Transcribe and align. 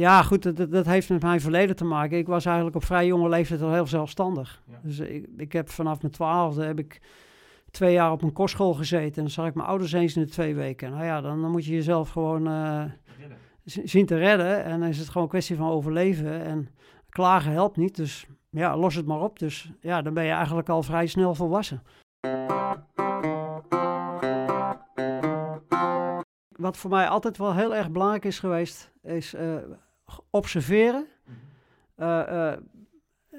Ja, 0.00 0.22
goed, 0.22 0.56
dat, 0.56 0.70
dat 0.70 0.86
heeft 0.86 1.08
met 1.08 1.22
mijn 1.22 1.40
verleden 1.40 1.76
te 1.76 1.84
maken. 1.84 2.18
Ik 2.18 2.26
was 2.26 2.44
eigenlijk 2.44 2.76
op 2.76 2.84
vrij 2.84 3.06
jonge 3.06 3.28
leeftijd 3.28 3.62
al 3.62 3.72
heel 3.72 3.86
zelfstandig. 3.86 4.62
Ja. 4.66 4.80
Dus 4.82 4.98
ik, 4.98 5.26
ik 5.36 5.52
heb 5.52 5.70
vanaf 5.70 6.00
mijn 6.00 6.12
twaalfde 6.12 6.64
heb 6.64 6.78
ik 6.78 7.00
twee 7.70 7.92
jaar 7.92 8.12
op 8.12 8.22
een 8.22 8.32
kostschool 8.32 8.74
gezeten. 8.74 9.16
En 9.16 9.22
dan 9.22 9.30
zag 9.30 9.46
ik 9.46 9.54
mijn 9.54 9.68
ouders 9.68 9.92
eens 9.92 10.16
in 10.16 10.22
de 10.22 10.28
twee 10.28 10.54
weken. 10.54 10.90
Nou 10.90 11.04
ja, 11.04 11.20
dan, 11.20 11.40
dan 11.40 11.50
moet 11.50 11.64
je 11.64 11.72
jezelf 11.72 12.10
gewoon 12.10 12.46
eh, 12.46 12.84
zien 13.64 14.06
te 14.06 14.16
redden. 14.16 14.64
En 14.64 14.80
dan 14.80 14.88
is 14.88 14.98
het 14.98 15.06
gewoon 15.06 15.22
een 15.22 15.28
kwestie 15.28 15.56
van 15.56 15.68
overleven. 15.68 16.44
En 16.44 16.68
klagen 17.08 17.52
helpt 17.52 17.76
niet, 17.76 17.96
dus 17.96 18.26
ja, 18.50 18.76
los 18.76 18.94
het 18.94 19.06
maar 19.06 19.20
op. 19.20 19.38
Dus 19.38 19.72
ja, 19.80 20.02
dan 20.02 20.14
ben 20.14 20.24
je 20.24 20.32
eigenlijk 20.32 20.68
al 20.68 20.82
vrij 20.82 21.06
snel 21.06 21.34
volwassen. 21.34 21.82
Wat 26.48 26.76
voor 26.76 26.90
mij 26.90 27.08
altijd 27.08 27.36
wel 27.36 27.54
heel 27.54 27.74
erg 27.74 27.90
belangrijk 27.90 28.24
is 28.24 28.38
geweest, 28.38 28.92
is 29.02 29.34
eh, 29.34 29.54
observeren. 30.30 31.06
Eh, 31.96 32.52
eh, 32.52 32.58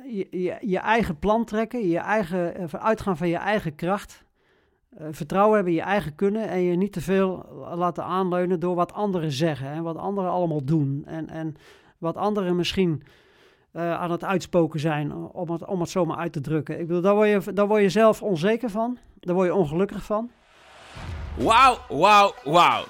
je, 0.05 0.27
je, 0.29 0.57
je 0.61 0.77
eigen 0.79 1.19
plan 1.19 1.45
trekken, 1.45 1.87
je 1.87 1.97
eigen, 1.99 2.55
eh, 2.55 2.65
uitgaan 2.85 3.17
van 3.17 3.27
je 3.27 3.37
eigen 3.37 3.75
kracht. 3.75 4.25
eh, 4.97 5.07
vertrouwen 5.11 5.55
hebben 5.55 5.73
in 5.73 5.79
je 5.79 5.85
eigen 5.85 6.15
kunnen 6.15 6.47
en 6.49 6.59
je 6.61 6.75
niet 6.75 6.93
te 6.93 7.01
veel 7.01 7.45
laten 7.75 8.03
aanleunen 8.03 8.59
door 8.59 8.75
wat 8.75 8.93
anderen 8.93 9.31
zeggen 9.31 9.67
en 9.67 9.83
wat 9.83 9.97
anderen 9.97 10.31
allemaal 10.31 10.63
doen. 10.63 11.03
En, 11.05 11.29
en 11.29 11.55
wat 11.97 12.15
anderen 12.15 12.55
misschien 12.55 13.03
eh, 13.71 13.93
aan 13.93 14.11
het 14.11 14.23
uitspoken 14.23 14.79
zijn, 14.79 15.13
om 15.13 15.49
het, 15.51 15.65
om 15.65 15.79
het 15.79 15.89
zomaar 15.89 16.17
uit 16.17 16.33
te 16.33 16.41
drukken. 16.41 16.79
Ik 16.79 16.87
bedoel, 16.87 17.01
daar 17.01 17.15
word, 17.15 17.45
je, 17.45 17.53
daar 17.53 17.67
word 17.67 17.81
je 17.81 17.89
zelf 17.89 18.21
onzeker 18.21 18.69
van, 18.69 18.97
daar 19.19 19.35
word 19.35 19.47
je 19.47 19.55
ongelukkig 19.55 20.03
van. 20.03 20.31
Wauw, 21.37 21.77
wauw, 21.89 22.33
wauw. 22.43 22.83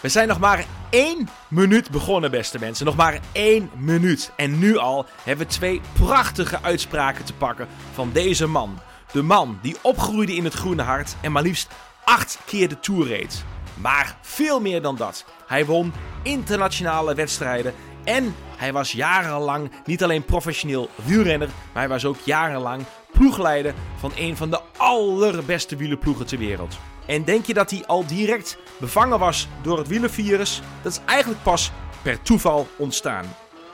We 0.00 0.08
zijn 0.08 0.28
nog 0.28 0.38
maar 0.38 0.64
één 0.90 1.28
minuut 1.48 1.90
begonnen, 1.90 2.30
beste 2.30 2.58
mensen. 2.58 2.86
Nog 2.86 2.96
maar 2.96 3.20
één 3.32 3.70
minuut. 3.76 4.32
En 4.36 4.58
nu 4.58 4.76
al 4.76 5.06
hebben 5.22 5.46
we 5.46 5.52
twee 5.52 5.80
prachtige 5.92 6.62
uitspraken 6.62 7.24
te 7.24 7.34
pakken 7.34 7.68
van 7.92 8.10
deze 8.12 8.46
man. 8.46 8.78
De 9.12 9.22
man 9.22 9.58
die 9.62 9.76
opgroeide 9.82 10.34
in 10.34 10.44
het 10.44 10.54
Groene 10.54 10.82
Hart 10.82 11.16
en 11.20 11.32
maar 11.32 11.42
liefst 11.42 11.68
acht 12.04 12.38
keer 12.44 12.68
de 12.68 12.80
Tour 12.80 13.06
reed. 13.06 13.44
Maar 13.74 14.18
veel 14.20 14.60
meer 14.60 14.82
dan 14.82 14.96
dat. 14.96 15.24
Hij 15.46 15.66
won 15.66 15.92
internationale 16.22 17.14
wedstrijden 17.14 17.74
en 18.04 18.34
hij 18.56 18.72
was 18.72 18.92
jarenlang 18.92 19.70
niet 19.84 20.02
alleen 20.02 20.24
professioneel 20.24 20.90
wielrenner, 21.04 21.48
maar 21.48 21.82
hij 21.82 21.88
was 21.88 22.04
ook 22.04 22.18
jarenlang 22.24 22.82
ploegleider 23.12 23.74
van 23.98 24.12
een 24.16 24.36
van 24.36 24.50
de 24.50 24.60
allerbeste 24.76 25.76
wielerploegen 25.76 26.26
ter 26.26 26.38
wereld. 26.38 26.78
En 27.08 27.24
denk 27.24 27.46
je 27.46 27.54
dat 27.54 27.70
hij 27.70 27.84
al 27.86 28.06
direct 28.06 28.58
bevangen 28.78 29.18
was 29.18 29.48
door 29.62 29.78
het 29.78 29.88
wielervirus? 29.88 30.62
Dat 30.82 30.92
is 30.92 31.00
eigenlijk 31.06 31.42
pas 31.42 31.72
per 32.02 32.22
toeval 32.22 32.68
ontstaan. 32.76 33.24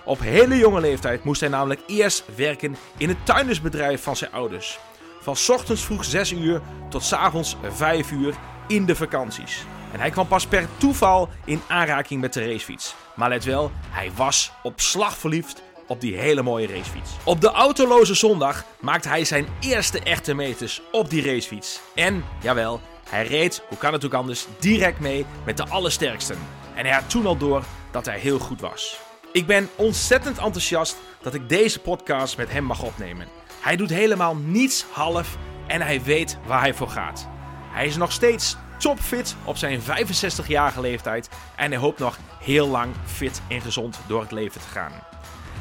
Op 0.05 0.21
hele 0.21 0.57
jonge 0.57 0.81
leeftijd 0.81 1.25
moest 1.25 1.41
hij 1.41 1.49
namelijk 1.49 1.81
eerst 1.87 2.25
werken 2.37 2.77
in 2.97 3.09
het 3.09 3.27
tuindersbedrijf 3.27 4.03
van 4.03 4.17
zijn 4.17 4.33
ouders. 4.33 4.79
Van 5.21 5.37
ochtends 5.49 5.85
vroeg 5.85 6.05
6 6.05 6.33
uur 6.33 6.61
tot 6.89 7.13
avonds 7.13 7.57
5 7.71 8.11
uur 8.11 8.35
in 8.69 8.87
de 8.87 8.97
vakanties. 8.97 9.65
En 9.93 10.01
hij 10.01 10.11
kwam 10.11 10.29
pas 10.29 10.47
per 10.47 10.69
toeval 10.77 11.29
in 11.45 11.61
aanraking 11.69 12.21
met 12.21 12.33
de 12.33 12.47
racefiets. 12.47 12.95
Maar 13.15 13.29
let 13.29 13.45
wel, 13.45 13.71
hij 13.91 14.11
was 14.17 14.53
op 14.63 14.81
slag 14.81 15.17
verliefd 15.17 15.63
op 15.87 16.01
die 16.01 16.17
hele 16.17 16.43
mooie 16.43 16.67
racefiets. 16.67 17.11
Op 17.25 17.41
de 17.41 17.51
autoloze 17.51 18.15
zondag 18.15 18.65
maakte 18.81 19.09
hij 19.09 19.25
zijn 19.25 19.47
eerste 19.61 20.01
echte 20.01 20.35
meters 20.35 20.83
op 20.93 21.11
die 21.11 21.25
racefiets. 21.25 21.81
En, 21.95 22.25
jawel, 22.41 22.81
hij 23.15 23.27
reed, 23.27 23.63
hoe 23.69 23.79
kan 23.79 23.93
het 23.93 24.05
ook 24.05 24.15
anders, 24.15 24.47
direct 24.59 25.01
mee 25.01 25.27
met 25.45 25.57
de 25.57 25.67
allersterksten. 25.69 26.39
En 26.75 26.85
hij 26.85 26.95
had 26.95 27.11
toen 27.11 27.27
al 27.27 27.37
door 27.37 27.65
dat 27.91 28.07
hij 28.07 28.19
heel 28.19 28.39
goed 28.39 28.61
was. 28.61 29.01
Ik 29.33 29.47
ben 29.47 29.69
ontzettend 29.77 30.39
enthousiast 30.39 30.97
dat 31.23 31.35
ik 31.35 31.49
deze 31.49 31.81
podcast 31.81 32.37
met 32.37 32.53
hem 32.53 32.65
mag 32.65 32.83
opnemen. 32.83 33.27
Hij 33.61 33.77
doet 33.77 33.91
helemaal 33.91 34.37
niets 34.37 34.85
half 34.91 35.37
en 35.67 35.81
hij 35.81 36.03
weet 36.03 36.39
waar 36.47 36.61
hij 36.61 36.75
voor 36.75 36.89
gaat. 36.89 37.29
Hij 37.71 37.87
is 37.87 37.97
nog 37.97 38.13
steeds 38.13 38.57
topfit 38.79 39.37
op 39.45 39.57
zijn 39.57 39.81
65-jarige 39.81 40.81
leeftijd 40.81 41.29
en 41.57 41.71
hij 41.71 41.81
hoopt 41.81 41.99
nog 41.99 42.19
heel 42.41 42.69
lang 42.69 42.95
fit 43.05 43.43
en 43.49 43.61
gezond 43.61 43.99
door 44.07 44.21
het 44.21 44.33
leven 44.33 44.61
te 44.61 44.69
gaan. 44.69 44.93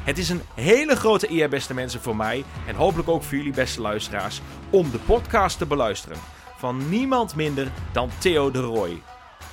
Het 0.03 0.17
is 0.17 0.29
een 0.29 0.41
hele 0.55 0.95
grote 0.95 1.31
eer, 1.31 1.49
beste 1.49 1.73
mensen, 1.73 2.01
voor 2.01 2.15
mij 2.15 2.43
en 2.67 2.75
hopelijk 2.75 3.09
ook 3.09 3.23
voor 3.23 3.37
jullie, 3.37 3.53
beste 3.53 3.81
luisteraars, 3.81 4.41
om 4.69 4.91
de 4.91 4.99
podcast 4.99 5.57
te 5.57 5.65
beluisteren. 5.65 6.17
Van 6.63 6.89
niemand 6.89 7.35
minder 7.35 7.71
dan 7.91 8.09
Theo 8.19 8.51
de 8.51 8.61
Roy. 8.61 9.01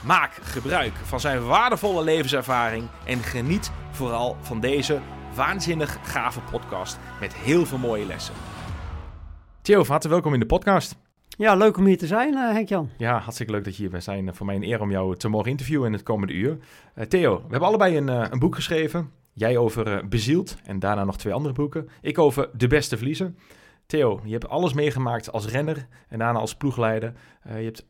Maak 0.05 0.33
gebruik 0.33 0.93
van 0.93 1.21
zijn 1.21 1.45
waardevolle 1.45 2.05
levenservaring 2.05 2.85
en 3.05 3.19
geniet 3.19 3.73
vooral 3.91 4.37
van 4.41 4.61
deze 4.61 5.01
waanzinnig 5.35 5.99
gave 6.03 6.41
podcast 6.51 6.99
met 7.21 7.35
heel 7.35 7.67
veel 7.67 7.79
mooie 7.79 8.07
lessen. 8.07 8.35
Theo, 9.63 9.83
van 9.83 9.91
harte 9.91 10.09
welkom 10.09 10.35
in 10.35 10.41
de 10.41 10.47
podcast. 10.47 10.97
Ja, 11.29 11.55
leuk 11.55 11.77
om 11.77 11.85
hier 11.85 11.99
te 11.99 12.07
zijn, 12.07 12.35
eh, 12.35 12.53
Henk-Jan. 12.53 12.91
Ja, 12.97 13.19
hartstikke 13.19 13.53
leuk 13.53 13.65
dat 13.65 13.77
je 13.77 13.83
hier 13.83 13.91
bent 13.91 14.05
zijn. 14.05 14.35
Voor 14.35 14.47
mij 14.47 14.55
een 14.55 14.65
eer 14.65 14.81
om 14.81 14.91
jou 14.91 15.17
te 15.17 15.29
mogen 15.29 15.51
interviewen 15.51 15.87
in 15.87 15.93
het 15.93 16.03
komende 16.03 16.33
uur. 16.33 16.59
Eh, 16.95 17.07
Theo, 17.07 17.37
we 17.37 17.51
hebben 17.51 17.69
allebei 17.69 17.97
een, 17.97 18.09
eh, 18.09 18.27
een 18.31 18.39
boek 18.39 18.55
geschreven. 18.55 19.11
Jij 19.33 19.57
over 19.57 19.87
eh, 19.87 20.05
Bezield 20.09 20.57
en 20.65 20.79
daarna 20.79 21.05
nog 21.05 21.17
twee 21.17 21.33
andere 21.33 21.55
boeken. 21.55 21.89
Ik 22.01 22.19
over 22.19 22.49
De 22.53 22.67
Beste 22.67 22.97
Verliezen. 22.97 23.39
Theo, 23.91 24.21
je 24.25 24.33
hebt 24.33 24.49
alles 24.49 24.73
meegemaakt 24.73 25.33
als 25.33 25.47
renner 25.47 25.87
en 26.09 26.19
daarna 26.19 26.39
als 26.39 26.57
ploegleider. 26.57 27.13
Eh, 27.43 27.59
je 27.59 27.65
hebt 27.65 27.87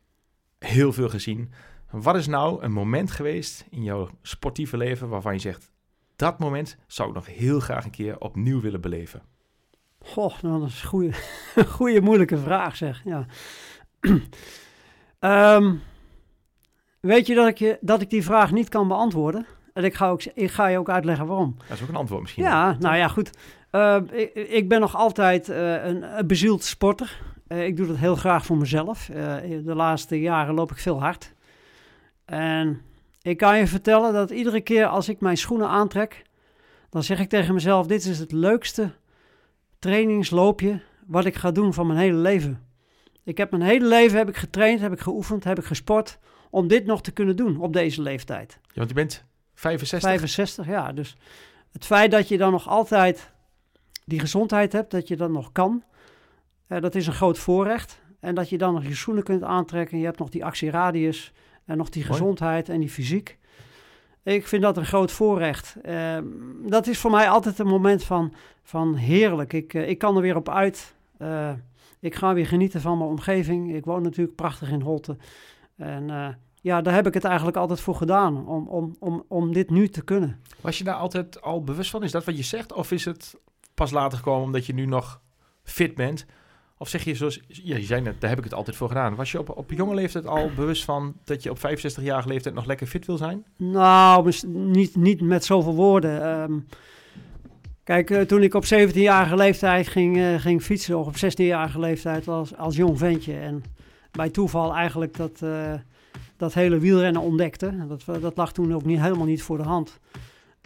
heel 0.59 0.93
veel 0.93 1.09
gezien. 1.09 1.51
Wat 1.91 2.15
is 2.15 2.27
nou 2.27 2.63
een 2.63 2.71
moment 2.71 3.11
geweest 3.11 3.65
in 3.69 3.83
jouw 3.83 4.09
sportieve 4.21 4.77
leven 4.77 5.09
waarvan 5.09 5.33
je 5.33 5.39
zegt... 5.39 5.71
dat 6.15 6.39
moment 6.39 6.77
zou 6.87 7.09
ik 7.09 7.15
nog 7.15 7.25
heel 7.25 7.59
graag 7.59 7.85
een 7.85 7.91
keer 7.91 8.19
opnieuw 8.19 8.61
willen 8.61 8.81
beleven? 8.81 9.21
Goh, 9.99 10.41
nou, 10.41 10.59
dat 10.59 10.69
is 10.69 10.81
een 10.81 10.87
goede, 10.87 11.13
goede 11.77 12.01
moeilijke 12.01 12.37
vraag 12.37 12.75
zeg. 12.75 13.01
Ja. 13.05 13.25
Ehm, 15.19 15.75
weet 16.99 17.27
je 17.27 17.35
dat, 17.35 17.47
ik 17.47 17.57
je 17.57 17.77
dat 17.81 18.01
ik 18.01 18.09
die 18.09 18.23
vraag 18.23 18.51
niet 18.51 18.69
kan 18.69 18.87
beantwoorden? 18.87 19.45
En 19.73 19.83
ik 19.83 19.93
ga, 19.93 20.09
ook, 20.09 20.23
ik 20.23 20.51
ga 20.51 20.67
je 20.67 20.77
ook 20.77 20.89
uitleggen 20.89 21.25
waarom. 21.25 21.55
Dat 21.57 21.77
is 21.77 21.83
ook 21.83 21.89
een 21.89 21.95
antwoord 21.95 22.21
misschien. 22.21 22.43
Ja, 22.43 22.75
nou 22.79 22.95
ja, 22.95 23.07
goed. 23.07 23.31
Eh, 23.71 23.97
ik, 24.11 24.33
ik 24.33 24.69
ben 24.69 24.79
nog 24.79 24.95
altijd 24.95 25.49
eh, 25.49 25.85
een, 25.85 26.17
een 26.17 26.27
bezield 26.27 26.63
sporter. 26.63 27.19
Eh, 27.51 27.65
ik 27.65 27.77
doe 27.77 27.87
dat 27.87 27.97
heel 27.97 28.15
graag 28.15 28.45
voor 28.45 28.57
mezelf. 28.57 29.09
Eh, 29.09 29.35
de 29.63 29.75
laatste 29.75 30.19
jaren 30.19 30.53
loop 30.53 30.71
ik 30.71 30.77
veel 30.77 31.01
hard. 31.01 31.33
En 32.25 32.81
ik 33.21 33.37
kan 33.37 33.57
je 33.57 33.67
vertellen 33.67 34.13
dat 34.13 34.29
iedere 34.29 34.61
keer 34.61 34.85
als 34.85 35.09
ik 35.09 35.19
mijn 35.19 35.37
schoenen 35.37 35.67
aantrek, 35.67 36.23
dan 36.89 37.03
zeg 37.03 37.19
ik 37.19 37.29
tegen 37.29 37.53
mezelf: 37.53 37.87
dit 37.87 38.05
is 38.05 38.19
het 38.19 38.31
leukste 38.31 38.91
trainingsloopje 39.79 40.81
wat 41.05 41.25
ik 41.25 41.35
ga 41.35 41.51
doen 41.51 41.73
van 41.73 41.87
mijn 41.87 41.99
hele 41.99 42.17
leven. 42.17 42.65
Ik 43.23 43.37
heb 43.37 43.51
mijn 43.51 43.63
hele 43.63 43.85
leven 43.85 44.17
heb 44.17 44.29
ik 44.29 44.37
getraind, 44.37 44.79
heb 44.79 44.91
ik 44.91 44.99
geoefend, 44.99 45.43
heb 45.43 45.59
ik 45.59 45.65
gesport 45.65 46.19
om 46.49 46.67
dit 46.67 46.85
nog 46.85 47.01
te 47.01 47.11
kunnen 47.11 47.35
doen 47.35 47.59
op 47.59 47.73
deze 47.73 48.01
leeftijd. 48.01 48.59
Ja, 48.61 48.71
want 48.73 48.89
je 48.89 48.95
bent 48.95 49.25
65. 49.53 50.09
65, 50.09 50.65
ja. 50.65 50.91
Dus 50.91 51.17
het 51.71 51.85
feit 51.85 52.11
dat 52.11 52.27
je 52.27 52.37
dan 52.37 52.51
nog 52.51 52.67
altijd 52.67 53.31
die 54.05 54.19
gezondheid 54.19 54.73
hebt, 54.73 54.91
dat 54.91 55.07
je 55.07 55.15
dat 55.15 55.29
nog 55.29 55.51
kan, 55.51 55.83
eh, 56.67 56.81
dat 56.81 56.95
is 56.95 57.07
een 57.07 57.13
groot 57.13 57.37
voorrecht. 57.37 58.01
En 58.21 58.35
dat 58.35 58.49
je 58.49 58.57
dan 58.57 58.73
nog 58.73 58.83
je 58.83 58.95
schoenen 58.95 59.23
kunt 59.23 59.43
aantrekken. 59.43 59.97
Je 59.97 60.05
hebt 60.05 60.19
nog 60.19 60.29
die 60.29 60.45
actieradius 60.45 61.33
en 61.65 61.77
nog 61.77 61.89
die 61.89 62.03
gezondheid 62.03 62.69
en 62.69 62.79
die 62.79 62.89
fysiek. 62.89 63.37
Ik 64.23 64.47
vind 64.47 64.61
dat 64.61 64.77
een 64.77 64.85
groot 64.85 65.11
voorrecht. 65.11 65.75
Eh, 65.81 66.17
dat 66.65 66.87
is 66.87 66.99
voor 66.99 67.11
mij 67.11 67.29
altijd 67.29 67.59
een 67.59 67.67
moment 67.67 68.03
van, 68.03 68.33
van 68.63 68.95
heerlijk. 68.95 69.53
Ik, 69.53 69.73
eh, 69.73 69.89
ik 69.89 69.97
kan 69.97 70.15
er 70.15 70.21
weer 70.21 70.35
op 70.35 70.49
uit. 70.49 70.95
Eh, 71.17 71.51
ik 71.99 72.15
ga 72.15 72.33
weer 72.33 72.47
genieten 72.47 72.81
van 72.81 72.97
mijn 72.97 73.09
omgeving. 73.09 73.75
Ik 73.75 73.85
woon 73.85 74.01
natuurlijk 74.01 74.35
prachtig 74.35 74.71
in 74.71 74.81
Holte. 74.81 75.17
En 75.75 76.37
ja, 76.61 76.81
daar 76.81 76.93
heb 76.93 77.07
ik 77.07 77.13
het 77.13 77.23
eigenlijk 77.23 77.57
altijd 77.57 77.79
voor 77.79 77.95
gedaan. 77.95 78.47
Om, 78.47 78.67
om, 78.67 78.95
om, 78.99 79.23
om 79.27 79.53
dit 79.53 79.69
nu 79.69 79.87
te 79.87 80.03
kunnen. 80.03 80.41
Was 80.61 80.77
je 80.77 80.83
daar 80.83 80.95
altijd 80.95 81.41
al 81.41 81.63
bewust 81.63 81.89
van? 81.89 82.03
Is 82.03 82.11
dat 82.11 82.25
wat 82.25 82.37
je 82.37 82.43
zegt? 82.43 82.73
Of 82.73 82.91
is 82.91 83.05
het 83.05 83.35
pas 83.73 83.91
later 83.91 84.17
gekomen 84.17 84.43
omdat 84.43 84.65
je 84.65 84.73
nu 84.73 84.85
nog 84.85 85.21
fit 85.63 85.95
bent? 85.95 86.25
Of 86.81 86.89
zeg 86.89 87.03
je 87.03 87.15
zoals, 87.15 87.39
ja, 87.47 87.75
je 87.75 87.83
zei 87.83 88.03
daar 88.03 88.29
heb 88.29 88.37
ik 88.37 88.43
het 88.43 88.53
altijd 88.53 88.75
voor 88.75 88.87
gedaan. 88.87 89.15
Was 89.15 89.31
je 89.31 89.39
op, 89.39 89.57
op 89.57 89.71
jonge 89.71 89.93
leeftijd 89.93 90.27
al 90.27 90.51
bewust 90.55 90.83
van 90.83 91.15
dat 91.23 91.43
je 91.43 91.49
op 91.49 91.57
65-jarige 91.57 92.27
leeftijd 92.27 92.55
nog 92.55 92.65
lekker 92.65 92.87
fit 92.87 93.05
wil 93.05 93.17
zijn? 93.17 93.45
Nou, 93.57 94.31
niet, 94.47 94.95
niet 94.95 95.21
met 95.21 95.45
zoveel 95.45 95.75
woorden. 95.75 96.23
Ehm, 96.23 96.59
kijk, 97.83 98.09
eh, 98.09 98.21
toen 98.21 98.43
ik 98.43 98.53
op 98.53 98.65
17-jarige 98.65 99.35
leeftijd 99.35 99.87
ging, 99.87 100.17
eh, 100.17 100.35
ging 100.39 100.61
fietsen, 100.61 100.99
of 100.99 101.07
op 101.07 101.17
16-jarige 101.17 101.79
leeftijd 101.79 102.27
als, 102.27 102.57
als 102.57 102.75
jong 102.75 102.97
ventje. 102.97 103.37
En 103.37 103.63
bij 104.11 104.29
toeval 104.29 104.73
eigenlijk 104.75 105.17
dat, 105.17 105.41
eh, 105.41 105.73
dat 106.37 106.53
hele 106.53 106.79
wielrennen 106.79 107.21
ontdekte. 107.21 107.87
Dat, 107.87 108.21
dat 108.21 108.37
lag 108.37 108.53
toen 108.53 108.73
ook 108.73 108.85
niet, 108.85 108.99
helemaal 108.99 109.25
niet 109.25 109.43
voor 109.43 109.57
de 109.57 109.63
hand. 109.63 109.99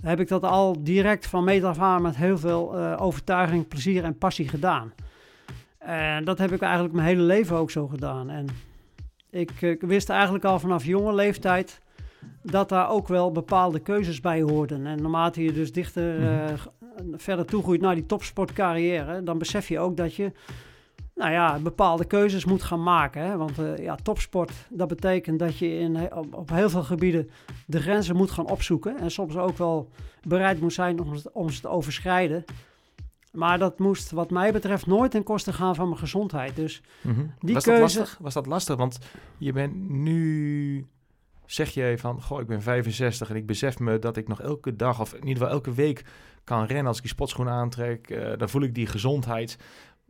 Heb 0.03 0.19
ik 0.19 0.27
dat 0.27 0.44
al 0.44 0.83
direct 0.83 1.27
van 1.27 1.44
meet 1.44 1.63
af 1.63 1.80
aan 1.80 2.01
met 2.01 2.15
heel 2.15 2.38
veel 2.38 2.77
eh, 2.77 3.01
overtuiging, 3.01 3.68
plezier 3.68 4.03
en 4.03 4.18
passie 4.18 4.47
gedaan. 4.47 4.94
En 5.77 6.24
dat 6.25 6.38
heb 6.38 6.51
ik 6.51 6.62
eigenlijk 6.62 6.94
mijn 6.94 7.07
hele 7.07 7.21
leven 7.21 7.56
ook 7.56 7.71
zo 7.71 7.88
gedaan. 7.88 8.30
En 8.30 8.47
ik, 9.30 9.62
ik 9.62 9.81
wist 9.81 10.09
eigenlijk 10.09 10.44
al 10.44 10.59
vanaf 10.59 10.86
jonge 10.86 11.13
leeftijd 11.13 11.81
dat 12.42 12.69
daar 12.69 12.89
ook 12.89 13.07
wel 13.07 13.31
bepaalde 13.31 13.80
keuzes 13.80 14.21
bij 14.21 14.42
hoorden. 14.42 14.86
En 14.86 15.01
naarmate 15.01 15.44
je 15.44 15.51
dus 15.53 15.71
dichter 15.71 16.19
g- 16.57 16.68
verder 17.15 17.45
toegroeit 17.45 17.81
naar 17.81 17.95
die 17.95 18.06
topsportcarrière, 18.06 19.24
dan 19.24 19.38
besef 19.38 19.68
je 19.68 19.80
ook 19.80 19.97
dat 19.97 20.15
je 20.15 20.31
nou 21.16 21.32
ja, 21.32 21.60
bepaalde 21.60 22.06
keuzes 22.06 22.46
moet 22.46 22.64
gaan 22.64 22.84
maken. 22.84 23.22
Hè? 23.22 23.38
Want 23.38 23.60
eh, 23.60 23.78
ja, 23.78 23.96
topsport, 23.96 24.52
dat 24.70 24.88
betekent 24.88 25.40
dat 25.40 25.58
je 25.58 25.68
in, 25.80 26.14
op, 26.14 26.34
op 26.34 26.50
heel 26.50 26.70
veel 26.70 26.84
gebieden 26.84 27.30
de 27.66 27.82
grenzen 27.82 28.16
moet 28.16 28.32
gaan 28.32 28.50
opzoeken. 28.50 28.98
En 29.00 29.12
soms 29.12 29.36
ook 29.38 29.58
wel 29.58 29.90
bereid 30.28 30.62
moet 30.62 30.74
zijn 30.74 31.00
om, 31.00 31.12
het- 31.12 31.32
om 31.32 31.50
ze 31.50 31.62
te 31.62 31.68
overschrijden. 31.70 32.44
Maar 33.32 33.60
dat 33.60 33.80
moest 33.80 34.12
wat 34.12 34.30
mij 34.30 34.52
betreft 34.52 34.86
nooit 34.88 35.12
ten 35.12 35.24
koste 35.24 35.54
gaan 35.54 35.76
van 35.76 35.88
mijn 35.88 36.00
gezondheid. 36.00 36.56
Dus 36.56 36.82
Mhm. 37.02 37.20
Die 37.40 37.54
was, 37.54 37.64
keuze- 37.64 37.82
dat 37.82 37.98
lastig? 37.98 38.18
was 38.22 38.34
dat 38.34 38.46
lastig? 38.46 38.76
Want 38.76 38.98
je 39.38 39.52
bent 39.54 39.90
nu... 39.90 40.86
Zeg 41.46 41.70
je 41.70 41.96
van, 41.98 42.22
goh, 42.22 42.42
ik 42.42 42.48
ben 42.48 42.62
65 42.62 43.30
en 43.30 43.36
ik 43.36 43.46
besef 43.46 43.80
me 43.80 44.00
dat 44.00 44.18
ik 44.18 44.28
nog 44.28 44.42
elke 44.42 44.76
dag... 44.76 45.00
of 45.00 45.14
in 45.14 45.20
ieder 45.20 45.34
geval 45.38 45.50
elke 45.50 45.74
week 45.74 46.06
kan 46.44 46.66
rennen 46.66 46.86
als 46.88 46.96
ik 46.98 47.02
die 47.04 47.12
sportschoenen 47.12 47.54
aantrek. 47.54 48.10
eh, 48.10 48.38
dan 48.38 48.50
voel 48.50 48.62
ik 48.62 48.76
die 48.76 48.88
gezondheid. 48.88 49.58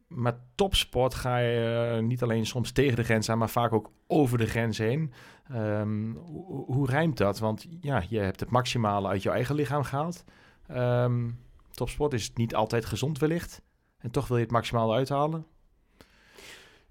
Maar 0.07 0.39
topsport 0.55 1.13
ga 1.13 1.37
je 1.37 1.91
eh, 1.95 2.03
niet 2.03 2.23
alleen 2.23 2.45
soms 2.45 2.71
tegen 2.71 2.95
de 2.95 3.03
grens 3.03 3.29
aan... 3.29 3.37
maar 3.37 3.49
vaak 3.49 3.73
ook 3.73 3.91
over 4.07 4.37
de 4.37 4.45
grens 4.45 4.77
heen. 4.77 5.13
Ehm, 5.49 6.11
hoe, 6.11 6.65
hoe 6.65 6.89
rijmt 6.89 7.17
dat? 7.17 7.39
Want 7.39 7.65
ja, 7.81 8.03
je 8.09 8.19
hebt 8.19 8.39
het 8.39 8.49
maximale 8.49 9.07
uit 9.07 9.23
je 9.23 9.29
eigen 9.29 9.55
lichaam 9.55 9.83
gehaald. 9.83 10.23
Ehm, 10.67 11.29
topsport 11.71 12.13
is 12.13 12.33
niet 12.33 12.55
altijd 12.55 12.85
gezond 12.85 13.19
wellicht. 13.19 13.61
En 13.97 14.11
toch 14.11 14.27
wil 14.27 14.37
je 14.37 14.43
het 14.43 14.51
maximaal 14.51 14.93
uithalen. 14.93 15.45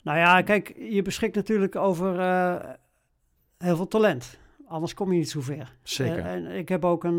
Nou 0.02 0.18
ja, 0.18 0.42
kijk, 0.42 0.74
je 0.78 1.02
beschikt 1.02 1.34
natuurlijk 1.34 1.76
over 1.76 2.18
eh, 2.18 2.70
heel 3.58 3.76
veel 3.76 3.88
talent. 3.88 4.38
Anders 4.66 4.94
kom 4.94 5.12
je 5.12 5.18
niet 5.18 5.30
zo 5.30 5.40
ver. 5.40 5.76
Zeker. 5.82 6.18
Eh, 6.18 6.32
en 6.32 6.46
ik 6.46 6.68
heb 6.68 6.84
ook 6.84 7.04
een, 7.04 7.18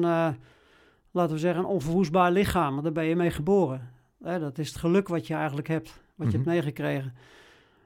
laten 1.11 1.33
we 1.33 1.37
zeggen, 1.37 1.63
een 1.63 1.69
onverwoestbaar 1.69 2.31
lichaam. 2.31 2.83
Daar 2.83 2.91
ben 2.91 3.05
je 3.05 3.15
mee 3.15 3.31
geboren. 3.31 3.94
Hè, 4.25 4.39
dat 4.39 4.57
is 4.57 4.67
het 4.67 4.77
geluk 4.77 5.07
wat 5.07 5.27
je 5.27 5.33
eigenlijk 5.33 5.67
hebt, 5.67 5.87
wat 6.15 6.31
je 6.31 6.37
Mhm. 6.37 6.49
hebt 6.49 6.63
meegekregen. 6.63 7.13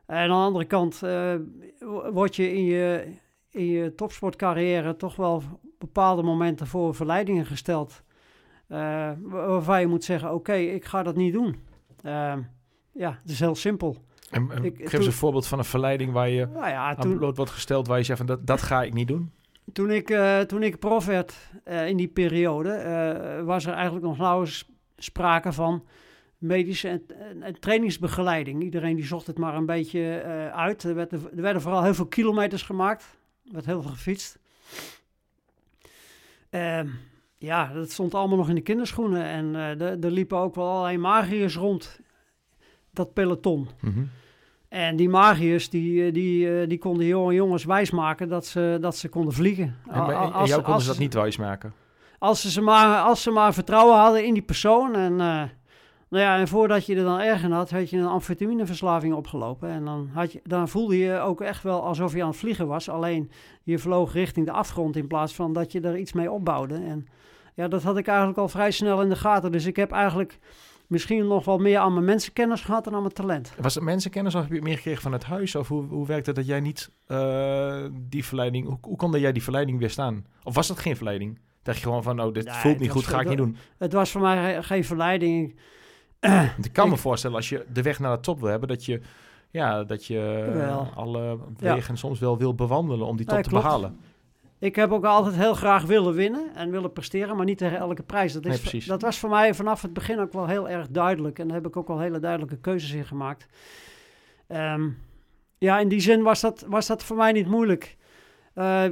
En 0.06 0.18
aan 0.18 0.28
de 0.28 0.34
andere 0.34 0.66
kant 0.66 1.04
eh, 1.04 1.36
wo- 1.80 2.12
word 2.12 2.36
je 2.36 2.54
in 2.54 2.64
je, 2.66 3.14
in 3.50 3.66
je 3.66 3.96
topsportcarrière 3.96 4.96
toch 4.96 5.16
wel 5.16 5.36
op 5.36 5.44
bepaalde 5.80 6.24
momenten 6.24 6.68
voor 6.68 6.96
verleidingen 6.96 7.46
gesteld. 7.46 8.04
wa- 8.68 9.18
waarvan 9.22 9.80
je 9.80 9.88
moet 9.88 10.04
zeggen, 10.04 10.34
oké, 10.34 10.54
ik 10.54 10.86
ga 10.86 11.04
dat 11.04 11.16
niet 11.16 11.34
doen. 11.34 11.56
Eh, 12.04 12.34
ja, 12.92 13.20
het 13.22 13.32
is 13.32 13.40
heel 13.40 13.56
simpel. 13.56 13.98
En, 14.30 14.52
en 14.52 14.64
Ik- 14.66 14.78
geef 14.78 14.90
toen- 14.90 14.98
eens 15.00 15.06
een 15.08 15.12
voorbeeld 15.14 15.48
van 15.48 15.58
een 15.60 15.66
verleiding 15.66 16.12
waar 16.12 16.30
je 16.30 16.46
Nou 16.46 16.68
ja, 16.68 16.88
aan 16.90 16.96
toen, 16.96 17.18
bloot 17.18 17.36
wordt 17.36 17.52
gesteld, 17.52 17.88
waar 17.88 17.98
je 17.98 18.04
zegt 18.04 18.18
van 18.18 18.28
dat, 18.28 18.48
dat 18.48 18.62
ga 18.62 18.84
ik 18.84 18.94
niet 18.94 19.08
doen. 19.08 19.32
Toen 19.74 19.92
ik, 19.92 20.10
eh, 20.10 20.40
toen 20.40 20.64
ik 20.64 20.80
prof 20.80 21.06
werd 21.06 21.36
in 21.88 21.98
die 21.98 22.08
periode, 22.08 22.70
was 23.46 23.66
er 23.66 23.74
eigenlijk 23.74 24.06
nog 24.06 24.18
nauwelijks 24.18 24.70
sprake 24.98 25.54
van 25.54 25.84
medische 26.40 26.88
en, 26.88 27.04
en- 27.30 27.44
en 27.44 27.60
trainingsbegeleiding. 27.60 28.64
Iedereen 28.64 28.96
die 28.96 29.06
zocht 29.06 29.28
het 29.28 29.38
maar 29.38 29.56
een 29.56 29.66
beetje 29.66 30.16
eh, 30.18 30.48
uit. 30.58 30.84
Er, 30.84 30.96
werd, 30.96 31.12
er 31.12 31.20
werden 31.34 31.62
vooral 31.62 31.84
heel 31.84 31.94
veel 31.94 32.06
kilometers 32.08 32.62
gemaakt. 32.62 33.04
Er 33.46 33.54
werd 33.54 33.66
heel 33.66 33.82
veel 33.82 33.92
gefietst. 33.92 34.40
Ehm, 36.50 36.88
ja, 37.38 37.74
dat 37.74 37.92
stond 37.92 38.14
allemaal 38.14 38.38
nog 38.38 38.50
in 38.50 38.56
de 38.56 38.62
kinderschoenen. 38.62 39.24
En 39.24 39.56
eh, 39.56 39.82
er- 40.04 40.12
liepen 40.12 40.38
ook 40.38 40.56
wel 40.56 40.68
allerlei 40.70 40.98
magiërs 40.98 41.56
rond, 41.56 42.00
dat 42.92 43.14
peloton. 43.14 43.68
En 44.70 44.96
die 44.96 45.10
magiërs, 45.10 45.70
die, 45.70 46.06
eh, 46.06 46.14
die, 46.14 46.68
die 46.68 46.78
konden 46.78 47.06
jonge 47.06 47.34
jongens 47.34 47.64
wijsmaken 47.64 48.28
dat 48.30 48.46
ze, 48.46 48.78
dat 48.82 48.98
ze 48.98 49.10
konden 49.10 49.34
vliegen. 49.34 49.78
En, 49.88 50.06
bij- 50.06 50.16
jou 50.50 50.62
konden 50.62 50.74
als- 50.74 50.84
ze 50.84 50.90
dat 50.90 51.00
niet 51.00 51.14
wijsmaken. 51.14 51.74
Als 52.20 52.42
ze, 52.42 52.52
ze 52.52 52.62
maar, 52.62 53.02
als 53.02 53.22
ze 53.24 53.32
maar 53.32 53.54
vertrouwen 53.54 53.98
hadden 53.98 54.26
in 54.26 54.34
die 54.34 54.44
persoon. 54.44 54.96
En, 54.96 55.20
nou 56.10 56.24
ja, 56.24 56.38
en 56.38 56.48
voordat 56.48 56.86
je 56.86 56.96
er 56.96 57.04
dan 57.04 57.20
erg 57.20 57.44
in 57.44 57.52
had, 57.52 57.70
had 57.70 57.90
je 57.90 57.98
een 57.98 58.06
amfetamineverslaving 58.08 59.14
opgelopen. 59.14 59.70
En 59.70 59.86
dan, 59.86 60.10
had 60.14 60.32
je, 60.32 60.40
dan 60.44 60.70
voelde 60.70 60.98
je 60.98 61.20
ook 61.20 61.42
echt 61.42 61.64
wel 61.64 61.84
alsof 61.84 62.14
je 62.14 62.22
aan 62.22 62.28
het 62.30 62.38
vliegen 62.38 62.68
was. 62.68 62.90
Alleen 62.90 63.32
je 63.64 63.78
vloog 63.80 64.14
richting 64.14 64.46
de 64.46 64.52
afgrond 64.52 64.96
in 64.96 65.08
plaats 65.08 65.36
van 65.36 65.54
dat 65.54 65.72
je 65.72 65.82
er 65.82 65.98
iets 65.98 66.14
mee 66.14 66.32
opbouwde. 66.32 66.76
En 66.76 67.08
ja, 67.56 67.68
dat 67.68 67.84
had 67.84 67.98
ik 67.98 68.08
eigenlijk 68.08 68.38
al 68.38 68.50
vrij 68.50 68.72
snel 68.72 69.02
in 69.02 69.10
de 69.10 69.16
gaten. 69.16 69.52
Dus 69.52 69.66
ik 69.66 69.76
heb 69.76 69.92
eigenlijk 69.92 70.40
misschien 70.88 71.28
nog 71.28 71.46
wel 71.46 71.58
meer 71.58 71.78
aan 71.80 71.94
mijn 71.94 72.06
mensenkennis 72.06 72.62
gehad 72.62 72.84
dan 72.84 72.94
aan 72.96 73.02
mijn 73.02 73.14
talent. 73.14 73.54
Was 73.62 73.76
het 73.76 73.84
mensenkennis 73.84 74.36
of 74.36 74.42
heb 74.42 74.50
je 74.50 74.56
het 74.56 74.66
meer 74.66 74.76
gekregen 74.76 75.02
van 75.02 75.12
het 75.12 75.24
huis? 75.24 75.56
Of 75.56 75.68
hoe, 75.68 75.84
hoe 75.84 76.08
werkt 76.08 76.26
het 76.26 76.36
dat 76.36 76.46
jij 76.48 76.60
niet 76.60 76.90
eh, 77.06 77.84
die 77.92 78.26
verleiding... 78.26 78.66
Hoe, 78.68 78.78
hoe 78.82 78.98
kon 78.98 79.20
jij 79.20 79.32
die 79.32 79.44
verleiding 79.44 79.80
weerstaan? 79.80 80.26
Of 80.44 80.56
was 80.56 80.68
dat 80.68 80.80
geen 80.80 80.96
verleiding? 80.96 81.40
Dacht 81.64 81.78
je 81.78 81.84
gewoon 81.84 82.04
van, 82.04 82.22
oh, 82.22 82.34
dit 82.34 82.52
voelt 82.52 82.80
niet 82.80 82.92
goed, 82.92 83.08
ga 83.08 83.20
ik 83.20 83.28
niet 83.28 83.38
doen. 83.38 83.58
Het 83.78 83.94
was 83.94 84.12
voor 84.12 84.22
mij 84.22 84.54
ge- 84.56 84.64
geen 84.64 84.84
verleiding. 84.86 85.56
Want 86.20 86.66
ik 86.66 86.74
kan 86.74 86.90
me 86.90 86.98
voorstellen, 86.98 87.36
als 87.36 87.50
je 87.50 87.66
de 87.74 87.82
weg 87.82 88.00
naar 88.00 88.16
de 88.16 88.22
top 88.22 88.40
wil 88.40 88.50
hebben, 88.50 88.68
dat 88.70 88.86
je, 88.86 89.02
ja, 89.50 89.84
dat 89.84 90.06
je 90.06 90.46
eh, 90.48 90.54
Wel. 90.54 90.88
alle 90.96 91.38
Ja. 91.58 91.74
wegen 91.74 91.98
soms 91.98 92.20
wel 92.20 92.38
wil 92.38 92.56
bewandelen 92.56 93.08
om 93.08 93.18
die 93.18 93.26
top 93.26 93.36
Ja, 93.38 93.42
te 93.44 93.50
klopt. 93.50 93.64
behalen. 93.64 93.98
Ik 94.60 94.76
heb 94.76 94.92
ook 94.92 95.06
altijd 95.06 95.36
heel 95.36 95.54
graag 95.54 95.84
willen 95.84 96.14
winnen 96.14 96.56
en 96.56 96.72
willen 96.72 96.94
presteren, 96.94 97.36
maar 97.36 97.46
niet 97.46 97.58
tegen 97.58 97.78
elke 97.78 98.04
prijs. 98.04 98.34
Dat, 98.34 98.46
is, 98.46 98.72
Nee, 98.72 98.84
dat 98.86 99.02
was 99.02 99.18
voor 99.20 99.30
mij 99.30 99.54
vanaf 99.54 99.82
het 99.82 99.94
begin 99.94 100.20
ook 100.20 100.34
wel 100.34 100.48
heel 100.48 100.70
erg 100.70 100.88
duidelijk. 100.90 101.40
En 101.40 101.48
daar 101.48 101.56
heb 101.58 101.66
ik 101.68 101.78
ook 101.78 101.88
wel 101.88 102.00
hele 102.00 102.20
duidelijke 102.20 102.58
keuzes 102.58 102.92
in 102.92 103.06
gemaakt. 103.06 103.48
Ehm, 104.48 104.90
ja, 105.58 105.80
in 105.80 105.88
die 105.88 106.00
zin 106.00 106.22
was 106.22 106.42
dat, 106.42 106.66
was 106.68 106.88
dat 106.88 107.04
voor 107.04 107.16
mij 107.18 107.32
niet 107.32 107.48
moeilijk. 107.48 107.98
Eh, 108.54 108.84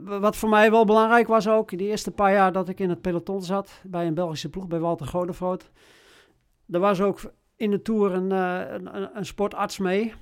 wat 0.00 0.36
voor 0.36 0.48
mij 0.48 0.70
wel 0.70 0.84
belangrijk 0.84 1.26
was 1.26 1.48
ook, 1.48 1.68
die 1.78 1.88
eerste 1.88 2.10
paar 2.10 2.32
jaar 2.32 2.52
dat 2.52 2.68
ik 2.68 2.80
in 2.80 2.88
het 2.88 3.00
peloton 3.00 3.42
zat, 3.42 3.80
bij 3.84 4.06
een 4.06 4.14
Belgische 4.14 4.48
ploeg, 4.48 4.66
bij 4.66 4.78
Walter 4.78 5.06
Godefroot. 5.06 5.70
Er 6.72 6.80
was 6.80 7.00
ook 7.00 7.20
in 7.56 7.70
de 7.70 7.82
Tour 7.82 8.12
een, 8.12 8.32
eh, 8.32 9.06
een, 9.14 9.26
sportarts 9.26 9.78
mee. 9.78 10.12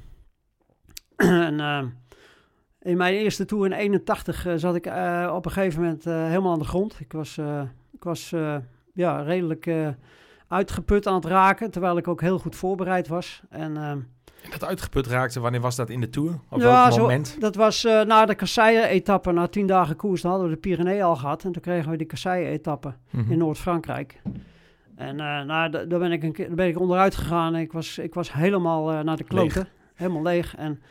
en... 1.16 1.60
ehm, 1.60 1.86
in 2.80 2.96
mijn 2.96 3.14
eerste 3.14 3.44
tour 3.44 3.66
in 3.66 3.72
81 3.72 4.46
eh, 4.46 4.52
zat 4.56 4.74
ik 4.74 4.86
eh, 4.86 5.32
op 5.34 5.44
een 5.44 5.50
gegeven 5.50 5.80
moment 5.82 6.06
eh, 6.06 6.26
helemaal 6.26 6.52
aan 6.52 6.58
de 6.58 6.64
grond. 6.64 6.96
Ik 7.00 7.12
was, 7.12 7.38
eh, 7.38 7.62
ik 7.92 8.04
was 8.04 8.32
eh, 8.32 8.56
ja, 8.94 9.22
redelijk 9.22 9.66
eh, 9.66 9.88
uitgeput 10.48 11.06
aan 11.06 11.14
het 11.14 11.24
raken, 11.24 11.70
terwijl 11.70 11.96
ik 11.96 12.08
ook 12.08 12.20
heel 12.20 12.38
goed 12.38 12.56
voorbereid 12.56 13.08
was. 13.08 13.42
En, 13.50 13.76
eh, 13.76 13.90
En 13.90 14.06
dat 14.50 14.64
uitgeput 14.64 15.06
raakte, 15.06 15.40
wanneer 15.40 15.60
was 15.60 15.76
dat 15.76 15.90
in 15.90 16.00
de 16.00 16.10
Tour? 16.10 16.30
Op 16.48 16.58
ja, 16.60 16.64
welk 16.64 16.92
zo- 16.92 17.00
moment? 17.00 17.36
dat 17.40 17.54
was 17.54 17.84
eh, 17.84 18.02
na 18.02 18.26
de 18.26 18.34
Kasseien-etappe, 18.34 19.32
na 19.32 19.46
tien 19.46 19.66
dagen 19.66 19.96
koers. 19.96 20.22
Dan 20.22 20.30
hadden 20.30 20.48
we 20.48 20.54
de 20.54 20.60
Pyreneeën 20.60 21.02
al 21.02 21.16
gehad 21.16 21.44
en 21.44 21.52
toen 21.52 21.62
kregen 21.62 21.90
we 21.90 21.96
die 21.96 22.06
Kasseien-etappe 22.06 22.94
Mhm. 23.10 23.32
in 23.32 23.38
Noord-Frankrijk. 23.38 24.20
En 24.98 25.20
eh, 25.20 25.42
nou, 25.42 25.70
da- 25.70 25.84
daar 25.84 25.98
ben 25.98 26.12
ik, 26.12 26.22
een 26.22 26.32
keer, 26.32 26.46
daar 26.46 26.56
ben 26.56 26.68
ik 26.68 26.80
onderuit 26.80 27.16
gegaan. 27.16 27.56
Ik 27.56 27.72
was, 27.72 27.98
ik 27.98 28.14
was 28.14 28.32
helemaal 28.32 28.90
eh, 28.90 29.00
naar 29.00 29.16
de 29.16 29.24
kloten. 29.24 29.68
Helemaal 29.94 30.22
leeg. 30.22 30.56
En 30.56 30.82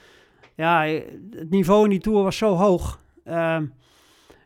ja, 0.56 0.84
het 1.32 1.50
niveau 1.50 1.84
in 1.84 1.90
die 1.90 2.00
Tour 2.00 2.24
was 2.24 2.38
zo 2.38 2.56
hoog. 2.56 3.00
Ehm, 3.24 3.66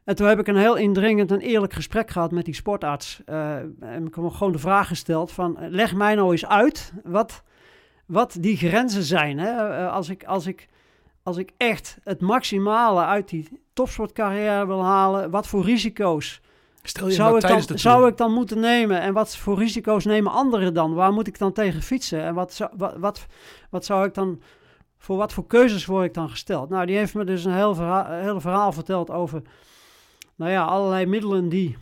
en 0.03 0.15
toen 0.15 0.27
heb 0.27 0.39
ik 0.39 0.47
een 0.47 0.55
heel 0.55 0.75
indringend 0.75 1.31
en 1.31 1.39
eerlijk 1.39 1.73
gesprek 1.73 2.09
gehad 2.11 2.31
met 2.31 2.45
die 2.45 2.53
sportarts. 2.53 3.21
Eh, 3.25 3.55
en 3.55 4.05
ik 4.05 4.15
heb 4.15 4.23
hem 4.23 4.31
gewoon 4.31 4.51
de 4.51 4.59
vraag 4.59 4.87
gesteld 4.87 5.31
van... 5.31 5.57
leg 5.59 5.95
mij 5.95 6.15
nou 6.15 6.31
eens 6.31 6.45
uit 6.45 6.93
wat, 7.03 7.43
wat 8.05 8.37
die 8.39 8.57
grenzen 8.57 9.03
zijn. 9.03 9.39
Hè? 9.39 9.87
Als, 9.89 10.09
ik, 10.09 10.23
als, 10.23 10.47
ik, 10.47 10.67
als 11.23 11.37
ik 11.37 11.51
echt 11.57 11.97
het 12.03 12.21
maximale 12.21 13.05
uit 13.05 13.29
die 13.29 13.47
topsportcarrière 13.73 14.67
wil 14.67 14.83
halen... 14.83 15.29
wat 15.31 15.47
voor 15.47 15.63
risico's 15.63 16.41
Stel 16.83 17.07
je 17.07 17.13
zou 17.13 17.35
ik, 17.35 17.41
dan, 17.41 17.61
de 17.65 17.77
zou 17.77 18.07
ik 18.07 18.17
dan 18.17 18.33
moeten 18.33 18.59
nemen? 18.59 19.01
En 19.01 19.13
wat 19.13 19.37
voor 19.37 19.57
risico's 19.57 20.05
nemen 20.05 20.31
anderen 20.31 20.73
dan? 20.73 20.93
Waar 20.93 21.13
moet 21.13 21.27
ik 21.27 21.37
dan 21.37 21.51
tegen 21.53 21.81
fietsen? 21.81 22.23
En 22.23 22.33
wat 22.33 22.53
zou, 22.53 22.69
wat, 22.77 22.95
wat, 22.97 23.25
wat 23.69 23.85
zou 23.85 24.05
ik 24.05 24.13
dan... 24.13 24.41
Voor 24.97 25.17
wat 25.17 25.33
voor 25.33 25.47
keuzes 25.47 25.85
word 25.85 26.05
ik 26.05 26.13
dan 26.13 26.29
gesteld? 26.29 26.69
Nou, 26.69 26.85
die 26.85 26.97
heeft 26.97 27.13
me 27.13 27.23
dus 27.23 27.45
een 27.45 27.53
heel 27.53 27.75
verhaal, 27.75 28.05
hele 28.05 28.41
verhaal 28.41 28.71
verteld 28.71 29.09
over... 29.11 29.41
Nou 30.35 30.51
ja, 30.51 30.63
allerlei 30.63 31.05
middelen 31.05 31.49
die 31.49 31.77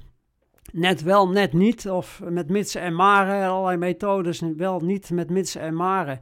net 0.72 1.04
wel, 1.04 1.30
net 1.30 1.54
niet... 1.54 1.90
of 1.90 2.22
met 2.30 2.50
mitsen 2.50 2.82
en 2.82 2.96
maren, 2.96 3.50
allerlei 3.50 3.78
methodes 3.78 4.42
wel 4.58 4.80
niet 4.80 5.10
met 5.10 5.30
mitsen 5.30 5.62
en 5.62 5.76
maren. 5.76 6.20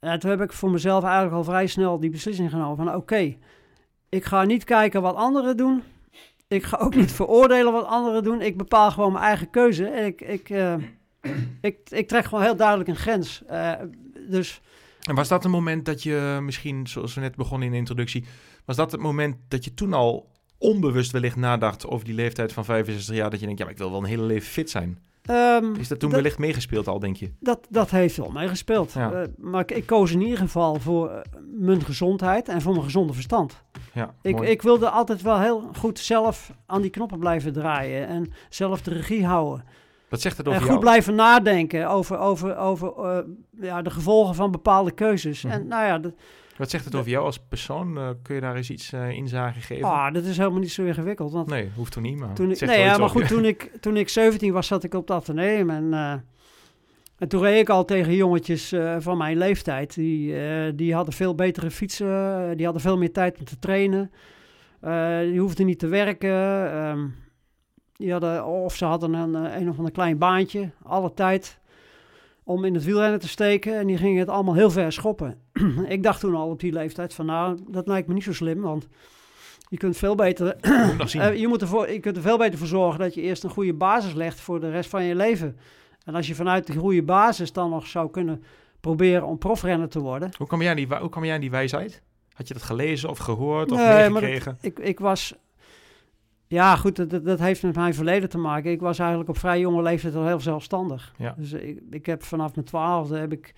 En 0.00 0.18
toen 0.18 0.30
heb 0.30 0.40
ik 0.40 0.52
voor 0.52 0.70
mezelf 0.70 1.04
eigenlijk 1.04 1.34
al 1.34 1.44
vrij 1.44 1.66
snel 1.66 2.00
die 2.00 2.10
beslissing 2.10 2.50
genomen 2.50 2.76
van... 2.76 2.94
oké, 2.94 3.36
ik 4.08 4.24
ga 4.24 4.44
niet 4.44 4.64
kijken 4.64 5.02
wat 5.02 5.14
anderen 5.14 5.56
doen... 5.56 5.82
Ik 6.48 6.64
ga 6.64 6.76
ook 6.76 6.94
niet 6.94 7.12
veroordelen 7.12 7.72
wat 7.72 7.86
anderen 7.86 8.22
doen. 8.22 8.40
Ik 8.40 8.56
bepaal 8.56 8.90
gewoon 8.90 9.12
mijn 9.12 9.24
eigen 9.24 9.50
keuze. 9.50 9.86
En 9.86 10.06
ik, 10.06 10.20
ik, 10.20 10.50
eh, 10.50 10.74
ik, 11.60 11.78
ik 11.88 12.08
trek 12.08 12.24
gewoon 12.24 12.44
heel 12.44 12.56
duidelijk 12.56 12.88
een 12.88 12.96
grens. 12.96 13.44
Eh, 13.44 13.72
dus 14.28 14.60
En 15.02 15.14
was 15.14 15.28
dat 15.28 15.44
een 15.44 15.50
moment 15.50 15.84
dat 15.84 16.02
je 16.02 16.38
misschien, 16.42 16.86
zoals 16.86 17.14
we 17.14 17.20
net 17.20 17.36
begonnen 17.36 17.66
in 17.66 17.72
de 17.72 17.78
introductie, 17.78 18.24
was 18.64 18.76
dat 18.76 18.92
het 18.92 19.00
moment 19.00 19.36
dat 19.48 19.64
je 19.64 19.74
toen 19.74 19.92
al 19.92 20.30
onbewust 20.58 21.12
wellicht 21.12 21.36
nadacht 21.36 21.86
over 21.86 22.04
die 22.04 22.14
leeftijd 22.14 22.52
van 22.52 22.64
65 22.64 23.14
jaar, 23.14 23.30
dat 23.30 23.40
je 23.40 23.46
denkt, 23.46 23.60
ja, 23.60 23.68
ik 23.68 23.78
wil 23.78 23.90
wel 23.90 24.00
een 24.00 24.04
hele 24.04 24.22
leven 24.22 24.48
fit 24.48 24.70
zijn? 24.70 24.98
Ehm, 25.28 25.74
Is 25.74 25.88
dat 25.88 25.98
toen 26.00 26.10
dat, 26.10 26.18
wellicht 26.18 26.38
meegespeeld 26.38 26.88
al, 26.88 26.98
denk 26.98 27.16
je? 27.16 27.32
dat, 27.40 27.66
dat 27.70 27.90
heeft 27.90 28.16
wel 28.16 28.30
meegespeeld. 28.30 28.92
Ja. 28.92 29.12
Eh, 29.12 29.28
maar 29.36 29.60
ik, 29.60 29.70
ik 29.70 29.86
koos 29.86 30.12
in 30.12 30.20
ieder 30.20 30.38
geval 30.38 30.74
voor 30.74 31.10
eh, 31.10 31.20
mijn 31.54 31.82
gezondheid 31.84 32.48
en 32.48 32.60
voor 32.62 32.72
mijn 32.72 32.84
gezonde 32.84 33.12
verstand. 33.12 33.62
Ja, 33.92 34.14
Ik, 34.22 34.34
mooi. 34.36 34.48
ik 34.50 34.62
wilde 34.62 34.90
altijd 34.90 35.22
wel 35.22 35.40
heel 35.40 35.70
goed 35.76 35.98
zelf 35.98 36.52
aan 36.66 36.82
die 36.82 36.90
knoppen 36.90 37.18
blijven 37.18 37.52
draaien 37.52 38.06
en 38.08 38.32
zelf 38.48 38.82
de 38.82 38.92
regie 38.94 39.26
houden. 39.26 39.64
Wat 40.08 40.20
zegt 40.20 40.36
het 40.36 40.46
En 40.46 40.52
over 40.52 40.62
goed 40.64 40.70
jou? 40.72 40.84
blijven 40.84 41.14
nadenken 41.14 41.88
over, 41.88 42.18
over, 42.18 42.56
over 42.56 42.92
eh, 42.96 43.18
ja, 43.60 43.82
de 43.82 43.90
gevolgen 43.90 44.34
van 44.34 44.50
bepaalde 44.50 44.90
keuzes. 44.90 45.42
Mhm. 45.42 45.52
En 45.52 45.66
nou 45.66 45.84
ja, 45.86 45.98
dat, 45.98 46.12
Wat 46.58 46.70
zegt 46.70 46.84
het 46.84 46.94
over 46.94 47.10
jou 47.10 47.24
als 47.24 47.38
persoon? 47.38 47.98
Eh, 47.98 48.08
kun 48.22 48.34
je 48.34 48.40
daar 48.40 48.56
eens 48.56 48.70
iets 48.70 48.92
eh 48.92 49.10
inzage 49.10 49.60
geven? 49.60 49.88
ah, 49.88 50.14
dat 50.14 50.24
is 50.24 50.36
helemaal 50.36 50.58
niet 50.58 50.72
zo 50.72 50.84
ingewikkeld. 50.84 51.32
Want 51.32 51.48
Nee, 51.48 51.70
hoeft 51.76 51.92
toch 51.92 52.02
niet, 52.02 52.18
maar 52.18 52.34
Toen 52.34 52.50
ik, 52.50 52.60
nee, 52.60 52.78
ja, 52.78 52.98
maar 52.98 53.08
goed, 53.08 53.28
je. 53.28 53.34
toen 53.34 53.44
ik, 53.44 53.70
toen 53.80 53.96
ik 53.96 54.08
17 54.08 54.52
was, 54.52 54.66
zat 54.66 54.84
ik 54.84 54.94
op 54.94 55.08
het 55.08 55.16
ateneum. 55.16 55.70
En, 55.70 55.92
eh, 55.94 56.12
en 57.18 57.28
toen 57.28 57.40
reed 57.40 57.60
ik 57.60 57.68
al 57.68 57.84
tegen 57.84 58.14
jongetjes 58.14 58.74
van 58.98 59.18
mijn 59.18 59.36
leeftijd. 59.38 59.94
Die, 59.94 60.34
die 60.74 60.94
hadden 60.94 61.14
veel 61.14 61.34
betere 61.34 61.70
fietsen. 61.70 62.56
die 62.56 62.64
hadden 62.64 62.82
veel 62.82 62.98
meer 62.98 63.12
tijd 63.12 63.38
om 63.38 63.44
te 63.44 63.58
trainen. 63.58 64.10
die 65.30 65.40
hoefden 65.40 65.66
niet 65.66 65.78
te 65.78 65.86
werken. 65.86 66.70
ehm, 66.72 67.06
die 67.96 68.12
hadden, 68.12 68.44
of 68.46 68.76
ze 68.76 68.84
hadden 68.84 69.12
een, 69.12 69.34
een 69.34 69.68
of 69.68 69.76
ander 69.76 69.92
klein 69.92 70.18
baantje. 70.18 70.70
Alle 70.82 71.14
tijd 71.14 71.58
om 72.48 72.64
in 72.64 72.74
het 72.74 72.84
wielrennen 72.84 73.20
te 73.20 73.28
steken. 73.28 73.78
En 73.78 73.86
die 73.86 73.96
gingen 73.96 74.18
het 74.18 74.28
allemaal 74.28 74.54
heel 74.54 74.70
ver 74.70 74.92
schoppen. 74.92 75.40
ik 75.88 76.02
dacht 76.02 76.20
toen 76.20 76.34
al 76.34 76.48
op 76.48 76.60
die 76.60 76.72
leeftijd 76.72 77.14
van 77.14 77.26
nou, 77.26 77.58
dat 77.68 77.86
lijkt 77.86 78.08
me 78.08 78.14
niet 78.14 78.22
zo 78.22 78.32
slim. 78.32 78.60
Want 78.60 78.88
je 79.68 79.76
kunt 79.76 79.96
veel 79.96 80.14
beter 80.14 80.56
eh, 80.60 81.38
je, 81.38 81.48
moet 81.48 81.62
ervoor, 81.62 81.90
je 81.90 82.00
kunt 82.00 82.16
er 82.16 82.22
veel 82.22 82.38
beter 82.38 82.58
voor 82.58 82.66
zorgen 82.66 83.00
dat 83.00 83.14
je 83.14 83.20
eerst 83.20 83.44
een 83.44 83.50
goede 83.50 83.74
basis 83.74 84.12
legt 84.12 84.40
voor 84.40 84.60
de 84.60 84.70
rest 84.70 84.90
van 84.90 85.04
je 85.04 85.14
leven. 85.14 85.58
En 86.04 86.14
als 86.14 86.26
je 86.26 86.34
vanuit 86.34 86.66
die 86.66 86.76
goede 86.76 87.02
basis 87.02 87.52
dan 87.52 87.70
nog 87.70 87.86
zou 87.86 88.10
kunnen 88.10 88.42
proberen 88.80 89.26
om 89.26 89.38
profrenner 89.38 89.88
te 89.88 90.00
worden. 90.00 90.30
hoe, 90.36 90.46
kwam 90.46 90.60
jij 90.60 90.70
aan 90.70 90.76
die, 90.76 90.86
hoe 91.00 91.08
kwam 91.08 91.24
jij 91.24 91.34
aan 91.34 91.40
die 91.40 91.50
wijsheid? 91.50 92.02
Had 92.32 92.48
je 92.48 92.54
dat 92.54 92.62
gelezen 92.62 93.08
of 93.08 93.18
gehoord 93.18 93.72
of 93.72 93.78
Nee? 94.60 94.70
Ik, 94.70 94.78
ik 94.78 94.98
was. 94.98 95.34
Ja, 96.48 96.76
goed, 96.76 97.10
dat, 97.10 97.24
dat- 97.24 97.38
heeft 97.38 97.62
met 97.62 97.74
mijn 97.74 97.94
verleden 97.94 98.28
te 98.28 98.38
maken. 98.38 98.70
Ik 98.70 98.80
was 98.80 98.98
eigenlijk 98.98 99.28
op 99.30 99.38
vrij 99.38 99.60
jonge 99.60 99.82
leeftijd 99.82 100.14
al 100.14 100.26
heel 100.26 100.40
zelfstandig. 100.40 101.14
Ja. 101.16 101.34
Dus 101.38 101.52
ik, 101.52 101.80
ik 101.90 102.06
heb 102.06 102.22
vanaf 102.22 102.54
mijn 102.54 102.66
twaalfde 102.66 103.18
heb 103.18 103.32
ik 103.32 103.54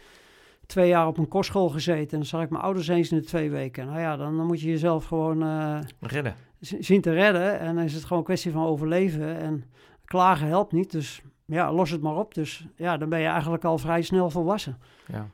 twee 0.66 0.88
jaar 0.88 1.06
op 1.06 1.18
een 1.18 1.28
kostschool 1.28 1.68
gezeten. 1.68 2.10
En 2.10 2.16
dan 2.18 2.24
zag 2.26 2.42
ik 2.42 2.50
mijn 2.50 2.62
ouders 2.62 2.88
eens 2.88 3.10
in 3.12 3.18
de 3.18 3.24
twee 3.24 3.50
weken. 3.50 3.86
Nou 3.86 4.00
ja, 4.00 4.16
dan, 4.16 4.36
dan 4.36 4.46
moet 4.46 4.60
je 4.60 4.68
jezelf 4.68 5.04
gewoon 5.04 5.42
eh, 5.42 5.78
Redden. 6.00 6.34
zien 6.60 7.00
te 7.00 7.12
redden. 7.12 7.58
En 7.58 7.74
dan 7.74 7.84
is 7.84 7.92
het 7.94 8.02
gewoon 8.02 8.18
een 8.18 8.24
kwestie 8.24 8.52
van 8.52 8.64
overleven. 8.64 9.36
En 9.36 9.64
klagen 10.04 10.46
helpt 10.46 10.72
niet. 10.72 10.90
Dus 10.90 11.22
ja, 11.44 11.72
los 11.72 11.90
het 11.90 12.02
maar 12.02 12.16
op. 12.16 12.34
Dus 12.34 12.66
ja, 12.76 12.96
dan 12.96 13.08
ben 13.08 13.20
je 13.20 13.26
eigenlijk 13.26 13.64
al 13.64 13.78
vrij 13.78 14.02
snel 14.02 14.30
volwassen. 14.30 14.78
Ja. 15.06 15.26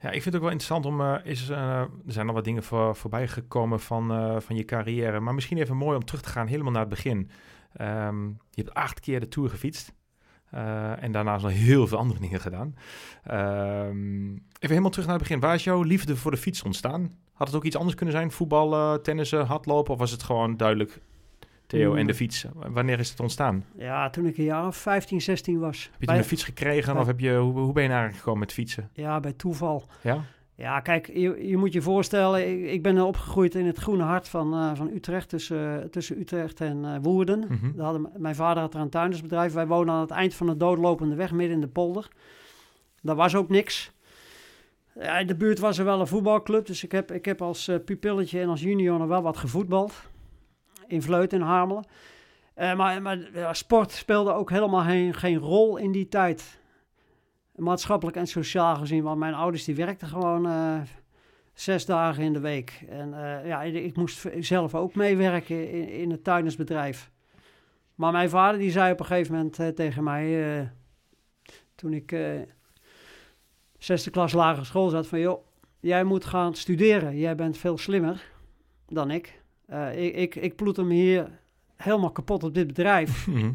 Ja, 0.00 0.08
ik 0.10 0.22
vind 0.22 0.24
het 0.24 0.34
ook 0.34 0.40
wel 0.40 0.50
interessant 0.50 0.86
om. 0.86 1.00
eh, 1.00 1.14
is, 1.24 1.48
eh, 1.48 1.80
er 1.80 1.88
zijn 2.06 2.28
al 2.28 2.34
wat 2.34 2.44
dingen 2.44 2.62
voor, 2.62 2.96
voorbij 2.96 3.28
gekomen 3.28 3.80
van, 3.80 4.12
eh, 4.12 4.40
van 4.40 4.56
je 4.56 4.64
carrière. 4.64 5.20
Maar 5.20 5.34
misschien 5.34 5.58
even 5.58 5.76
mooi 5.76 5.96
om 5.96 6.04
terug 6.04 6.22
te 6.22 6.28
gaan 6.28 6.46
helemaal 6.46 6.72
naar 6.72 6.80
het 6.80 6.90
begin. 6.90 7.30
Ehm, 7.72 8.26
je 8.26 8.62
hebt 8.62 8.74
acht 8.74 9.00
keer 9.00 9.20
de 9.20 9.28
tour 9.28 9.50
gefietst. 9.50 9.94
en 11.00 11.12
daarnaast 11.12 11.44
nog 11.44 11.52
heel 11.52 11.86
veel 11.86 11.98
andere 11.98 12.20
dingen 12.20 12.40
gedaan. 12.40 12.74
Ehm, 13.24 14.26
even 14.32 14.44
helemaal 14.58 14.90
terug 14.90 15.06
naar 15.06 15.14
het 15.14 15.24
begin. 15.24 15.40
Waar 15.40 15.54
is 15.54 15.64
jouw 15.64 15.82
liefde 15.82 16.16
voor 16.16 16.30
de 16.30 16.36
fiets 16.36 16.62
ontstaan? 16.62 17.16
Had 17.32 17.46
het 17.46 17.56
ook 17.56 17.64
iets 17.64 17.76
anders 17.76 17.94
kunnen 17.94 18.14
zijn? 18.14 18.30
Voetballen, 18.30 19.02
tennissen, 19.02 19.46
hardlopen? 19.46 19.92
Of 19.92 19.98
was 19.98 20.10
het 20.10 20.22
gewoon 20.22 20.56
duidelijk 20.56 21.00
Theo 21.66 21.90
en 21.92 21.96
Hmm. 21.98 22.06
de 22.06 22.14
fiets? 22.14 22.46
Wanneer 22.54 22.98
is 22.98 23.10
het 23.10 23.20
ontstaan? 23.20 23.64
Ja, 23.76 24.10
toen 24.10 24.26
ik 24.26 24.38
een 24.38 24.44
jaar 24.44 24.66
of 24.66 24.76
15, 24.76 25.20
16 25.20 25.58
was. 25.58 25.88
Heb 25.92 26.00
je 26.00 26.06
Bij- 26.06 26.18
een 26.18 26.24
fiets 26.24 26.44
gekregen? 26.44 26.92
bij- 26.92 27.00
Of 27.02 27.06
heb 27.08 27.20
je, 27.20 27.34
hoe, 27.36 27.58
hoe 27.58 27.72
ben 27.72 27.82
je 27.82 27.88
naar 27.88 28.12
gekomen 28.12 28.40
met 28.40 28.52
fietsen? 28.52 28.90
Ja, 28.92 29.20
bij 29.20 29.32
toeval. 29.32 29.84
Ja? 30.02 30.20
Ja, 30.54 30.80
kijk, 30.80 31.06
je, 31.06 31.46
je 31.48 31.56
moet 31.56 31.72
je 31.72 31.82
voorstellen, 31.82 32.48
ik, 32.64 32.70
ik 32.72 32.82
ben 32.82 33.00
opgegroeid 33.00 33.54
in 33.54 33.66
het 33.66 33.78
groene 33.78 34.02
hart 34.02 34.28
van, 34.28 34.54
eh, 34.54 34.70
van 34.74 34.90
Utrecht, 34.94 35.28
tussen, 35.28 35.90
tussen 35.90 36.18
Utrecht 36.20 36.60
en 36.60 36.84
eh, 36.84 36.94
Woerden. 37.02 37.40
Daar 37.76 37.84
hadden, 37.84 38.10
mijn 38.16 38.34
vader 38.34 38.62
had 38.62 38.74
er 38.74 38.80
een 38.80 38.90
tuindersbedrijf. 38.90 39.52
Wij 39.52 39.66
woonden 39.66 39.94
aan 39.94 40.00
het 40.00 40.10
eind 40.10 40.34
van 40.34 40.46
de 40.46 40.56
doodlopende 40.56 41.14
weg, 41.14 41.32
midden 41.32 41.54
in 41.54 41.60
de 41.60 41.68
polder. 41.68 42.08
Daar 43.02 43.16
was 43.16 43.34
ook 43.34 43.48
niks. 43.48 43.92
Ja, 45.00 45.18
in 45.18 45.26
de 45.26 45.36
buurt 45.36 45.58
was 45.58 45.78
er 45.78 45.84
wel 45.84 46.00
een 46.00 46.06
voetbalclub, 46.06 46.66
dus 46.66 46.84
ik 46.84 46.92
heb, 46.92 47.12
ik 47.12 47.24
heb 47.24 47.42
als 47.42 47.68
eh, 47.68 47.76
pupilletje 47.84 48.40
en 48.40 48.48
als 48.48 48.60
junior 48.62 48.98
nog 48.98 49.08
wel 49.08 49.22
wat 49.22 49.36
gevoetbald. 49.36 49.92
In 50.86 51.02
Vleuten 51.02 51.40
en 51.40 51.46
Harmelen. 51.46 51.84
Eh, 52.56 52.76
maar 52.76 53.02
maar 53.02 53.56
sport 53.56 53.92
speelde 53.92 54.32
ook 54.32 54.50
helemaal 54.50 54.82
geen, 54.82 55.14
geen 55.14 55.38
rol 55.38 55.76
in 55.76 55.92
die 55.92 56.08
tijd. 56.08 56.60
Maatschappelijk 57.54 58.16
en 58.16 58.26
sociaal 58.26 58.76
gezien, 58.76 59.02
want 59.02 59.18
mijn 59.18 59.34
ouders 59.34 59.64
die 59.64 59.74
werkten 59.74 60.08
gewoon 60.08 60.46
eh, 60.46 60.80
zes 61.52 61.86
dagen 61.86 62.22
in 62.22 62.32
de 62.32 62.40
week. 62.40 62.84
En 62.88 63.14
eh, 63.14 63.46
ja, 63.46 63.62
ik 63.62 63.96
moest 63.96 64.26
zelf 64.40 64.74
ook 64.74 64.94
meewerken 64.94 65.70
in, 65.70 65.88
in 65.88 66.10
het 66.10 66.24
tuindersbedrijf. 66.24 67.10
Maar 67.94 68.12
mijn 68.12 68.30
vader 68.30 68.60
die 68.60 68.70
zei 68.70 68.92
op 68.92 69.00
een 69.00 69.06
gegeven 69.06 69.34
moment 69.34 69.76
tegen 69.76 70.04
mij, 70.04 70.72
toen 71.74 71.92
ik 71.92 72.16
zesde 73.78 74.10
klas 74.10 74.32
lagere 74.32 74.64
school 74.64 74.88
zat, 74.88 75.06
van 75.06 75.20
joh, 75.20 75.46
jij 75.80 76.04
moet 76.04 76.24
gaan 76.24 76.54
studeren. 76.54 77.18
Jij 77.18 77.34
bent 77.34 77.58
veel 77.58 77.78
slimmer 77.78 78.30
dan 78.86 79.10
ik. 79.10 79.44
Eh, 79.66 80.04
ik, 80.04 80.14
ik, 80.14 80.34
ik 80.34 80.56
ploeter 80.56 80.84
me 80.84 80.94
hier 80.94 81.30
helemaal 81.76 82.10
kapot 82.10 82.42
op 82.44 82.54
dit 82.54 82.66
bedrijf. 82.66 83.26
Mhm. 83.26 83.52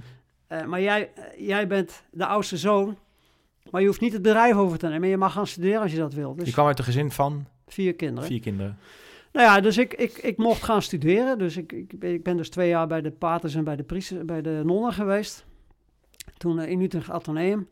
Eh, 0.48 0.66
maar 0.66 0.82
jij, 0.82 1.12
eh, 1.16 1.48
jij 1.48 1.68
bent 1.68 2.04
de 2.12 2.26
oudste 2.26 2.58
zoon, 2.58 2.98
maar 3.70 3.82
je 3.82 3.88
hoeft 3.88 4.02
niet 4.02 4.14
het 4.14 4.22
bedrijf 4.22 4.56
over 4.56 4.78
te 4.78 4.88
nemen. 4.88 5.10
Je 5.10 5.18
mag 5.18 5.34
gaan 5.34 5.48
studeren 5.48 5.82
als 5.82 5.92
je 5.92 5.98
dat 5.98 6.14
wil. 6.14 6.36
Dus 6.36 6.46
Je 6.48 6.52
kwam 6.54 6.68
uit 6.68 6.78
een 6.80 6.84
gezin 6.86 7.12
van 7.12 7.46
vier 7.68 7.96
kinderen. 7.96 8.30
vier 8.30 8.40
kinderen. 8.40 8.78
Nou 9.32 9.46
ja, 9.48 9.60
dus 9.62 9.78
ik, 9.78 9.94
ik, 9.94 10.18
ik 10.18 10.38
mocht 10.38 10.64
gaan 10.64 10.82
studeren. 10.82 11.38
Dus 11.38 11.58
ik, 11.58 11.72
ik, 11.72 12.00
ben- 12.00 12.14
ik 12.14 12.24
ben 12.24 12.38
dus 12.38 12.50
twee 12.50 12.70
jaar 12.70 12.88
bij 12.88 13.02
de 13.02 13.12
paters 13.12 13.56
en 13.56 13.64
bij 13.64 13.76
de, 13.76 13.84
priesters, 13.84 14.26
bij 14.26 14.42
de 14.42 14.62
nonnen 14.66 14.94
geweest. 14.94 15.46
Toen 16.38 16.62
in 16.62 16.82
Utrecht 16.82 17.10
Atheneum. 17.10 17.70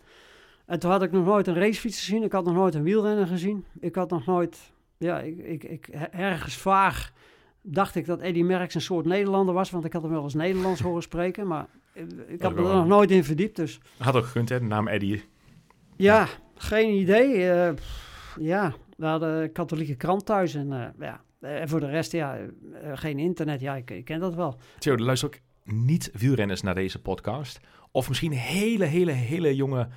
En 0.66 0.80
toen 0.80 0.92
had 0.92 1.04
ik 1.04 1.12
nog 1.12 1.26
nooit 1.26 1.48
een 1.48 1.56
racefiets 1.56 2.00
gezien. 2.00 2.24
Ik 2.24 2.32
had 2.32 2.46
nog 2.46 2.54
nooit 2.54 2.76
een 2.76 2.84
wielrenner 2.84 3.28
gezien. 3.28 3.66
Ik 3.80 3.96
had 3.96 4.10
nog 4.10 4.26
nooit... 4.26 4.72
Ja, 4.98 5.20
ik, 5.20 5.38
ik, 5.38 5.64
ik, 5.64 5.88
ergens 6.12 6.56
vaag 6.58 7.12
dacht 7.62 7.96
ik 7.96 8.06
dat 8.06 8.20
Eddy 8.20 8.42
Merckx 8.42 8.76
een 8.76 8.82
soort 8.82 9.06
Nederlander 9.06 9.54
was. 9.54 9.70
Want 9.70 9.86
ik 9.86 9.94
had 9.94 10.02
hem 10.02 10.12
wel 10.12 10.24
eens 10.24 10.34
Nederlands 10.34 10.82
horen 10.82 11.02
spreken. 11.02 11.48
Maar 11.48 11.68
eh, 11.94 12.04
ik 12.28 12.42
had 12.42 12.56
me 12.56 12.68
er 12.68 12.76
nog 12.76 12.88
nooit 12.88 13.12
in 13.12 13.24
verdiept. 13.24 13.56
Dus 13.56 13.80
Had 13.98 14.16
ook 14.16 14.26
gekund, 14.26 14.50
hè? 14.50 14.60
De 14.60 14.66
naam 14.66 14.88
Eddie. 14.88 15.24
ja, 15.96 16.28
geen 16.56 16.94
idee. 16.94 17.50
Eh, 17.52 17.74
ja, 18.40 18.74
we 18.98 19.06
hadden 19.06 19.42
een 19.42 19.52
katholieke 19.52 19.96
krant 19.96 20.26
thuis. 20.26 20.56
En 20.56 20.74
eh, 20.74 20.88
ja, 21.00 21.22
en 21.40 21.70
voor 21.70 21.80
de 21.80 21.90
rest, 21.90 22.12
ja, 22.12 22.38
geen 22.94 23.20
internet. 23.20 23.62
Ja, 23.62 23.76
ik, 23.76 23.92
ik 23.92 24.06
ken 24.06 24.20
dat 24.20 24.36
wel. 24.36 24.60
Theo, 24.80 24.94
er 24.94 25.02
luisteren 25.02 25.36
ook 25.36 25.42
niet 25.74 26.12
wielrenners 26.14 26.62
naar 26.62 26.76
deze 26.76 27.02
podcast. 27.02 27.60
Of 27.92 28.08
misschien 28.08 28.32
hele, 28.32 28.86
hele, 28.86 29.12
hele 29.12 29.56
jonge 29.56 29.88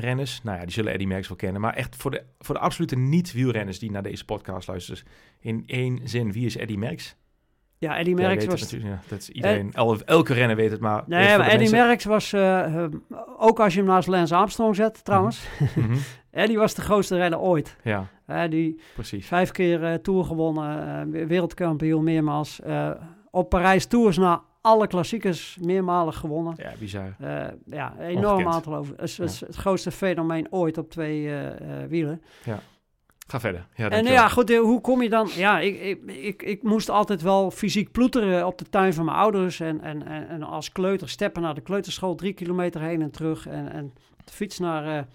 renners. 0.00 0.40
Nou 0.42 0.58
ja, 0.58 0.62
die 0.64 0.72
zullen 0.72 0.92
Eddie 0.92 1.06
Merckx 1.08 1.28
wel 1.28 1.36
kennen. 1.36 1.60
Maar 1.60 1.74
echt 1.74 1.96
voor 1.96 2.10
de, 2.10 2.22
voor 2.38 2.54
de 2.54 2.60
absolute 2.60 2.96
niet-wielrenners 2.96 3.78
die 3.78 3.90
naar 3.90 4.02
deze 4.02 4.24
podcast 4.24 4.68
luisteren. 4.68 5.02
In 5.40 5.62
één 5.66 6.00
zin, 6.04 6.32
wie 6.32 6.46
is 6.46 6.56
Eddie 6.56 6.78
Merckx? 6.78 7.16
Ja, 7.80 7.98
Eddy 7.98 8.10
Jij 8.10 8.20
Merckx 8.26 8.44
was... 8.46 8.60
natuurlijk, 8.60 8.90
ja, 8.90 9.00
dat 9.08 9.18
is 9.18 9.30
iedereen, 9.30 9.72
el- 9.72 10.00
elke 10.04 10.34
renner 10.34 10.56
weet 10.56 10.70
het, 10.70 10.80
maar... 10.80 11.02
Nee, 11.06 11.38
maar 11.38 11.48
Eddy 11.48 11.70
Merckx 11.70 12.04
was, 12.04 12.32
eh, 12.32 12.84
eh, 12.84 12.90
ook 13.38 13.60
als 13.60 13.72
je 13.74 13.78
hem 13.80 13.88
naast 13.88 14.08
Lance 14.08 14.34
Armstrong 14.34 14.76
zet 14.76 15.04
trouwens, 15.04 15.46
Mhm. 15.76 15.96
Eddy 16.30 16.56
was 16.56 16.74
de 16.74 16.80
grootste 16.82 17.16
renner 17.16 17.38
ooit. 17.38 17.76
Ja, 17.84 18.48
die 18.48 18.80
precies. 18.94 19.26
vijf 19.26 19.50
keer 19.50 19.84
eh, 19.84 19.94
Tour 19.94 20.24
gewonnen, 20.24 21.12
eh, 21.14 21.26
wereldkampioen 21.26 22.04
meermaals. 22.04 22.60
eh, 22.60 22.90
op 23.30 23.48
Parijs 23.48 23.86
Tours 23.86 24.16
na 24.16 24.42
alle 24.68 24.86
klassiekers 24.86 25.58
meermalig 25.60 26.16
gewonnen. 26.16 26.54
Ja, 26.56 26.72
bizar. 26.78 27.14
Eh, 27.18 27.46
ja, 27.70 27.94
een 27.98 28.06
enorm 28.06 28.24
Ongekend. 28.24 28.54
aantal 28.54 28.74
over. 28.74 28.94
Het 28.96 29.08
is, 29.08 29.18
het 29.18 29.30
is 29.30 29.40
het 29.40 29.56
grootste 29.56 29.90
fenomeen 29.90 30.46
ooit 30.50 30.78
op 30.78 30.90
twee 30.90 31.26
eh, 31.26 31.82
eh, 31.82 31.88
wielen. 31.88 32.22
Ga 33.26 33.40
verder. 33.40 33.66
Ja, 33.74 33.88
En 33.90 34.04
ja, 34.04 34.28
goed, 34.28 34.56
hoe 34.56 34.80
kom 34.80 35.02
je 35.02 35.08
dan? 35.08 35.28
Ja, 35.34 35.58
ik, 35.58 35.80
ik, 35.80 36.02
ik, 36.12 36.42
ik 36.42 36.62
moest 36.62 36.88
altijd 36.88 37.22
wel 37.22 37.50
fysiek 37.50 37.92
ploeteren 37.92 38.46
op 38.46 38.58
de 38.58 38.68
tuin 38.68 38.94
van 38.94 39.04
mijn 39.04 39.16
ouders. 39.16 39.60
En, 39.60 39.80
en, 39.80 40.06
en, 40.06 40.28
en 40.28 40.42
als 40.42 40.72
kleuter 40.72 41.08
steppen 41.08 41.42
naar 41.42 41.54
de 41.54 41.60
kleuterschool, 41.60 42.14
drie 42.14 42.32
kilometer 42.32 42.80
heen 42.80 43.02
en 43.02 43.10
terug. 43.10 43.46
En, 43.46 43.72
en 43.72 43.92
de 44.24 44.32
fiets 44.32 44.58
naar, 44.58 45.06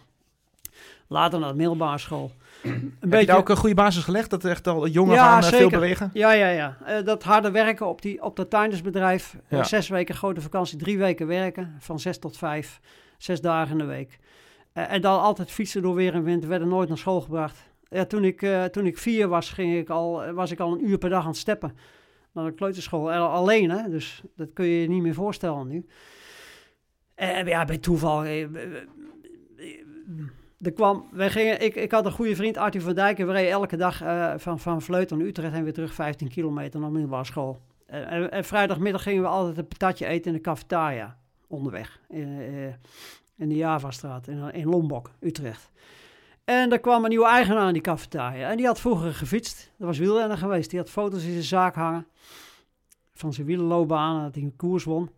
later 1.13 1.39
naar 1.39 1.49
de 1.49 1.55
middelbare 1.55 1.97
school. 1.97 2.31
Een 2.63 2.97
Heb 2.99 3.19
je 3.19 3.25
daar 3.25 3.37
ook 3.37 3.49
een 3.49 3.57
goede 3.57 3.75
basis 3.75 4.03
gelegd? 4.03 4.29
Dat 4.29 4.43
er 4.43 4.49
echt 4.49 4.67
al 4.67 4.87
jongen 4.87 5.15
Ja, 5.15 5.23
gaan 5.41 5.51
eh, 5.51 5.57
veel 5.57 5.69
bewegen? 5.69 6.09
Ja, 6.13 6.31
ja, 6.31 6.47
ja. 6.49 6.77
Eh, 6.85 7.03
dat 7.05 7.23
harde 7.23 7.51
werken 7.51 7.87
op, 7.87 8.01
die, 8.01 8.23
op 8.23 8.35
dat 8.35 8.49
tuindersbedrijf. 8.49 9.37
Eh, 9.47 9.57
Ja. 9.57 9.63
zes 9.63 9.87
weken 9.89 10.15
grote 10.15 10.41
vakantie, 10.41 10.77
drie 10.77 10.97
weken 10.97 11.27
werken. 11.27 11.75
Van 11.79 11.99
zes 11.99 12.19
tot 12.19 12.37
vijf. 12.37 12.79
Zes 13.17 13.41
dagen 13.41 13.71
in 13.71 13.77
de 13.77 13.83
week. 13.85 14.19
Eh, 14.73 14.91
en 14.91 15.01
dan 15.01 15.19
altijd 15.21 15.51
fietsen 15.51 15.81
door 15.81 15.95
weer 15.95 16.13
en 16.13 16.23
wind. 16.23 16.41
We 16.43 16.49
werden 16.49 16.67
nooit 16.67 16.87
naar 16.87 16.97
school 16.97 17.21
gebracht. 17.21 17.57
Ja, 17.89 18.05
toen, 18.05 18.23
ik, 18.23 18.41
eh, 18.41 18.63
toen 18.63 18.85
ik 18.85 18.97
vier 18.97 19.27
was, 19.27 19.49
ging 19.49 19.77
ik 19.77 19.89
al, 19.89 20.31
was 20.33 20.51
ik 20.51 20.59
al 20.59 20.71
een 20.73 20.87
uur 20.89 20.97
per 20.97 21.09
dag 21.09 21.21
aan 21.21 21.27
het 21.29 21.37
steppen. 21.37 21.77
Naar 22.31 22.45
de 22.45 22.53
kleuterschool. 22.53 23.11
En 23.11 23.19
alleen, 23.29 23.69
hè. 23.71 23.89
Dus 23.89 24.21
dat 24.35 24.49
kun 24.53 24.65
je 24.65 24.81
je 24.81 24.87
niet 24.89 25.01
meer 25.01 25.13
voorstellen 25.13 25.67
nu. 25.67 25.85
En 27.15 27.45
ja, 27.45 27.65
bij 27.65 27.77
toeval. 27.77 28.23
eh, 28.23 28.41
eh, 28.43 28.47
eh, 28.53 28.87
Er 30.63 30.73
kwam, 30.73 31.07
wij 31.11 31.29
gingen, 31.29 31.61
ik, 31.61 31.75
ik 31.75 31.91
had 31.91 32.05
een 32.05 32.11
goede 32.11 32.35
vriend, 32.35 32.57
Arthur 32.57 32.81
van 32.81 32.93
Dijk. 32.93 33.19
En 33.19 33.27
we 33.27 33.33
reden 33.33 33.51
elke 33.51 33.77
dag 33.77 34.01
eh, 34.01 34.33
van, 34.37 34.59
van 34.59 34.81
Vleuten 34.81 35.17
naar 35.17 35.27
Utrecht 35.27 35.53
en 35.53 35.63
weer 35.63 35.73
terug 35.73 35.93
15 35.93 36.29
kilometer 36.29 36.79
naar 36.79 36.91
middelbare 36.91 37.25
school. 37.25 37.61
En, 37.85 38.31
en, 38.31 38.43
vrijdagmiddag 38.43 39.03
gingen 39.03 39.21
we 39.21 39.27
altijd 39.27 39.57
een 39.57 39.67
patatje 39.67 40.05
eten 40.05 40.31
in 40.31 40.37
de 40.37 40.43
cafetaria 40.43 41.17
onderweg. 41.47 41.99
In, 42.09 42.39
eh, 42.39 42.65
in 43.37 43.49
de 43.49 43.55
Javastraat, 43.55 44.27
in, 44.27 44.51
in 44.53 44.67
Lombok, 44.67 45.11
Utrecht. 45.19 45.71
En 46.43 46.71
er 46.71 46.79
kwam 46.79 47.03
een 47.03 47.09
nieuwe 47.09 47.27
eigenaar 47.27 47.67
in 47.67 47.73
die 47.73 47.81
cafetaria. 47.81 48.49
En 48.49 48.57
die 48.57 48.65
had 48.65 48.79
vroeger 48.79 49.13
gefietst. 49.13 49.71
Dat 49.77 49.87
was 49.87 49.97
wielrenner 49.97 50.37
geweest. 50.37 50.69
Die 50.69 50.79
had 50.79 50.89
foto's 50.89 51.23
in 51.23 51.31
zijn 51.31 51.43
zaak 51.43 51.75
hangen. 51.75 52.07
Van 53.13 53.33
zijn 53.33 53.47
wielerloopbaan, 53.47 54.23
dat 54.23 54.35
hij 54.35 54.43
een 54.43 54.55
koers 54.55 54.83
won. 54.83 55.09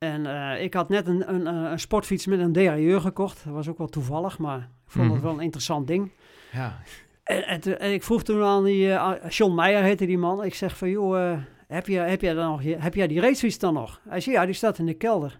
En 0.00 0.26
eh, 0.26 0.62
ik 0.62 0.74
had 0.74 0.88
net 0.88 1.06
een, 1.06 1.34
een, 1.34 1.46
eh, 1.46 1.70
een 1.70 1.78
sportfiets 1.80 2.26
met 2.26 2.38
een 2.40 2.52
derailleur 2.52 3.00
gekocht. 3.00 3.44
Dat 3.44 3.52
was 3.54 3.68
ook 3.68 3.78
wel 3.78 3.88
toevallig, 3.88 4.38
maar 4.38 4.58
ik 4.58 4.66
vond 4.90 5.04
Mhm. 5.04 5.14
het 5.14 5.22
wel 5.22 5.32
een 5.32 5.40
interessant 5.40 5.86
ding. 5.86 6.10
Ja. 6.52 6.78
En, 7.24 7.78
en 7.78 7.92
ik 7.92 8.02
vroeg 8.02 8.22
toen 8.22 8.42
aan 8.42 8.64
die, 8.64 8.92
eh, 8.92 9.12
John 9.28 9.54
Meijer 9.54 9.82
heette 9.82 10.06
die 10.06 10.18
man. 10.18 10.44
Ik 10.44 10.54
zeg 10.54 10.76
van, 10.76 10.90
joh, 10.90 11.30
eh, 11.32 11.38
heb, 11.68 11.86
je, 11.86 11.98
heb, 11.98 12.20
jij 12.20 12.34
dan 12.34 12.50
nog, 12.50 12.62
heb 12.82 12.94
jij 12.94 13.06
die 13.06 13.20
racefiets 13.20 13.58
dan 13.58 13.74
nog? 13.74 14.00
Hij 14.08 14.20
zei, 14.20 14.36
ja, 14.36 14.44
die 14.44 14.54
staat 14.54 14.78
in 14.78 14.86
de 14.86 14.94
kelder. 14.94 15.38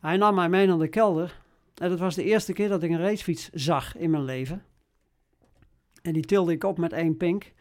Hij 0.00 0.16
nam 0.16 0.34
mij 0.34 0.48
mee 0.48 0.66
naar 0.66 0.78
de 0.78 0.88
kelder. 0.88 1.40
En 1.74 1.88
dat 1.88 1.98
was 1.98 2.14
de 2.14 2.24
eerste 2.24 2.52
keer 2.52 2.68
dat 2.68 2.82
ik 2.82 2.90
een 2.90 3.00
racefiets 3.00 3.50
zag 3.50 3.96
in 3.96 4.10
mijn 4.10 4.24
leven. 4.24 4.62
En 6.02 6.12
die 6.12 6.24
tilde 6.24 6.52
ik 6.52 6.64
op 6.64 6.78
met 6.78 6.92
één 6.92 7.16
pink. 7.16 7.52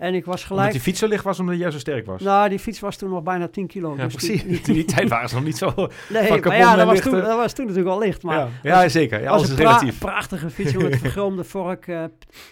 En 0.00 0.14
ik 0.14 0.24
was 0.24 0.34
Omdat 0.34 0.46
gelijk... 0.56 0.72
die 0.72 0.80
fiets 0.80 0.98
zo 0.98 1.06
licht 1.06 1.24
was, 1.24 1.38
omdat 1.38 1.54
hij 1.54 1.62
juist 1.62 1.76
zo 1.76 1.90
sterk 1.90 2.06
was. 2.06 2.22
Nou, 2.22 2.48
die 2.48 2.58
fiets 2.58 2.80
was 2.80 2.96
toen 2.96 3.10
nog 3.10 3.22
bijna 3.22 3.48
10 3.48 3.66
kilo. 3.66 3.94
ja, 3.96 4.04
dus 4.04 4.14
die- 4.16 4.30
precies. 4.42 4.60
In 4.68 4.74
die 4.74 4.84
tijd 4.84 5.08
waren 5.08 5.28
ze 5.28 5.34
nog 5.34 5.44
niet 5.44 5.56
zo... 5.56 5.72
Nee, 6.08 6.40
maar 6.42 6.56
ja, 6.56 6.76
dat 6.76 6.86
was, 6.86 7.00
toen, 7.00 7.12
dat 7.12 7.36
was 7.36 7.52
toen 7.52 7.66
natuurlijk 7.66 7.94
al 7.94 8.00
licht. 8.00 8.22
Maar 8.22 8.36
ja. 8.38 8.48
ja, 8.62 8.88
zeker. 8.88 9.18
Ja, 9.22 9.24
was 9.30 9.34
alles 9.34 9.48
een 9.48 9.56
is 9.56 9.60
pra- 9.62 9.70
relatief. 9.70 9.98
prachtige 9.98 10.50
fiets 10.50 10.72
met 10.76 10.96
vergroomde 11.06 11.44
vork, 11.44 11.86
eh, 11.86 12.04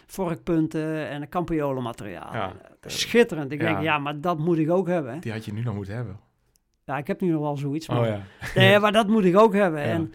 vorkpunten 0.06 1.08
en 1.08 1.22
een 1.22 1.28
campiolen 1.28 1.82
materiaal. 1.82 2.32
Ja. 2.32 2.52
Schitterend. 2.86 3.52
Ik 3.52 3.60
denk, 3.60 3.80
ja, 3.82 3.98
maar 3.98 4.20
dat 4.20 4.38
moet 4.38 4.58
ik 4.58 4.70
ook 4.70 4.86
hebben. 4.88 5.20
Die 5.20 5.32
had 5.32 5.44
je 5.44 5.52
nu 5.52 5.62
nog 5.62 5.74
moeten 5.74 5.94
hebben. 5.94 6.20
Ja, 6.84 6.96
ik 6.98 7.06
heb 7.06 7.20
nu 7.20 7.28
nog 7.30 7.40
wel 7.40 7.56
zoiets. 7.56 7.88
Maar, 7.88 7.98
Oh 8.00 8.06
ja. 8.06 8.20
nee, 8.54 8.78
maar 8.82 8.92
dat 8.92 9.06
moet 9.08 9.24
ik 9.24 9.38
ook 9.38 9.54
hebben. 9.54 9.82
En 9.82 10.12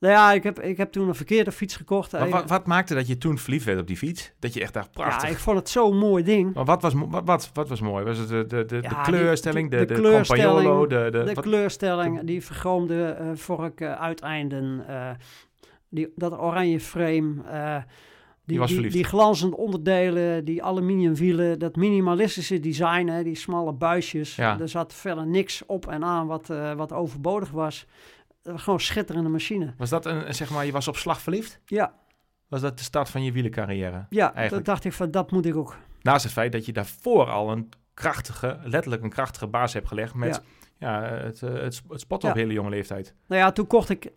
nou 0.00 0.12
ja, 0.14 0.32
ik 0.32 0.42
heb, 0.42 0.60
ik 0.60 0.76
heb 0.76 0.92
toen 0.92 1.08
een 1.08 1.14
verkeerde 1.14 1.52
fiets 1.52 1.76
gekocht. 1.76 2.12
Maar 2.12 2.28
wat, 2.28 2.48
wat 2.48 2.66
maakte 2.66 2.94
dat 2.94 3.06
je 3.06 3.18
toen 3.18 3.38
verliefd 3.38 3.64
werd 3.64 3.80
op 3.80 3.86
die 3.86 3.96
fiets? 3.96 4.32
Dat 4.38 4.54
je 4.54 4.60
echt 4.60 4.74
dacht, 4.74 4.90
prachtig. 4.90 5.22
ja, 5.22 5.28
ik 5.28 5.38
vond 5.38 5.56
het 5.58 5.68
zo'n 5.68 5.96
mooi 5.98 6.24
ding. 6.24 6.54
Maar 6.54 6.64
wat 6.64 6.82
was, 6.82 6.92
wat, 6.94 7.22
wat, 7.24 7.50
wat 7.52 7.68
was 7.68 7.80
mooi? 7.80 8.04
Was 8.04 8.18
het 8.18 8.28
de, 8.28 8.46
de, 8.46 8.64
de, 8.64 8.78
Ja, 8.82 8.88
de 8.88 9.10
kleurstelling, 9.10 9.70
de, 9.70 9.76
de 9.76 9.84
de, 9.84 9.94
kleurstelling, 9.94 10.88
de, 10.88 11.08
de, 11.10 11.32
wat- 11.34 11.44
kleurstelling, 11.44 12.20
die 12.22 12.44
vergroomde 12.44 13.04
eh 13.04 13.26
vork 13.34 13.80
eh, 13.80 13.92
uiteinden, 13.92 14.84
eh, 14.88 15.10
die, 15.88 16.12
dat 16.16 16.38
oranje 16.38 16.80
frame, 16.80 17.34
die, 18.44 18.66
die, 18.66 18.90
die 18.90 19.04
glanzende 19.04 19.56
onderdelen, 19.56 20.44
die 20.44 20.62
aluminiumwielen, 20.64 21.58
dat 21.58 21.76
minimalistische 21.76 22.60
design, 22.60 23.06
hè, 23.06 23.22
die 23.22 23.34
smalle 23.34 23.72
buisjes. 23.72 24.36
Ja. 24.36 24.60
Er 24.60 24.68
zat 24.68 24.94
verder 24.94 25.26
niks 25.26 25.62
op 25.66 25.86
en 25.88 26.04
aan 26.04 26.26
wat, 26.26 26.46
wat 26.76 26.92
overbodig 26.92 27.50
was. 27.50 27.86
Was 28.52 28.60
gewoon 28.62 28.78
een 28.78 28.84
schitterende 28.84 29.28
machine. 29.28 29.74
Was 29.76 29.88
dat 29.90 30.06
een, 30.06 30.34
zeg 30.34 30.50
maar, 30.50 30.66
je 30.66 30.72
was 30.72 30.88
op 30.88 30.96
slag 30.96 31.20
verliefd? 31.20 31.60
Ja, 31.66 31.92
Was 32.48 32.60
dat 32.60 32.78
de 32.78 32.84
start 32.84 33.08
van 33.10 33.24
je 33.24 33.32
wielencarrière? 33.32 34.06
ja 34.10 34.34
Eigenlijk. 34.34 34.50
dat 34.50 34.64
dacht 34.74 34.84
ik 34.84 34.92
van, 34.92 35.10
dat 35.10 35.30
moet 35.30 35.46
ik 35.46 35.56
ook. 35.56 35.76
Naast 36.02 36.22
het 36.24 36.32
feit 36.32 36.52
dat 36.52 36.66
je 36.66 36.72
daarvoor 36.72 37.30
al 37.30 37.50
een 37.50 37.68
krachtige, 37.94 38.58
letterlijk 38.62 39.02
een 39.02 39.10
krachtige 39.10 39.46
baas 39.46 39.72
hebt 39.72 39.88
gelegd 39.88 40.14
met 40.14 40.42
ja. 40.78 41.02
het, 41.02 41.42
eh, 41.42 41.52
het, 41.52 41.82
het 41.88 42.00
spotten 42.00 42.28
op 42.28 42.34
Ja. 42.34 42.40
hele 42.40 42.52
jonge 42.52 42.70
leeftijd. 42.70 43.14
Nou 43.26 43.40
ja, 43.42 43.52
toen 43.52 43.66
kocht 43.66 43.88
ik, 43.88 44.12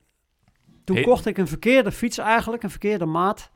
toen 0.83 1.01
kocht 1.01 1.25
ik 1.25 1.37
een 1.37 1.47
verkeerde 1.47 1.91
fiets 1.91 2.17
eigenlijk, 2.17 2.63
een 2.63 2.69
verkeerde 2.69 3.05
maat. 3.05 3.49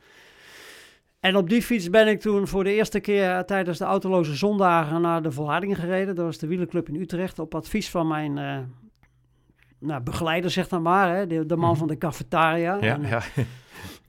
En 1.19 1.35
op 1.35 1.49
die 1.49 1.61
fiets 1.61 1.89
ben 1.89 2.07
ik 2.07 2.19
toen 2.21 2.47
voor 2.47 2.63
de 2.63 2.73
eerste 2.73 2.99
keer 2.99 3.45
tijdens 3.45 3.77
de 3.77 3.85
autoloze 3.85 4.35
zondagen 4.35 5.01
naar 5.01 5.21
de 5.21 5.31
Volharding 5.31 5.75
gereden. 5.79 6.15
Dat 6.15 6.25
was 6.25 6.37
de 6.37 6.47
wielerclub 6.47 6.87
in 6.87 6.95
Utrecht. 6.95 7.39
Op 7.39 7.55
advies 7.55 7.89
van 7.89 8.07
mijn 8.07 8.37
eh, 8.37 8.57
nou, 9.85 10.01
begeleider, 10.01 10.51
zeg 10.51 10.67
dan 10.67 10.81
maar, 10.81 11.15
hè, 11.15 11.27
de, 11.27 11.45
de 11.45 11.55
man 11.55 11.69
Mhm. 11.69 11.79
van 11.79 11.87
de 11.87 11.97
cafetaria. 11.97 12.77
Ja, 12.81 12.93
en, 12.93 13.03
eh, 13.03 13.09
ja. 13.09 13.21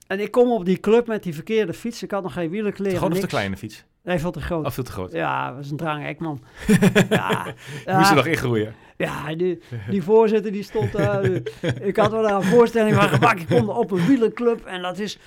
en 0.07 0.21
ik 0.21 0.31
kom 0.31 0.51
op 0.51 0.65
die 0.65 0.81
club 0.81 1.07
met 1.07 1.23
die 1.23 1.35
verkeerde 1.35 1.73
fiets. 1.73 2.03
Ik 2.03 2.11
had 2.11 2.23
nog 2.23 2.33
geen 2.33 2.51
wielerkleren. 2.51 2.97
Groot 2.99 3.13
of 3.13 3.19
te 3.19 3.27
kleine 3.27 3.57
fiets? 3.57 3.85
Nee, 4.03 4.19
veel 4.19 4.31
te 4.31 4.41
groot. 4.41 4.65
Of 4.67 4.75
veel 4.75 4.85
te 4.85 4.93
groot? 4.93 5.13
Ja, 5.13 5.47
dat 5.49 5.57
was 5.57 5.71
een 5.71 5.77
drang, 5.77 6.19
man. 6.19 6.41
ja, 7.11 7.47
Moest 7.87 8.09
je 8.09 8.15
nog 8.15 8.27
ingroeien? 8.27 8.75
ja, 8.97 9.35
die, 9.35 9.59
die 9.91 10.03
voorzitter 10.03 10.53
die 10.53 10.63
stond 10.63 10.93
daar. 10.93 11.25
ik 11.91 11.97
had 11.97 12.11
wel 12.11 12.23
daar 12.23 12.35
een 12.35 12.43
voorstelling 12.43 12.95
van 12.95 13.09
gemaakt. 13.09 13.41
Ik 13.41 13.47
kom 13.57 13.69
op 13.69 13.91
een 13.91 14.07
wielerclub 14.07 14.65
en 14.65 14.83
dat 14.83 14.99
is, 14.99 15.19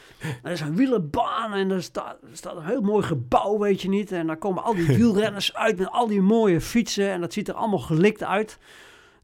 dat 0.44 0.52
is 0.52 0.62
een 0.62 0.76
wielerbaan. 0.76 1.54
En 1.54 1.72
er 1.72 1.84
staat, 1.84 2.18
er 2.22 2.38
staat 2.38 2.56
een 2.56 2.66
heel 2.66 2.82
mooi 2.82 3.04
gebouw, 3.06 3.58
weet 3.58 3.82
je 3.82 3.90
niet. 3.90 4.12
En 4.12 4.28
daar 4.28 4.38
komen 4.38 4.64
al 4.64 4.76
die 4.76 4.86
wielrenners 4.98 5.54
uit 5.56 5.78
met 5.78 5.90
al 5.92 6.08
die 6.08 6.22
mooie 6.22 6.62
fietsen. 6.62 7.10
En 7.10 7.22
dat 7.22 7.34
ziet 7.34 7.48
er 7.48 7.54
allemaal 7.54 7.80
gelikt 7.80 8.24
uit. 8.24 8.58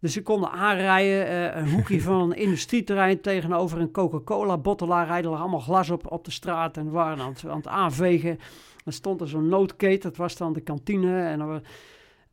Dus 0.05 0.13
ze 0.13 0.21
konden 0.21 0.51
aanrijden. 0.51 1.27
eh, 1.27 1.61
een 1.61 1.69
hoekje 1.69 2.01
van 2.01 2.21
een 2.21 2.37
industrieterrein 2.37 3.21
tegenover 3.21 3.79
een 3.79 3.91
Coca-Cola-bottelaar. 3.91 5.07
Rijden 5.07 5.31
er 5.31 5.37
allemaal 5.37 5.59
glas 5.59 5.89
op, 5.89 6.11
op 6.11 6.25
de 6.25 6.31
straat 6.31 6.77
en 6.77 6.91
waren 6.91 7.23
aan 7.23 7.29
het, 7.29 7.45
aan 7.47 7.57
het 7.57 7.67
aanvegen. 7.67 8.39
Dan 8.83 8.93
stond 8.93 9.21
er 9.21 9.27
zo'n 9.27 9.47
noodkate, 9.47 9.97
dat 9.97 10.17
was 10.17 10.37
dan 10.37 10.53
de 10.53 10.61
kantine. 10.61 11.21
En 11.21 11.39
dan, 11.39 11.61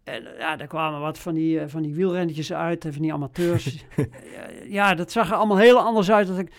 en 0.04 0.28
ja, 0.38 0.56
daar 0.56 0.66
kwamen 0.66 1.00
wat 1.00 1.18
van 1.18 1.34
die, 1.34 1.60
eh, 1.60 1.68
van 1.68 1.82
die 1.82 1.94
wielrennetjes 1.94 2.52
uit 2.52 2.84
en 2.84 2.92
van 2.92 3.02
die 3.02 3.12
amateurs. 3.12 3.84
ja, 4.78 4.94
dat 4.94 5.12
zag 5.12 5.30
er 5.30 5.36
allemaal 5.36 5.58
heel 5.58 5.78
anders 5.78 6.10
uit. 6.10 6.26
Dat 6.26 6.38
ik... 6.38 6.52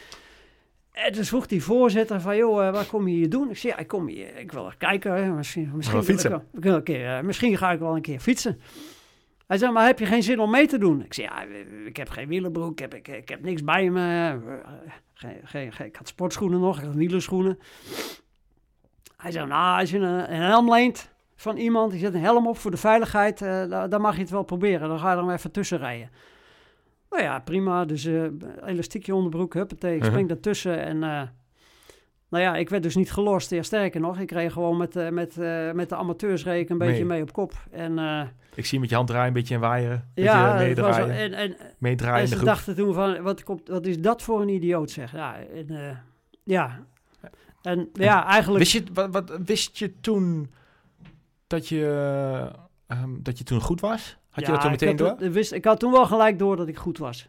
En 0.92 1.12
toen 1.14 1.24
vroeg 1.24 1.48
die 1.48 1.64
voorzitter 1.64 2.22
van, 2.22 2.38
joh, 2.38 2.68
eh, 2.68 2.74
wat 2.74 2.88
kom 2.88 3.08
je 3.08 3.16
hier 3.16 3.30
doen? 3.30 3.50
Ik 3.50 3.58
zei, 3.58 3.74
ja, 3.74 3.80
ik 3.80 3.88
kom 3.88 4.08
hier, 4.08 4.38
ik 4.38 4.52
wil 4.52 4.66
er 4.66 4.76
kijken. 4.78 5.14
hè. 5.16 5.32
Misschien, 5.32 5.72
misschien, 5.74 6.00
ik 6.00 6.06
ik 6.88 7.24
misschien 7.24 7.58
ga 7.58 7.72
ik 7.72 7.80
wel 7.80 7.96
een 7.96 8.02
keer 8.02 8.20
fietsen. 8.20 8.60
Hij 9.48 9.58
zei, 9.58 9.72
maar 9.72 9.86
heb 9.86 10.00
je 10.00 10.06
geen 10.06 10.24
zin 10.24 10.40
om 10.40 10.52
mee 10.52 10.68
te 10.68 10.78
doen? 10.78 11.04
Ik 11.04 11.14
zei, 11.14 11.28
ja, 11.28 11.44
ik 11.86 11.98
heb 11.98 12.10
geen 12.10 12.28
wielenbroek, 12.28 12.72
ik 12.72 12.80
heb, 12.80 12.94
ik, 12.94 13.08
ik 13.08 13.30
heb 13.30 13.44
niks 13.44 13.64
bij 13.64 13.90
me. 13.90 14.40
Geen, 15.14 15.40
geen, 15.44 15.72
geen, 15.74 15.88
ik 15.88 15.96
had 15.96 16.08
sportschoenen 16.08 16.60
nog, 16.60 16.78
ik 16.80 16.86
had 16.86 16.96
wielerschoenen. 16.96 17.60
Hij 19.18 19.32
zei, 19.32 19.48
nou, 19.48 19.80
als 19.80 19.90
je 19.90 19.98
een, 19.98 20.34
een 20.34 20.42
helm 20.42 20.74
leent 20.74 21.12
van 21.36 21.58
iemand, 21.58 21.92
die 21.92 22.00
zet 22.00 22.14
een 22.14 22.22
helm 22.22 22.48
op 22.48 22.58
voor 22.58 22.72
de 22.72 22.78
veiligheid, 22.78 23.42
eh, 23.42 23.90
dan, 23.90 24.02
mag 24.02 24.16
je 24.16 24.22
het 24.22 24.30
wel 24.30 24.44
proberen. 24.44 24.88
Dan 24.88 25.00
ga 25.00 25.12
je 25.12 25.18
er 25.18 25.26
maar 25.26 25.36
even 25.36 25.52
tussen 25.52 25.78
rijden. 25.78 26.10
Nou 27.10 27.24
ja, 27.24 27.40
prima. 27.40 27.86
Dus 27.86 28.06
eh 28.06 28.24
elastiekje 28.66 29.16
onderbroek, 29.16 29.54
huppatee, 29.54 29.92
ik 29.92 29.98
Uh-huh. 29.98 30.12
spring 30.12 30.30
daartussen. 30.30 30.80
En 30.80 31.04
eh, 31.04 31.22
nou 32.30 32.44
ja, 32.44 32.56
ik 32.56 32.70
werd 32.70 32.84
dus 32.84 32.96
niet 32.96 33.12
gelost. 33.12 33.50
Ja, 33.50 33.64
sterker 33.64 34.02
nog, 34.02 34.20
ik 34.20 34.32
reed 34.32 34.52
gewoon 34.52 34.78
met, 34.78 35.12
met, 35.12 35.36
met 35.74 35.90
de 35.90 35.96
amateurs 35.96 36.44
reed 36.44 36.62
ik 36.62 36.70
een 36.70 36.78
beetje 36.78 37.06
Mee. 37.06 37.06
mee 37.06 37.22
op 37.22 37.34
kop. 37.34 37.54
En 37.72 37.98
Ik 38.56 38.66
zie 38.66 38.80
met 38.80 38.90
je 38.90 38.96
hand 38.96 39.08
draaien, 39.08 39.28
een 39.28 39.34
beetje. 39.34 39.56
Een 39.56 39.62
beetje 39.62 40.02
ja, 40.14 40.52
was, 40.52 40.62
meedraaien. 40.62 41.12
en, 41.12 41.34
en, 41.34 41.56
meedraaien 41.78 42.22
en 42.22 42.28
ze 42.28 42.36
groep. 42.36 42.46
dachten 42.46 42.76
toen 42.76 42.94
van, 42.94 43.22
wat, 43.22 43.44
komt, 43.44 43.68
wat 43.68 43.86
is 43.86 44.00
dat 44.00 44.22
voor 44.22 44.42
een 44.42 44.50
idioot 44.50 44.92
zeg. 44.92 45.12
Ja, 45.12 45.36
en, 45.54 45.70
eh, 45.70 45.98
ja. 46.44 46.80
En 47.62 47.90
ja, 47.94 48.26
eigenlijk... 48.26 48.64
Wist 48.64 48.72
je, 48.72 48.84
wat, 48.94 49.12
wat, 49.12 49.38
wist 49.46 49.78
je 49.78 50.00
toen 50.00 50.52
dat 51.48 51.68
je, 51.68 52.52
ehm, 52.88 53.10
dat 53.22 53.38
je 53.38 53.44
toen 53.44 53.62
goed 53.62 53.82
was? 53.82 54.18
Had 54.30 54.46
je 54.46 54.52
dat 54.52 54.62
toen 54.62 54.72
meteen 54.72 54.96
door? 54.96 55.16
wist, 55.18 55.52
ik 55.52 55.66
had 55.66 55.80
toen 55.80 55.92
wel 55.92 56.06
gelijk 56.06 56.40
door 56.40 56.56
dat 56.56 56.68
ik 56.68 56.78
goed 56.78 56.98
was. 56.98 57.28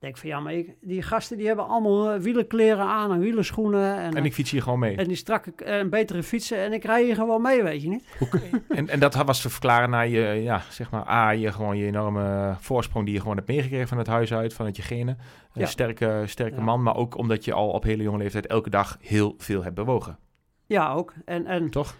Ik 0.00 0.06
denk 0.06 0.18
van 0.18 0.28
ja, 0.28 0.40
maar 0.40 0.52
ik- 0.52 0.74
die 0.80 1.02
gasten 1.02 1.36
die 1.36 1.46
hebben 1.46 1.68
allemaal 1.68 2.10
eh, 2.10 2.20
wielerkleren 2.20 2.84
aan 2.84 3.12
en 3.12 3.18
wielerschoenen. 3.18 3.96
En, 3.98 4.14
En 4.16 4.24
ik 4.24 4.34
fiets 4.34 4.50
hier 4.50 4.62
gewoon 4.62 4.78
mee. 4.78 4.96
en 4.96 5.06
die 5.08 5.16
strakke 5.16 5.52
eh, 5.64 5.78
en 5.78 5.90
betere 5.90 6.22
fietsen. 6.22 6.58
En 6.58 6.72
ik 6.72 6.84
rij 6.84 7.04
hier 7.04 7.14
gewoon 7.14 7.42
mee, 7.42 7.62
weet 7.62 7.82
je 7.82 7.88
niet. 7.88 8.04
En, 8.68 8.88
en 8.88 9.00
dat 9.00 9.14
was 9.14 9.40
te 9.42 9.50
verklaren 9.50 9.90
naar 9.90 10.08
je, 10.08 10.20
ja, 10.42 10.62
zeg 10.70 10.90
maar, 10.90 11.08
A, 11.08 11.30
je, 11.30 11.52
gewoon 11.52 11.76
je 11.76 11.86
enorme 11.86 12.54
voorsprong 12.60 13.04
die 13.04 13.14
je 13.14 13.20
gewoon 13.20 13.36
hebt 13.36 13.48
meegekregen 13.48 13.88
van 13.88 13.98
het 13.98 14.06
huis 14.06 14.32
uit, 14.32 14.54
vanuit 14.54 14.76
je 14.76 14.82
genen. 14.82 15.18
Een 15.52 15.60
Ja. 15.60 15.66
sterke, 15.66 16.22
sterke 16.26 16.56
Ja. 16.56 16.62
man, 16.62 16.82
maar 16.82 16.96
ook 16.96 17.16
omdat 17.16 17.44
je 17.44 17.52
al 17.52 17.68
op 17.70 17.82
hele 17.82 18.02
jonge 18.02 18.18
leeftijd 18.18 18.46
elke 18.46 18.70
dag 18.70 18.96
heel 19.00 19.34
veel 19.38 19.62
hebt 19.62 19.74
bewogen. 19.74 20.18
Ja, 20.66 20.92
ook. 20.92 21.12
En, 21.24 21.46
en, 21.46 21.70
Toch? 21.70 21.94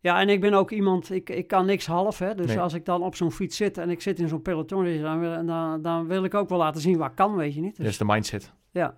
Ja, 0.00 0.20
en 0.20 0.28
ik 0.28 0.40
ben 0.40 0.52
ook 0.54 0.70
iemand, 0.70 1.10
ik, 1.10 1.30
ik 1.30 1.46
kan 1.48 1.66
niks 1.66 1.86
half. 1.86 2.18
Hè. 2.18 2.34
Dus 2.34 2.46
Nee. 2.46 2.60
als 2.60 2.74
ik 2.74 2.84
dan 2.84 3.02
op 3.02 3.14
zo'n 3.16 3.32
fiets 3.32 3.56
zit 3.56 3.78
en 3.78 3.90
ik 3.90 4.00
zit 4.00 4.18
in 4.18 4.28
zo'n 4.28 4.42
peloton, 4.42 5.00
dan 5.02 5.20
wil, 5.20 5.46
dan, 5.46 5.82
dan 5.82 6.06
wil 6.06 6.24
ik 6.24 6.34
ook 6.34 6.48
wel 6.48 6.58
laten 6.58 6.80
zien 6.80 7.02
ik 7.02 7.14
kan, 7.14 7.36
weet 7.36 7.54
je 7.54 7.60
niet. 7.60 7.76
Dat 7.76 7.84
Dus, 7.84 7.88
is 7.92 7.98
de 7.98 8.04
mindset. 8.04 8.52
ja. 8.70 8.94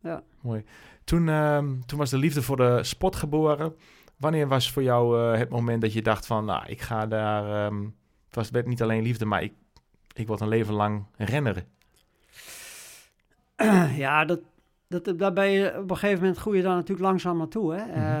Ja. 0.00 0.22
Mooi. 0.40 0.64
Toen, 1.04 1.28
ehm, 1.28 1.80
toen 1.86 1.98
was 1.98 2.10
de 2.10 2.18
liefde 2.18 2.42
voor 2.42 2.56
de 2.56 2.84
sport 2.84 3.16
geboren. 3.16 3.74
Wanneer 4.16 4.48
was 4.48 4.70
voor 4.70 4.82
jou 4.82 5.20
eh, 5.32 5.38
het 5.38 5.48
moment 5.48 5.80
dat 5.82 5.92
je 5.92 6.02
dacht 6.02 6.26
van, 6.26 6.44
nou, 6.44 6.62
ik 6.66 6.80
ga 6.80 7.06
daar... 7.06 7.66
ehm, 7.66 7.82
het 8.26 8.34
was, 8.34 8.50
werd 8.50 8.66
niet 8.66 8.82
alleen 8.82 9.02
liefde, 9.02 9.24
maar 9.24 9.42
ik, 9.42 9.52
ik 10.14 10.26
word 10.26 10.40
een 10.40 10.48
leven 10.48 10.74
lang 10.74 11.04
renner. 11.16 11.64
ja, 13.96 14.24
dat, 14.24 14.40
dat, 14.88 15.18
daar 15.18 15.32
ben 15.32 15.50
je 15.50 15.78
op 15.78 15.90
een 15.90 15.96
gegeven 15.96 16.20
moment 16.20 16.38
groei 16.38 16.56
je 16.56 16.62
daar 16.62 16.74
natuurlijk 16.74 17.06
langzaam 17.06 17.36
naartoe. 17.38 17.74
Hè? 17.74 17.84
Mhm. 17.86 17.96
Eh, 17.98 18.20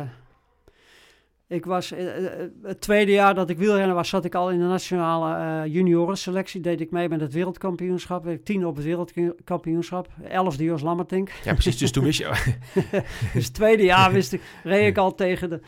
Ik 1.52 1.64
was, 1.64 1.92
eh, 1.92 2.26
eh, 2.26 2.48
het 2.62 2.80
tweede 2.80 3.12
jaar 3.12 3.34
dat 3.34 3.50
ik 3.50 3.58
wielrennen 3.58 3.94
was, 3.94 4.08
zat 4.08 4.24
ik 4.24 4.34
al 4.34 4.50
in 4.50 4.58
de 4.58 4.64
nationale 4.64 5.34
eh 5.64 5.72
juniorenselectie. 5.72 6.60
Deed 6.60 6.80
ik 6.80 6.90
mee 6.90 7.08
met 7.08 7.20
het 7.20 7.32
wereldkampioenschap. 7.32 8.24
Werd 8.24 8.38
ik 8.38 8.44
tien 8.44 8.66
op 8.66 8.76
het 8.76 8.84
wereldkampioenschap. 8.84 10.08
Elfde 10.28 10.64
Jos 10.64 10.82
Lammertink. 10.82 11.30
Ja, 11.44 11.52
precies. 11.52 11.78
Dus 11.78 11.90
toen 11.90 12.04
wist 12.04 12.18
je... 12.18 12.52
Dus 13.34 13.44
het 13.44 13.54
tweede 13.54 13.82
jaar 13.82 14.12
wist 14.12 14.32
ik, 14.32 14.40
reed 14.62 14.86
ik 14.86 14.98
al 14.98 15.14
tegen 15.14 15.50
de... 15.50 15.60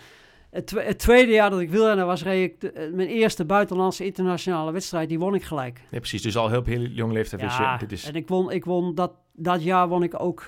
Het, 0.50 0.66
twe- 0.66 0.82
het 0.82 0.98
tweede 0.98 1.32
jaar 1.32 1.50
dat 1.50 1.60
ik 1.60 1.70
wielrennen 1.70 2.06
was, 2.06 2.22
reed 2.22 2.50
ik 2.50 2.60
de- 2.60 2.70
eh, 2.72 2.92
mijn 2.92 3.08
eerste 3.08 3.44
buitenlandse 3.44 4.04
internationale 4.04 4.72
wedstrijd. 4.72 5.08
Die 5.08 5.18
won 5.18 5.34
ik 5.34 5.42
gelijk. 5.42 5.80
Nee, 5.90 6.00
precies. 6.00 6.22
Dus 6.22 6.36
al 6.36 6.50
heel 6.50 6.62
heel 6.64 6.80
jonge 6.80 7.12
leeftijd 7.12 7.42
wist 7.42 7.58
Ja, 7.58 7.72
je... 7.72 7.78
Dit 7.78 7.92
is... 7.92 8.04
en 8.04 8.14
ik 8.14 8.28
won, 8.28 8.50
ik 8.52 8.64
won 8.64 8.94
dat, 8.94 9.12
dat 9.32 9.62
jaar 9.62 9.88
won 9.88 10.02
ik 10.02 10.20
ook 10.20 10.40
eh, 10.40 10.46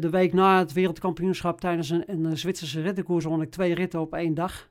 de 0.00 0.08
week 0.10 0.32
na 0.32 0.58
het 0.58 0.72
wereldkampioenschap 0.72 1.60
tijdens 1.60 1.90
een, 1.90 2.04
een 2.06 2.38
Zwitserse 2.38 2.80
rittenkoers 2.80 3.24
won 3.24 3.42
ik 3.42 3.50
twee 3.50 3.74
ritten 3.74 4.00
op 4.00 4.14
één 4.14 4.34
dag. 4.34 4.68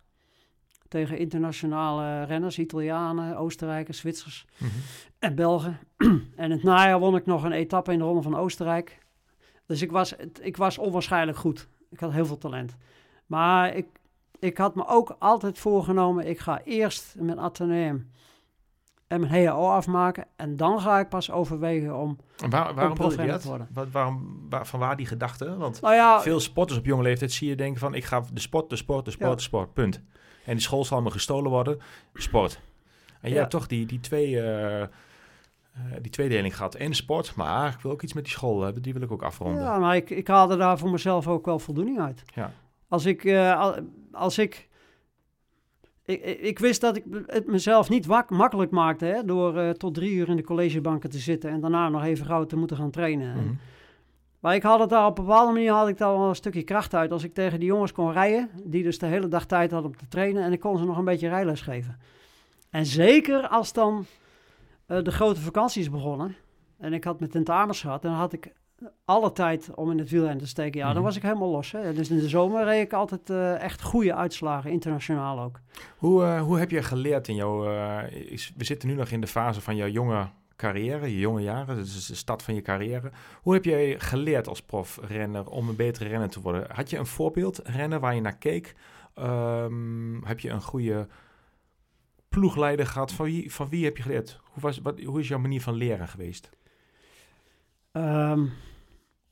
Tegen 0.87 1.17
internationale 1.17 2.23
renners, 2.23 2.59
Italianen, 2.59 3.37
Oostenrijkers, 3.37 3.97
Zwitsers 3.97 4.45
Mhm. 4.57 4.71
en 5.19 5.35
Belgen. 5.35 5.79
en 6.35 6.51
het 6.51 6.63
najaar 6.63 6.99
won 6.99 7.15
ik 7.15 7.25
nog 7.25 7.43
een 7.43 7.51
etappe 7.51 7.91
in 7.91 7.97
de 7.97 8.03
Ronde 8.03 8.21
van 8.21 8.35
Oostenrijk. 8.35 8.97
Dus 9.65 9.81
ik 9.81 9.91
was, 9.91 10.13
ik 10.41 10.57
was 10.57 10.77
onwaarschijnlijk 10.77 11.37
goed. 11.37 11.67
Ik 11.89 11.99
had 11.99 12.11
heel 12.11 12.25
veel 12.25 12.37
talent. 12.37 12.75
Maar 13.25 13.75
ik, 13.75 13.87
ik 14.39 14.57
had 14.57 14.75
me 14.75 14.87
ook 14.87 15.15
altijd 15.19 15.59
voorgenomen, 15.59 16.27
ik 16.27 16.39
ga 16.39 16.61
eerst 16.63 17.15
mijn 17.19 17.39
ateneum 17.39 18.11
en 19.07 19.19
mijn 19.19 19.45
HAO 19.45 19.67
afmaken. 19.69 20.25
En 20.35 20.55
dan 20.57 20.81
ga 20.81 20.99
ik 20.99 21.09
pas 21.09 21.31
overwegen 21.31 21.97
om... 21.97 22.17
En 22.43 22.49
waar, 22.49 22.73
waarom 22.73 22.97
wilde 22.97 23.21
je 23.21 23.27
dat? 23.27 23.41
te 23.41 23.47
worden. 23.47 23.67
Wat, 23.73 23.87
waarom, 23.91 24.45
waar, 24.49 24.67
van 24.67 24.79
waar 24.79 24.97
die 24.97 25.05
gedachte? 25.05 25.57
Want 25.57 25.81
Nou 25.81 25.93
ja, 25.95 26.21
veel 26.21 26.39
sporters 26.39 26.79
op 26.79 26.85
jonge 26.85 27.03
leeftijd 27.03 27.31
zie 27.31 27.49
je 27.49 27.55
denken 27.55 27.79
van... 27.79 27.93
ik 27.93 28.05
ga 28.05 28.23
de 28.33 28.39
sport, 28.39 28.69
de 28.69 28.75
sport, 28.75 29.05
de 29.05 29.11
sport, 29.11 29.29
Ja. 29.29 29.35
de 29.35 29.41
sport, 29.41 29.73
punt. 29.73 30.01
En 30.45 30.53
die 30.53 30.61
school 30.61 30.85
zal 30.85 31.01
me 31.01 31.11
gestolen 31.11 31.51
worden, 31.51 31.79
sport. 32.13 32.59
En 33.21 33.29
jij 33.29 33.39
hebt 33.39 33.51
toch 33.51 33.67
die, 33.67 33.85
die, 33.85 33.99
twee, 33.99 34.39
eh, 34.41 34.81
eh, 34.81 34.89
die 36.01 36.11
tweedeling 36.11 36.55
gehad. 36.55 36.75
En 36.75 36.93
sport, 36.93 37.35
maar 37.35 37.73
ik 37.73 37.79
wil 37.79 37.91
ook 37.91 38.01
iets 38.01 38.13
met 38.13 38.23
die 38.23 38.33
school 38.33 38.61
hebben. 38.61 38.81
Die 38.81 38.93
wil 38.93 39.01
ik 39.01 39.11
ook 39.11 39.23
afronden. 39.23 39.63
Ja, 39.63 39.77
maar 39.77 39.95
ik, 39.95 40.09
ik 40.09 40.27
haalde 40.27 40.57
daar 40.57 40.77
voor 40.77 40.89
mezelf 40.89 41.27
ook 41.27 41.45
wel 41.45 41.59
voldoening 41.59 41.99
uit. 41.99 42.23
Ja. 42.33 42.51
Als 42.87 43.05
ik, 43.05 43.23
eh, 43.25 43.59
al- 43.59 43.75
als 44.11 44.37
ik, 44.37 44.69
ik, 46.07 46.23
ik, 46.39 46.59
wist 46.59 46.81
dat 46.81 46.95
ik 46.95 47.03
het 47.25 47.47
mezelf 47.47 47.89
niet 47.89 48.05
wak- 48.05 48.29
makkelijk 48.29 48.71
maakte 48.71 49.05
hè, 49.05 49.25
door 49.25 49.57
eh, 49.57 49.69
tot 49.69 49.93
drie 49.93 50.11
uur 50.11 50.29
in 50.29 50.35
de 50.35 50.43
collegebanken 50.43 51.09
te 51.09 51.17
zitten 51.17 51.49
en 51.49 51.59
daarna 51.59 51.89
nog 51.89 52.03
even 52.03 52.25
gauw 52.25 52.45
te 52.45 52.57
moeten 52.57 52.77
gaan 52.77 52.91
trainen. 52.91 53.35
Mhm. 53.35 53.53
Maar 54.39 54.55
ik 54.55 54.63
had 54.63 54.79
het 54.79 54.89
daar 54.89 55.05
op 55.05 55.17
een 55.17 55.25
bepaalde 55.25 55.53
manier 55.53 55.71
had 55.71 55.87
ik 55.87 55.97
daar 55.97 56.17
wel 56.17 56.29
een 56.29 56.35
stukje 56.35 56.63
kracht 56.63 56.93
uit. 56.93 57.11
Als 57.11 57.23
ik 57.23 57.33
tegen 57.33 57.59
die 57.59 57.67
jongens 57.67 57.91
kon 57.91 58.11
rijden, 58.11 58.49
die 58.63 58.83
dus 58.83 58.99
de 58.99 59.05
hele 59.05 59.27
dag 59.27 59.45
tijd 59.45 59.71
hadden 59.71 59.91
om 59.91 59.97
te 59.97 60.07
trainen 60.07 60.43
en 60.43 60.51
ik 60.51 60.59
kon 60.59 60.77
ze 60.77 60.85
nog 60.85 60.97
een 60.97 61.05
beetje 61.05 61.29
rijles 61.29 61.61
geven. 61.61 61.99
En 62.69 62.85
zeker 62.85 63.47
als 63.47 63.73
dan 63.73 64.05
eh, 64.85 65.03
de 65.03 65.11
grote 65.11 65.41
vakanties 65.41 65.89
begonnen 65.89 66.35
en 66.77 66.93
ik 66.93 67.03
had 67.03 67.19
mijn 67.19 67.31
tentamens 67.31 67.81
gehad, 67.81 68.01
dan 68.01 68.13
had 68.13 68.33
ik 68.33 68.51
alle 69.05 69.31
tijd 69.31 69.69
om 69.75 69.91
in 69.91 69.97
het 69.99 70.09
wielrennen 70.09 70.37
te 70.43 70.47
steken. 70.47 70.79
Ja, 70.79 70.85
Mhm. 70.85 70.93
dan 70.95 71.03
was 71.03 71.15
ik 71.15 71.21
helemaal 71.21 71.49
los. 71.49 71.71
Hè. 71.71 71.93
Dus 71.93 72.09
in 72.09 72.17
de 72.19 72.29
zomer 72.29 72.63
reed 72.63 72.85
ik 72.85 72.93
altijd 72.93 73.29
eh, 73.29 73.61
echt 73.61 73.81
goede 73.81 74.15
uitslagen, 74.15 74.71
internationaal 74.71 75.39
ook. 75.39 75.59
Hoe, 75.97 76.23
eh, 76.23 76.41
hoe 76.41 76.59
heb 76.59 76.71
je 76.71 76.83
geleerd 76.83 77.27
in 77.27 77.35
jouw... 77.35 77.65
eh, 77.69 78.11
is- 78.31 78.53
we 78.57 78.63
zitten 78.63 78.89
nu 78.89 78.95
nog 78.95 79.09
in 79.09 79.21
de 79.21 79.27
fase 79.27 79.61
van 79.61 79.75
jouw 79.75 79.87
jonge 79.87 80.27
carrière, 80.55 81.11
je 81.11 81.19
jonge 81.19 81.41
jaren. 81.41 81.77
Is 81.77 82.05
de 82.05 82.15
start 82.15 82.43
van 82.43 82.53
je 82.55 82.61
carrière. 82.61 83.11
Hoe 83.41 83.53
heb 83.53 83.65
jij 83.65 83.99
geleerd 83.99 84.47
als 84.47 84.61
profrenner 84.61 85.49
om 85.49 85.69
een 85.69 85.75
betere 85.75 86.09
renner 86.09 86.29
te 86.29 86.41
worden? 86.41 86.65
Had 86.71 86.89
je 86.89 86.97
een 86.97 87.05
voorbeeld 87.05 87.59
renner 87.63 87.99
waar 87.99 88.15
je 88.15 88.21
naar 88.21 88.37
keek? 88.37 88.75
Ehm, 89.13 90.23
heb 90.23 90.39
je 90.39 90.49
een 90.49 90.61
goede 90.61 91.07
ploegleider 92.29 92.87
gehad? 92.87 93.11
Van 93.11 93.25
wie, 93.25 93.53
van 93.53 93.69
wie 93.69 93.85
heb 93.85 93.97
je 93.97 94.03
geleerd? 94.03 94.39
Hoe, 94.43 94.61
was, 94.61 94.79
wat, 94.81 94.99
hoe 95.01 95.19
is 95.19 95.27
jouw 95.27 95.39
manier 95.39 95.61
van 95.61 95.73
leren 95.73 96.07
geweest? 96.07 96.49
Ehm, 97.97 98.45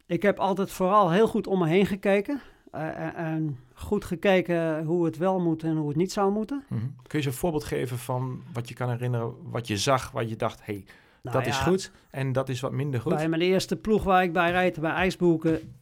ik 0.06 0.22
heb 0.22 0.40
altijd 0.40 0.72
vooral 0.72 1.12
heel 1.12 1.28
goed 1.28 1.48
om 1.48 1.60
me 1.60 1.68
heen 1.68 1.86
gekeken. 1.86 2.42
eh, 2.72 3.00
en- 3.00 3.16
en 3.16 3.60
goed 3.74 4.06
gekeken 4.06 4.84
hoe 4.86 5.06
het 5.06 5.18
wel 5.18 5.40
moet 5.40 5.64
en 5.64 5.76
hoe 5.78 5.88
het 5.88 5.98
niet 5.98 6.12
zou 6.12 6.32
moeten. 6.32 6.64
Mhm. 6.68 6.80
Kun 6.82 6.92
je 7.08 7.16
eens 7.18 7.26
een 7.26 7.34
voorbeeld 7.34 7.64
geven 7.64 7.98
van 7.98 8.42
wat 8.54 8.68
je 8.70 8.74
kan 8.76 8.90
herinneren, 8.90 9.34
wat 9.44 9.68
je 9.68 9.78
zag, 9.78 10.12
wat 10.12 10.30
je 10.30 10.36
dacht, 10.36 10.66
hey, 10.66 10.86
Nou 11.22 11.38
dat 11.38 11.46
is 11.48 11.58
goed 11.58 11.92
en 12.10 12.32
dat 12.32 12.50
is 12.50 12.60
wat 12.60 12.72
minder 12.72 13.02
goed? 13.02 13.14
Bij 13.16 13.30
mijn 13.30 13.42
eerste 13.42 13.76
ploeg 13.76 14.04
waar 14.04 14.24
ik 14.24 14.34
bij 14.34 14.52
reed, 14.52 14.80
bij 14.80 14.92
IJsboeken, 14.92 15.74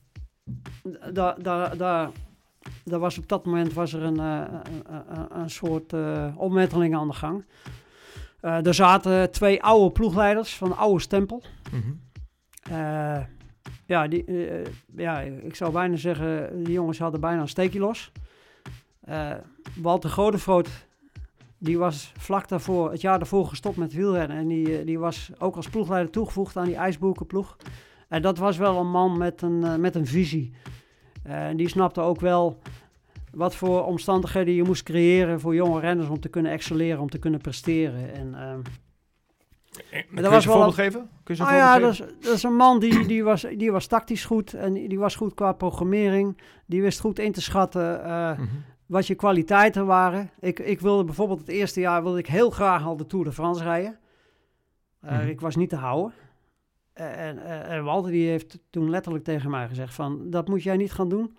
daar, 1.14 1.44
daar, 1.44 1.78
daar, 1.78 2.10
daar 2.84 3.00
was 3.00 3.18
op 3.18 3.28
dat 3.30 3.46
moment 3.46 3.74
was 3.74 3.94
er 3.94 4.04
een, 4.04 4.20
eh, 4.20 4.42
een, 4.64 4.96
een, 5.20 5.40
een 5.40 5.50
soort 5.50 5.94
eh 5.94 6.28
omwenteling 6.36 6.96
aan 6.96 7.08
de 7.08 7.14
gang. 7.14 7.46
Eh, 8.40 8.66
er 8.66 8.74
zaten 8.74 9.32
twee 9.32 9.64
oude 9.64 9.92
ploegleiders 9.92 10.56
van 10.56 10.70
de 10.70 10.76
oude 10.76 11.02
stempel. 11.02 11.44
Mhm. 11.72 11.92
Eh, 12.70 13.20
ja, 13.86 14.08
die, 14.08 14.26
eh, 14.26 14.72
ja, 14.96 15.20
ik 15.20 15.56
zou 15.56 15.72
bijna 15.72 15.96
zeggen, 15.96 16.64
die 16.64 16.74
jongens 16.74 17.00
hadden 17.00 17.20
bijna 17.20 17.42
een 17.42 17.48
steekje 17.48 17.80
los. 17.80 18.12
Eh, 19.02 19.32
Walter 19.82 20.10
Godefroot, 20.10 20.70
die 21.58 21.78
was 21.78 22.14
vlak 22.18 22.48
daarvoor, 22.48 22.92
het 22.92 23.02
jaar 23.02 23.18
daarvoor 23.18 23.48
gestopt 23.48 23.78
met 23.78 23.94
wielrennen. 23.94 24.38
En 24.38 24.48
die, 24.48 24.84
die 24.84 25.00
was 25.00 25.32
ook 25.40 25.56
als 25.56 25.70
ploegleider 25.70 26.12
toegevoegd 26.12 26.58
aan 26.58 26.66
die 26.66 26.76
ijsboekenploeg. 26.76 27.58
En 28.08 28.22
dat 28.22 28.38
was 28.38 28.58
wel 28.58 28.80
een 28.80 28.92
man 28.92 29.18
met 29.18 29.42
een, 29.42 29.82
met 29.82 29.96
een 29.96 30.08
visie. 30.08 30.54
Die 31.56 31.68
snapte 31.68 32.02
ook 32.02 32.20
wel 32.20 32.60
wat 33.32 33.56
voor 33.56 33.86
omstandigheden 33.86 34.54
je 34.54 34.64
moest 34.64 34.84
creëren 34.84 35.40
voor 35.40 35.56
jonge 35.56 35.80
renners 35.80 36.10
om 36.10 36.20
te 36.20 36.30
kunnen 36.30 36.52
excelleren, 36.52 37.00
om 37.00 37.10
te 37.10 37.20
kunnen 37.20 37.42
presteren. 37.42 38.14
En, 38.14 38.36
ehm, 38.36 38.60
En, 39.92 40.06
kun 40.08 40.16
dat 40.16 40.26
je 40.26 40.30
was 40.30 40.46
een 40.46 40.52
voorbeeld 40.52 40.74
geven? 40.74 41.10
Kun 41.24 41.36
je 41.36 41.44
Ah 41.44 41.52
ja, 41.52 41.80
dat 41.80 41.92
is, 41.92 41.98
dat 42.20 42.34
is 42.34 42.44
een 42.44 42.56
man 42.56 42.80
die, 42.80 43.08
die, 43.08 43.24
was, 43.24 43.46
die 43.58 43.72
was 43.72 43.88
tactisch 43.88 44.26
goed 44.26 44.54
en 44.54 44.74
die 44.74 45.00
was 45.00 45.16
goed 45.16 45.34
qua 45.34 45.54
programmering. 45.54 46.38
Die 46.66 46.82
wist 46.82 47.00
goed 47.00 47.20
in 47.20 47.32
te 47.32 47.42
schatten 47.42 48.04
eh? 48.04 48.32
Mhm. 48.32 48.46
wat 48.86 49.08
je 49.08 49.16
kwaliteiten 49.16 49.86
waren. 49.86 50.30
Ik, 50.40 50.60
ik 50.60 50.80
wilde 50.80 51.04
bijvoorbeeld 51.04 51.40
het 51.40 51.48
eerste 51.50 51.80
jaar 51.80 52.04
wilde 52.04 52.20
ik 52.20 52.28
heel 52.28 52.50
graag 52.50 52.86
al 52.86 52.98
de 52.98 53.06
Tour 53.06 53.26
de 53.26 53.32
France 53.32 53.64
rijden. 53.64 54.00
Eh, 55.02 55.18
Mhm. 55.18 55.28
Ik 55.28 55.42
was 55.42 55.56
niet 55.56 55.70
te 55.70 55.76
houden. 55.76 56.14
Eh, 56.94 57.28
En, 57.28 57.46
en, 57.46 57.66
en 57.68 57.84
Walter 57.84 58.12
die 58.12 58.30
heeft 58.30 58.60
toen 58.70 58.90
letterlijk 58.90 59.24
tegen 59.24 59.50
mij 59.50 59.68
gezegd 59.68 59.94
van, 59.94 60.30
dat 60.30 60.48
moet 60.48 60.64
jij 60.64 60.78
niet 60.78 60.94
gaan 60.94 61.10
doen. 61.10 61.38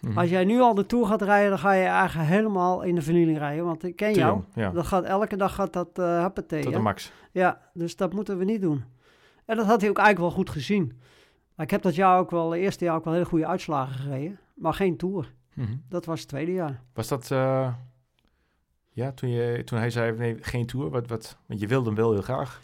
Mhm. 0.00 0.18
Als 0.18 0.30
jij 0.30 0.44
nu 0.44 0.60
al 0.60 0.74
de 0.74 0.86
Tour 0.86 1.06
gaat 1.06 1.22
rijden, 1.22 1.50
dan 1.50 1.58
ga 1.58 1.72
je 1.72 1.84
eigenlijk 1.84 2.28
helemaal 2.28 2.82
in 2.82 2.94
de 2.94 3.02
vernieling 3.02 3.38
rijden. 3.38 3.64
Want 3.64 3.84
ik 3.84 3.96
ken 3.96 4.12
Te 4.12 4.18
jou. 4.18 4.42
ja. 4.54 4.70
Dat 4.70 4.86
gaat, 4.86 5.04
elke 5.04 5.36
dag 5.36 5.54
gaat 5.54 5.72
dat 5.72 5.98
uh. 5.98 6.24
Tot 6.24 6.48
de 6.48 6.78
max. 6.78 7.12
Ja, 7.32 7.60
dus 7.72 7.96
dat 7.96 8.12
moeten 8.12 8.38
we 8.38 8.44
niet 8.44 8.60
doen. 8.60 8.84
En 9.44 9.56
dat 9.56 9.66
had 9.66 9.80
hij 9.80 9.90
ook 9.90 9.98
eigenlijk 9.98 10.28
wel 10.28 10.44
goed 10.44 10.50
gezien. 10.50 11.00
Maar 11.54 11.66
ik 11.66 11.72
heb 11.72 11.82
dat 11.82 11.94
jaar 11.94 12.18
ook 12.18 12.30
wel, 12.30 12.54
eerste 12.54 12.84
jaar 12.84 12.94
ook 12.94 13.04
wel 13.04 13.12
hele 13.12 13.24
goede 13.24 13.46
uitslagen 13.46 13.94
gereden. 13.94 14.38
Maar 14.54 14.74
geen 14.74 14.96
Tour. 14.96 15.32
Mhm. 15.54 15.76
Dat 15.88 16.04
was 16.04 16.20
het 16.20 16.28
tweede 16.28 16.52
jaar. 16.52 16.80
Was 16.92 17.08
dat, 17.08 17.30
eh, 17.30 17.72
ja, 18.90 19.12
toen, 19.12 19.28
je, 19.28 19.64
toen 19.64 19.78
hij 19.78 19.90
zei, 19.90 20.16
nee, 20.16 20.36
geen 20.40 20.66
tour, 20.66 20.90
wat, 20.90 21.08
wat, 21.08 21.36
want 21.46 21.60
je 21.60 21.66
wilde 21.66 21.86
hem 21.86 21.94
wel 21.94 22.12
heel 22.12 22.22
graag. 22.22 22.60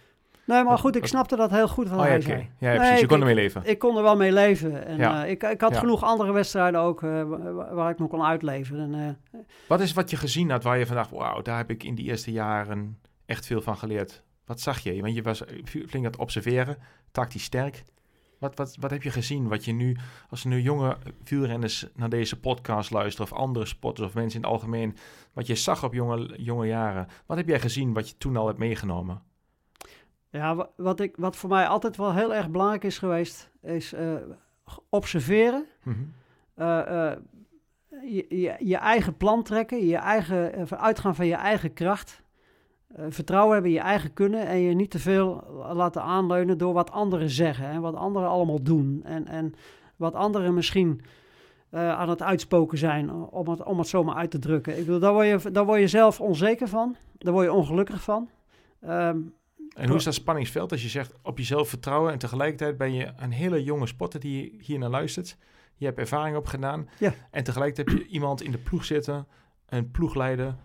Nee, 0.47 0.65
maar 0.65 0.79
goed, 0.79 0.97
ik 0.97 1.07
snapte 1.07 1.37
dat 1.37 1.51
heel 1.51 1.69
goed 1.69 1.89
wat 1.89 2.01
Oh 2.01 2.07
ja, 2.07 2.21
zei. 2.21 2.51
Ja, 2.59 2.75
precies, 2.75 2.95
je 2.97 3.03
ik- 3.03 3.09
kon 3.09 3.19
ermee 3.21 3.35
leven. 3.35 3.63
Ik 3.65 3.79
kon 3.79 3.97
er 3.97 4.03
wel 4.03 4.17
mee 4.17 4.33
leven. 4.33 4.87
En 4.87 4.97
Ja. 4.97 5.25
eh, 5.25 5.31
ik, 5.31 5.43
ik 5.43 5.61
had 5.61 5.73
Ja. 5.73 5.79
genoeg 5.79 6.03
andere 6.03 6.33
wedstrijden 6.33 6.81
ook 6.81 7.03
eh, 7.03 7.23
wa- 7.23 7.53
wa- 7.53 7.75
waar 7.75 7.91
ik 7.91 7.99
me 7.99 8.07
kon 8.07 8.23
uitleven. 8.23 8.79
En, 8.79 8.95
eh, 9.33 9.39
Wat 9.69 9.81
is 9.81 9.93
wat 9.93 10.11
je 10.11 10.17
gezien 10.17 10.51
had 10.51 10.63
waar 10.63 10.79
je 10.79 10.87
van 10.87 10.97
dacht, 10.97 11.11
wauw, 11.11 11.43
daar 11.43 11.57
heb 11.57 11.71
ik 11.71 11.83
in 11.85 11.95
die 11.95 12.05
eerste 12.07 12.33
jaren 12.33 12.99
echt 13.27 13.47
veel 13.47 13.61
van 13.61 13.77
geleerd. 13.77 14.23
Wat 14.47 14.61
zag 14.61 14.79
je? 14.81 15.01
Want 15.01 15.15
je 15.15 15.23
was 15.23 15.43
flink 15.65 15.93
aan 15.95 16.05
het 16.05 16.17
observeren, 16.17 16.77
tactisch 17.13 17.45
sterk. 17.45 17.85
Wat, 18.39 18.57
wat, 18.57 18.77
wat 18.81 18.91
heb 18.91 19.03
je 19.03 19.11
gezien? 19.11 19.49
Wat 19.49 19.65
je 19.65 19.73
nu, 19.73 19.97
als 20.31 20.43
er 20.43 20.49
nu 20.49 20.61
jonge 20.61 20.97
wielrenners 21.25 21.87
naar 21.95 22.09
deze 22.09 22.41
podcast 22.41 22.91
luisteren, 22.91 23.33
of 23.33 23.39
andere 23.39 23.67
sporters 23.67 24.07
of 24.09 24.15
mensen 24.15 24.37
in 24.41 24.45
het 24.45 24.53
algemeen, 24.55 24.97
wat 25.33 25.47
je 25.47 25.55
zag 25.55 25.85
op 25.85 25.93
jonge, 25.95 26.35
jonge 26.37 26.67
jaren. 26.67 27.07
Wat 27.27 27.37
heb 27.37 27.49
jij 27.49 27.61
gezien 27.61 27.93
wat 27.93 28.09
je 28.09 28.17
toen 28.19 28.37
al 28.37 28.47
hebt 28.47 28.59
meegenomen? 28.59 29.23
Ja, 30.41 30.55
wa- 30.55 30.69
wat, 30.77 31.01
ik, 31.01 31.17
wat 31.17 31.37
voor 31.37 31.49
mij 31.49 31.67
altijd 31.67 31.97
wel 31.97 32.13
heel 32.15 32.35
erg 32.35 32.51
belangrijk 32.51 32.85
is 32.85 32.99
geweest, 32.99 33.51
is 33.63 33.93
eh, 33.93 34.15
observeren. 34.89 35.67
Mhm. 35.83 35.97
eh, 36.55 37.11
eh, 37.11 37.19
je, 38.03 38.27
je, 38.29 38.55
je 38.59 38.77
eigen 38.77 39.17
plan 39.17 39.43
trekken, 39.43 39.87
je 39.87 39.97
eigen, 39.97 40.69
uitgaan 40.79 41.15
van 41.15 41.27
je 41.27 41.35
eigen 41.35 41.73
kracht. 41.73 42.23
vertrouwen 43.09 43.53
hebben 43.53 43.71
in 43.71 43.77
je 43.77 43.83
eigen 43.83 44.13
kunnen 44.13 44.47
en 44.47 44.59
je 44.59 44.75
niet 44.75 44.91
te 44.91 44.99
veel 44.99 45.45
laten 45.73 46.03
aanleunen 46.03 46.59
door 46.59 46.73
wat 46.73 46.91
anderen 46.91 47.31
zeggen 47.31 47.67
en 47.67 47.81
wat 47.81 47.95
anderen 47.95 48.29
allemaal 48.29 48.63
doen. 48.63 49.01
En, 49.05 49.27
en 49.27 49.55
wat 49.97 50.15
anderen 50.15 50.55
misschien 50.55 51.01
aan 51.71 52.09
het 52.09 52.23
uitspoken 52.23 52.79
zijn, 52.79 53.11
om 53.13 53.49
het, 53.49 53.63
om 53.63 53.79
het 53.79 53.89
zomaar 53.89 54.15
uit 54.17 54.31
te 54.31 54.39
drukken. 54.39 54.79
Ik 54.79 54.85
bedoel, 54.85 55.01
daar 55.01 55.13
word, 55.13 55.43
je, 55.43 55.51
daar 55.51 55.65
word 55.65 55.81
je 55.81 55.89
zelf 55.89 56.21
onzeker 56.21 56.69
van, 56.69 56.97
daar 57.19 57.33
word 57.33 57.45
je 57.47 57.53
ongelukkig 57.53 58.03
van. 58.03 58.29
Ehm, 58.81 59.19
En 59.75 59.89
hoe 59.89 59.97
is 59.97 60.05
dat 60.05 60.15
spanningsveld 60.15 60.73
als 60.73 60.83
je 60.83 60.89
zegt 60.89 61.13
op 61.23 61.39
jezelf 61.39 61.69
vertrouwen 61.69 62.13
en 62.13 62.19
tegelijkertijd 62.19 62.77
ben 62.77 62.93
je 62.93 63.13
een 63.17 63.33
hele 63.33 63.63
jonge 63.63 63.87
sporter 63.87 64.21
die 64.21 64.57
hier 64.61 64.79
naar 64.79 64.91
luistert, 64.91 65.37
Je 65.77 65.85
hebt 65.85 65.99
ervaring 65.99 66.37
opgedaan. 66.37 66.89
Ja. 66.99 67.15
En 67.31 67.45
tegelijk 67.45 67.77
heb 67.77 67.89
je 67.89 68.07
iemand 68.07 68.43
in 68.43 68.51
de 68.51 68.59
ploeg 68.59 68.85
zitten, 68.85 69.27
een 69.67 69.91
ploegleider, 69.91 70.57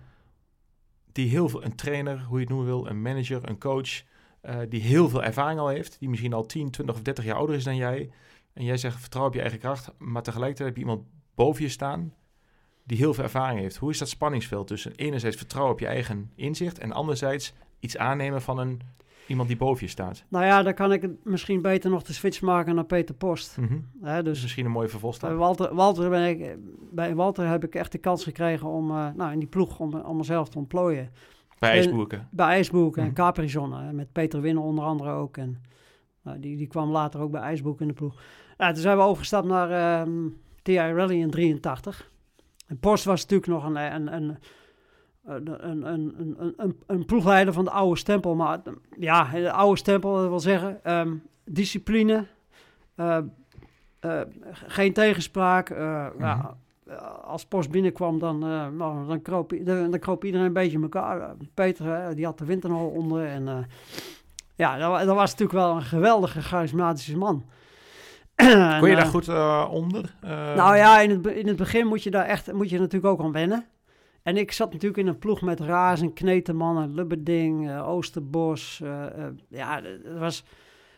die 1.12 1.30
heel 1.30 1.50
veel, 1.50 1.64
een 1.64 1.76
trainer, 1.76 2.24
hoe 2.24 2.36
je 2.36 2.44
het 2.44 2.50
noemen 2.50 2.68
wil, 2.68 2.88
een 2.88 3.02
manager, 3.02 3.50
een 3.50 3.60
coach, 3.60 4.04
eh, 4.42 4.58
die 4.70 4.82
heel 4.82 5.10
veel 5.10 5.24
ervaring 5.24 5.60
al 5.60 5.68
heeft, 5.68 6.00
die 6.00 6.10
misschien 6.10 6.34
al 6.34 6.46
10, 6.46 6.72
20 6.72 6.96
of 6.96 7.02
30 7.02 7.26
jaar 7.26 7.36
ouder 7.36 7.56
is 7.56 7.64
dan 7.64 7.76
jij. 7.76 8.12
En 8.54 8.64
jij 8.64 8.78
zegt 8.78 9.00
vertrouw 9.00 9.26
op 9.26 9.34
je 9.34 9.42
eigen 9.42 9.60
kracht, 9.60 9.92
maar 9.98 10.24
tegelijkertijd 10.24 10.68
heb 10.68 10.78
je 10.78 10.84
iemand 10.84 11.08
boven 11.36 11.64
je 11.64 11.70
staan 11.70 12.14
die 12.84 12.98
heel 12.98 13.14
veel 13.14 13.24
ervaring 13.24 13.60
heeft. 13.60 13.76
Hoe 13.76 13.90
is 13.90 13.98
dat 13.98 14.10
spanningsveld 14.10 14.68
tussen 14.68 14.96
enerzijds 14.96 15.38
vertrouwen 15.38 15.74
op 15.74 15.80
je 15.80 15.88
eigen 15.88 16.32
inzicht 16.36 16.80
en 16.80 16.92
anderzijds 16.92 17.54
iets 17.80 17.98
aannemen 17.98 18.42
van 18.42 18.58
een, 18.60 18.82
iemand 19.28 19.48
die 19.48 19.58
boven 19.58 19.86
je 19.86 19.92
staat? 19.92 20.24
Nou 20.28 20.46
ja, 20.46 20.64
dan 20.64 20.74
kan 20.74 20.92
ik 20.92 21.10
misschien 21.24 21.62
beter 21.62 21.90
nog 21.90 22.04
de 22.04 22.14
switch 22.14 22.42
maken 22.42 22.76
naar 22.76 22.86
Peter 22.86 23.16
Post. 23.16 23.58
Mhm. 23.58 23.78
Hè, 24.02 24.24
Dus 24.24 24.34
dus 24.34 24.42
misschien 24.42 24.66
een 24.66 24.72
mooie 24.72 24.82
bij 24.84 24.92
vervolgstap. 24.92 25.32
Walter, 25.38 25.76
Walter 25.76 26.10
ben 26.10 26.30
ik, 26.30 26.56
bij 26.92 27.16
Walter 27.16 27.48
heb 27.48 27.64
ik 27.64 27.76
echt 27.76 27.92
de 27.92 27.98
kans 27.98 28.24
gekregen 28.24 28.68
om 28.68 28.90
eh, 28.92 29.08
nou, 29.16 29.32
in 29.32 29.40
die 29.40 29.48
ploeg 29.48 29.80
om, 29.80 29.94
om 29.96 30.18
mezelf 30.18 30.50
te 30.50 30.58
ontplooien. 30.58 31.10
Bij 31.60 31.70
en- 31.70 31.76
IJsboerken. 31.76 32.28
Bij 32.32 32.48
IJsboek 32.48 32.98
en 32.98 33.04
Mhm. 33.06 33.14
Capri-Zon, 33.14 33.96
met 33.96 34.12
Peter 34.12 34.42
Winnen 34.42 34.64
onder 34.64 34.84
andere 34.86 35.12
ook. 35.12 35.38
En, 35.38 35.62
nou, 36.22 36.40
die, 36.40 36.58
die 36.58 36.68
kwam 36.68 36.90
later 36.90 37.20
ook 37.20 37.32
bij 37.32 37.42
IJsboek 37.42 37.82
in 37.82 37.88
de 37.88 37.94
ploeg. 37.94 38.22
Nou, 38.58 38.74
toen 38.74 38.82
zijn 38.82 38.98
we 38.98 39.04
overgestapt 39.04 39.48
naar 39.48 39.72
ehm 40.02 40.28
TI 40.62 40.76
Rally 40.78 41.20
in 41.22 41.30
83. 41.32 42.12
En 42.68 42.80
Post 42.80 43.04
was 43.04 43.22
natuurlijk 43.22 43.52
nog 43.52 43.64
een, 43.66 43.76
een, 43.76 44.14
een, 44.14 44.38
een, 45.36 45.70
een, 45.70 46.16
een, 46.20 46.54
een, 46.58 46.78
een, 46.88 47.06
ploegleider 47.06 47.54
van 47.54 47.64
de 47.64 47.72
oude 47.72 48.00
stempel. 48.00 48.36
Maar 48.36 48.60
eh, 48.64 48.74
ja, 49.00 49.32
de 49.32 49.52
oude 49.52 49.78
stempel 49.78 50.14
dat 50.16 50.28
wil 50.28 50.40
zeggen 50.40 50.84
ehm, 50.84 51.14
discipline, 51.46 52.26
eh, 52.96 53.18
eh, 54.00 54.22
geen 54.52 54.94
tegenspraak. 54.94 55.70
ja, 56.20 56.56
eh, 56.90 56.98
als 57.24 57.46
Post 57.46 57.72
binnenkwam, 57.72 58.20
dan, 58.20 58.44
eh, 58.44 58.68
nou, 58.68 59.08
dan, 59.08 59.22
kroop, 59.22 59.54
dan, 59.64 60.00
kroop 60.00 60.24
iedereen 60.24 60.46
een 60.46 60.54
beetje 60.54 60.78
in 60.78 60.84
elkaar. 60.84 61.36
Peter, 61.54 62.16
die 62.16 62.26
had 62.26 62.38
de 62.38 62.46
winter 62.46 62.72
al 62.72 62.88
onder. 62.88 63.26
En 63.26 63.68
ja, 64.56 64.78
dat, 64.78 65.06
dat 65.06 65.16
was 65.16 65.32
natuurlijk 65.32 65.60
wel 65.60 65.76
een 65.76 65.82
geweldige, 65.82 66.42
charismatische 66.42 67.18
man. 67.18 67.46
Kon 68.80 68.90
je 68.90 68.96
daar 68.96 69.06
goed 69.06 69.30
onder? 69.70 70.16
Nou 70.56 70.76
ja, 70.76 71.00
in 71.00 71.10
het, 71.10 71.26
in 71.26 71.48
het 71.48 71.58
begin 71.58 71.88
moet 71.88 72.04
je 72.04 72.12
daar 72.12 72.26
echt 72.26 72.54
moet 72.54 72.70
je 72.70 72.80
natuurlijk 72.80 73.14
ook 73.14 73.22
aan 73.22 73.32
wennen. 73.32 73.66
En 74.24 74.38
ik 74.38 74.52
zat 74.52 74.72
natuurlijk 74.72 75.00
in 75.00 75.08
een 75.08 75.20
ploeg 75.20 75.42
met 75.42 75.60
Razen, 75.60 76.14
Kneteman, 76.14 76.94
Lubberding, 76.94 77.70
eh, 77.70 77.90
Oosterbos. 77.90 78.82
eh, 78.84 79.06
eh, 79.06 79.32
ja, 79.50 79.82
het 79.84 80.18
was, 80.18 80.44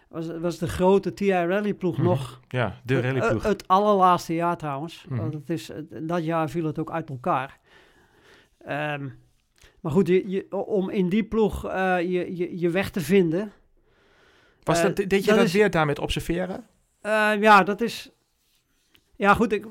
was, 0.07 0.27
was 0.39 0.57
de 0.57 0.67
grote 0.67 1.13
TI 1.13 1.31
Rally 1.31 1.73
ploeg 1.73 1.97
Mhm. 1.97 2.05
nog. 2.05 2.39
Ja, 2.47 2.75
de 2.83 3.01
rallyploeg. 3.01 3.43
eh, 3.43 3.49
het 3.49 3.67
allerlaatste 3.67 4.33
jaar 4.33 4.57
trouwens. 4.57 5.05
Mhm. 5.09 5.19
Want 5.21 5.33
het 5.33 5.49
is, 5.49 5.71
dat 6.01 6.23
jaar 6.23 6.49
viel 6.49 6.65
het 6.65 6.79
ook 6.79 6.91
uit 6.91 7.09
elkaar. 7.09 7.59
Ehm, 8.65 9.07
maar 9.79 9.91
goed, 9.91 10.07
je, 10.07 10.29
je- 10.29 10.65
om 10.65 10.89
in 10.89 11.09
die 11.09 11.23
ploeg 11.23 11.61
je, 11.61 12.35
je, 12.35 12.59
je 12.59 12.69
weg 12.69 12.89
te 12.89 13.01
vinden. 13.01 13.51
Was 14.63 14.81
dat, 14.81 14.95
deed 14.95 15.11
je 15.11 15.21
dat 15.29 15.35
dat 15.35 15.45
is- 15.45 15.53
weer 15.53 15.69
daar 15.69 15.85
met 15.85 15.99
observeren? 15.99 16.65
Ja, 17.39 17.63
dat 17.63 17.81
is. 17.81 18.11
Ja, 19.21 19.33
goed. 19.33 19.51
Ik, 19.51 19.65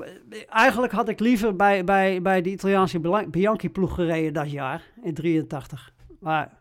eigenlijk 0.49 0.93
had 0.93 1.09
ik 1.09 1.21
liever 1.21 1.57
bij, 1.57 1.85
bij, 1.85 2.23
bij 2.23 2.43
de 2.43 2.51
Italiaanse 2.51 3.27
Bianchi-ploeg 3.31 3.95
gereden 3.95 4.33
dat 4.33 4.51
jaar, 4.51 4.83
in 5.03 5.15
83. 5.15 5.93
Maar 6.21 6.53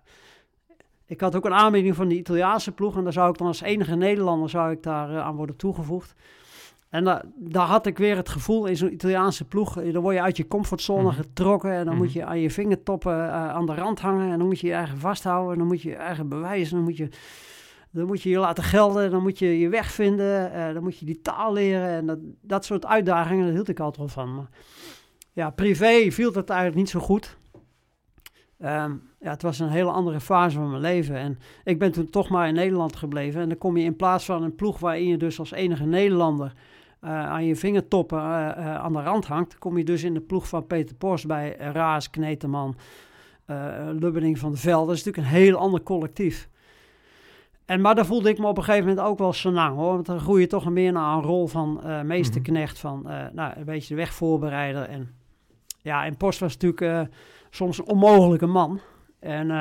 ik 1.05 1.21
had 1.21 1.35
ook 1.35 1.45
een 1.45 1.53
aanbieding 1.53 1.95
van 1.95 2.07
de 2.07 2.15
Italiaanse 2.17 2.71
ploeg. 2.71 2.97
En 2.97 3.03
daar 3.03 3.13
zou 3.13 3.29
ik 3.29 3.37
dan 3.37 3.47
als 3.47 3.61
enige 3.61 3.95
Nederlander 3.95 4.49
zou 4.49 4.71
ik 4.71 4.83
daar, 4.83 5.09
eh, 5.09 5.19
aan 5.25 5.35
worden 5.35 5.55
toegevoegd. 5.55 6.13
En 6.89 7.03
da- 7.03 7.23
daar 7.35 7.67
had 7.67 7.85
ik 7.85 7.97
weer 7.97 8.15
het 8.15 8.29
gevoel 8.29 8.65
in 8.65 8.77
zo'n 8.77 8.93
Italiaanse 8.93 9.45
ploeg. 9.45 9.77
eh, 9.79 9.93
Dan 9.93 10.01
word 10.01 10.15
je 10.15 10.21
uit 10.21 10.37
je 10.37 10.47
comfortzone 10.47 11.03
Mhm. 11.03 11.15
getrokken. 11.15 11.71
En 11.71 11.85
dan 11.85 11.97
moet 11.97 12.07
Mhm. 12.07 12.17
je 12.17 12.25
aan 12.25 12.39
je 12.39 12.51
vingertoppen 12.51 13.13
eh, 13.27 13.49
aan 13.49 13.65
de 13.65 13.73
rand 13.75 13.99
hangen. 13.99 14.31
En 14.31 14.37
dan 14.37 14.47
moet 14.47 14.59
je 14.59 14.67
je 14.67 14.73
eigen 14.73 14.97
vasthouden. 14.97 15.51
En 15.53 15.57
dan 15.59 15.67
moet 15.67 15.81
je 15.81 15.89
je 15.89 15.95
eigen 15.95 16.27
bewijzen. 16.29 16.75
Dan 16.75 16.83
moet 16.83 16.97
je 16.97 17.09
dan 17.91 18.05
moet 18.05 18.21
je 18.21 18.29
je 18.29 18.37
laten 18.37 18.63
gelden, 18.63 19.11
dan 19.11 19.21
moet 19.21 19.39
je 19.39 19.59
je 19.59 19.69
weg 19.69 19.91
vinden, 19.91 20.53
eh, 20.53 20.73
dan 20.73 20.83
moet 20.83 20.97
je 20.97 21.05
die 21.05 21.21
taal 21.21 21.53
leren. 21.53 21.89
En 21.89 22.05
dat, 22.05 22.19
dat 22.41 22.65
soort 22.65 22.85
uitdagingen, 22.85 23.45
daar 23.45 23.53
hield 23.53 23.69
ik 23.69 23.79
altijd 23.79 23.97
wel 23.97 24.25
van. 24.25 24.35
Maar 24.35 24.49
ja, 25.33 25.49
privé 25.49 26.11
viel 26.11 26.31
dat 26.31 26.49
eigenlijk 26.49 26.79
niet 26.79 26.89
zo 26.89 26.99
goed. 26.99 27.37
Ehm, 28.59 28.91
ja, 29.19 29.29
het 29.31 29.41
was 29.41 29.59
een 29.59 29.69
hele 29.69 29.91
andere 29.91 30.19
fase 30.19 30.57
van 30.57 30.69
mijn 30.69 30.81
leven. 30.81 31.15
En 31.15 31.39
ik 31.63 31.79
ben 31.79 31.91
toen 31.91 32.09
toch 32.09 32.29
maar 32.29 32.47
in 32.47 32.53
Nederland 32.53 32.95
gebleven. 32.95 33.41
En 33.41 33.49
dan 33.49 33.57
kom 33.57 33.77
je 33.77 33.83
in 33.83 33.95
plaats 33.95 34.25
van 34.25 34.43
een 34.43 34.55
ploeg 34.55 34.79
waarin 34.79 35.07
je 35.07 35.17
dus 35.17 35.39
als 35.39 35.51
enige 35.51 35.85
Nederlander 35.85 36.53
eh, 36.99 37.25
aan 37.29 37.45
je 37.45 37.55
vingertoppen 37.55 38.19
eh, 38.19 38.49
eh, 38.49 38.75
aan 38.75 38.93
de 38.93 39.01
rand 39.01 39.25
hangt, 39.25 39.57
kom 39.57 39.77
je 39.77 39.83
dus 39.83 40.03
in 40.03 40.13
de 40.13 40.21
ploeg 40.21 40.47
van 40.47 40.67
Peter 40.67 40.95
Post 40.95 41.27
bij 41.27 41.55
Raas, 41.57 42.09
Kneteman, 42.09 42.75
Lubbening 43.91 44.39
van 44.39 44.51
de 44.51 44.57
Velde. 44.57 44.87
Dat 44.87 44.95
is 44.95 45.03
natuurlijk 45.03 45.33
een 45.33 45.39
heel 45.39 45.57
ander 45.57 45.83
collectief. 45.83 46.49
En, 47.69 47.81
maar 47.81 47.95
daar 47.95 48.05
voelde 48.05 48.29
ik 48.29 48.37
me 48.37 48.47
op 48.47 48.57
een 48.57 48.63
gegeven 48.63 48.87
moment 48.87 49.07
ook 49.07 49.17
wel 49.17 49.33
senang 49.33 49.75
hoor. 49.75 49.93
Want 49.93 50.05
dan 50.05 50.19
groei 50.19 50.41
je 50.41 50.47
toch 50.47 50.69
meer 50.69 50.91
naar 50.91 51.15
een 51.15 51.21
rol 51.21 51.47
van 51.47 51.83
eh 51.83 52.01
meesterknecht, 52.01 52.79
van 52.79 53.09
eh, 53.09 53.25
nou, 53.33 53.53
een 53.55 53.65
beetje 53.65 53.87
de 53.87 53.95
wegvoorbereider. 53.95 54.83
En 54.83 55.15
ja, 55.81 56.05
en 56.05 56.17
Post 56.17 56.39
was 56.39 56.53
natuurlijk 56.53 56.81
eh, 56.81 57.01
soms 57.49 57.77
een 57.77 57.87
onmogelijke 57.87 58.45
man. 58.45 58.79
En 59.19 59.51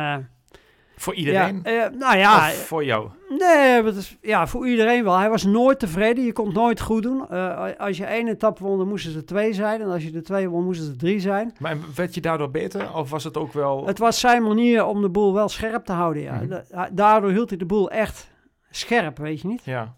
Voor 0.99 1.15
iedereen? 1.15 1.61
Ja, 1.65 1.85
eh, 1.87 1.99
nou 1.99 2.17
ja, 2.17 2.37
of 2.37 2.67
voor 2.67 2.85
jou? 2.85 3.09
nee, 3.29 3.83
is, 3.83 4.17
ja, 4.21 4.47
voor 4.47 4.69
iedereen 4.69 5.05
wel. 5.05 5.19
Hij 5.19 5.31
was 5.31 5.45
nooit 5.45 5.79
tevreden. 5.79 6.25
Je 6.25 6.33
kon 6.33 6.47
het 6.47 6.55
nooit 6.55 6.81
goed 6.81 7.03
doen. 7.03 7.31
Eh, 7.31 7.67
als 7.79 7.97
je 7.97 8.05
één 8.05 8.29
etappe 8.29 8.63
won, 8.63 8.79
dan 8.79 8.89
moesten 8.89 9.15
er 9.15 9.27
twee 9.27 9.53
zijn. 9.53 9.81
En 9.81 9.89
als 9.91 10.03
je 10.05 10.11
de 10.11 10.23
twee 10.23 10.49
won, 10.49 10.65
moesten 10.65 10.89
er 10.89 10.97
drie 10.97 11.21
zijn. 11.21 11.55
Maar 11.59 11.77
werd 11.95 12.15
je 12.15 12.21
daardoor 12.21 12.51
beter? 12.51 12.95
Of 12.95 13.11
was 13.11 13.25
het 13.25 13.37
ook 13.37 13.53
wel... 13.53 13.87
Het 13.87 13.99
was 13.99 14.21
zijn 14.21 14.43
manier 14.43 14.85
om 14.85 15.03
de 15.03 15.09
boel 15.09 15.35
wel 15.35 15.49
scherp 15.49 15.85
te 15.85 15.93
houden. 15.93 16.23
Ja. 16.23 16.35
Mhm. 16.35 16.49
Da- 16.49 16.89
Daardoor 16.93 17.31
hield 17.31 17.49
hij 17.49 17.59
de 17.59 17.67
boel 17.67 17.91
echt 17.91 18.29
scherp, 18.71 19.19
weet 19.19 19.41
je 19.41 19.49
niet. 19.49 19.65
Ja. 19.65 19.95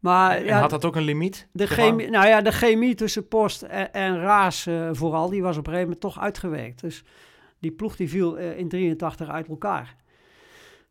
Maar 0.00 0.36
en 0.36 0.44
ja, 0.44 0.60
had 0.60 0.70
dat 0.70 0.84
ook 0.84 0.96
een 0.96 1.02
limiet? 1.02 1.48
de, 1.52 1.66
chemie, 1.66 2.10
nou 2.10 2.26
ja, 2.26 2.40
de 2.40 2.52
chemie 2.52 2.94
tussen 2.94 3.28
Post 3.28 3.62
en, 3.62 3.92
en 3.92 4.20
Raas 4.20 4.66
eh, 4.66 4.88
vooral, 4.92 5.28
die 5.28 5.42
was 5.42 5.56
op 5.56 5.66
een 5.66 5.72
gegeven 5.72 5.92
moment 5.92 6.00
toch 6.00 6.20
uitgewerkt. 6.20 6.80
Dus 6.80 7.04
die 7.60 7.70
ploeg 7.70 7.96
die 7.96 8.08
viel 8.08 8.38
eh, 8.38 8.58
in 8.58 8.68
83 8.68 9.28
uit 9.28 9.48
elkaar. 9.48 9.96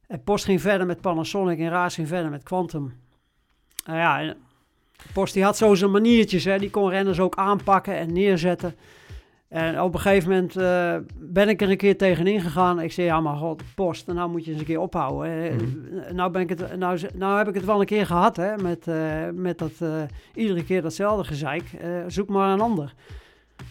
En 0.07 0.23
Post 0.23 0.45
ging 0.45 0.61
verder 0.61 0.87
met 0.87 1.01
Panasonic 1.01 1.59
en 1.59 1.69
Raas 1.69 1.95
ging 1.95 2.07
verder 2.07 2.29
met 2.29 2.43
Quantum. 2.43 2.93
Nou 3.85 3.97
ja, 3.97 4.35
Post 5.13 5.33
die 5.33 5.43
had 5.43 5.57
zo 5.57 5.75
zijn 5.75 5.91
maniertjes, 5.91 6.43
hè. 6.43 6.59
die 6.59 6.69
kon 6.69 6.89
renners 6.89 7.19
ook 7.19 7.35
aanpakken 7.35 7.97
en 7.97 8.13
neerzetten. 8.13 8.75
En 9.47 9.81
op 9.81 9.93
een 9.93 9.99
gegeven 9.99 10.29
moment 10.29 10.55
eh, 10.55 10.95
ben 11.15 11.49
ik 11.49 11.61
er 11.61 11.69
een 11.69 11.77
keer 11.77 11.97
tegenin 11.97 12.41
gegaan. 12.41 12.79
Ik 12.79 12.91
zei, 12.91 13.07
ja 13.07 13.19
maar 13.19 13.35
god, 13.35 13.63
Post, 13.75 14.07
nou 14.07 14.29
moet 14.29 14.45
je 14.45 14.51
eens 14.51 14.59
een 14.59 14.65
keer 14.65 14.79
ophouden. 14.79 15.31
hè. 15.31 15.55
Mhm. 15.55 16.15
nou, 16.15 16.31
ben 16.31 16.41
ik 16.41 16.49
het, 16.49 16.77
nou, 16.77 16.99
nou 17.13 17.37
heb 17.37 17.47
ik 17.47 17.53
het 17.53 17.65
wel 17.65 17.79
een 17.79 17.85
keer 17.85 18.05
gehad, 18.05 18.35
hè, 18.35 18.57
met, 18.57 18.87
eh, 18.87 19.29
met 19.33 19.57
dat, 19.57 19.73
iedere 20.33 20.63
keer 20.63 20.81
datzelfde 20.81 21.23
gezeik. 21.23 21.63
Zoek 22.07 22.29
maar 22.29 22.53
een 22.53 22.61
ander. 22.61 22.93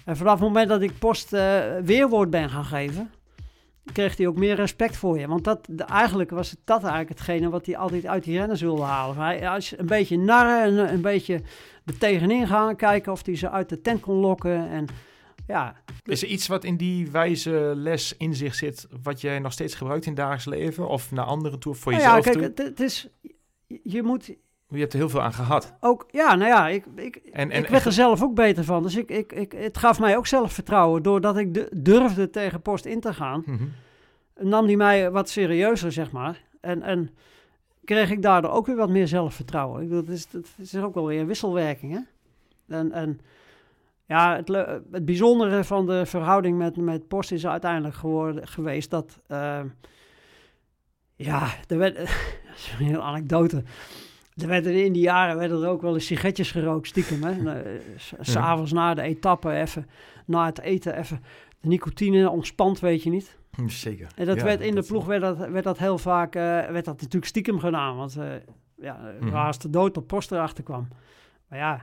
En 0.04 0.16
vanaf 0.16 0.32
het 0.32 0.42
moment 0.42 0.68
dat 0.68 0.82
ik 0.82 0.98
Post 0.98 1.32
eh, 1.32 1.60
weerwoord 1.84 2.30
ben 2.30 2.50
gaan 2.50 2.64
geven, 2.64 3.10
kreeg 3.92 4.16
hij 4.16 4.26
ook 4.26 4.36
meer 4.36 4.54
respect 4.54 4.96
voor 4.96 5.18
je. 5.18 5.26
Want 5.26 5.44
dat, 5.44 5.66
de- 5.70 5.84
eigenlijk 5.84 6.30
was 6.30 6.50
het 6.50 6.58
dat 6.64 6.80
eigenlijk 6.80 7.08
hetgene 7.08 7.48
wat 7.48 7.66
hij 7.66 7.76
altijd 7.76 8.06
uit 8.06 8.24
die 8.24 8.38
renners 8.38 8.60
wilde 8.60 8.82
halen. 8.82 9.16
Hij, 9.16 9.48
als 9.48 9.70
je 9.70 9.78
een 9.80 9.86
beetje 9.86 10.18
narren 10.18 10.86
en 10.86 10.92
een 10.94 11.00
beetje 11.00 11.42
er 11.84 11.98
tegenin 11.98 12.46
gaan, 12.46 12.76
kijken 12.76 13.12
of 13.12 13.26
hij 13.26 13.36
ze 13.36 13.50
uit 13.50 13.68
de 13.68 13.80
tent 13.80 14.00
kon 14.00 14.16
lokken. 14.16 14.68
En 14.68 14.86
ja, 15.46 15.74
Is 16.04 16.22
er 16.22 16.28
iets 16.28 16.46
wat 16.46 16.64
in 16.64 16.76
die 16.76 17.10
wijze 17.10 17.72
les 17.76 18.16
in 18.16 18.34
zich 18.34 18.54
zit... 18.54 18.86
wat 19.02 19.20
jij 19.20 19.38
nog 19.38 19.52
steeds 19.52 19.74
gebruikt 19.74 20.04
in 20.04 20.10
het 20.10 20.20
dagelijks 20.20 20.46
leven? 20.46 20.88
Of 20.88 21.10
naar 21.10 21.24
anderen 21.24 21.58
toe? 21.58 21.72
Of 21.72 21.78
voor 21.78 21.92
nou 21.92 22.04
ja, 22.04 22.16
jezelf 22.16 22.24
kijk, 22.36 22.54
toe? 22.56 22.64
het, 22.64 22.78
het 22.78 22.80
is, 22.80 23.08
je 23.82 24.02
moet 24.02 24.34
Je 24.68 24.78
hebt 24.78 24.92
er 24.92 24.98
heel 24.98 25.08
veel 25.08 25.22
aan 25.22 25.32
gehad. 25.32 25.74
ook, 25.80 26.06
ja, 26.10 26.34
nou 26.34 26.50
ja, 26.50 26.68
ik, 26.68 26.84
ik, 26.96 27.16
En, 27.16 27.50
en, 27.50 27.62
ik 27.62 27.68
werd 27.68 27.84
er 27.84 27.92
zelf 27.92 28.22
ook 28.22 28.34
beter 28.34 28.64
van. 28.64 28.82
Dus 28.82 28.96
ik, 28.96 29.10
ik, 29.10 29.32
ik, 29.32 29.52
het 29.52 29.78
gaf 29.78 30.00
mij 30.00 30.16
ook 30.16 30.26
zelfvertrouwen. 30.26 31.02
Doordat 31.02 31.36
ik 31.36 31.54
du- 31.54 31.68
durfde 31.76 32.30
tegen 32.30 32.62
Post 32.62 32.84
in 32.84 33.00
te 33.00 33.14
gaan, 33.14 33.42
Mhm. 33.46 33.64
nam 34.40 34.64
hij 34.66 34.76
mij 34.76 35.10
wat 35.10 35.28
serieuzer, 35.28 35.92
zeg 35.92 36.10
maar. 36.12 36.42
En, 36.60 36.82
en 36.82 37.10
kreeg 37.84 38.10
ik 38.10 38.22
daardoor 38.22 38.50
ook 38.50 38.66
weer 38.66 38.76
wat 38.76 38.88
meer 38.88 39.08
zelfvertrouwen. 39.08 39.82
Ik 39.82 39.88
bedoel, 39.88 40.04
het, 40.04 40.12
is, 40.14 40.26
het 40.32 40.54
is 40.58 40.76
ook 40.76 40.94
wel 40.94 41.06
weer 41.06 41.20
een 41.20 41.26
wisselwerking, 41.26 41.92
hè? 41.92 42.00
En, 42.76 42.92
en 42.92 43.20
ja, 44.06 44.36
het, 44.36 44.48
het 44.92 45.04
bijzondere 45.04 45.64
van 45.64 45.86
de 45.86 46.06
verhouding 46.06 46.58
met, 46.58 46.76
met 46.76 47.08
Post 47.08 47.32
is 47.32 47.46
uiteindelijk 47.46 47.94
geworden, 47.94 48.48
geweest 48.48 48.90
dat... 48.90 49.20
eh, 49.26 49.60
ja, 51.16 51.46
er 51.68 51.78
werd... 51.78 51.96
dat 52.46 52.56
is 52.56 52.74
een 52.78 52.84
hele 52.86 53.00
anekdote. 53.00 53.62
Er 54.38 54.46
werden 54.48 54.84
in 54.84 54.92
die 54.92 55.02
jaren 55.02 55.36
werden 55.38 55.62
er 55.62 55.68
ook 55.68 55.82
wel 55.82 55.94
eens 55.94 56.06
sigaretjes 56.06 56.50
gerookt, 56.50 56.86
stiekem. 56.86 57.22
Hè? 57.22 57.52
Eh, 57.62 57.80
s- 57.96 58.12
S'avonds 58.20 58.72
na 58.72 58.94
de 58.94 59.02
etappe 59.02 59.50
even, 59.52 59.86
na 60.26 60.44
het 60.46 60.60
eten 60.60 60.98
even 60.98 61.20
de 61.60 61.68
nicotine 61.68 62.30
ontspant, 62.30 62.80
weet 62.80 63.02
je 63.02 63.10
niet. 63.10 63.36
Zeker. 63.66 64.06
En 64.16 64.26
dat 64.26 64.36
Ja, 64.36 64.44
werd 64.44 64.60
in 64.60 64.74
de 64.74 64.82
ploeg 64.82 65.04
werd 65.06 65.20
dat, 65.22 65.36
werd 65.48 65.64
dat 65.64 65.78
heel 65.78 65.98
vaak, 65.98 66.34
eh, 66.34 66.42
werd 66.42 66.84
dat 66.84 66.94
natuurlijk 67.00 67.24
stiekem 67.24 67.58
gedaan. 67.58 67.96
Want 67.96 68.16
eh 68.16 68.26
ja, 68.76 69.00
waar 69.20 69.46
als 69.46 69.58
de 69.58 69.70
dood 69.70 69.96
op 69.96 70.06
post 70.06 70.32
erachter 70.32 70.64
kwam. 70.64 70.88
Maar 71.48 71.58
ja, 71.58 71.82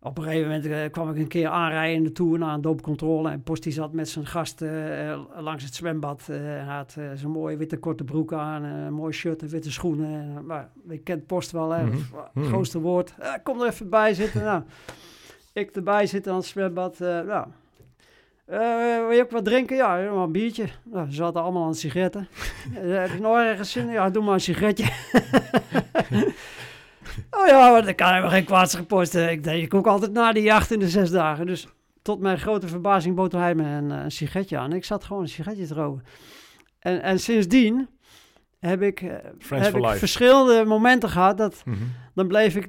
Op 0.00 0.18
een 0.18 0.24
gegeven 0.24 0.46
moment 0.46 0.66
eh, 0.66 0.90
kwam 0.90 1.10
ik 1.10 1.16
een 1.16 1.28
keer 1.28 1.48
aanrijden 1.48 1.96
in 1.96 2.04
de 2.04 2.12
Tour 2.12 2.38
naar 2.38 2.54
een 2.54 2.60
doopcontrole. 2.60 3.30
En 3.30 3.42
Post 3.42 3.62
die 3.62 3.72
zat 3.72 3.92
met 3.92 4.08
zijn 4.08 4.26
gast 4.26 4.62
eh, 4.62 5.18
langs 5.38 5.64
het 5.64 5.74
zwembad. 5.74 6.20
Eh, 6.30 6.36
hij 6.38 6.58
had 6.64 6.96
zo'n 7.14 7.30
mooie 7.30 7.56
witte 7.56 7.76
korte 7.76 8.04
broek 8.04 8.32
aan, 8.32 8.62
een 8.62 8.92
mooi 8.92 9.12
shirt 9.12 9.42
en 9.42 9.48
witte 9.48 9.70
schoenen. 9.72 10.10
En, 10.36 10.46
maar 10.46 10.70
je 10.88 10.98
kent 10.98 11.26
Post 11.26 11.50
wel, 11.50 11.70
hè? 11.70 11.84
Mhm. 11.84 11.92
Het 11.96 12.34
Mhm. 12.34 12.46
grootste 12.46 12.80
woord. 12.80 13.14
Kom 13.42 13.60
er 13.60 13.66
even 13.68 13.88
bij 13.88 14.14
zitten. 14.14 14.44
nou, 14.44 14.62
ik 15.52 15.70
erbij 15.70 16.06
zitten 16.06 16.32
aan 16.32 16.38
het 16.38 16.46
zwembad. 16.46 16.98
nou. 16.98 17.46
Wil 18.46 19.10
je 19.10 19.22
ook 19.22 19.30
wat 19.30 19.44
drinken? 19.44 19.76
Ja, 19.76 19.98
een 20.00 20.32
biertje. 20.32 20.64
Nou, 20.84 21.06
ze 21.08 21.14
zaten 21.14 21.42
allemaal 21.42 21.64
aan 21.66 21.74
sigaretten. 21.74 22.28
Heb 22.72 23.10
je 23.10 23.20
nog 23.20 23.36
ergens 23.36 23.70
zin? 23.72 23.86
in? 23.86 23.92
Ja, 23.92 24.10
doe 24.10 24.24
maar 24.24 24.34
een 24.34 24.40
sigaretje. 24.40 24.84
oh 27.30 27.46
ja, 27.46 27.70
maar 27.70 27.84
dan 27.84 27.94
kan 27.94 28.08
helemaal 28.08 28.30
geen 28.30 28.44
kwaads 28.44 28.74
gepost. 28.74 29.14
Eh, 29.14 29.30
Ik 29.30 29.44
deed 29.44 29.62
ik 29.62 29.74
ook 29.74 29.86
altijd 29.86 30.12
na 30.12 30.32
die 30.32 30.42
jacht 30.42 30.70
in 30.70 30.78
de 30.78 30.88
zes 30.88 31.10
dagen. 31.10 31.46
Dus 31.46 31.66
tot 32.02 32.20
mijn 32.20 32.38
grote 32.38 32.68
verbazing 32.68 33.14
bood 33.16 33.32
hij 33.32 33.54
me 33.54 33.62
een, 33.64 33.90
eh, 33.90 34.02
een 34.02 34.10
sigaretje 34.10 34.58
aan. 34.58 34.72
Ik 34.72 34.84
zat 34.84 35.04
gewoon 35.04 35.22
een 35.22 35.28
sigaretje 35.28 35.66
te 35.66 35.74
roken. 35.74 36.04
En, 36.78 37.02
en 37.02 37.18
sindsdien 37.20 37.88
heb 38.58 38.82
ik, 38.82 39.00
eh, 39.00 39.14
Friends 39.38 39.66
heb 39.66 39.76
ik 39.76 39.84
life. 39.84 39.98
verschillende 39.98 40.64
momenten 40.64 41.08
gehad 41.08 41.36
dat 41.38 41.62
Mhm. 41.64 41.76
dan 42.14 42.26
bleef 42.28 42.56
ik, 42.56 42.66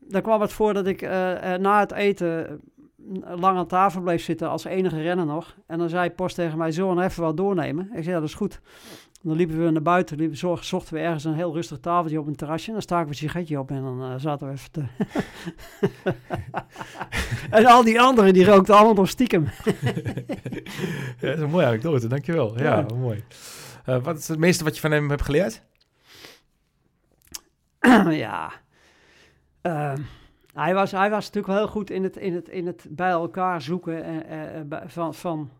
dan 0.00 0.22
kwam 0.22 0.40
het 0.40 0.52
voor 0.52 0.74
dat 0.74 0.86
ik 0.86 1.00
na 1.58 1.80
het 1.80 1.92
eten 1.92 2.60
lang 3.24 3.58
aan 3.58 3.66
tafel 3.66 4.00
bleef 4.00 4.22
zitten 4.22 4.48
als 4.48 4.64
enige 4.64 5.02
renner 5.02 5.26
nog. 5.26 5.56
En 5.66 5.78
dan 5.78 5.88
zei 5.88 6.10
Post 6.10 6.34
tegen 6.34 6.58
mij, 6.58 6.72
zullen 6.72 6.88
we 6.90 6.96
nog 6.96 7.04
even 7.04 7.22
wat 7.22 7.36
doornemen? 7.36 7.84
Ik 7.92 8.02
zei, 8.02 8.14
ja, 8.14 8.20
dat 8.20 8.28
is 8.28 8.34
goed. 8.34 8.60
Dan 9.22 9.36
liepen 9.36 9.64
we 9.64 9.70
naar 9.70 9.82
buiten, 9.82 10.16
liepen, 10.16 10.36
zochten 10.64 10.94
we 10.94 11.00
ergens 11.00 11.24
een 11.24 11.34
heel 11.34 11.54
rustig 11.54 11.78
tafeltje 11.78 12.20
op 12.20 12.26
een 12.26 12.36
terrasje. 12.36 12.66
En 12.66 12.72
dan 12.72 12.82
staken 12.82 13.04
we 13.04 13.10
een 13.10 13.16
sigaretje 13.16 13.58
op 13.58 13.70
en 13.70 13.82
dan 13.82 14.02
eh, 14.02 14.14
zaten 14.16 14.46
we 14.46 14.52
even 14.52 14.70
te... 14.70 14.84
en 17.56 17.66
al 17.66 17.84
die 17.84 18.00
anderen, 18.00 18.32
die 18.32 18.44
rookten 18.44 18.74
allemaal 18.74 18.94
nog 18.94 19.08
stiekem. 19.08 19.48
Ja, 21.20 21.28
dat 21.28 21.36
is 21.36 21.42
een 21.42 21.50
mooie 21.50 21.66
anekdote, 21.66 22.06
dankjewel. 22.06 22.58
Ja, 22.58 22.76
Ja. 22.78 22.86
mooi. 22.96 23.24
Eh, 23.84 24.02
wat 24.02 24.18
is 24.18 24.28
het 24.28 24.38
meeste 24.38 24.64
wat 24.64 24.74
je 24.74 24.80
van 24.80 24.90
hem 24.90 25.10
hebt 25.10 25.22
geleerd? 25.22 25.62
ja. 28.26 28.52
Ehm, 29.60 30.00
hij, 30.54 30.74
was, 30.74 30.90
hij 30.90 31.10
was 31.10 31.24
natuurlijk 31.24 31.46
wel 31.46 31.56
heel 31.56 31.72
goed 31.72 31.90
in 31.90 32.02
het, 32.02 32.16
in 32.16 32.34
het, 32.34 32.48
in 32.48 32.66
het 32.66 32.86
bij 32.90 33.10
elkaar 33.10 33.62
zoeken 33.62 34.04
en, 34.04 34.26
eh, 34.70 34.80
van, 34.86 35.14
van, 35.14 35.50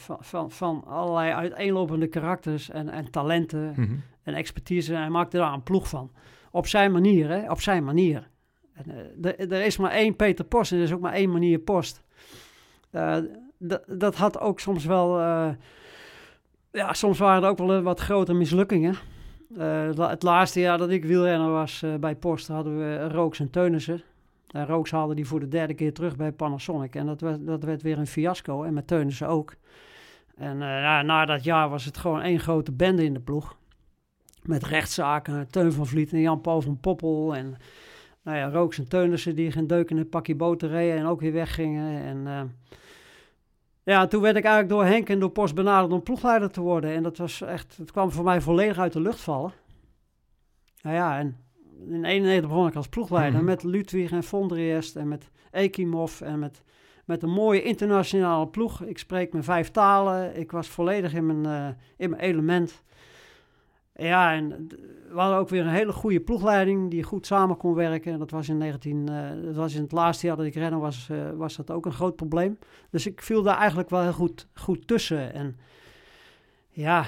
van, 0.00 0.16
van, 0.20 0.50
van 0.50 0.84
allerlei 0.86 1.32
uiteenlopende 1.32 2.06
karakters 2.06 2.70
en, 2.70 2.88
en 2.88 3.10
talenten 3.10 3.72
Mhm. 3.76 3.94
en 4.22 4.34
expertise. 4.34 4.94
En 4.94 5.00
hij 5.00 5.10
maakte 5.10 5.36
daar 5.36 5.52
een 5.52 5.62
ploeg 5.62 5.88
van. 5.88 6.10
Op 6.50 6.66
zijn 6.66 6.92
manier, 6.92 7.28
hè? 7.28 7.50
Op 7.50 7.60
zijn 7.60 7.84
manier. 7.84 8.28
En, 8.72 8.84
eh, 9.22 9.50
er- 9.52 9.64
is 9.64 9.76
maar 9.76 9.90
één 9.90 10.16
Peter 10.16 10.44
Post 10.44 10.72
en 10.72 10.78
er 10.78 10.84
is 10.84 10.92
ook 10.92 11.00
maar 11.00 11.12
één 11.12 11.30
manier 11.30 11.58
Post. 11.58 12.02
Eh, 12.90 13.16
dat 13.86 14.16
had 14.16 14.40
ook 14.40 14.60
soms 14.60 14.84
wel... 14.84 15.18
eh, 15.20 15.48
ja, 16.72 16.92
soms 16.92 17.18
waren 17.18 17.42
er 17.42 17.48
ook 17.48 17.58
wel 17.58 17.82
wat 17.82 18.00
grote 18.00 18.32
mislukkingen. 18.34 18.94
Het 19.98 20.22
laatste 20.22 20.60
jaar 20.60 20.78
dat 20.78 20.90
ik 20.90 21.04
wielrenner 21.04 21.50
was 21.50 21.84
bij 22.00 22.16
Post 22.16 22.48
hadden 22.48 22.78
we 22.78 23.08
Rooks 23.08 23.40
en 23.40 23.50
Teunissen. 23.50 24.02
En 24.50 24.66
Rooks 24.66 24.90
haalde 24.90 25.14
die 25.14 25.26
voor 25.26 25.40
de 25.40 25.48
derde 25.48 25.74
keer 25.74 25.92
terug 25.92 26.16
bij 26.16 26.32
Panasonic. 26.32 26.94
En 26.94 27.06
dat 27.06 27.20
werd, 27.20 27.46
dat 27.46 27.64
werd 27.64 27.82
weer 27.82 27.98
een 27.98 28.06
fiasco. 28.06 28.62
En 28.62 28.74
met 28.74 28.86
Teunissen 28.86 29.28
ook. 29.28 29.54
En 30.40 30.62
eh, 30.62 30.68
ja, 30.68 31.02
na 31.02 31.24
dat 31.24 31.44
jaar 31.44 31.68
was 31.68 31.84
het 31.84 31.96
gewoon 31.98 32.20
één 32.22 32.40
grote 32.40 32.72
bende 32.72 33.04
in 33.04 33.14
de 33.14 33.20
ploeg. 33.20 33.56
Met 34.42 34.62
rechtszaken, 34.64 35.48
Teun 35.50 35.72
van 35.72 35.86
Vliet 35.86 36.12
en 36.12 36.20
Jan-Paul 36.20 36.60
van 36.60 36.80
Poppel. 36.80 37.36
En 37.36 37.56
nou 38.22 38.36
ja, 38.36 38.48
Rooks 38.50 38.78
en 38.78 38.88
Teunissen 38.88 39.34
die 39.36 39.52
geen 39.52 39.66
deuk 39.66 39.90
in 39.90 39.96
een 39.96 40.08
pakje 40.08 40.34
boter 40.34 40.68
reden 40.68 40.98
en 40.98 41.06
ook 41.06 41.20
weer 41.20 41.32
weggingen. 41.32 42.02
En 42.02 42.26
eh, 42.26 42.42
ja, 43.82 44.06
toen 44.06 44.22
werd 44.22 44.36
ik 44.36 44.44
eigenlijk 44.44 44.74
door 44.74 44.84
Henk 44.84 45.08
en 45.08 45.18
door 45.20 45.30
Post 45.30 45.54
benaderd 45.54 45.92
om 45.92 46.02
ploegleider 46.02 46.50
te 46.50 46.60
worden. 46.60 46.94
En 46.94 47.02
dat 47.02 47.16
was 47.16 47.40
echt, 47.40 47.76
het 47.76 47.90
kwam 47.90 48.10
voor 48.10 48.24
mij 48.24 48.40
volledig 48.40 48.78
uit 48.78 48.92
de 48.92 49.00
lucht 49.00 49.20
vallen. 49.20 49.52
Nou 50.82 50.96
ja, 50.96 51.18
en 51.18 51.36
in 51.88 52.04
91 52.04 52.48
begon 52.48 52.66
ik 52.68 52.74
als 52.74 52.88
ploegleider 52.88 53.34
Mhm. 53.40 53.44
met 53.44 53.62
Ludwig 53.62 54.10
en 54.10 54.24
Vondriest 54.24 54.96
en 54.96 55.08
met 55.08 55.30
Ekimov 55.50 56.20
en 56.20 56.38
met, 56.38 56.62
met 57.10 57.22
een 57.22 57.30
mooie 57.30 57.62
internationale 57.62 58.46
ploeg. 58.48 58.82
Ik 58.82 58.98
spreek 58.98 59.32
mijn 59.32 59.44
vijf 59.44 59.70
talen. 59.70 60.36
Ik 60.36 60.50
was 60.50 60.68
volledig 60.68 61.12
in 61.14 61.26
mijn, 61.26 61.46
eh, 61.46 61.74
in 61.96 62.10
mijn 62.10 62.22
element. 62.22 62.82
Ja, 63.94 64.32
en 64.32 64.68
we 65.12 65.18
hadden 65.20 65.38
ook 65.38 65.48
weer 65.48 65.60
een 65.62 65.68
hele 65.72 65.92
goede 65.92 66.20
ploegleiding 66.20 66.90
die 66.90 67.02
goed 67.02 67.26
samen 67.26 67.56
kon 67.56 67.74
werken. 67.74 68.18
Dat 68.18 68.30
was 68.30 68.48
in 68.48 68.58
19, 68.58 69.08
eh, 69.08 69.44
dat 69.44 69.54
was 69.54 69.74
in 69.74 69.82
het 69.82 69.92
laatste 69.92 70.26
jaar 70.26 70.36
dat 70.36 70.46
ik 70.46 70.54
renner 70.54 70.80
was, 70.80 71.08
eh, 71.10 71.16
was 71.36 71.56
dat 71.56 71.70
ook 71.70 71.86
een 71.86 71.92
groot 71.92 72.16
probleem. 72.16 72.58
Dus 72.90 73.06
ik 73.06 73.22
viel 73.22 73.42
daar 73.42 73.56
eigenlijk 73.56 73.90
wel 73.90 74.02
heel 74.02 74.12
goed, 74.12 74.46
goed 74.54 74.86
tussen. 74.86 75.34
En 75.34 75.58
ja, 76.70 77.04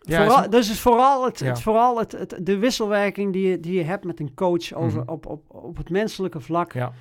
Ja, 0.00 0.24
vooral, 0.24 0.42
is- 0.44 0.48
dus 0.50 0.66
het 0.66 0.74
is 0.76 0.80
vooral, 0.82 1.24
het, 1.24 1.38
Ja. 1.38 1.46
het, 1.46 1.60
vooral 1.62 1.98
het, 1.98 2.12
het, 2.12 2.36
de 2.42 2.58
wisselwerking 2.58 3.32
die 3.32 3.48
je, 3.48 3.60
die 3.60 3.74
je 3.74 3.82
hebt 3.84 4.04
met 4.04 4.20
een 4.20 4.34
coach 4.34 4.72
over, 4.72 5.00
Mhm. 5.00 5.10
op, 5.10 5.26
op, 5.26 5.42
op 5.54 5.76
het 5.76 5.90
menselijke 5.90 6.40
vlak, 6.40 6.72
Ja. 6.72 6.92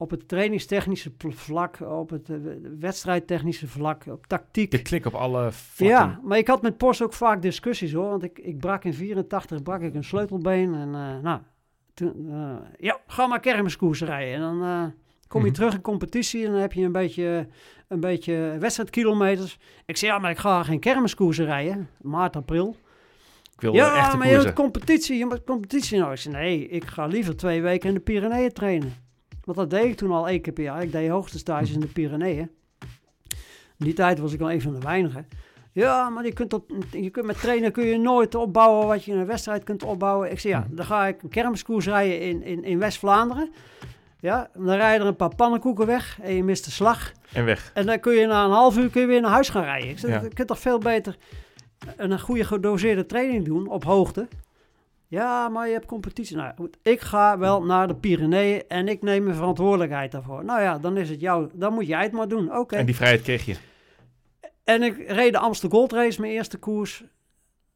Op 0.00 0.10
het 0.10 0.28
trainingstechnische 0.28 1.12
vlak, 1.18 1.80
op 1.80 2.10
het 2.10 2.28
eh, 2.30 2.36
wedstrijdtechnische 2.78 3.68
vlak, 3.68 4.06
op 4.06 4.26
tactiek. 4.26 4.70
De 4.70 4.82
klik 4.82 5.06
op 5.06 5.14
alle. 5.14 5.50
Ja, 5.76 6.20
maar 6.22 6.38
ik 6.38 6.46
had 6.46 6.62
met 6.62 6.76
Post 6.76 7.02
ook 7.02 7.12
vaak 7.12 7.42
discussies 7.42 7.92
hoor. 7.92 8.08
Want 8.08 8.22
ik, 8.22 8.38
ik 8.38 8.58
brak 8.58 8.84
in 8.84 8.94
84 8.94 9.62
brak 9.62 9.80
ik 9.80 9.94
een 9.94 10.04
sleutelbeen. 10.04 10.74
En 10.74 10.94
eh, 10.94 11.22
nou, 11.22 11.40
toen, 11.94 12.14
eh, 12.30 12.56
ja, 12.78 13.00
ga 13.06 13.26
maar 13.26 13.40
kermiskoers 13.40 14.00
rijden. 14.02 14.34
En 14.34 14.40
dan 14.40 14.92
kom 15.28 15.40
je 15.40 15.46
Mhm. 15.46 15.54
terug 15.56 15.74
in 15.74 15.80
competitie 15.80 16.44
en 16.46 16.52
dan 16.52 16.60
heb 16.60 16.72
je 16.72 16.84
een 16.84 16.92
beetje, 16.92 17.46
een 17.88 18.00
beetje 18.00 18.56
wedstrijdkilometers. 18.58 19.58
Ik 19.86 19.96
zei, 19.96 20.12
ja, 20.12 20.18
maar 20.18 20.30
ik 20.30 20.38
ga 20.38 20.62
geen 20.62 20.80
kermiskoersen 20.80 21.44
rijden. 21.44 21.88
Maart, 22.02 22.36
april. 22.36 22.76
Ik 23.54 23.60
wil 23.60 23.74
ja, 23.74 23.96
echte 23.98 24.16
maar 24.16 24.28
je 24.28 24.36
moet 24.36 24.52
competitie, 24.52 25.18
je 25.18 25.26
moet 25.26 25.44
competitie 25.44 25.98
nou. 25.98 26.12
Ik 26.12 26.18
zei, 26.18 26.34
nee, 26.34 26.68
ik 26.68 26.84
ga 26.84 27.06
liever 27.06 27.36
twee 27.36 27.62
weken 27.62 27.88
in 27.88 27.94
de 27.94 28.00
Pyreneeën 28.00 28.52
trainen. 28.52 28.92
Want 29.48 29.60
dat 29.60 29.70
deed 29.80 29.90
ik 29.90 29.96
toen 29.96 30.10
al 30.10 30.28
één 30.28 30.40
keer 30.40 30.52
per 30.52 30.64
jaar. 30.64 30.82
Ik 30.82 30.92
deed 30.92 31.10
hoogste 31.10 31.38
stages 31.38 31.70
in 31.70 31.80
de 31.80 31.86
Pyreneeën. 31.86 32.50
In 33.78 33.84
die 33.84 33.92
tijd 33.92 34.18
was 34.18 34.32
ik 34.32 34.40
al 34.40 34.50
een 34.50 34.60
van 34.60 34.72
de 34.72 34.78
weinigen. 34.80 35.28
Ja, 35.72 36.08
maar 36.08 36.24
je 36.24 36.32
kunt, 36.32 36.52
op, 36.52 36.70
je 36.90 37.10
kunt 37.10 37.26
met 37.26 37.40
trainen 37.40 37.72
kun 37.72 37.84
je 37.86 37.98
nooit 37.98 38.34
opbouwen 38.34 38.86
wat 38.86 39.04
je 39.04 39.12
in 39.12 39.18
een 39.18 39.26
wedstrijd 39.26 39.64
kunt 39.64 39.82
opbouwen. 39.82 40.30
Ik 40.30 40.38
zei, 40.40 40.54
ja, 40.54 40.66
dan 40.70 40.84
ga 40.84 41.06
ik 41.06 41.22
een 41.22 41.28
kermiskoers 41.28 41.86
rijden 41.86 42.20
in, 42.20 42.42
in, 42.42 42.64
in 42.64 42.78
West-Vlaanderen. 42.78 43.50
Ja, 44.20 44.50
dan 44.54 44.76
rijden 44.76 45.00
er 45.00 45.06
een 45.06 45.16
paar 45.16 45.34
pannenkoeken 45.34 45.86
weg 45.86 46.18
en 46.22 46.34
je 46.34 46.44
mist 46.44 46.64
de 46.64 46.70
slag. 46.70 47.12
En 47.32 47.44
weg. 47.44 47.70
En 47.74 47.86
dan 47.86 48.00
kun 48.00 48.14
je 48.14 48.26
na 48.26 48.44
een 48.44 48.50
half 48.50 48.78
uur 48.78 48.90
kun 48.90 49.00
je 49.00 49.06
weer 49.06 49.20
naar 49.20 49.30
huis 49.30 49.48
gaan 49.48 49.64
rijden. 49.64 49.88
Ik 49.90 49.98
zeg, 49.98 50.10
Ja. 50.10 50.20
je 50.22 50.34
kunt 50.34 50.48
toch 50.48 50.58
veel 50.58 50.78
beter 50.78 51.16
een, 51.96 52.10
een 52.10 52.20
goede 52.20 52.44
gedoseerde 52.44 53.06
training 53.06 53.44
doen 53.44 53.68
op 53.68 53.84
hoogte. 53.84 54.28
Ja, 55.08 55.48
maar 55.48 55.66
je 55.66 55.72
hebt 55.72 55.86
competitie. 55.86 56.36
Nou, 56.36 56.70
ik 56.82 57.00
ga 57.00 57.38
wel 57.38 57.64
naar 57.64 57.88
de 57.88 57.94
Pyreneeën 57.94 58.62
en 58.68 58.88
ik 58.88 59.02
neem 59.02 59.24
mijn 59.24 59.36
verantwoordelijkheid 59.36 60.12
daarvoor. 60.12 60.44
Nou 60.44 60.60
ja, 60.60 60.78
dan 60.78 60.96
is 60.96 61.10
het 61.10 61.20
jou, 61.20 61.50
dan 61.54 61.72
moet 61.72 61.86
jij 61.86 62.02
het 62.02 62.12
maar 62.12 62.28
doen. 62.28 62.56
Oké. 62.56 62.76
En 62.76 62.86
die 62.86 62.96
vrijheid 62.96 63.22
kreeg 63.22 63.44
je. 63.44 63.56
En 64.64 64.82
ik 64.82 65.08
reed 65.08 65.32
de 65.32 65.38
Amsterdam 65.38 65.78
Gold 65.78 65.92
Race, 65.92 66.20
mijn 66.20 66.32
eerste 66.32 66.58
koers. 66.58 67.04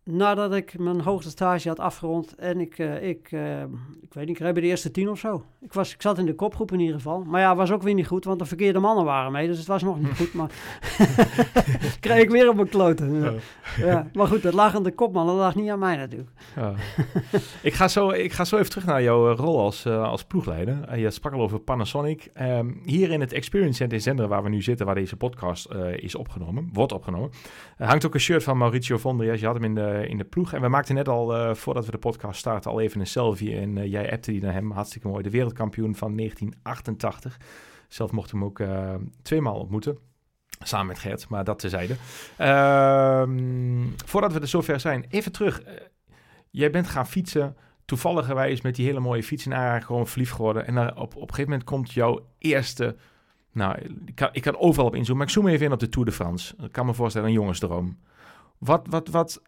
Nadat 0.05 0.55
ik 0.55 0.79
mijn 0.79 1.01
hoogste 1.01 1.31
stage 1.31 1.69
had 1.69 1.79
afgerond. 1.79 2.35
En 2.35 2.61
ik, 2.61 2.79
eh, 2.79 3.09
ik, 3.09 3.29
eh, 3.31 3.63
ik 4.01 4.15
weet 4.15 4.27
niet, 4.27 4.37
ik 4.37 4.43
reed 4.43 4.53
bij 4.53 4.63
de 4.63 4.69
eerste 4.69 4.91
tien 4.91 5.11
of 5.11 5.19
zo. 5.19 5.45
Ik, 5.61 5.73
was, 5.73 5.95
ik 5.95 6.03
zat 6.03 6.19
in 6.19 6.27
de 6.27 6.35
kopgroep 6.35 6.73
in 6.73 6.81
ieder 6.81 6.95
geval. 6.95 7.25
Maar 7.25 7.41
ja, 7.41 7.57
was 7.57 7.71
ook 7.71 7.83
weer 7.83 7.95
niet 7.95 8.07
goed, 8.07 8.25
want 8.25 8.39
de 8.39 8.45
verkeerde 8.45 8.79
mannen 8.79 9.05
waren 9.05 9.33
mee. 9.33 9.47
Dus 9.47 9.59
het 9.59 9.67
was 9.67 9.83
nog 9.83 10.01
niet 10.01 10.17
goed, 10.17 10.33
maar 10.33 10.51
kreeg 12.01 12.23
ik 12.23 12.31
weer 12.31 12.49
op 12.49 12.55
mijn 12.55 12.69
kloten. 12.69 13.13
Ja. 13.13 13.31
Oh. 13.31 13.37
Ja. 13.79 14.11
Maar 14.13 14.27
goed, 14.27 14.43
dat 14.43 14.53
lag 14.53 14.75
aan 14.75 14.83
de 14.83 14.95
kopman, 14.95 15.27
dat 15.27 15.37
lag 15.37 15.55
niet 15.55 15.71
aan 15.71 15.79
mij 15.79 15.97
natuurlijk. 15.97 16.31
Ja. 16.57 16.75
ik, 17.63 17.73
ga 17.73 17.89
zo, 17.89 18.11
ik 18.11 18.33
ga 18.33 18.45
zo 18.45 18.57
even 18.57 18.71
terug 18.71 18.87
naar 18.87 19.03
jouw 19.03 19.31
eh, 19.31 19.39
rol 19.39 19.59
als, 19.59 19.87
als 19.87 20.25
ploegleider. 20.25 20.99
Je 20.99 21.11
sprak 21.11 21.33
al 21.33 21.41
over 21.41 21.61
Panasonic. 21.61 22.31
Ehm, 22.35 22.71
hier 22.85 23.11
in 23.11 23.21
het 23.21 23.33
Experience 23.33 23.77
Center 23.77 23.97
in 23.97 24.03
Zender, 24.03 24.29
waar 24.29 24.43
we 24.43 24.49
nu 24.49 24.63
zitten, 24.63 24.87
waar 24.87 24.95
deze 24.95 25.17
podcast 25.17 25.69
is 25.97 26.15
opgenomen, 26.15 26.71
wordt 26.73 26.93
opgenomen, 26.93 27.31
hangt 27.77 28.07
ook 28.07 28.15
een 28.15 28.21
shirt 28.21 28.43
van 28.43 28.59
Mauricio 28.59 28.99
Vondrias. 28.99 29.41
Je 29.41 29.47
had 29.47 29.55
hem 29.55 29.65
in 29.65 29.75
de, 29.75 29.92
in 30.01 30.19
de 30.19 30.25
ploeg. 30.25 30.53
En 30.53 30.61
we 30.61 30.69
maakten 30.69 30.95
net 30.95 31.09
al, 31.09 31.35
eh, 31.35 31.55
voordat 31.55 31.85
we 31.85 31.91
de 31.91 31.99
podcast 31.99 32.39
starten, 32.39 32.71
al 32.71 32.81
even 32.81 33.01
een 33.01 33.07
selfie. 33.07 33.57
En 33.57 33.79
eh, 33.79 33.91
jij 33.91 34.13
appte 34.13 34.31
die 34.31 34.43
naar 34.43 34.53
hem. 34.53 34.71
Hartstikke 34.71 35.09
mooi. 35.09 35.23
De 35.23 35.31
wereldkampioen 35.31 35.95
van 35.95 36.17
1988. 36.17 37.37
Zelf 37.89 38.13
mocht 38.13 38.31
hem 38.31 38.45
ook 38.45 38.63
tweemaal 39.23 39.59
ontmoeten. 39.59 39.99
Samen 40.59 40.87
met 40.87 40.99
Gert, 40.99 41.29
maar 41.29 41.45
dat 41.45 41.59
tezijde. 41.59 41.95
Uh, 42.41 43.23
voordat 44.05 44.33
we 44.33 44.41
er 44.41 44.49
zover 44.49 44.81
zijn, 44.81 45.05
even 45.09 45.33
terug. 45.33 45.63
Jij 46.51 46.71
bent 46.71 46.87
gaan 46.87 47.07
fietsen, 47.07 47.57
toevalligerwijs 47.85 48.61
met 48.61 48.75
die 48.75 48.87
hele 48.87 49.01
mooie 49.01 49.23
fiets 49.23 49.47
gewoon 49.79 50.07
verliefd 50.07 50.33
geworden. 50.33 50.67
En 50.67 50.75
uh, 50.75 50.87
op, 50.87 50.97
op 50.97 51.15
een 51.15 51.21
gegeven 51.21 51.51
moment 51.51 51.65
komt 51.65 51.93
jouw 51.93 52.27
eerste... 52.39 52.97
Nou, 53.53 53.79
ik 54.05 54.15
kan, 54.15 54.29
ik 54.33 54.43
kan 54.43 54.59
overal 54.59 54.87
op 54.87 54.95
inzoomen, 54.95 55.17
maar 55.17 55.27
ik 55.27 55.33
zoom 55.33 55.49
even 55.49 55.67
in 55.67 55.73
op 55.73 55.81
de 55.81 55.89
Tour 55.89 56.07
de 56.07 56.15
France. 56.15 56.55
Ik 56.63 56.73
kan 56.73 56.87
me 56.87 56.95
voorstellen, 56.95 57.29
een 57.29 57.35
jongensdroom. 57.35 57.99
Wat, 58.59 58.87
wat, 58.91 59.09
wat, 59.09 59.43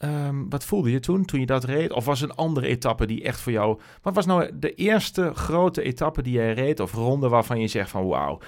Ehm, 0.00 0.48
wat 0.48 0.64
voelde 0.64 0.90
je 0.90 1.00
toen, 1.00 1.24
toen 1.24 1.40
je 1.40 1.46
dat 1.46 1.64
reed? 1.64 1.92
Of 1.92 2.04
was 2.04 2.20
een 2.20 2.34
andere 2.34 2.66
etappe 2.66 3.06
die 3.06 3.22
echt 3.22 3.40
voor 3.40 3.52
jou... 3.52 3.80
Wat 4.02 4.14
was 4.14 4.26
nou 4.26 4.50
de 4.58 4.74
eerste 4.74 5.34
grote 5.34 5.82
etappe 5.82 6.22
die 6.22 6.32
jij 6.32 6.52
reed 6.52 6.80
of 6.80 6.92
ronde 6.92 7.28
waarvan 7.28 7.60
je 7.60 7.66
zegt 7.68 7.90
van 7.90 8.06
wauw, 8.06 8.38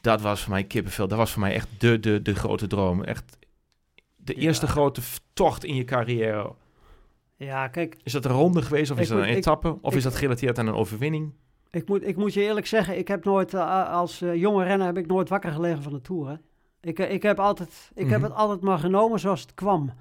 dat 0.00 0.20
was 0.20 0.40
voor 0.42 0.52
mij 0.52 0.64
kippenvel. 0.64 1.08
Dat 1.08 1.18
was 1.18 1.30
voor 1.32 1.40
mij 1.40 1.54
echt 1.54 1.68
de, 1.78 2.00
de, 2.00 2.22
de 2.22 2.34
grote 2.34 2.66
droom. 2.66 3.02
Echt 3.04 3.36
de 4.16 4.34
eerste 4.34 4.66
Ja. 4.66 4.72
grote 4.72 5.00
tocht 5.32 5.64
in 5.64 5.74
je 5.74 5.84
carrière. 5.84 6.52
Ja, 7.36 7.68
kijk, 7.68 7.96
Is 8.02 8.12
dat 8.12 8.24
een 8.24 8.30
ronde 8.32 8.62
geweest 8.62 8.90
of 8.90 8.98
is 8.98 9.08
dat 9.08 9.16
moet- 9.16 9.26
een 9.26 9.32
ik- 9.32 9.36
etappe? 9.38 9.78
Of 9.80 9.90
ik- 9.92 9.96
is 9.98 10.02
dat 10.04 10.14
gerelateerd 10.16 10.58
aan 10.58 10.66
een 10.66 10.74
overwinning? 10.74 11.32
ik 11.70 11.88
moet, 11.88 12.06
ik 12.06 12.16
moet 12.16 12.34
je 12.34 12.40
eerlijk 12.42 12.66
zeggen, 12.66 12.98
ik 12.98 13.08
heb 13.08 13.24
nooit, 13.24 13.54
eh, 13.54 13.90
als 13.92 14.20
eh, 14.22 14.34
jonge 14.34 14.64
renner 14.64 14.86
heb 14.86 14.96
ik 14.98 15.06
nooit 15.06 15.28
wakker 15.28 15.52
gelegen 15.52 15.82
van 15.82 15.92
de 15.92 16.00
Tour. 16.00 16.28
Hè. 16.28 16.34
Ik, 16.80 16.98
eh, 16.98 17.12
ik, 17.12 17.22
heb, 17.22 17.38
altijd, 17.40 17.90
ik 17.94 18.08
heb 18.08 18.20
Mhm. 18.20 18.28
het 18.30 18.38
altijd 18.38 18.60
maar 18.60 18.78
genomen 18.78 19.20
zoals 19.20 19.40
het 19.40 19.54
kwam. 19.54 19.92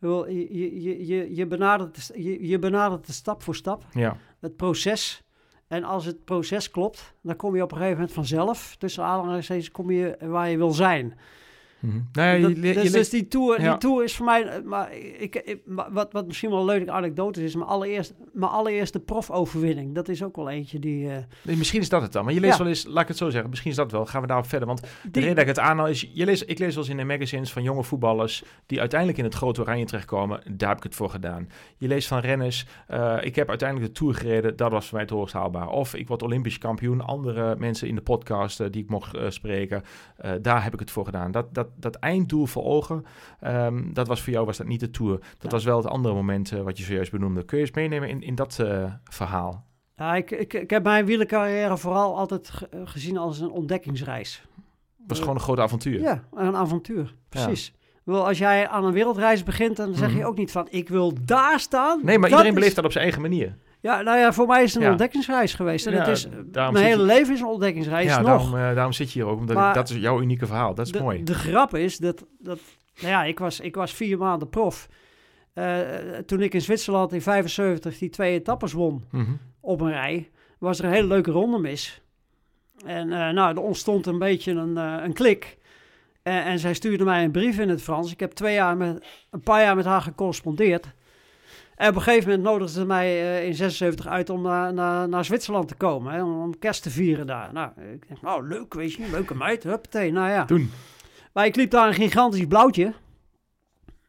Je, 0.00 0.46
je, 0.82 1.06
je, 1.06 1.34
je, 1.34 1.46
benadert, 1.46 2.10
je 2.40 2.58
benadert 2.58 3.06
het 3.06 3.14
stap 3.14 3.42
voor 3.42 3.54
stap, 3.54 3.84
Ja. 3.92 4.16
het 4.40 4.56
proces. 4.56 5.22
En 5.68 5.84
als 5.84 6.04
het 6.04 6.24
proces 6.24 6.70
klopt, 6.70 7.14
dan 7.22 7.36
kom 7.36 7.56
je 7.56 7.62
op 7.62 7.70
een 7.70 7.76
gegeven 7.76 7.98
moment 7.98 8.14
vanzelf, 8.14 8.76
tussen 8.78 9.04
aanhalingstekens, 9.04 9.70
kom 9.70 9.90
je 9.90 10.16
waar 10.20 10.50
je 10.50 10.56
wil 10.56 10.70
zijn. 10.70 11.18
Mhm. 11.80 11.96
Nou 12.12 12.40
Dat- 12.40 12.56
le- 12.56 12.66
je 12.68 12.74
dus, 12.74 12.92
dus 12.92 13.10
die 13.10 13.28
tour, 13.28 13.60
ja. 13.60 13.70
die 13.70 13.78
tour 13.78 14.04
is 14.04 14.16
voor 14.16 14.26
mij, 14.26 14.44
eh, 14.46 14.62
maar 14.64 14.94
ik, 15.18 15.58
wat, 15.64 16.12
wat 16.12 16.26
misschien 16.26 16.50
wel 16.50 16.58
een 16.58 16.64
leuke 16.64 16.90
anekdote 16.90 17.44
is, 17.44 17.54
mijn 17.54 17.68
allereerste, 17.68 18.14
mijn 18.32 18.50
allereerste 18.52 19.00
profoverwinning, 19.00 19.94
dat 19.94 20.08
is 20.08 20.22
ook 20.22 20.36
wel 20.36 20.50
eentje 20.50 20.78
die, 20.78 21.08
eh, 21.10 21.16
Nee, 21.42 21.56
misschien 21.56 21.80
is 21.80 21.88
dat 21.88 22.02
het 22.02 22.12
dan. 22.12 22.24
Maar 22.24 22.32
je 22.34 22.40
leest 22.40 22.52
Ja. 22.52 22.58
wel 22.58 22.68
eens, 22.68 22.84
laat 22.86 23.02
ik 23.02 23.08
het 23.08 23.16
zo 23.16 23.30
zeggen, 23.30 23.50
misschien 23.50 23.70
is 23.70 23.76
dat 23.76 23.90
wel. 23.92 24.06
Gaan 24.06 24.20
we 24.20 24.26
daarop 24.26 24.46
verder. 24.46 24.68
Want 24.68 24.80
de 24.80 25.20
reden 25.20 25.34
dat 25.34 25.42
ik 25.42 25.48
het 25.48 25.58
aanhaal 25.58 25.86
is, 25.88 26.10
je 26.12 26.24
leest, 26.24 26.42
ik 26.46 26.58
lees 26.58 26.74
wel 26.74 26.82
eens 26.82 26.92
in 26.92 26.96
de 26.96 27.04
magazines 27.04 27.52
van 27.52 27.62
jonge 27.62 27.82
voetballers 27.84 28.44
die 28.66 28.80
uiteindelijk 28.80 29.18
in 29.18 29.24
het 29.24 29.34
grote 29.34 29.60
oranje 29.60 29.84
terechtkomen. 29.84 30.40
Daar 30.50 30.68
heb 30.68 30.78
ik 30.78 30.82
het 30.84 30.94
voor 30.94 31.10
gedaan. 31.10 31.48
Je 31.76 31.88
leest 31.88 32.08
van 32.08 32.18
renners, 32.18 32.66
eh, 32.86 33.16
ik 33.20 33.36
heb 33.36 33.48
uiteindelijk 33.48 33.92
de 33.92 33.98
Tour 33.98 34.14
gereden, 34.14 34.56
dat 34.56 34.70
was 34.70 34.84
voor 34.84 34.94
mij 34.94 35.02
het 35.02 35.10
hoogst 35.10 35.34
haalbaar. 35.34 35.68
Of 35.68 35.94
ik 35.94 36.08
word 36.08 36.22
Olympisch 36.22 36.58
kampioen. 36.58 37.00
Andere 37.00 37.56
mensen 37.58 37.88
in 37.88 37.94
de 37.94 38.00
podcast 38.02 38.72
die 38.72 38.82
ik 38.82 38.90
mocht 38.90 39.16
spreken, 39.28 39.82
daar 40.42 40.62
heb 40.64 40.72
ik 40.72 40.80
het 40.80 40.90
voor 40.90 41.04
gedaan. 41.04 41.30
Dat, 41.30 41.54
dat, 41.54 41.65
dat 41.76 41.94
einddoel 41.94 42.46
voor 42.46 42.64
ogen, 42.64 43.04
ehm, 43.40 43.92
dat 43.92 44.06
was 44.06 44.22
voor 44.22 44.32
jou 44.32 44.46
was 44.46 44.56
dat 44.56 44.66
niet 44.66 44.80
de 44.80 44.90
Tour. 44.90 45.18
Dat 45.18 45.26
Ja. 45.42 45.48
was 45.48 45.64
wel 45.64 45.76
het 45.76 45.86
andere 45.86 46.14
moment 46.14 46.52
eh, 46.52 46.60
wat 46.62 46.78
je 46.78 46.84
zojuist 46.84 47.10
benoemde. 47.10 47.44
Kun 47.44 47.58
je 47.58 47.64
eens 47.64 47.74
meenemen 47.74 48.08
in, 48.08 48.22
in 48.22 48.34
dat 48.34 48.58
eh, 48.58 48.92
verhaal? 49.04 49.64
Ja, 49.96 50.14
ik, 50.14 50.30
ik, 50.30 50.54
ik 50.54 50.70
heb 50.70 50.82
mijn 50.82 51.04
wielercarrière 51.06 51.76
vooral 51.78 52.16
altijd 52.16 52.50
eh, 52.70 52.80
gezien 52.84 53.16
als 53.16 53.40
een 53.40 53.50
ontdekkingsreis. 53.50 54.42
Het 54.98 55.06
was 55.08 55.18
gewoon 55.18 55.34
een 55.34 55.40
groot 55.40 55.58
avontuur. 55.60 56.00
Ja, 56.00 56.24
een 56.34 56.56
avontuur, 56.56 57.14
precies. 57.28 57.74
Wel, 58.04 58.26
als 58.26 58.38
jij 58.38 58.68
aan 58.68 58.84
een 58.84 58.92
wereldreis 58.92 59.42
begint, 59.42 59.76
dan 59.76 59.94
zeg 59.94 60.08
Mhm. 60.08 60.18
je 60.18 60.24
ook 60.26 60.36
niet 60.36 60.50
van, 60.50 60.66
ik 60.70 60.88
wil 60.88 61.12
daar 61.24 61.60
staan. 61.60 61.96
Nee, 61.96 62.04
maar 62.04 62.14
Dat 62.20 62.24
iedereen 62.30 62.46
is- 62.48 62.54
beleeft 62.54 62.74
dat 62.76 62.84
op 62.84 62.92
zijn 62.92 63.04
eigen 63.04 63.22
manier. 63.22 63.56
Ja, 63.86 64.02
nou 64.02 64.18
ja, 64.18 64.32
voor 64.32 64.46
mij 64.46 64.62
is 64.62 64.68
het 64.68 64.76
een 64.76 64.82
Ja. 64.84 64.90
ontdekkingsreis 64.90 65.54
geweest. 65.54 65.86
En 65.86 65.92
Ja, 65.92 65.98
het 65.98 66.08
is, 66.08 66.26
mijn 66.52 66.76
hele 66.76 66.96
je- 67.00 67.02
leven 67.02 67.34
is 67.34 67.40
een 67.40 67.46
ontdekkingsreis 67.46 68.06
ja, 68.06 68.16
nog. 68.20 68.26
daarom, 68.26 68.56
eh, 68.56 68.74
daarom 68.74 68.92
zit 68.92 69.12
je 69.12 69.18
hier 69.22 69.28
ook. 69.30 69.38
Omdat 69.38 69.56
ik- 69.68 69.74
dat 69.74 69.90
is 69.90 69.96
jouw 69.96 70.20
unieke 70.20 70.46
verhaal. 70.46 70.74
Dat 70.74 70.86
is 70.86 70.92
de, 70.92 71.00
mooi. 71.00 71.22
De 71.24 71.34
grap 71.34 71.74
is 71.74 71.98
dat, 71.98 72.24
dat 72.38 72.58
nou 73.00 73.08
ja, 73.12 73.24
ik 73.24 73.38
was, 73.38 73.60
ik 73.60 73.74
was 73.74 73.92
vier 73.94 74.18
maanden 74.18 74.48
prof. 74.48 74.88
Eh, 75.52 75.78
toen 76.26 76.40
ik 76.42 76.54
in 76.54 76.60
Zwitserland 76.60 77.12
in 77.12 77.22
75 77.22 77.98
die 77.98 78.10
twee 78.10 78.32
etappes 78.32 78.72
won 78.72 79.04
Mhm. 79.10 79.30
op 79.60 79.80
een 79.80 79.90
rij, 79.90 80.30
was 80.58 80.78
er 80.78 80.84
een 80.84 80.90
hele 80.92 81.06
leuke 81.06 81.30
ronde 81.30 81.58
mis. 81.58 82.00
En 82.86 83.12
eh, 83.12 83.28
nou, 83.34 83.54
er 83.56 83.62
ontstond 83.62 84.06
een 84.06 84.18
beetje 84.18 84.52
een, 84.52 84.76
een 84.76 85.12
klik. 85.12 85.58
En, 86.22 86.42
en 86.44 86.58
zij 86.58 86.74
stuurde 86.74 87.04
mij 87.04 87.24
een 87.24 87.30
brief 87.30 87.58
in 87.58 87.68
het 87.68 87.82
Frans. 87.82 88.12
Ik 88.12 88.20
heb 88.20 88.32
twee 88.32 88.54
jaar 88.54 88.76
met, 88.76 89.04
een 89.30 89.40
paar 89.40 89.60
jaar 89.62 89.76
met 89.76 89.84
haar 89.84 90.02
gecorrespondeerd. 90.02 90.86
En 91.76 91.88
op 91.88 91.94
een 91.94 92.02
gegeven 92.02 92.28
moment 92.28 92.48
nodigde 92.48 92.72
ze 92.72 92.86
mij 92.86 93.06
eh, 93.06 93.46
in 93.46 93.54
76 93.54 94.06
uit 94.06 94.30
om 94.30 94.42
naar, 94.42 94.74
naar, 94.74 95.08
naar 95.08 95.24
Zwitserland 95.24 95.68
te 95.68 95.74
komen. 95.74 96.12
Hè, 96.12 96.22
om, 96.22 96.42
om 96.42 96.58
kerst 96.58 96.82
te 96.82 96.90
vieren 96.90 97.26
daar. 97.26 97.52
Nou, 97.52 97.70
ik 97.92 98.08
denk, 98.08 98.22
nou 98.22 98.48
leuk, 98.48 98.74
weet 98.74 98.92
je, 98.92 99.10
leuke 99.10 99.34
meid. 99.34 99.62
Huppatee, 99.62 100.12
nou 100.12 100.28
ja. 100.28 100.44
Doen. 100.44 100.70
Maar 101.32 101.46
ik 101.46 101.56
liep 101.56 101.70
daar 101.70 101.88
een 101.88 101.94
gigantisch 101.94 102.46
blauwtje. 102.46 102.92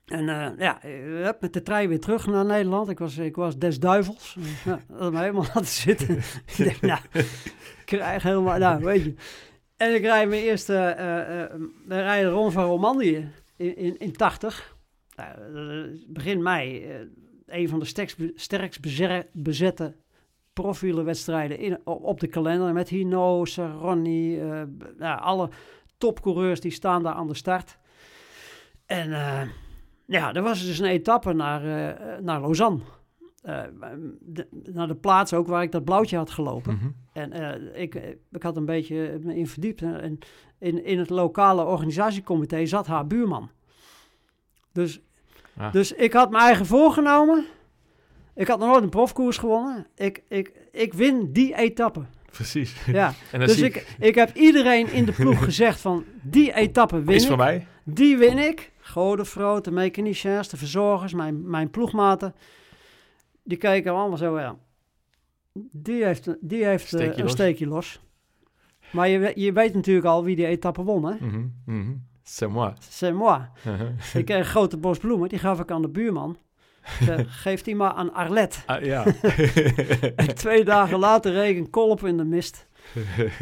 En 0.06 0.30
eh, 0.30 0.58
ja, 0.58 0.82
eh, 0.82 1.30
met 1.40 1.54
de 1.54 1.64
trein 1.64 1.90
weer 1.90 2.00
terug 2.00 2.28
naar 2.28 2.46
Nederland. 2.46 2.90
Ik 2.90 3.00
was, 3.00 3.18
ik 3.18 3.36
was 3.36 3.58
des 3.58 3.80
duivels. 3.80 4.38
ja, 4.66 4.80
dat 4.88 5.12
me 5.12 5.20
helemaal 5.20 5.46
laten 5.54 5.66
zitten. 5.66 6.18
ik 6.58 6.58
denk, 6.58 6.82
nou, 6.82 7.00
ik 7.12 7.82
krijg 7.86 8.24
helemaal, 8.24 8.58
nou, 8.58 8.84
weet 8.84 9.04
je. 9.04 9.14
En 9.78 9.96
ik 9.96 10.02
rijd 10.02 10.30
mijn 10.30 10.42
eerste, 10.42 10.74
we 11.88 12.02
rijden 12.02 12.32
rond 12.32 12.54
van 12.54 12.66
Romandie 12.66 13.28
in, 13.56 13.78
in, 13.78 13.98
in 13.98 14.12
80. 14.12 14.76
Nou, 15.16 15.30
begin 16.08 16.42
mei, 16.42 16.86
een 17.48 17.70
van 17.70 17.80
de 17.80 17.86
sterkst, 17.86 18.18
sterkst 18.36 18.80
bezette 19.34 19.96
profielenwedstrijden 20.54 21.60
in, 21.60 21.86
op 21.86 22.20
de 22.20 22.28
kalender. 22.28 22.74
Met 22.74 22.90
Hino, 22.90 23.46
Saronni, 23.46 24.40
b- 24.78 24.94
nou, 24.98 25.20
alle 25.22 25.50
topcoureurs 25.98 26.60
die 26.60 26.72
staan 26.72 27.04
daar 27.04 27.14
aan 27.14 27.28
de 27.28 27.34
start. 27.34 27.78
En 28.86 29.14
eh, 29.14 29.42
ja, 30.06 30.34
er 30.34 30.42
was 30.42 30.66
dus 30.66 30.80
een 30.80 30.86
etappe 30.86 31.34
naar, 31.34 31.62
eh, 31.64 32.20
naar 32.20 32.42
Lausanne. 32.42 32.80
De- 34.20 34.48
naar 34.74 34.88
de 34.88 34.96
plaats 34.96 35.34
ook 35.34 35.48
waar 35.48 35.64
ik 35.64 35.72
dat 35.72 35.84
blauwtje 35.84 36.18
had 36.18 36.30
gelopen. 36.32 36.74
Mhm. 36.74 36.90
En 37.32 37.62
ik, 37.82 37.96
ik 38.32 38.44
had 38.44 38.58
een 38.58 38.66
beetje 38.66 39.20
me 39.22 39.36
in 39.36 39.48
verdiept. 39.48 39.82
En 39.82 40.18
in, 40.60 40.84
in 40.86 41.00
het 41.00 41.10
lokale 41.10 41.66
organisatiecomité 41.66 42.66
zat 42.66 42.88
haar 42.88 43.08
buurman. 43.08 43.50
Dus, 44.72 45.02
Ah. 45.58 45.72
dus 45.72 45.92
ik 45.92 46.14
had 46.14 46.32
mijn 46.32 46.44
eigen 46.44 46.66
voorgenomen. 46.66 47.46
Ik 48.36 48.48
had 48.48 48.60
nog 48.60 48.70
nooit 48.70 48.84
een 48.84 48.90
profkoers 48.90 49.38
gewonnen. 49.38 49.88
Ik, 49.96 50.24
ik, 50.28 50.52
ik 50.72 50.94
win 50.94 51.32
die 51.32 51.56
etappe. 51.56 52.02
Precies. 52.32 52.76
Ja. 52.86 53.14
En 53.32 53.40
dus 53.40 53.62
ik, 53.62 53.96
ik 54.00 54.16
heb 54.16 54.36
iedereen 54.36 54.92
in 54.92 55.06
de 55.06 55.12
ploeg 55.12 55.44
gezegd 55.44 55.80
van 55.80 56.04
die 56.22 56.54
etappe 56.54 57.04
win 57.04 57.16
is 57.16 57.22
ik. 57.22 57.28
voor 57.28 57.38
mij. 57.38 57.68
Die 57.84 58.18
win 58.18 58.38
ik. 58.38 58.72
Godefroot, 58.80 59.64
de 59.64 59.72
mechaniciens, 59.72 60.50
de 60.50 60.58
verzorgers, 60.58 61.14
mijn, 61.14 61.50
mijn 61.50 61.70
ploegmaten. 61.70 62.36
Die 63.44 63.58
kijken 63.58 63.92
allemaal 63.92 64.18
zo, 64.18 64.40
ja. 64.40 64.56
Die 65.72 66.04
heeft, 66.04 66.36
die 66.42 66.66
heeft 66.66 66.94
eh, 66.94 67.06
een 67.06 67.24
los. 67.24 67.32
steekje 67.32 67.68
los. 67.68 68.02
Maar 68.92 69.08
je, 69.08 69.32
je 69.36 69.52
weet 69.52 69.74
natuurlijk 69.74 70.06
al 70.06 70.24
wie 70.24 70.36
die 70.36 70.46
etappe 70.46 70.84
won, 70.84 71.06
hè? 71.06 71.16
Mhm. 71.20 71.46
Mhm. 71.66 71.94
C'est 72.30 72.50
moi. 72.50 72.74
C'est 72.90 73.14
moi. 73.14 73.50
Ik 74.14 74.26
kreeg 74.26 74.38
een 74.38 74.46
grote 74.46 74.78
bos 74.78 74.98
bloemen, 74.98 75.30
die 75.30 75.40
gaf 75.40 75.60
ik 75.60 75.72
aan 75.72 75.82
de 75.82 75.90
buurman. 75.90 76.38
Geef 77.44 77.62
die 77.62 77.76
maar 77.76 77.92
aan 77.92 78.14
Arlet. 78.14 78.64
Ah, 78.66 78.84
ja. 78.84 79.04
En 80.16 80.36
twee 80.36 80.64
dagen 80.66 81.00
later 81.00 81.38
een 81.38 81.70
kolp 81.70 82.06
in 82.06 82.18
de 82.18 82.24
mist. 82.24 82.68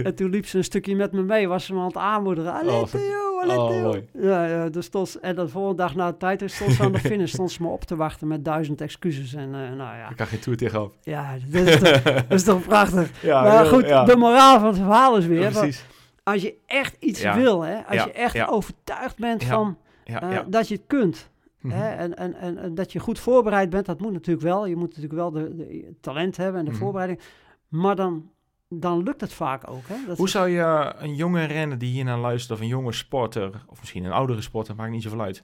En 0.04 0.16
toen 0.16 0.30
liep 0.30 0.46
ze 0.46 0.58
een 0.58 0.64
stukje 0.64 0.96
met 0.96 1.12
me 1.12 1.22
mee, 1.22 1.48
was 1.48 1.66
ze 1.66 1.74
me 1.74 1.80
aan 1.80 1.86
het 1.86 1.98
aanmoederen. 1.98 2.68
Oh, 2.68 2.84
Theo, 2.84 3.40
allee, 3.42 3.58
oh. 3.58 3.96
Ja, 4.14 4.46
ja, 4.46 4.70
dus 4.70 4.86
stond, 4.86 5.20
en 5.20 5.36
de 5.36 5.48
volgende 5.48 5.78
dag 5.78 5.96
na 5.96 6.12
de 6.12 6.18
tijd 6.18 6.44
stond 6.46 6.72
ze 6.72 6.84
aan 6.84 6.92
de 6.92 7.00
finish, 7.00 7.32
stond 7.32 7.52
ze 7.52 7.62
me 7.62 7.68
op 7.68 7.84
te 7.84 7.96
wachten 7.96 8.28
met 8.28 8.46
duizend 8.46 8.82
excuses. 8.82 9.34
En 9.34 9.56
eh, 9.56 9.60
nou 9.60 9.98
ja, 9.98 10.10
Ik 10.10 10.16
kan 10.16 10.28
geen 10.28 10.40
toer 10.40 10.56
tegenop. 10.56 10.94
ja 11.02 11.36
dat, 11.48 11.68
is 11.68 11.80
toch, 11.80 12.02
dat 12.02 12.24
is 12.30 12.44
toch 12.44 12.62
prachtig. 12.62 13.10
Ja, 13.22 13.44
maar 13.44 13.66
goed, 13.66 13.88
ja. 13.88 14.06
de 14.06 14.16
moraal 14.16 14.60
van 14.60 14.68
het 14.68 14.78
verhaal 14.78 15.18
is 15.18 15.26
weer, 15.26 15.42
Ja, 15.42 15.50
precies. 15.50 15.86
Als 16.26 16.42
je 16.42 16.56
echt 16.66 16.96
iets 17.00 17.22
Ja. 17.22 17.36
wil, 17.36 17.62
hè, 17.62 17.86
als 17.86 17.96
Ja, 17.96 18.06
je 18.06 18.12
echt 18.12 18.34
ja. 18.34 18.46
overtuigd 18.46 19.18
bent 19.18 19.44
van 19.44 19.78
Ja, 20.04 20.32
ja. 20.32 20.44
dat 20.44 20.68
je 20.68 20.76
het 20.76 20.84
kunt. 20.88 21.30
Mhm. 21.62 21.74
Hè, 21.76 21.90
en, 21.90 22.16
en, 22.18 22.34
en, 22.34 22.58
en 22.58 22.76
dat 22.76 22.92
je 22.92 23.00
goed 23.00 23.20
voorbereid 23.20 23.70
bent, 23.70 23.86
dat 23.86 24.00
moet 24.00 24.12
natuurlijk 24.12 24.46
wel. 24.46 24.66
Je 24.66 24.76
moet 24.76 24.88
natuurlijk 24.88 25.14
wel 25.14 25.32
de, 25.32 25.56
de 25.56 25.96
talent 26.02 26.38
hebben 26.38 26.60
en 26.60 26.66
de 26.66 26.72
Mhm. 26.72 26.80
voorbereiding. 26.80 27.22
Maar 27.68 27.96
dan, 27.96 28.30
dan 28.70 29.04
lukt 29.04 29.22
het 29.22 29.34
vaak 29.34 29.70
ook. 29.70 29.88
Hè? 29.88 29.96
Dat 30.08 30.18
Hoe 30.18 30.30
zou 30.30 30.50
je 30.50 30.94
een 30.98 31.16
jonge 31.16 31.44
renner 31.44 31.78
die 31.78 31.92
hier 31.92 32.04
naar 32.04 32.18
luistert, 32.18 32.52
of 32.52 32.60
een 32.60 32.68
jonge 32.72 32.92
sporter, 32.94 33.64
of 33.68 33.80
misschien 33.80 34.04
een 34.04 34.12
oudere 34.12 34.42
sporter, 34.42 34.76
maakt 34.76 34.92
niet 34.92 35.04
zoveel 35.04 35.22
uit. 35.22 35.44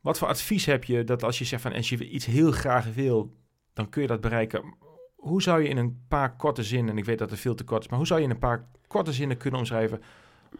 Wat 0.00 0.18
voor 0.18 0.28
advies 0.28 0.64
heb 0.66 0.84
je 0.84 1.04
dat 1.04 1.22
als 1.22 1.38
je 1.38 1.44
zegt 1.44 1.62
van 1.62 1.72
als 1.72 1.88
je 1.88 2.08
iets 2.10 2.26
heel 2.26 2.50
graag 2.52 2.94
wil, 2.94 3.34
dan 3.72 3.88
kun 3.88 4.02
je 4.02 4.08
dat 4.08 4.20
bereiken. 4.20 4.74
Hoe 5.24 5.42
zou 5.42 5.62
je 5.62 5.68
in 5.68 5.76
een 5.76 5.98
paar 6.08 6.36
korte 6.36 6.62
zinnen, 6.62 6.90
en 6.92 6.98
ik 6.98 7.04
weet 7.04 7.18
dat 7.18 7.30
het 7.30 7.40
veel 7.40 7.54
te 7.54 7.64
kort 7.64 7.82
is, 7.82 7.88
maar 7.88 7.98
hoe 7.98 8.06
zou 8.06 8.20
je 8.20 8.26
in 8.26 8.32
een 8.32 8.38
paar 8.38 8.66
korte 8.86 9.12
zinnen 9.12 9.36
kunnen 9.36 9.60
omschrijven 9.60 10.02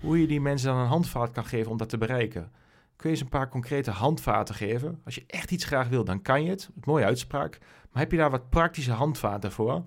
hoe 0.01 0.21
je 0.21 0.27
die 0.27 0.41
mensen 0.41 0.69
dan 0.69 0.79
een 0.79 0.87
handvaart 0.87 1.33
kan 1.33 1.45
geven 1.45 1.71
om 1.71 1.77
dat 1.77 1.89
te 1.89 1.99
bereiken? 1.99 2.51
Kun 2.97 3.11
je 3.11 3.17
eens 3.17 3.25
een 3.25 3.39
paar 3.39 3.49
concrete 3.49 3.91
handvaten 3.91 4.55
geven? 4.55 5.01
Als 5.05 5.15
je 5.15 5.25
echt 5.27 5.51
iets 5.51 5.65
graag 5.65 5.89
wil, 5.89 6.05
dan 6.05 6.23
kan 6.23 6.45
je 6.45 6.51
het. 6.51 6.71
Mooie 6.85 7.05
uitspraak. 7.05 7.59
Maar 7.93 8.03
heb 8.03 8.11
je 8.11 8.17
daar 8.17 8.31
wat 8.31 8.49
praktische 8.51 8.93
handvaten 8.93 9.53
voor? 9.53 9.83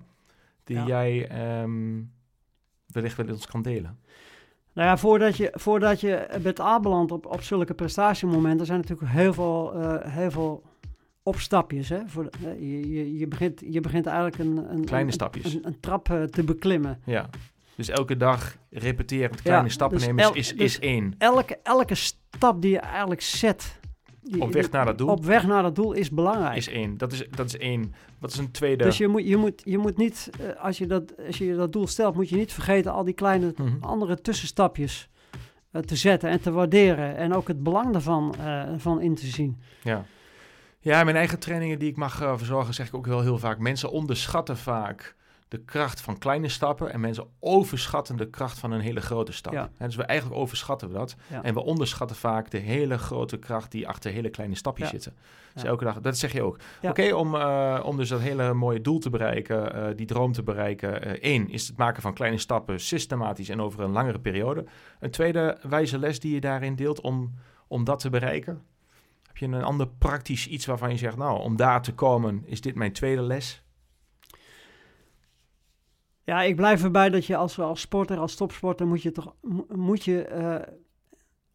Die 0.64 0.76
Ja. 0.76 0.86
jij 0.86 1.28
ehm, 1.28 2.02
wellicht 2.86 3.16
wel 3.16 3.26
eens 3.28 3.46
kan 3.46 3.62
delen? 3.62 3.98
Nou 4.72 4.88
ja, 4.88 4.96
voordat 4.96 5.36
je, 5.36 5.50
voordat 5.54 6.00
je 6.00 6.38
bent 6.42 6.60
aanbeland 6.60 7.12
op, 7.12 7.26
op 7.26 7.42
zulke 7.42 7.74
prestatiemomenten, 7.74 8.66
zijn 8.66 8.80
natuurlijk 8.80 9.10
heel 9.10 9.32
veel, 9.32 9.72
eh, 9.74 10.12
heel 10.12 10.30
veel 10.30 10.62
opstapjes. 11.28 11.88
Hè? 11.88 11.98
Voor, 12.06 12.28
je, 12.60 12.90
je, 12.92 13.18
je, 13.18 13.26
begint, 13.26 13.62
je 13.70 13.80
begint 13.80 14.06
eigenlijk 14.06 14.38
een, 14.38 14.70
een, 14.72 14.84
Kleine 14.84 15.12
stapjes. 15.12 15.54
Een, 15.54 15.66
een 15.66 15.80
trap 15.80 16.10
eh, 16.10 16.22
te 16.22 16.42
beklimmen. 16.44 17.00
Ja. 17.04 17.30
Dus 17.74 17.88
elke 17.88 18.16
dag 18.16 18.56
repeteren, 18.70 19.36
kleine 19.42 19.68
stappen 19.68 19.98
dus 19.98 20.06
nemen 20.06 20.24
el- 20.24 20.34
is, 20.34 20.48
dus 20.52 20.58
is 20.60 20.78
één. 20.78 21.14
Elke, 21.18 21.58
elke 21.62 21.94
stap 21.94 22.62
die 22.62 22.70
je 22.70 22.78
eigenlijk 22.78 23.20
zet, 23.20 23.78
die- 24.22 24.40
Op 24.42 24.52
weg 24.52 24.70
naar 24.70 24.84
dat 24.84 24.98
doel 24.98 25.08
Op 25.08 25.24
weg 25.24 25.46
naar 25.46 25.62
dat 25.62 25.74
doel 25.74 25.92
is 25.92 26.10
belangrijk. 26.10 26.56
is 26.56 26.68
één. 26.68 26.96
Dat 26.98 27.12
is, 27.12 27.26
dat 27.30 27.46
is 27.46 27.56
één. 27.56 27.94
Wat 28.18 28.30
is 28.32 28.38
een 28.38 28.50
tweede? 28.50 28.84
Dus 28.84 28.98
je 28.98 29.08
moet, 29.08 29.26
je 29.28 29.36
moet, 29.36 29.62
je 29.64 29.78
moet 29.78 29.96
niet, 29.96 30.30
eh, 30.40 30.64
als 30.64 30.78
je, 30.78 30.86
dat, 30.86 31.26
als 31.26 31.38
je 31.38 31.54
dat 31.54 31.72
doel 31.72 31.86
stelt, 31.86 32.14
moet 32.14 32.28
je 32.28 32.36
niet 32.36 32.52
vergeten 32.52 32.92
al 32.92 33.04
die 33.04 33.14
kleine 33.14 33.52
Mhm. 33.56 33.68
andere 33.80 34.20
tussenstapjes 34.20 35.08
eh, 35.70 35.82
te 35.82 35.96
zetten 35.96 36.30
en 36.30 36.40
te 36.40 36.50
waarderen. 36.50 37.16
En 37.16 37.34
ook 37.34 37.48
het 37.48 37.62
belang 37.62 37.92
daarvan 37.92 38.34
van 38.76 39.00
in 39.00 39.14
te 39.14 39.26
zien. 39.26 39.56
Ja. 39.82 40.04
Ja, 40.80 40.98
in 40.98 41.04
mijn 41.04 41.16
eigen 41.16 41.38
trainingen 41.38 41.78
die 41.78 41.88
ik 41.90 41.96
mag 41.96 42.20
eh, 42.20 42.36
verzorgen, 42.36 42.74
zeg 42.74 42.86
ik 42.86 42.94
ook 42.94 43.06
wel 43.06 43.20
heel 43.20 43.38
vaak. 43.38 43.58
Mensen 43.58 43.90
onderschatten 43.90 44.56
vaak 44.56 45.16
de 45.48 45.58
kracht 45.64 46.00
van 46.00 46.18
kleine 46.18 46.48
stappen. 46.48 46.92
En 46.92 47.00
mensen 47.00 47.26
overschatten 47.40 48.16
de 48.16 48.30
kracht 48.30 48.58
van 48.58 48.72
een 48.72 48.80
hele 48.80 49.00
grote 49.00 49.32
stap. 49.32 49.52
Ja. 49.52 49.70
En 49.78 49.86
dus 49.86 49.96
we 49.96 50.02
eigenlijk 50.02 50.40
overschatten 50.40 50.88
we 50.88 50.94
dat. 50.94 51.16
Ja. 51.26 51.42
En 51.42 51.54
we 51.54 51.60
onderschatten 51.62 52.16
vaak 52.16 52.50
de 52.50 52.58
hele 52.58 52.98
grote 52.98 53.36
kracht 53.36 53.70
die 53.70 53.88
achter 53.88 54.12
hele 54.12 54.30
kleine 54.30 54.54
stapjes 54.54 54.86
Ja. 54.86 54.92
zitten. 54.92 55.14
Dus 55.54 55.62
elke 55.62 55.84
dag, 55.84 56.00
dat 56.00 56.18
zeg 56.18 56.32
je 56.32 56.42
ook. 56.42 56.58
Oké, 56.82 57.14
om, 57.14 57.34
eh, 57.34 57.80
om 57.84 57.96
dus 57.96 58.08
dat 58.08 58.20
hele 58.20 58.54
mooie 58.54 58.80
doel 58.80 58.98
te 58.98 59.10
bereiken, 59.10 59.74
eh, 59.74 59.96
die 59.96 60.06
droom 60.06 60.32
te 60.32 60.42
bereiken. 60.42 61.20
één 61.20 61.50
is 61.50 61.66
het 61.68 61.76
maken 61.76 62.02
van 62.02 62.14
kleine 62.14 62.38
stappen 62.38 62.80
systematisch 62.80 63.48
en 63.48 63.60
over 63.60 63.80
een 63.80 63.90
langere 63.90 64.18
periode. 64.20 64.64
Een 65.00 65.10
tweede 65.10 65.58
wijze 65.68 65.98
les 65.98 66.20
die 66.20 66.34
je 66.34 66.40
daarin 66.40 66.74
deelt 66.74 67.00
om, 67.00 67.34
om 67.68 67.84
dat 67.84 67.98
te 67.98 68.10
bereiken. 68.10 68.62
Heb 69.38 69.50
je 69.50 69.56
een 69.56 69.62
ander 69.64 69.88
praktisch 69.88 70.46
iets 70.48 70.66
waarvan 70.66 70.90
je 70.90 70.96
zegt, 70.96 71.16
nou, 71.16 71.40
om 71.40 71.56
daar 71.56 71.82
te 71.82 71.94
komen, 71.94 72.42
is 72.46 72.60
dit 72.60 72.74
mijn 72.74 72.92
tweede 72.92 73.22
les? 73.22 73.62
Ja, 76.22 76.42
ik 76.42 76.56
blijf 76.56 76.82
erbij 76.84 77.10
dat 77.10 77.26
je 77.26 77.36
als, 77.36 77.58
als 77.58 77.80
sporter, 77.80 78.18
als 78.18 78.34
topsporter, 78.34 78.86
moet 78.86 79.02
je 79.02 79.12
toch 79.12 79.34
mo- 79.40 79.66
moet 79.68 80.04
je, 80.04 80.24
eh, 80.24 80.72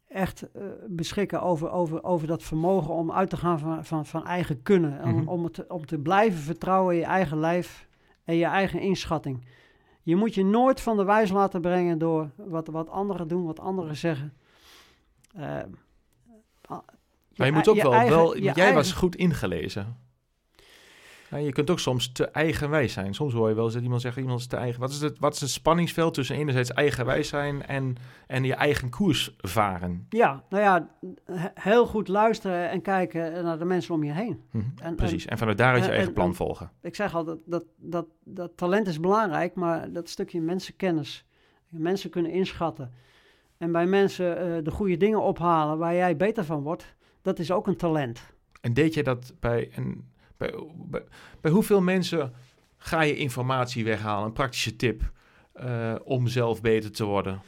echt 0.08 0.50
eh, 0.52 0.62
beschikken 0.88 1.42
over, 1.42 1.70
over, 1.70 2.02
over 2.04 2.26
dat 2.26 2.42
vermogen 2.42 2.94
om 2.94 3.12
uit 3.12 3.30
te 3.30 3.36
gaan 3.36 3.58
van, 3.58 3.84
van, 3.84 4.06
van 4.06 4.26
eigen 4.26 4.62
kunnen. 4.62 5.02
Om, 5.04 5.14
Mhm. 5.16 5.28
om, 5.28 5.44
het, 5.44 5.66
om 5.70 5.86
te 5.86 5.98
blijven 5.98 6.40
vertrouwen 6.40 6.94
in 6.94 7.00
je 7.00 7.06
eigen 7.06 7.38
lijf 7.38 7.88
en 8.24 8.36
je 8.36 8.44
eigen 8.44 8.80
inschatting. 8.80 9.46
Je 10.02 10.16
moet 10.16 10.34
je 10.34 10.44
nooit 10.44 10.80
van 10.80 10.96
de 10.96 11.04
wijs 11.04 11.30
laten 11.30 11.60
brengen 11.60 11.98
door 11.98 12.30
wat, 12.36 12.66
wat 12.68 12.88
anderen 12.90 13.28
doen, 13.28 13.44
wat 13.44 13.60
anderen 13.60 13.96
zeggen. 13.96 14.32
Eh, 15.34 15.58
Maar 17.36 17.46
je 17.46 17.52
moet 17.52 17.68
ook 17.68 17.76
je 17.76 17.82
wel, 17.82 17.92
eigen- 17.92 18.16
wel 18.16 18.38
jij 18.38 18.52
eigen- 18.54 18.74
was 18.74 18.92
goed 18.92 19.16
ingelezen. 19.16 19.96
Ja, 21.30 21.36
je 21.40 21.52
kunt 21.52 21.70
ook 21.70 21.78
soms 21.78 22.12
te 22.12 22.26
eigenwijs 22.28 22.92
zijn. 22.92 23.14
Soms 23.14 23.32
hoor 23.32 23.48
je 23.48 23.54
wel 23.54 23.64
eens 23.64 23.72
dat 23.74 23.82
iemand 23.82 24.00
zegt, 24.00 24.16
iemand 24.16 24.40
is 24.40 24.46
te 24.46 24.56
eigen. 24.56 24.80
Wat 24.80 24.90
is 24.90 25.00
het, 25.00 25.18
wat 25.18 25.34
is 25.34 25.40
het 25.40 25.50
spanningsveld 25.50 26.14
tussen 26.14 26.36
enerzijds 26.36 26.70
eigenwijs 26.72 27.28
zijn 27.28 27.66
en, 27.66 27.96
en 28.26 28.44
je 28.44 28.54
eigen 28.54 28.90
koers 28.90 29.34
varen? 29.38 30.06
Ja, 30.08 30.44
nou 30.48 30.62
ja, 30.62 30.88
he- 31.32 31.48
heel 31.54 31.86
goed 31.86 32.08
luisteren 32.08 32.70
en 32.70 32.82
kijken 32.82 33.44
naar 33.44 33.58
de 33.58 33.64
mensen 33.64 33.94
om 33.94 34.04
je 34.04 34.12
heen. 34.12 34.40
Mhm, 34.50 34.64
En- 34.82 34.94
Precies. 34.94 35.26
En 35.26 35.38
vanuit 35.38 35.58
daaruit 35.58 35.78
je 35.84 35.88
en- 35.88 35.94
eigen 35.94 36.08
en- 36.08 36.14
plan 36.14 36.28
en- 36.28 36.34
volgen. 36.34 36.70
Ik 36.82 36.94
zeg 36.94 37.14
al, 37.14 37.24
dat, 37.24 37.38
dat, 37.46 37.64
dat, 37.76 38.06
dat 38.24 38.50
talent 38.56 38.86
is 38.86 39.00
belangrijk, 39.00 39.54
maar 39.54 39.92
dat 39.92 40.08
stukje 40.08 40.40
mensenkennis, 40.40 41.24
mensen 41.68 42.10
kunnen 42.10 42.30
inschatten. 42.32 42.92
En 43.58 43.72
bij 43.72 43.86
mensen 43.86 44.38
eh, 44.56 44.64
de 44.64 44.70
goede 44.70 44.96
dingen 44.96 45.22
ophalen 45.22 45.78
waar 45.78 45.94
jij 45.94 46.16
beter 46.16 46.44
van 46.44 46.62
wordt, 46.62 46.93
dat 47.24 47.38
is 47.38 47.50
ook 47.50 47.66
een 47.66 47.76
talent. 47.76 48.22
En 48.60 48.74
deed 48.74 48.94
je 48.94 49.02
dat 49.02 49.32
bij, 49.40 49.70
een, 49.74 50.08
bij, 50.36 50.54
bij, 50.74 51.04
bij 51.40 51.50
hoeveel 51.50 51.80
mensen 51.80 52.32
ga 52.76 53.02
je 53.02 53.16
informatie 53.16 53.84
weghalen? 53.84 54.26
Een 54.26 54.32
praktische 54.32 54.76
tip 54.76 55.02
eh, 55.52 55.94
om 56.04 56.26
zelf 56.28 56.60
beter 56.60 56.92
te 56.92 57.04
worden? 57.04 57.42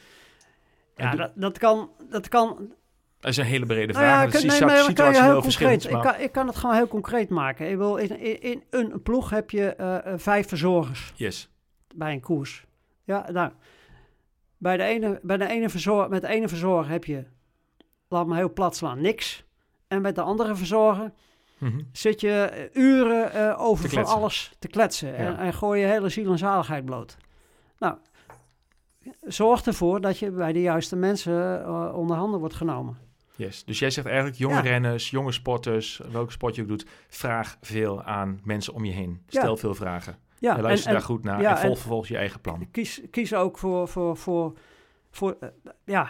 En 0.95 1.05
Ja, 1.05 1.15
dat, 1.15 1.31
dat 1.35 1.57
kan, 1.57 1.89
dat 2.09 2.27
kan 2.27 2.71
Dat 3.19 3.31
is 3.31 3.37
een 3.37 3.45
hele 3.45 3.65
brede 3.65 3.93
Nou 3.93 4.05
vraag. 4.05 4.19
ja, 4.19 4.25
dat 4.25 4.33
is 4.43 4.59
nee, 4.59 4.93
kan 4.93 5.13
je 5.13 5.23
heel 5.23 5.41
verschillend. 5.41 5.81
concreet. 5.87 6.05
Ik 6.05 6.11
kan, 6.11 6.21
ik 6.21 6.31
kan 6.31 6.47
het 6.47 6.55
gewoon 6.55 6.75
heel 6.75 6.87
concreet 6.87 7.29
maken. 7.29 7.69
Ik 7.69 7.77
wil, 7.77 7.95
in, 7.95 8.19
in, 8.19 8.41
in 8.41 8.63
een 8.69 9.01
ploeg 9.01 9.29
heb 9.29 9.49
je 9.51 9.75
eh, 9.75 10.05
eh, 10.13 10.19
vijf 10.19 10.47
verzorgers 10.47 11.13
Yes. 11.15 11.49
bij 11.95 12.13
een 12.13 12.21
koers. 12.21 12.65
Ja, 13.03 13.31
nou, 13.31 13.51
bij 14.57 14.77
de 14.77 14.83
ene, 14.83 15.19
bij 15.23 15.37
de 15.37 15.47
ene 15.47 15.69
verzorger, 15.69 16.09
met 16.09 16.21
de 16.21 16.27
ene 16.27 16.47
verzorger 16.47 16.91
heb 16.91 17.05
je, 17.05 17.23
laat 18.07 18.27
me 18.27 18.35
heel 18.35 18.53
plat 18.53 18.75
slaan, 18.75 19.01
niks. 19.01 19.45
En 19.87 20.01
met 20.01 20.15
de 20.15 20.21
andere 20.21 20.55
verzorger 20.55 21.11
Mhm. 21.57 21.79
zit 21.91 22.21
je 22.21 22.29
eh, 22.41 22.83
uren 22.83 23.31
eh, 23.33 23.61
over 23.61 23.89
van 23.89 24.05
alles 24.05 24.51
te 24.59 24.67
kletsen. 24.67 25.15
En, 25.15 25.25
Ja. 25.31 25.37
en 25.37 25.53
gooi 25.53 25.81
je 25.81 25.87
hele 25.87 26.09
ziel 26.09 26.31
en 26.31 26.37
zaligheid 26.37 26.85
bloot. 26.85 27.17
Nou, 27.79 27.95
zorg 29.21 29.61
ervoor 29.65 30.01
dat 30.01 30.19
je 30.19 30.31
bij 30.31 30.53
de 30.53 30.61
juiste 30.61 30.95
mensen 30.95 31.63
eh, 31.63 31.91
onder 31.95 32.15
handen 32.17 32.39
wordt 32.39 32.55
genomen. 32.55 32.97
Yes. 33.35 33.63
Dus 33.65 33.79
jij 33.79 33.89
zegt 33.89 34.07
eigenlijk 34.07 34.37
jonge 34.37 34.53
Ja. 34.55 34.59
renners, 34.61 35.09
jonge 35.09 35.31
sporters, 35.31 36.01
welke 36.11 36.31
sport 36.31 36.55
je 36.55 36.61
ook 36.61 36.67
doet, 36.67 36.85
vraag 37.09 37.57
veel 37.61 38.03
aan 38.03 38.39
mensen 38.43 38.73
om 38.73 38.85
je 38.85 38.91
heen. 38.93 39.21
Ja. 39.27 39.39
Stel 39.39 39.57
veel 39.57 39.75
vragen. 39.75 40.17
Ja, 40.39 40.55
en 40.55 40.61
luister 40.61 40.87
en- 40.87 40.93
daar 40.93 41.03
goed 41.05 41.23
naar 41.23 41.41
ja, 41.41 41.49
en 41.51 41.57
volg 41.57 41.71
en- 41.73 41.77
vervolgens 41.79 42.09
je 42.09 42.17
eigen 42.17 42.41
plan. 42.41 42.67
kies, 42.71 43.01
kies 43.11 43.33
ook 43.33 43.57
voor, 43.57 43.87
voor, 43.87 44.17
voor, 44.17 44.57
voor 45.11 45.37
ja, 45.85 46.09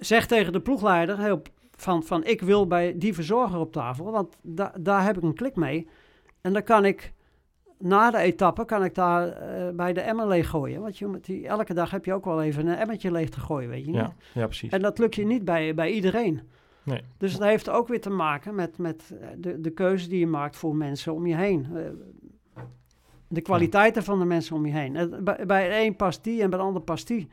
zeg 0.00 0.26
tegen 0.26 0.52
de 0.52 0.60
ploegleider 0.60 1.18
heel, 1.18 1.42
van, 1.80 2.02
van 2.02 2.24
ik 2.24 2.40
wil 2.40 2.66
bij 2.66 2.98
die 2.98 3.14
verzorger 3.14 3.58
op 3.58 3.72
tafel, 3.72 4.10
want 4.10 4.36
da, 4.42 4.72
daar 4.80 5.04
heb 5.04 5.16
ik 5.16 5.22
een 5.22 5.34
klik 5.34 5.56
mee. 5.56 5.88
En 6.40 6.52
dan 6.52 6.62
kan 6.62 6.84
ik 6.84 7.12
na 7.78 8.10
de 8.10 8.18
etappe, 8.18 8.64
kan 8.64 8.84
ik 8.84 8.94
daar 8.94 9.28
eh, 9.28 9.74
bij 9.74 9.92
de 9.92 10.00
emmer 10.00 10.28
leeg 10.28 10.48
gooien. 10.48 10.80
Want 10.80 10.98
je, 10.98 11.18
die, 11.22 11.46
elke 11.46 11.74
dag 11.74 11.90
heb 11.90 12.04
je 12.04 12.12
ook 12.12 12.24
wel 12.24 12.42
even 12.42 12.66
een 12.66 12.76
emmertje 12.76 13.12
leeg 13.12 13.28
te 13.28 13.40
gooien, 13.40 13.68
weet 13.68 13.84
je 13.84 13.90
niet? 13.90 14.00
Ja, 14.00 14.14
ja, 14.34 14.44
precies. 14.44 14.72
En 14.72 14.82
dat 14.82 14.98
lukt 14.98 15.14
je 15.14 15.26
niet 15.26 15.44
bij, 15.44 15.74
bij 15.74 15.90
iedereen. 15.90 16.40
Nee. 16.82 17.02
Dus 17.18 17.32
dat 17.32 17.48
heeft 17.48 17.68
ook 17.68 17.88
weer 17.88 18.00
te 18.00 18.10
maken 18.10 18.54
met, 18.54 18.78
met 18.78 19.14
eh, 19.20 19.28
de, 19.36 19.60
de 19.60 19.70
keuze 19.70 20.08
die 20.08 20.18
je 20.18 20.26
maakt 20.26 20.56
voor 20.56 20.76
mensen 20.76 21.14
om 21.14 21.26
je 21.26 21.36
heen. 21.36 21.66
Eh, 21.74 21.82
de 23.28 23.40
kwaliteiten 23.40 24.04
van 24.04 24.18
de 24.18 24.24
mensen 24.24 24.56
om 24.56 24.66
je 24.66 24.72
heen. 24.72 25.22
Bij, 25.24 25.46
bij 25.46 25.68
de 25.68 25.86
een 25.86 25.96
past 25.96 26.24
die 26.24 26.42
en 26.42 26.50
bij 26.50 26.58
de 26.58 26.64
ander 26.64 26.82
past 26.82 27.06
die. 27.06 27.28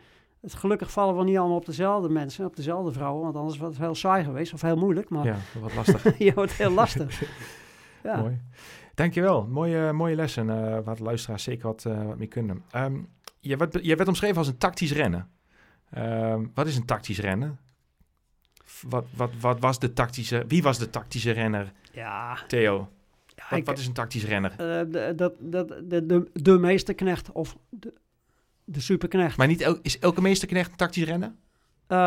Het 0.45 0.53
gelukkig 0.53 0.91
vallen 0.91 1.17
we 1.17 1.23
niet 1.23 1.37
allemaal 1.37 1.57
op 1.57 1.65
dezelfde 1.65 2.09
mensen, 2.09 2.45
op 2.45 2.55
dezelfde 2.55 2.91
vrouwen, 2.91 3.23
want 3.23 3.35
anders 3.35 3.57
was 3.57 3.69
het 3.69 3.77
heel 3.77 3.95
saai 3.95 4.23
geweest 4.23 4.53
of 4.53 4.61
heel 4.61 4.75
moeilijk. 4.75 5.09
Maar 5.09 5.25
Ja, 5.25 5.37
wat 5.61 5.73
lastig. 5.75 6.17
je 6.27 6.33
wordt 6.33 6.51
heel 6.53 6.71
lastig. 6.71 7.21
Ja. 8.03 8.17
Mooi. 8.17 8.41
Dankjewel. 8.93 9.47
Mooie, 9.47 9.91
mooie 9.93 10.15
lessen 10.15 10.49
eh 10.49 10.79
waar 10.83 10.95
de 10.95 11.03
luisteraars 11.03 11.43
zeker 11.43 11.67
wat, 11.67 11.85
eh, 11.85 12.03
wat 12.05 12.17
mee 12.17 12.27
kunnen. 12.27 12.63
Ehm 12.71 12.95
je, 13.39 13.57
werd, 13.57 13.77
je 13.85 13.95
werd 13.95 14.07
omschreven 14.07 14.37
als 14.37 14.47
een 14.47 14.57
tactisch 14.57 14.91
rennen. 14.93 15.29
Ehm, 15.89 16.45
wat 16.53 16.67
is 16.67 16.75
een 16.75 16.85
tactisch 16.85 17.19
rennen? 17.19 17.59
Wat, 18.89 19.05
wat, 19.15 19.29
wat 19.39 19.59
was 19.59 19.79
de 19.79 19.93
tactische... 19.93 20.43
Wie 20.47 20.63
was 20.63 20.77
de 20.77 20.89
tactische 20.89 21.31
renner, 21.31 21.71
Ja, 21.91 22.37
Theo? 22.47 22.89
ja, 23.35 23.43
Wat, 23.49 23.59
ik- 23.59 23.65
wat 23.65 23.77
is 23.77 23.87
een 23.87 23.93
tactisch 23.93 24.25
renner? 24.25 24.51
eh, 24.51 24.57
de, 24.91 25.13
dat, 25.15 25.33
dat, 25.39 25.67
de, 25.83 26.05
de, 26.05 26.29
de 26.33 26.57
meesterknecht 26.57 27.31
of 27.31 27.57
de, 27.69 27.93
de 28.65 28.79
superknecht. 28.79 29.37
Maar 29.37 29.47
niet 29.47 29.61
el- 29.61 29.79
is 29.81 29.99
elke 29.99 30.21
meesterknecht 30.21 30.71
een 30.71 30.77
tactisch 30.77 31.03
rennen? 31.03 31.37
Eh, 31.87 31.97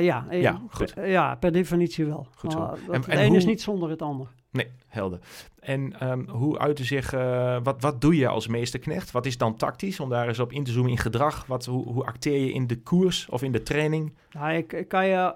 ja, 0.00 0.26
eh, 0.28 0.40
Ja, 0.42 0.60
goed. 0.70 0.94
per- 0.94 1.08
ja, 1.08 1.34
per 1.34 1.52
definitie 1.52 2.04
wel. 2.04 2.26
Goed 2.36 2.52
zo. 2.52 2.64
En- 2.90 2.92
het 3.00 3.06
en 3.08 3.24
een 3.24 3.34
is 3.34 3.44
niet 3.44 3.62
zonder 3.62 3.90
het 3.90 4.02
ander. 4.02 4.28
Nee, 4.50 4.66
helder. 4.86 5.18
En 5.60 6.00
ehm, 6.00 6.28
hoe 6.28 6.58
uitte 6.58 6.84
zich... 6.84 7.12
eh, 7.12 7.56
wat, 7.62 7.82
wat 7.82 8.00
doe 8.00 8.16
je 8.16 8.28
als 8.28 8.46
meesterknecht? 8.46 9.10
Wat 9.10 9.26
is 9.26 9.38
dan 9.38 9.56
tactisch? 9.56 10.00
Om 10.00 10.08
daar 10.08 10.28
eens 10.28 10.38
op 10.38 10.52
in 10.52 10.64
te 10.64 10.70
zoomen 10.72 10.90
in 10.90 10.98
gedrag. 10.98 11.46
Wat, 11.46 11.64
hoe, 11.64 11.86
hoe 11.86 12.04
acteer 12.04 12.38
je 12.46 12.52
in 12.52 12.66
de 12.66 12.80
koers 12.82 13.28
of 13.28 13.42
in 13.42 13.52
de 13.52 13.62
training? 13.62 14.14
Nou, 14.30 14.52
ik, 14.52 14.72
ik 14.72 14.88
kan 14.88 15.06
je 15.06 15.32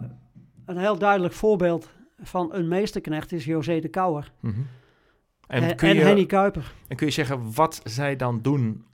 een 0.67 0.79
heel 0.79 0.99
duidelijk 0.99 1.35
voorbeeld 1.35 1.89
van 2.23 2.55
een 2.55 2.69
meesterknecht 2.69 3.33
is 3.33 3.45
José 3.45 3.81
de 3.81 3.89
Kouwer. 3.89 4.33
Mhm. 4.41 4.55
En, 5.47 5.63
En, 5.63 5.69
en, 5.71 5.77
kun 5.77 5.95
je, 5.95 6.01
Henny 6.01 6.27
Kuiper. 6.27 6.73
en 6.89 6.97
kun 6.97 7.07
je 7.07 7.13
zeggen 7.13 7.55
wat 7.55 7.81
zij 7.85 8.17
dan 8.17 8.43
doen 8.43 8.85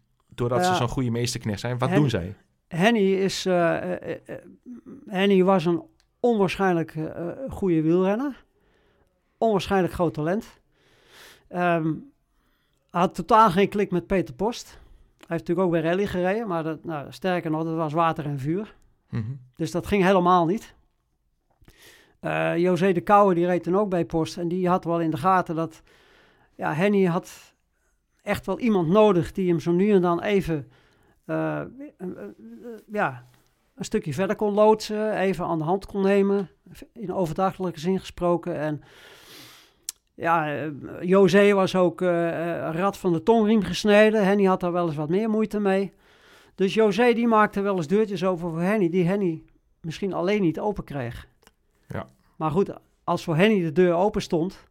doordat 0.40 0.66
ze 0.66 0.74
zo'n 0.74 0.88
goede 0.88 1.10
meesterknecht 1.10 1.60
zijn? 1.60 1.78
Wat 1.78 1.88
Hen- 1.88 1.98
doen 1.98 2.10
zij? 2.10 2.34
Henny, 2.68 3.12
is, 3.12 3.46
eh, 3.46 3.92
eh, 3.92 4.18
eh, 4.26 4.36
Henny 5.06 5.42
was 5.42 5.64
een 5.64 5.82
onwaarschijnlijk 6.20 6.94
goede 7.48 7.82
wielrenner. 7.82 8.44
Onwaarschijnlijk 9.38 9.92
groot 9.92 10.14
talent. 10.14 10.60
Hij 11.48 11.82
had 12.90 13.14
totaal 13.14 13.50
geen 13.50 13.68
klik 13.68 13.90
met 13.90 14.06
Peter 14.06 14.34
Post. 14.34 14.68
Hij 14.68 15.26
heeft 15.36 15.48
natuurlijk 15.48 15.66
ook 15.66 15.72
bij 15.72 15.90
rally 15.90 16.06
gereden, 16.06 16.48
maar 16.48 16.62
dat, 16.62 16.84
nou, 16.84 17.12
sterker 17.12 17.50
nog, 17.50 17.64
dat 17.64 17.74
was 17.74 17.92
water 17.92 18.24
en 18.24 18.38
vuur. 18.38 18.74
Mhm. 19.08 19.32
Dus 19.56 19.70
dat 19.70 19.86
ging 19.86 20.02
helemaal 20.02 20.46
niet. 20.46 20.74
José 22.56 22.92
de 22.92 23.00
Kouwer 23.00 23.34
die 23.34 23.46
reed 23.46 23.62
toen 23.62 23.76
ook 23.76 23.88
bij 23.88 24.04
Post. 24.04 24.36
En 24.36 24.48
die 24.48 24.68
had 24.68 24.84
wel 24.84 25.00
in 25.00 25.10
de 25.10 25.16
gaten 25.16 25.54
dat... 25.54 25.82
Ja, 26.54 26.74
Henny 26.74 27.04
had 27.04 27.49
echt 28.22 28.46
wel 28.46 28.58
iemand 28.58 28.88
nodig 28.88 29.32
die 29.32 29.48
hem 29.48 29.60
zo 29.60 29.72
nu 29.72 29.90
en 29.90 30.02
dan 30.02 30.22
even... 30.22 30.70
eh, 31.24 31.60
eh, 31.60 31.66
eh, 31.98 32.06
ja, 32.92 33.28
een 33.74 33.84
stukje 33.84 34.14
verder 34.14 34.36
kon 34.36 34.54
loodsen. 34.54 35.16
Even 35.16 35.44
aan 35.44 35.58
de 35.58 35.64
hand 35.64 35.86
kon 35.86 36.02
nemen. 36.02 36.48
In 36.92 37.12
overdrachtelijke 37.12 37.80
zin 37.80 38.00
gesproken. 38.00 38.56
En 38.56 38.82
ja, 40.14 40.64
José 41.00 41.52
was 41.52 41.76
ook 41.76 42.00
een 42.00 42.72
rad 42.72 42.98
van 42.98 43.12
de 43.12 43.22
tongriem 43.22 43.62
gesneden. 43.62 44.24
Henny 44.24 44.44
had 44.44 44.60
daar 44.60 44.72
wel 44.72 44.86
eens 44.86 44.96
wat 44.96 45.08
meer 45.08 45.30
moeite 45.30 45.60
mee. 45.60 45.92
Dus 46.54 46.74
José 46.74 47.12
die 47.12 47.26
maakte 47.26 47.60
wel 47.60 47.76
eens 47.76 47.86
deurtjes 47.86 48.24
over 48.24 48.50
voor 48.50 48.60
Henny, 48.60 48.88
die 48.88 49.06
Henny 49.06 49.42
misschien 49.80 50.12
alleen 50.12 50.42
niet 50.42 50.60
open 50.60 50.84
kreeg. 50.84 51.28
Ja. 51.88 52.06
Maar 52.36 52.50
goed, 52.50 52.72
als 53.04 53.24
voor 53.24 53.36
Henny 53.36 53.60
de 53.60 53.72
deur 53.72 53.94
open 53.94 54.22
stond, 54.22 54.68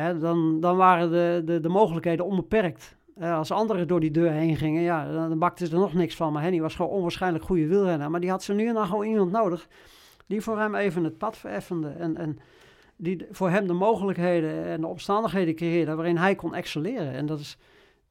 hè, 0.00 0.18
dan, 0.18 0.60
dan 0.60 0.76
waren 0.76 1.10
de, 1.10 1.42
de, 1.44 1.60
de 1.60 1.68
mogelijkheden 1.68 2.24
onbeperkt. 2.24 2.96
Als 3.20 3.50
anderen 3.50 3.88
door 3.88 4.00
die 4.00 4.10
deur 4.10 4.30
heen 4.30 4.56
gingen, 4.56 4.82
ja, 4.82 5.12
dan, 5.12 5.38
dan 5.38 5.50
ze 5.54 5.64
er 5.64 5.78
nog 5.78 5.94
niks 5.94 6.16
van. 6.16 6.32
Maar 6.32 6.42
Henny 6.42 6.60
was 6.60 6.74
gewoon 6.74 6.90
onwaarschijnlijk 6.90 7.44
goede 7.44 7.66
wielrenner. 7.66 8.10
Maar 8.10 8.20
die 8.20 8.30
had 8.30 8.42
ze 8.42 8.54
nu 8.54 8.68
en 8.68 8.74
dan 8.74 8.86
gewoon 8.86 9.06
iemand 9.06 9.30
nodig 9.30 9.68
die 10.26 10.40
voor 10.40 10.58
hem 10.58 10.74
even 10.74 11.04
het 11.04 11.18
pad 11.18 11.36
vereffende. 11.36 11.88
En, 11.88 12.16
en 12.16 12.38
die 12.96 13.26
voor 13.30 13.50
hem 13.50 13.66
de 13.66 13.72
mogelijkheden 13.72 14.64
en 14.64 14.80
de 14.80 14.86
omstandigheden 14.86 15.54
creëerde 15.54 15.94
waarin 15.94 16.16
hij 16.16 16.34
kon 16.34 16.54
excelleren. 16.54 17.12
En 17.12 17.26
dat 17.26 17.40
is, 17.40 17.58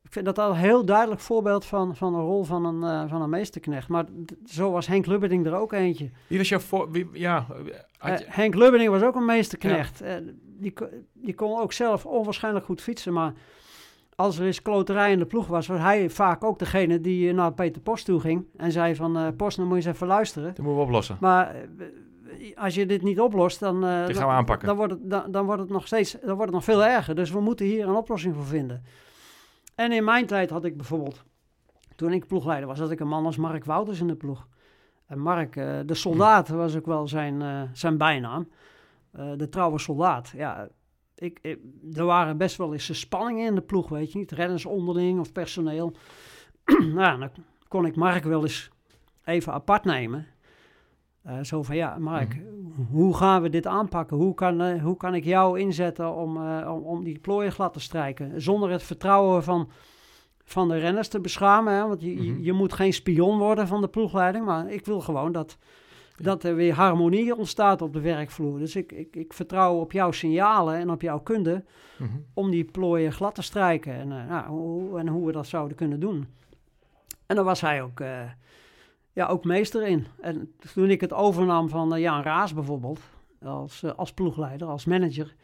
ik 0.08 0.14
vind 0.14 0.26
dat 0.26 0.40
al 0.40 0.50
een 0.50 0.56
heel 0.56 0.86
duidelijk 0.86 1.22
voorbeeld 1.22 1.66
van, 1.66 1.96
van 1.96 2.14
een 2.16 2.22
rol 2.22 2.44
van 2.44 2.66
een, 2.66 3.04
uh, 3.04 3.10
van 3.10 3.22
een 3.22 3.30
meesterknecht. 3.30 3.88
Maar 3.88 4.06
zo 4.46 4.72
was 4.72 4.88
Henk 4.88 5.06
Lubberding 5.06 5.46
er 5.46 5.56
ook 5.56 5.74
eentje. 5.74 6.10
Wie 6.28 6.38
was 6.38 6.50
jouw 6.50 6.60
voor... 6.60 6.92
Wie, 6.92 7.10
ja, 7.14 7.46
je- 7.66 7.86
Eh, 8.00 8.16
Henk 8.26 8.56
Lubberding 8.56 8.92
was 8.92 9.02
ook 9.02 9.16
een 9.16 9.26
meesterknecht. 9.26 10.02
Eh, 10.02 10.16
die, 10.60 10.74
die 11.14 11.34
kon 11.34 11.60
ook 11.60 11.74
zelf 11.74 12.06
onwaarschijnlijk 12.06 12.66
goed 12.66 12.82
fietsen, 12.82 13.14
maar 13.14 13.34
als 14.16 14.40
er 14.40 14.46
eens 14.46 14.62
kloterij 14.62 15.12
in 15.12 15.20
de 15.20 15.26
ploeg 15.26 15.48
was, 15.48 15.68
was 15.68 15.80
hij 15.80 16.10
vaak 16.10 16.44
ook 16.44 16.60
degene 16.60 17.02
die 17.02 17.30
eh, 17.30 17.36
naar 17.36 17.54
Peter 17.54 17.82
Post 17.82 18.06
toe 18.06 18.20
ging 18.20 18.46
en 18.58 18.72
zei 18.72 18.96
van, 18.96 19.18
eh 19.18 19.28
Post, 19.38 19.58
dan 19.58 19.68
moet 19.68 19.78
je 19.82 19.88
eens 19.88 19.96
even 19.96 20.08
luisteren. 20.08 20.48
dat 20.48 20.58
moeten 20.58 20.76
we 20.76 20.82
oplossen. 20.84 21.18
Maar 21.20 21.56
eh, 21.56 22.58
als 22.58 22.76
je 22.76 22.86
dit 22.86 23.02
niet 23.02 23.20
oplost, 23.20 23.60
dan, 23.60 23.76
eh, 23.76 24.06
dan- 24.06 24.14
gaan 24.16 24.28
we 24.28 24.34
aanpakken. 24.34 24.68
Dan 24.68 24.78
wordt, 24.78 24.92
het, 24.94 25.10
dan, 25.10 25.32
dan 25.32 25.46
wordt 25.46 25.62
het 25.62 25.70
nog 25.72 25.88
steeds 25.88 26.12
dan 26.12 26.22
wordt 26.36 26.42
het 26.42 26.52
nog 26.52 26.64
veel 26.64 26.84
erger. 26.86 27.16
Dus 27.16 27.32
we 27.32 27.40
moeten 27.40 27.66
hier 27.66 27.88
een 27.88 27.96
oplossing 27.96 28.36
voor 28.36 28.46
vinden. 28.46 28.84
En 29.78 29.92
in 29.92 30.04
mijn 30.04 30.26
tijd 30.26 30.50
had 30.50 30.66
ik 30.66 30.78
bijvoorbeeld, 30.78 31.24
toen 31.96 32.14
ik 32.14 32.28
ploegleider 32.28 32.68
was, 32.68 32.80
had 32.80 32.92
ik 32.92 33.00
een 33.00 33.08
man 33.08 33.26
als 33.26 33.38
Mark 33.38 33.66
Wouters 33.66 34.00
in 34.00 34.08
de 34.08 34.16
ploeg. 34.16 34.48
En 35.06 35.20
Mark, 35.20 35.56
eh, 35.56 35.80
de 35.86 35.94
soldaat, 35.94 36.48
was 36.48 36.76
ook 36.76 36.86
wel 36.86 37.08
zijn, 37.08 37.42
eh, 37.42 37.62
zijn 37.74 37.98
bijnaam. 37.98 38.50
Eh, 39.12 39.32
de 39.36 39.50
trouwe 39.50 39.80
soldaat. 39.80 40.34
Ja, 40.36 40.68
ik, 41.16 41.58
er 41.94 42.06
waren 42.06 42.38
best 42.38 42.58
wel 42.58 42.74
eens 42.74 43.00
spanningen 43.00 43.46
in 43.46 43.56
de 43.56 43.62
ploeg, 43.62 43.90
weet 43.90 44.12
je 44.12 44.18
niet. 44.18 44.32
Renners 44.32 44.66
onderling 44.66 45.20
of 45.20 45.32
personeel. 45.32 45.96
nou, 46.94 47.20
dan 47.20 47.30
kon 47.68 47.86
ik 47.86 47.96
Mark 47.96 48.24
wel 48.24 48.42
eens 48.42 48.70
even 49.24 49.54
apart 49.54 49.84
nemen. 49.84 50.28
Eh, 51.28 51.40
zo 51.44 51.64
van, 51.64 51.76
ja, 51.76 51.98
Mark, 52.00 52.38
hoe 52.92 53.16
gaan 53.16 53.42
we 53.42 53.50
dit 53.50 53.68
aanpakken? 53.68 54.18
Hoe 54.18 54.34
kan, 54.34 54.62
eh, 54.62 54.84
hoe 54.84 54.98
kan 54.98 55.16
ik 55.16 55.24
jou 55.24 55.60
inzetten 55.60 56.16
om, 56.16 56.38
eh, 56.38 56.72
om, 56.74 56.82
om 56.82 57.04
die 57.04 57.20
plooien 57.20 57.52
glad 57.52 57.74
te 57.74 57.80
strijken? 57.80 58.42
Zonder 58.42 58.70
het 58.72 58.84
vertrouwen 58.84 59.44
van, 59.44 59.70
van 60.44 60.68
de 60.68 60.78
renners 60.78 61.08
te 61.08 61.20
beschamen. 61.20 61.74
Hè? 61.74 61.88
Want 61.88 62.02
je, 62.02 62.24
je- 62.24 62.32
Mhm. 62.32 62.42
je 62.44 62.54
moet 62.54 62.74
geen 62.74 62.94
spion 62.94 63.38
worden 63.38 63.68
van 63.68 63.82
de 63.82 63.88
ploegleiding. 63.88 64.46
Maar 64.46 64.72
ik 64.72 64.86
wil 64.86 65.00
gewoon 65.02 65.32
dat, 65.32 65.58
dat 66.16 66.44
er 66.44 66.56
weer 66.56 66.74
harmonie 66.74 67.36
ontstaat 67.38 67.82
op 67.82 67.94
de 67.94 68.02
werkvloer. 68.02 68.60
Dus 68.60 68.76
ik, 68.76 68.92
ik, 68.92 69.16
ik 69.16 69.34
vertrouw 69.34 69.76
op 69.80 69.92
jouw 69.92 70.12
signalen 70.12 70.76
en 70.76 70.90
op 70.92 71.02
jouw 71.02 71.20
kunde 71.20 71.64
Mhm. 71.98 72.10
om 72.34 72.52
die 72.52 72.64
plooien 72.64 73.12
glad 73.12 73.36
te 73.36 73.42
strijken. 73.42 73.94
En, 73.94 74.08
nou, 74.08 74.48
hoe, 74.50 75.00
en 75.00 75.08
hoe 75.08 75.26
we 75.26 75.32
dat 75.32 75.48
zouden 75.48 75.78
kunnen 75.78 76.00
doen. 76.00 76.28
En 77.26 77.36
daar 77.36 77.46
was 77.46 77.62
hij 77.62 77.82
ook, 77.84 78.00
ja, 79.18 79.28
ook 79.28 79.44
meester 79.44 79.88
in. 79.88 80.08
En 80.22 80.54
toen 80.74 80.90
ik 80.90 81.02
het 81.02 81.14
overnam 81.14 81.70
van 81.70 81.94
eh, 81.94 82.02
Jan 82.02 82.22
Raas 82.22 82.54
bijvoorbeeld, 82.54 83.00
als, 83.44 83.84
eh, 83.84 83.92
als 83.96 84.14
ploegleider, 84.14 84.68
als 84.68 84.86
manager, 84.86 85.36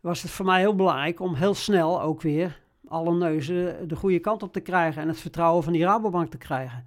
was 0.00 0.22
het 0.22 0.30
voor 0.30 0.46
mij 0.46 0.60
heel 0.60 0.74
belangrijk 0.74 1.20
om 1.20 1.34
heel 1.34 1.54
snel 1.54 2.02
ook 2.02 2.22
weer 2.22 2.60
alle 2.88 3.14
neuzen 3.14 3.88
de 3.88 3.96
goede 3.96 4.18
kant 4.18 4.42
op 4.42 4.52
te 4.52 4.60
krijgen 4.60 5.02
en 5.02 5.08
het 5.08 5.20
vertrouwen 5.20 5.62
van 5.62 5.72
die 5.72 5.84
Rabobank 5.84 6.30
te 6.30 6.38
krijgen. 6.38 6.84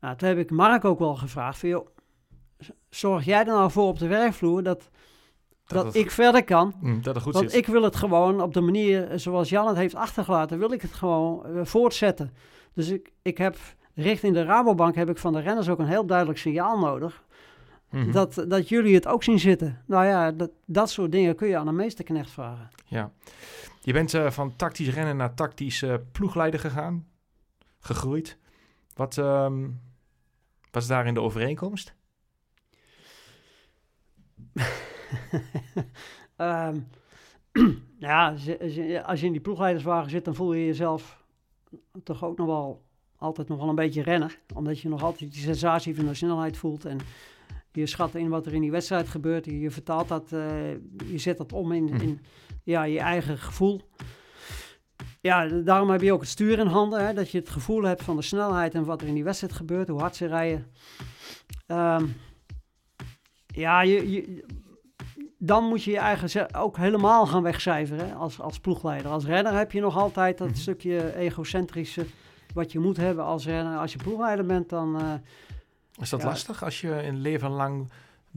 Nou, 0.00 0.16
toen 0.16 0.28
heb 0.28 0.38
ik 0.38 0.50
Mark 0.50 0.84
ook 0.84 0.98
wel 0.98 1.14
gevraagd 1.14 1.58
van, 1.58 1.68
joh, 1.68 1.86
zorg 2.90 3.24
jij 3.24 3.40
er 3.40 3.46
nou 3.46 3.70
voor 3.70 3.88
op 3.88 3.98
de 3.98 4.06
werkvloer 4.06 4.62
dat, 4.62 4.90
dat, 5.66 5.94
ik 5.94 6.10
verder 6.10 6.44
kan 6.44 6.74
Mm, 6.80 7.02
dat 7.02 7.14
het 7.14 7.24
goed 7.24 7.32
want 7.32 7.50
zit. 7.50 7.60
ik 7.60 7.66
wil 7.66 7.82
het 7.82 7.96
gewoon 7.96 8.40
op 8.40 8.54
de 8.54 8.60
manier 8.60 9.08
zoals 9.14 9.48
Jan 9.48 9.66
het 9.66 9.76
heeft 9.76 9.94
achtergelaten, 9.94 10.58
wil 10.58 10.72
ik 10.72 10.82
het 10.82 10.92
gewoon 10.92 11.46
eh, 11.46 11.64
voortzetten. 11.64 12.32
Dus 12.72 12.88
ik, 12.88 13.12
ik 13.22 13.38
heb 13.38 13.56
richting 13.94 14.34
de 14.34 14.44
Rabobank 14.44 14.94
heb 14.94 15.08
ik 15.08 15.18
van 15.18 15.32
de 15.32 15.40
renners 15.40 15.68
ook 15.68 15.78
een 15.78 15.86
heel 15.86 16.06
duidelijk 16.06 16.38
signaal 16.38 16.78
nodig. 16.78 17.24
Mhm. 17.90 18.12
Dat, 18.12 18.44
dat 18.48 18.68
jullie 18.68 18.94
het 18.94 19.06
ook 19.06 19.22
zien 19.22 19.38
zitten. 19.38 19.82
Nou 19.86 20.06
ja, 20.06 20.32
dat, 20.32 20.50
dat 20.64 20.90
soort 20.90 21.12
dingen 21.12 21.36
kun 21.36 21.48
je 21.48 21.56
aan 21.56 21.68
een 21.68 21.76
meesterknecht 21.76 22.30
vragen. 22.30 22.70
Ja. 22.86 23.10
Je 23.80 23.92
bent 23.92 24.14
eh, 24.14 24.30
van 24.30 24.56
tactisch 24.56 24.94
rennen 24.94 25.16
naar 25.16 25.34
tactisch 25.34 25.82
eh, 25.82 25.94
ploegleider 26.12 26.60
gegaan. 26.60 27.06
Gegroeid. 27.78 28.38
Wat 28.94 29.18
ehm, 29.18 29.68
was 30.70 30.86
daarin 30.86 31.14
de 31.14 31.20
overeenkomst? 31.20 31.94
Ehm, 36.36 36.80
ja, 37.98 38.28
als 39.04 39.20
je 39.20 39.26
in 39.26 39.32
die 39.32 39.40
ploegleiderswagen 39.40 40.10
zit, 40.10 40.24
dan 40.24 40.34
voel 40.34 40.52
je 40.52 40.66
jezelf 40.66 41.24
toch 42.02 42.24
ook 42.24 42.36
nog 42.36 42.46
wel 42.46 42.83
altijd 43.24 43.48
nog 43.48 43.58
wel 43.58 43.68
een 43.68 43.74
beetje 43.74 44.02
renner. 44.02 44.38
Omdat 44.54 44.80
je 44.80 44.88
nog 44.88 45.02
altijd 45.02 45.32
die 45.32 45.42
sensatie 45.42 45.96
van 45.96 46.06
de 46.06 46.14
snelheid 46.14 46.56
voelt. 46.56 46.84
En 46.84 46.98
je 47.72 47.86
schat 47.86 48.14
in 48.14 48.28
wat 48.28 48.46
er 48.46 48.54
in 48.54 48.60
die 48.60 48.70
wedstrijd 48.70 49.08
gebeurt. 49.08 49.44
Je, 49.44 49.70
vertaalt 49.70 50.08
dat, 50.08 50.32
eh, 50.32 50.70
je 51.06 51.18
zet 51.18 51.38
dat 51.38 51.52
om 51.52 51.72
in, 51.72 51.88
in 52.00 52.20
ja, 52.62 52.82
je 52.82 52.98
eigen 52.98 53.38
gevoel. 53.38 53.80
Ja, 55.20 55.46
daarom 55.46 55.90
heb 55.90 56.00
je 56.00 56.12
ook 56.12 56.20
het 56.20 56.28
stuur 56.28 56.58
in 56.58 56.66
handen. 56.66 57.06
Hè, 57.06 57.14
dat 57.14 57.30
je 57.30 57.38
het 57.38 57.48
gevoel 57.48 57.82
hebt 57.82 58.02
van 58.02 58.16
de 58.16 58.22
snelheid 58.22 58.74
en 58.74 58.84
wat 58.84 59.00
er 59.00 59.08
in 59.08 59.14
die 59.14 59.24
wedstrijd 59.24 59.52
gebeurt. 59.52 59.88
Hoe 59.88 60.00
hard 60.00 60.16
ze 60.16 60.26
rijden. 60.26 60.66
Ehm, 61.66 62.06
ja, 63.46 63.82
je, 63.82 64.10
je, 64.10 64.44
dan 65.38 65.64
moet 65.64 65.82
je 65.82 65.90
je 65.90 65.98
eigen 65.98 66.54
ook 66.54 66.76
helemaal 66.76 67.26
gaan 67.26 67.42
wegcijferen 67.42 68.08
hè, 68.08 68.14
als, 68.14 68.40
als 68.40 68.60
ploegleider. 68.60 69.10
Als 69.10 69.24
renner 69.24 69.52
heb 69.52 69.72
je 69.72 69.80
nog 69.80 69.96
altijd 69.96 70.38
dat 70.38 70.48
Mhm. 70.48 70.56
stukje 70.56 71.16
egocentrische 71.16 72.06
wat 72.54 72.72
je 72.72 72.78
moet 72.78 72.96
hebben 72.96 73.24
als 73.24 73.44
renner. 73.46 73.78
Als 73.78 73.92
je 73.92 73.98
ploegleider 73.98 74.46
bent, 74.46 74.68
dan... 74.68 75.00
eh, 75.00 75.12
Is 76.00 76.10
dat 76.10 76.20
Ja. 76.20 76.26
lastig 76.26 76.64
als 76.64 76.80
je 76.80 77.02
een 77.06 77.20
leven 77.20 77.50
lang 77.50 77.88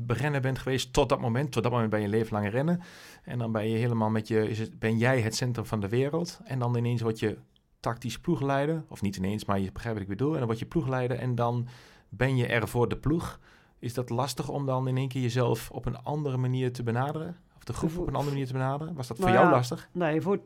renner 0.08 0.42
bent 0.42 0.60
geweest 0.60 0.94
tot 0.94 1.10
dat 1.10 1.20
moment? 1.20 1.52
Tot 1.52 1.64
dat 1.64 1.72
moment 1.72 1.90
ben 1.90 2.00
je 2.00 2.06
een 2.06 2.12
leven 2.12 2.34
lang 2.34 2.50
rennen. 2.52 2.82
En 3.24 3.38
dan 3.40 3.52
ben 3.52 3.70
je 3.70 3.78
helemaal 3.78 4.10
met 4.10 4.28
je, 4.28 4.50
is 4.50 4.60
het, 4.60 4.80
ben 4.80 4.98
jij 4.98 5.22
het 5.22 5.36
centrum 5.36 5.66
van 5.66 5.80
de 5.80 5.90
wereld. 5.90 6.40
En 6.44 6.60
dan 6.60 6.76
ineens 6.78 7.02
word 7.02 7.20
je 7.20 7.38
tactisch 7.80 8.20
ploegleider. 8.20 8.84
Of 8.88 9.02
niet 9.02 9.16
ineens, 9.16 9.46
maar 9.46 9.60
je 9.60 9.72
begrijpt 9.72 10.00
wat 10.00 10.08
ik 10.10 10.16
bedoel. 10.18 10.32
En 10.32 10.38
dan 10.38 10.48
word 10.48 10.60
je 10.60 10.66
ploegleider 10.66 11.18
en 11.20 11.36
dan 11.36 11.68
ben 12.10 12.36
je 12.38 12.46
er 12.48 12.68
voor 12.68 12.88
de 12.90 12.98
ploeg. 12.98 13.40
Is 13.80 13.94
dat 13.94 14.10
lastig 14.10 14.50
om 14.50 14.66
dan 14.66 14.88
in 14.88 14.98
één 14.98 15.08
keer 15.08 15.22
jezelf 15.22 15.70
op 15.72 15.86
een 15.86 15.98
andere 16.04 16.38
manier 16.38 16.74
te 16.74 16.84
benaderen? 16.84 17.38
Of 17.58 17.64
de 17.64 17.74
groep 17.74 17.98
op 17.98 18.08
een 18.08 18.14
andere 18.16 18.32
manier 18.32 18.48
te 18.48 18.54
benaderen? 18.54 18.94
Was 18.96 19.08
dat 19.08 19.18
voor 19.18 19.26
Nou 19.26 19.38
jou 19.38 19.50
ja, 19.50 19.56
lastig? 19.56 19.90
Nee, 19.92 20.22
voor 20.22 20.40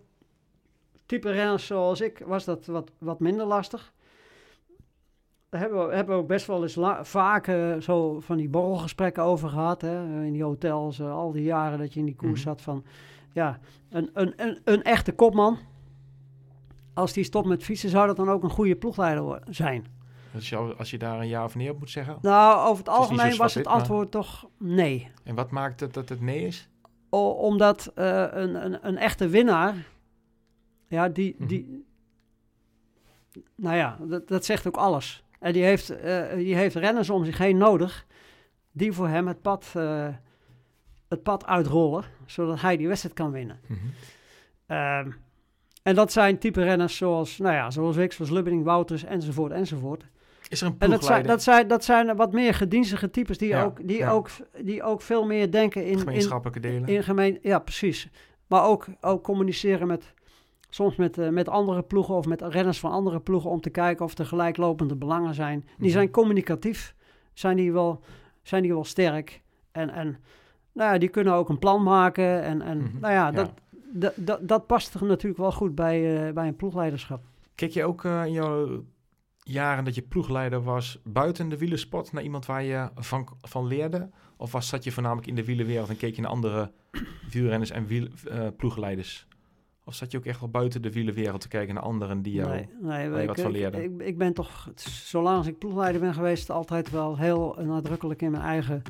type 1.12 1.32
renners 1.32 1.66
zoals 1.66 2.02
ik 2.02 2.22
was 2.26 2.46
dat 2.46 2.66
wat, 2.66 2.92
wat 2.98 3.20
minder 3.20 3.46
lastig. 3.46 3.94
Daar 5.50 5.62
hebben 5.62 5.88
we, 5.88 5.96
hebben 5.96 6.16
we 6.16 6.22
ook 6.22 6.28
best 6.28 6.48
wel 6.48 6.64
eens 6.64 6.78
vaak 7.02 7.48
eh, 7.48 7.78
zo 7.80 8.20
van 8.20 8.38
die 8.38 8.50
borrelgesprekken 8.50 9.24
over 9.24 9.50
gehad. 9.50 9.82
Hè? 9.82 10.24
In 10.24 10.32
die 10.34 10.44
hotels, 10.44 11.00
eh, 11.00 11.12
al 11.14 11.32
die 11.32 11.44
jaren 11.44 11.80
dat 11.80 11.94
je 11.94 12.00
in 12.00 12.06
die 12.06 12.16
koers 12.16 12.40
Mhm. 12.40 12.50
zat. 12.50 12.62
Van, 12.62 12.84
ja, 13.34 13.60
een, 13.90 14.10
een, 14.14 14.34
een, 14.36 14.60
een 14.64 14.84
echte 14.84 15.12
kopman. 15.12 15.58
Als 16.94 17.14
die 17.14 17.24
stopt 17.24 17.48
met 17.48 17.64
fietsen, 17.64 17.90
zou 17.90 18.08
dat 18.08 18.16
dan 18.16 18.30
ook 18.30 18.44
een 18.44 18.50
goede 18.50 18.76
ploegleider 18.76 19.42
zijn? 19.50 19.86
Als 20.34 20.50
je, 20.50 20.56
als 20.58 20.90
je 20.92 20.98
daar 20.98 21.20
een 21.20 21.28
ja 21.28 21.44
of 21.44 21.56
nee 21.56 21.70
op 21.72 21.80
moet 21.80 21.90
zeggen. 21.90 22.18
Nou, 22.22 22.68
over 22.68 22.78
het 22.84 22.90
algemeen 22.94 23.38
was 23.38 23.54
het 23.54 23.66
maar- 23.66 23.74
antwoord 23.74 24.12
toch 24.12 24.46
nee. 24.58 25.12
En 25.24 25.36
wat 25.36 25.52
maakt 25.52 25.80
het 25.80 25.94
dat 25.94 26.10
het 26.10 26.22
nee 26.22 26.46
is? 26.46 26.70
O- 27.10 27.30
omdat 27.30 27.92
eh, 27.96 28.26
een, 28.32 28.66
een, 28.66 28.88
een 28.88 28.98
echte 28.98 29.28
winnaar, 29.28 29.76
ja, 30.92 31.10
die, 31.10 31.36
Mhm. 31.38 31.48
die 31.48 31.86
nou 33.56 33.76
ja, 33.76 33.98
dat, 34.02 34.28
dat 34.28 34.46
zegt 34.46 34.68
ook 34.68 34.78
alles. 34.78 35.24
En 35.40 35.54
die 35.54 35.64
heeft, 35.64 35.90
eh, 35.90 36.34
die 36.34 36.56
heeft 36.56 36.76
renners 36.76 37.10
om 37.10 37.26
zich 37.26 37.38
heen 37.38 37.58
nodig, 37.58 38.06
die 38.72 38.92
voor 38.92 39.08
hem 39.08 39.28
het 39.28 39.42
pad, 39.42 39.72
eh, 39.76 40.08
het 41.08 41.24
pad 41.24 41.46
uitrollen, 41.46 42.04
zodat 42.26 42.62
hij 42.62 42.78
die 42.78 42.88
wedstrijd 42.88 43.16
kan 43.16 43.32
winnen. 43.32 43.60
Mhm. 43.68 43.80
Ehm, 44.66 45.12
en 45.84 45.96
dat 45.96 46.12
zijn 46.12 46.38
type 46.38 46.64
renners 46.64 46.98
zoals, 46.98 47.38
nou 47.38 47.54
ja, 47.56 47.72
zoals 47.72 47.98
ik, 47.98 48.12
zoals 48.14 48.32
Lubberding, 48.32 48.64
Wouters, 48.64 49.04
enzovoort, 49.04 49.52
enzovoort. 49.52 50.06
Is 50.50 50.62
er 50.62 50.68
een 50.68 50.76
En 50.80 50.90
dat 50.90 51.04
zijn, 51.04 51.26
dat, 51.26 51.44
zijn, 51.44 51.68
dat 51.68 51.84
zijn 51.84 52.16
wat 52.16 52.32
meer 52.32 52.54
gedienstige 52.54 53.10
types 53.10 53.38
die, 53.38 53.48
Ja, 53.48 53.64
ook, 53.64 53.88
die, 53.88 53.98
ja. 53.98 54.12
ook, 54.12 54.30
die 54.62 54.84
ook 54.84 55.02
veel 55.02 55.26
meer 55.26 55.52
denken 55.52 55.86
in, 55.86 55.92
in, 55.92 56.00
gemeenschappelijke 56.00 56.60
delen? 56.60 56.88
in 56.88 57.04
gemeen, 57.04 57.40
ja, 57.42 57.60
precies. 57.60 58.10
Maar 58.48 58.64
ook, 58.64 58.88
ook 59.02 59.24
communiceren 59.24 59.88
met, 59.88 60.14
soms 60.74 60.96
met, 60.96 61.18
eh, 61.18 61.30
met 61.30 61.50
andere 61.50 61.82
ploegen 61.82 62.16
of 62.16 62.26
met 62.26 62.42
renners 62.42 62.80
van 62.80 62.92
andere 62.92 63.20
ploegen 63.20 63.50
om 63.50 63.62
te 63.62 63.70
kijken 63.70 64.06
of 64.06 64.18
er 64.18 64.26
gelijklopende 64.26 64.96
belangen 64.96 65.34
zijn. 65.34 65.60
Die 65.60 65.76
Mhm. 65.78 65.90
zijn 65.90 66.12
communicatief, 66.12 66.96
zijn 67.34 67.58
die 67.58 67.72
wel, 67.72 68.00
zijn 68.42 68.62
die 68.62 68.74
wel 68.74 68.84
sterk. 68.84 69.42
En, 69.72 69.90
en 69.90 70.18
nou 70.72 70.94
ja, 70.94 70.98
die 71.00 71.10
kunnen 71.10 71.34
ook 71.34 71.50
een 71.50 71.60
plan 71.60 71.84
maken. 71.84 72.42
En, 72.44 72.62
en 72.62 72.78
Mhm. 72.78 73.00
nou 73.00 73.14
ja, 73.14 73.32
dat, 73.32 73.52
dat, 73.94 74.14
dat, 74.16 74.48
dat 74.48 74.68
past 74.68 74.94
er 74.94 75.06
natuurlijk 75.06 75.42
wel 75.42 75.52
goed 75.52 75.76
bij, 75.76 76.28
eh, 76.28 76.34
bij 76.34 76.48
een 76.48 76.56
ploegleiderschap. 76.56 77.24
Keek 77.56 77.72
je 77.72 77.86
ook 77.86 78.04
eh, 78.06 78.26
in 78.26 78.32
jouw 78.32 78.84
jaren 79.44 79.84
dat 79.84 79.96
je 79.96 80.02
ploegleider 80.02 80.64
was 80.64 81.00
buiten 81.04 81.50
de 81.50 81.58
wielersport 81.58 82.12
naar 82.12 82.24
iemand 82.24 82.46
waar 82.46 82.64
je 82.64 82.90
van, 82.96 83.28
van 83.42 83.68
leerde? 83.68 84.10
Of 84.38 84.52
was, 84.52 84.68
zat 84.68 84.84
je 84.84 84.92
voornamelijk 84.92 85.28
in 85.28 85.36
de 85.36 85.46
wielerwereld 85.46 85.90
en 85.90 85.98
keek 85.98 86.16
je 86.16 86.22
naar 86.22 86.32
andere 86.32 86.72
wielrenners 87.32 87.72
en 87.72 87.86
wiel, 87.86 88.08
ploegleiders? 88.58 89.28
Of 89.86 89.94
zat 89.94 90.12
je 90.12 90.18
ook 90.18 90.26
echt 90.26 90.40
wel 90.40 90.50
buiten 90.50 90.82
de 90.82 90.92
wielenwereld 90.92 91.42
te 91.42 91.48
kijken 91.48 91.74
naar 91.74 91.84
anderen 91.84 92.22
die 92.22 92.34
jou... 92.34 92.68
Nee, 92.82 93.22
ik, 93.22 93.28
wat 93.28 93.40
van 93.40 93.50
ik, 93.50 93.58
leerde? 93.58 93.84
ik, 93.84 94.02
ik 94.02 94.18
ben 94.18 94.34
toch, 94.34 94.70
zolang 94.76 95.38
als 95.38 95.48
ik 95.48 95.58
ploegleider 95.58 96.02
ben 96.02 96.14
geweest, 96.14 96.50
altijd 96.50 96.90
wel 96.90 97.18
heel 97.18 97.58
nadrukkelijk 97.62 98.22
in 98.22 98.32
mijn 98.32 98.44
eigen 98.44 98.82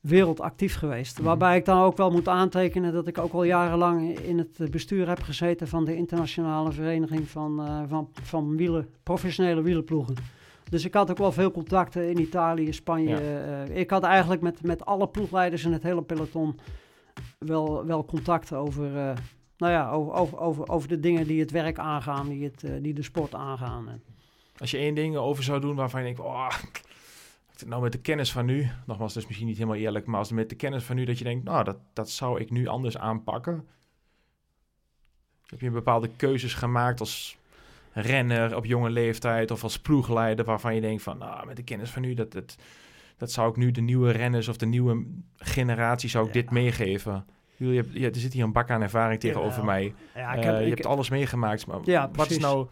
wereld 0.00 0.40
actief 0.40 0.74
geweest. 0.74 1.16
Mhm. 1.16 1.26
Waarbij 1.26 1.56
ik 1.56 1.64
dan 1.64 1.82
ook 1.82 1.96
wel 1.96 2.10
moet 2.10 2.28
aantekenen 2.28 2.92
dat 2.92 3.06
ik 3.06 3.18
ook 3.18 3.32
al 3.32 3.44
jarenlang 3.44 4.18
in 4.18 4.38
het 4.38 4.70
bestuur 4.70 5.08
heb 5.08 5.22
gezeten 5.22 5.68
van 5.68 5.84
de 5.84 5.96
internationale 5.96 6.72
vereniging 6.72 7.28
van, 7.28 7.66
eh, 7.66 7.82
van, 7.88 8.08
van 8.22 8.56
wielen, 8.56 8.88
professionele 9.02 9.62
wielenploegen. 9.62 10.14
Dus 10.70 10.84
ik 10.84 10.94
had 10.94 11.10
ook 11.10 11.18
wel 11.18 11.32
veel 11.32 11.50
contacten 11.50 12.10
in 12.10 12.20
Italië, 12.20 12.72
Spanje. 12.72 13.08
Ja. 13.08 13.64
eh, 13.66 13.76
ik 13.76 13.90
had 13.90 14.02
eigenlijk 14.02 14.42
met, 14.42 14.62
met 14.62 14.84
alle 14.84 15.08
ploegleiders 15.08 15.64
in 15.64 15.72
het 15.72 15.82
hele 15.82 16.02
peloton 16.02 16.58
wel, 17.38 17.86
wel 17.86 18.04
contact 18.04 18.52
over, 18.52 18.96
eh, 18.96 19.12
nou 19.62 19.74
ja, 19.74 19.90
over, 19.90 20.38
over, 20.38 20.68
over, 20.68 20.88
de 20.88 21.00
dingen 21.00 21.26
die 21.26 21.40
het 21.40 21.50
werk 21.50 21.78
aangaan, 21.78 22.28
die, 22.28 22.44
het, 22.44 22.64
eh, 22.64 22.72
die 22.80 22.94
de 22.94 23.02
sport 23.02 23.34
aangaan. 23.34 23.88
En, 23.88 24.02
Als 24.58 24.70
je 24.70 24.78
één 24.78 24.94
ding 24.94 25.16
over 25.16 25.44
zou 25.44 25.60
doen 25.60 25.76
waarvan 25.76 26.00
je 26.00 26.06
denkt, 26.06 26.20
oh, 26.20 26.48
nou 27.66 27.82
met 27.82 27.92
de 27.92 28.00
kennis 28.00 28.32
van 28.32 28.44
nu, 28.44 28.70
nogmaals, 28.86 29.12
dat 29.12 29.22
is 29.22 29.28
misschien 29.28 29.48
niet 29.48 29.56
helemaal 29.56 29.78
eerlijk, 29.78 30.06
maar 30.06 30.18
als 30.18 30.30
met 30.30 30.48
de 30.48 30.54
kennis 30.54 30.84
van 30.84 30.96
nu 30.96 31.04
dat 31.04 31.18
je 31.18 31.24
denkt, 31.24 31.44
nou, 31.44 31.64
dat, 31.64 31.76
dat 31.92 32.10
zou 32.10 32.40
ik 32.40 32.50
nu 32.50 32.66
anders 32.66 32.98
aanpakken. 32.98 33.66
Heb 35.46 35.60
je 35.60 35.70
bepaalde 35.70 36.10
keuzes 36.16 36.54
gemaakt 36.54 37.00
als 37.00 37.36
renner 37.92 38.56
op 38.56 38.64
jonge 38.64 38.90
leeftijd 38.90 39.50
of 39.50 39.62
als 39.62 39.78
ploegleider 39.80 40.44
waarvan 40.44 40.74
je 40.74 40.80
denkt 40.80 41.02
van, 41.02 41.18
nou, 41.18 41.46
met 41.46 41.56
de 41.56 41.62
kennis 41.62 41.90
van 41.90 42.02
nu, 42.02 42.14
dat, 42.14 42.32
dat, 42.32 42.56
dat 43.16 43.32
zou 43.32 43.50
ik 43.50 43.56
nu 43.56 43.70
de 43.70 43.80
nieuwe 43.80 44.10
renners 44.10 44.48
of 44.48 44.56
de 44.56 44.66
nieuwe 44.66 45.06
generatie 45.36 46.08
zou 46.08 46.28
ik 46.28 46.34
Ja. 46.34 46.40
dit 46.40 46.50
meegeven. 46.50 47.26
Je, 47.56 47.66
hebt, 47.74 47.92
je, 47.92 48.10
er 48.10 48.16
zit 48.16 48.32
hier 48.32 48.44
een 48.44 48.52
bak 48.52 48.70
aan 48.70 48.82
ervaring 48.82 49.20
tegenover 49.20 49.64
mij. 49.64 49.94
ja, 50.14 50.36
Eh, 50.36 50.62
je 50.62 50.68
hebt 50.68 50.86
alles 50.86 51.10
meegemaakt. 51.10 51.66
Maar 51.66 51.78
Ja, 51.84 52.10
wat 52.12 52.30
is 52.30 52.38
nou... 52.38 52.68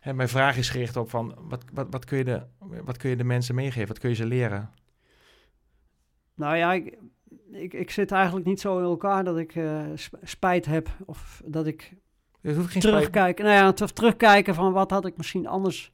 Hè, 0.00 0.14
mijn 0.14 0.28
vraag 0.28 0.56
is 0.56 0.68
gericht 0.70 0.96
op 0.96 1.10
van... 1.10 1.34
Wat, 1.48 1.64
wat, 1.72 1.86
wat, 1.90 2.04
kun 2.04 2.18
je 2.18 2.24
de, 2.24 2.42
wat 2.84 2.96
kun 2.96 3.10
je 3.10 3.16
de 3.16 3.24
mensen 3.24 3.54
meegeven? 3.54 3.88
Wat 3.88 3.98
kun 3.98 4.08
je 4.08 4.14
ze 4.14 4.26
leren? 4.26 4.70
Nou 6.34 6.56
ja, 6.56 6.72
ik, 6.72 6.98
ik, 7.52 7.72
ik 7.74 7.90
zit 7.90 8.12
eigenlijk 8.12 8.46
niet 8.46 8.60
zo 8.60 8.78
in 8.78 8.84
elkaar 8.84 9.24
dat 9.24 9.38
ik 9.38 9.54
eh, 9.54 9.80
sp- 9.94 10.16
spijt 10.22 10.66
heb 10.66 10.88
of 11.06 11.42
dat 11.44 11.66
ik 11.66 11.92
terugkijken. 12.80 13.44
Nou 13.44 13.56
ja, 13.56 13.72
te- 13.72 13.92
terugkijken 13.92 14.54
van 14.54 14.72
wat 14.72 14.90
had 14.90 15.06
ik 15.06 15.16
misschien 15.16 15.46
anders, 15.46 15.92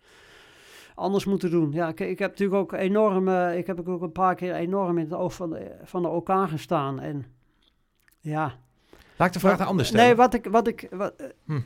anders 0.95 1.25
moeten 1.25 1.51
doen. 1.51 1.73
Ja, 1.73 1.89
ik, 1.89 2.01
ik 2.01 2.19
heb 2.19 2.31
natuurlijk 2.31 2.61
ook 2.61 2.73
enorm, 2.73 3.29
ik 3.29 3.67
heb 3.67 3.89
ook 3.89 4.03
een 4.03 4.13
paar 4.13 4.35
keer 4.35 4.55
enorm 4.55 4.99
in 4.99 5.05
het 5.05 5.15
oog 5.19 5.35
van 5.35 5.51
de, 5.51 5.77
van 5.83 6.03
de 6.03 6.09
OK 6.09 6.31
gestaan. 6.49 7.01
En 7.01 7.25
ja. 8.21 8.55
Laat 9.17 9.29
ik 9.29 9.35
de 9.35 9.41
vraag 9.41 9.59
Wat- 9.59 9.67
anders 9.69 9.89
stellen. 9.89 10.07
Nee, 10.07 10.15
wat 10.15 10.35
ik, 10.35 10.45
wat 10.51 10.67
ik, 10.67 10.89
wat, 10.91 11.13
eh, 11.17 11.27
Hm. 11.45 11.61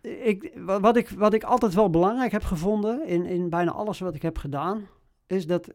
ik, 0.00 0.52
wa- 0.56 0.80
wat, 0.80 0.96
ik, 0.96 1.08
wat 1.08 1.32
ik 1.34 1.42
altijd 1.44 1.74
wel 1.74 1.90
belangrijk 1.90 2.32
heb 2.32 2.44
gevonden 2.44 3.06
in, 3.06 3.26
in 3.26 3.48
bijna 3.50 3.70
alles 3.72 3.98
wat 3.98 4.14
ik 4.14 4.22
heb 4.22 4.38
gedaan, 4.38 4.88
is 5.26 5.46
dat 5.46 5.68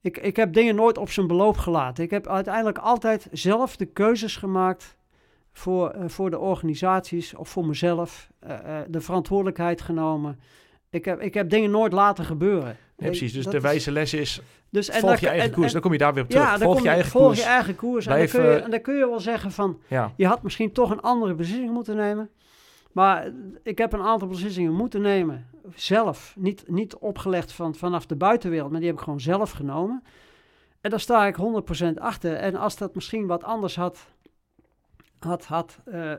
ik, 0.00 0.16
ik 0.18 0.36
heb 0.36 0.52
dingen 0.52 0.74
nooit 0.74 0.98
op 0.98 1.10
zijn 1.10 1.26
beloop 1.26 1.56
gelaten. 1.56 2.04
Ik 2.04 2.10
heb 2.10 2.26
uiteindelijk 2.28 2.78
altijd 2.78 3.28
zelf 3.32 3.76
de 3.76 3.86
keuzes 3.86 4.36
gemaakt 4.36 4.96
voor, 5.52 5.90
eh, 5.90 6.08
voor 6.08 6.30
de 6.30 6.38
organisaties 6.38 7.34
of 7.34 7.48
voor 7.48 7.66
mezelf. 7.66 8.28
eh, 8.38 8.80
de 8.88 9.00
verantwoordelijkheid 9.00 9.80
genomen. 9.80 10.40
Ik 10.96 11.04
heb, 11.04 11.20
ik 11.20 11.34
heb 11.34 11.50
dingen 11.50 11.70
nooit 11.70 11.92
laten 11.92 12.24
gebeuren. 12.24 12.76
Ja, 12.96 13.06
precies. 13.06 13.32
Dus 13.32 13.44
Dat 13.44 13.52
de 13.52 13.60
wijze 13.60 13.90
les 13.92 14.14
is... 14.14 14.40
dus, 14.70 14.88
en 14.88 15.00
volg 15.00 15.18
je 15.18 15.28
eigen 15.28 15.48
en- 15.48 15.54
koers. 15.54 15.66
en- 15.66 15.72
dan 15.72 15.80
kom 15.82 15.92
je 15.92 15.98
daar 15.98 16.14
weer 16.14 16.22
op 16.22 16.30
terug. 16.30 16.44
ja, 16.44 16.58
volg 16.58 16.74
kom 16.74 16.82
je 16.84 16.88
eigen 16.88 17.10
volg 17.10 17.24
koers. 17.26 17.38
je 17.38 17.44
eigen 17.44 17.76
koers. 17.76 18.04
Blijf, 18.04 18.34
en, 18.34 18.40
dan 18.40 18.42
kun 18.42 18.50
je, 18.52 18.58
eh, 18.58 18.64
en 18.64 18.70
dan 18.70 18.80
kun 18.80 18.94
je 18.94 19.08
wel 19.08 19.20
zeggen 19.20 19.50
van... 19.52 19.80
Ja. 19.88 20.12
Je 20.16 20.26
had 20.26 20.42
misschien 20.42 20.72
toch 20.72 20.90
een 20.90 21.00
andere 21.00 21.34
beslissing 21.34 21.70
moeten 21.70 21.96
nemen. 21.96 22.30
Maar 22.92 23.30
ik 23.62 23.78
heb 23.78 23.92
een 23.92 24.02
aantal 24.02 24.28
beslissingen 24.28 24.72
moeten 24.72 25.00
nemen. 25.00 25.46
Zelf. 25.74 26.34
Niet, 26.38 26.64
niet 26.66 26.96
opgelegd 26.96 27.52
van, 27.52 27.74
vanaf 27.74 28.06
de 28.06 28.16
buitenwereld. 28.16 28.70
Maar 28.70 28.78
die 28.80 28.88
heb 28.88 28.98
ik 28.98 29.04
gewoon 29.04 29.20
zelf 29.20 29.50
genomen. 29.50 30.02
En 30.80 30.90
daar 30.90 31.00
sta 31.00 31.26
ik 31.26 31.36
100% 31.36 31.98
achter. 31.98 32.34
En 32.34 32.54
als 32.54 32.76
dat 32.76 32.94
misschien 32.94 33.26
wat 33.26 33.44
anders 33.44 33.76
had, 33.76 34.06
had, 35.26 35.44
had, 35.44 35.78
eh, 35.84 36.12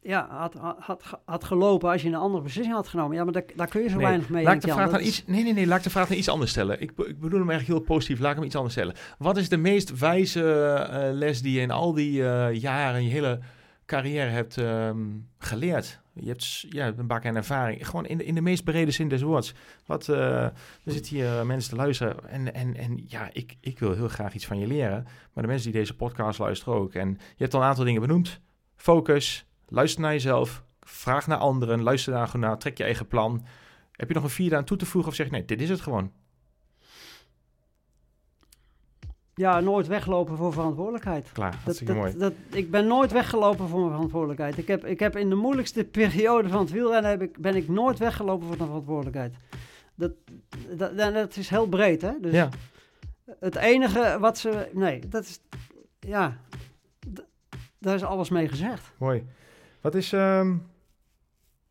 ja, 0.00 0.28
had, 0.30 0.54
had, 0.78 1.20
had, 1.24 1.44
gelopen. 1.44 1.90
Als 1.90 2.02
je 2.02 2.08
een 2.08 2.14
andere 2.14 2.42
beslissing 2.42 2.76
had 2.76 2.88
genomen. 2.88 3.16
Ja, 3.16 3.24
maar 3.24 3.32
daar, 3.32 3.44
daar 3.56 3.68
kun 3.68 3.82
je 3.82 3.88
zo 3.88 3.96
Nee, 3.96 4.06
weinig 4.06 4.28
mee. 4.28 4.44
Laat 4.44 4.54
ik 4.54 4.60
de 4.60 4.72
vraag 4.72 4.90
dan 4.90 5.00
iets... 5.00 5.24
Nee, 5.26 5.42
nee, 5.42 5.52
nee. 5.52 5.66
Laat 5.66 5.78
ik 5.78 5.84
de 5.84 5.90
vraag 5.90 6.08
dan 6.08 6.16
iets 6.16 6.28
anders 6.28 6.50
stellen. 6.50 6.80
Ik, 6.80 6.90
ik 6.90 7.20
bedoel 7.20 7.38
hem 7.38 7.50
eigenlijk 7.50 7.66
heel 7.66 7.96
positief. 7.96 8.18
Laat 8.18 8.30
ik 8.30 8.36
hem 8.36 8.46
iets 8.46 8.56
anders 8.56 8.74
stellen. 8.74 8.94
Wat 9.18 9.36
is 9.36 9.48
de 9.48 9.56
meest 9.56 9.98
wijze 9.98 10.42
eh, 10.90 11.12
les 11.12 11.42
die 11.42 11.52
je 11.52 11.60
in 11.60 11.70
al 11.70 11.92
die 11.92 12.24
eh, 12.28 12.60
jaren... 12.60 13.04
je 13.04 13.10
hele 13.10 13.38
carrière 13.86 14.30
hebt 14.30 14.58
ehm, 14.58 15.00
geleerd? 15.38 16.00
Je 16.12 16.28
hebt 16.28 16.66
ja, 16.68 16.92
een 16.96 17.06
bak 17.06 17.26
aan 17.26 17.36
ervaring. 17.36 17.86
Gewoon 17.86 18.06
in 18.06 18.18
de, 18.18 18.24
in 18.24 18.34
de 18.34 18.40
meest 18.40 18.64
brede 18.64 18.90
zin 18.90 19.08
des 19.08 19.22
woords. 19.22 19.54
Wat, 19.86 20.06
er 20.06 20.52
zitten 20.84 21.16
hier 21.16 21.46
mensen 21.46 21.70
te 21.70 21.76
luisteren. 21.76 22.28
En, 22.28 22.54
en, 22.54 22.76
en 22.76 23.04
ja, 23.06 23.30
ik, 23.32 23.56
ik 23.60 23.78
wil 23.78 23.92
heel 23.92 24.08
graag 24.08 24.34
iets 24.34 24.46
van 24.46 24.58
je 24.58 24.66
leren. 24.66 25.06
Maar 25.32 25.42
de 25.44 25.50
mensen 25.50 25.70
die 25.70 25.80
deze 25.80 25.96
podcast 25.96 26.38
luisteren 26.38 26.74
ook. 26.74 26.94
En 26.94 27.08
je 27.08 27.42
hebt 27.42 27.54
al 27.54 27.60
een 27.60 27.66
aantal 27.66 27.84
dingen 27.84 28.00
benoemd. 28.00 28.40
Focus. 28.82 29.46
Luister 29.68 30.00
naar 30.00 30.12
jezelf. 30.12 30.64
Vraag 30.80 31.26
naar 31.26 31.38
anderen. 31.38 31.82
Luister 31.82 32.12
daar 32.12 32.26
gewoon 32.26 32.48
naar. 32.48 32.58
Trek 32.58 32.78
je 32.78 32.84
eigen 32.84 33.06
plan. 33.06 33.44
Heb 33.92 34.08
je 34.08 34.14
nog 34.14 34.22
een 34.22 34.30
vierde 34.30 34.56
aan 34.56 34.64
toe 34.64 34.76
te 34.76 34.86
voegen? 34.86 35.10
Of 35.10 35.16
zeg 35.16 35.26
je, 35.26 35.32
nee, 35.32 35.44
dit 35.44 35.60
is 35.60 35.68
het 35.68 35.80
gewoon. 35.80 36.12
Ja, 39.34 39.60
nooit 39.60 39.86
weglopen 39.86 40.36
voor 40.36 40.52
verantwoordelijkheid. 40.52 41.32
Klaar. 41.32 41.50
Dat, 41.50 41.60
Hartstikke 41.60 41.94
mooi. 41.94 42.12
dat, 42.12 42.20
dat, 42.20 42.58
ik 42.58 42.70
ben 42.70 42.86
nooit 42.86 43.12
weggelopen 43.12 43.68
voor 43.68 43.78
mijn 43.78 43.92
verantwoordelijkheid. 43.92 44.58
Ik 44.58 44.66
heb, 44.66 44.86
ik 44.86 45.00
heb 45.00 45.16
in 45.16 45.28
de 45.28 45.34
moeilijkste 45.34 45.84
periode 45.98 46.48
van 46.48 46.60
het 46.60 46.70
wielrennen 46.70 47.10
heb 47.10 47.22
ik, 47.22 47.38
ben 47.38 47.56
ik 47.56 47.68
nooit 47.68 47.98
weggelopen 47.98 48.46
voor 48.46 48.56
de 48.56 48.64
verantwoordelijkheid. 48.64 49.34
Dat, 49.94 50.12
dat, 50.76 50.96
dat, 50.96 51.14
dat 51.14 51.36
is 51.36 51.48
heel 51.48 51.66
breed, 51.66 52.02
hè? 52.02 52.12
Dus 52.20 52.32
ja, 52.32 52.48
het 53.40 53.56
enige 53.56 54.16
wat 54.20 54.38
ze... 54.38 54.70
Nee, 54.72 55.08
dat 55.08 55.22
is... 55.22 55.40
Ja, 56.00 56.38
daar 57.82 57.94
is 57.94 58.04
alles 58.04 58.28
mee 58.28 58.48
gezegd. 58.48 58.92
mooi. 58.98 59.26
Wat 59.80 59.94
is... 59.94 60.12
ehm, 60.12 60.56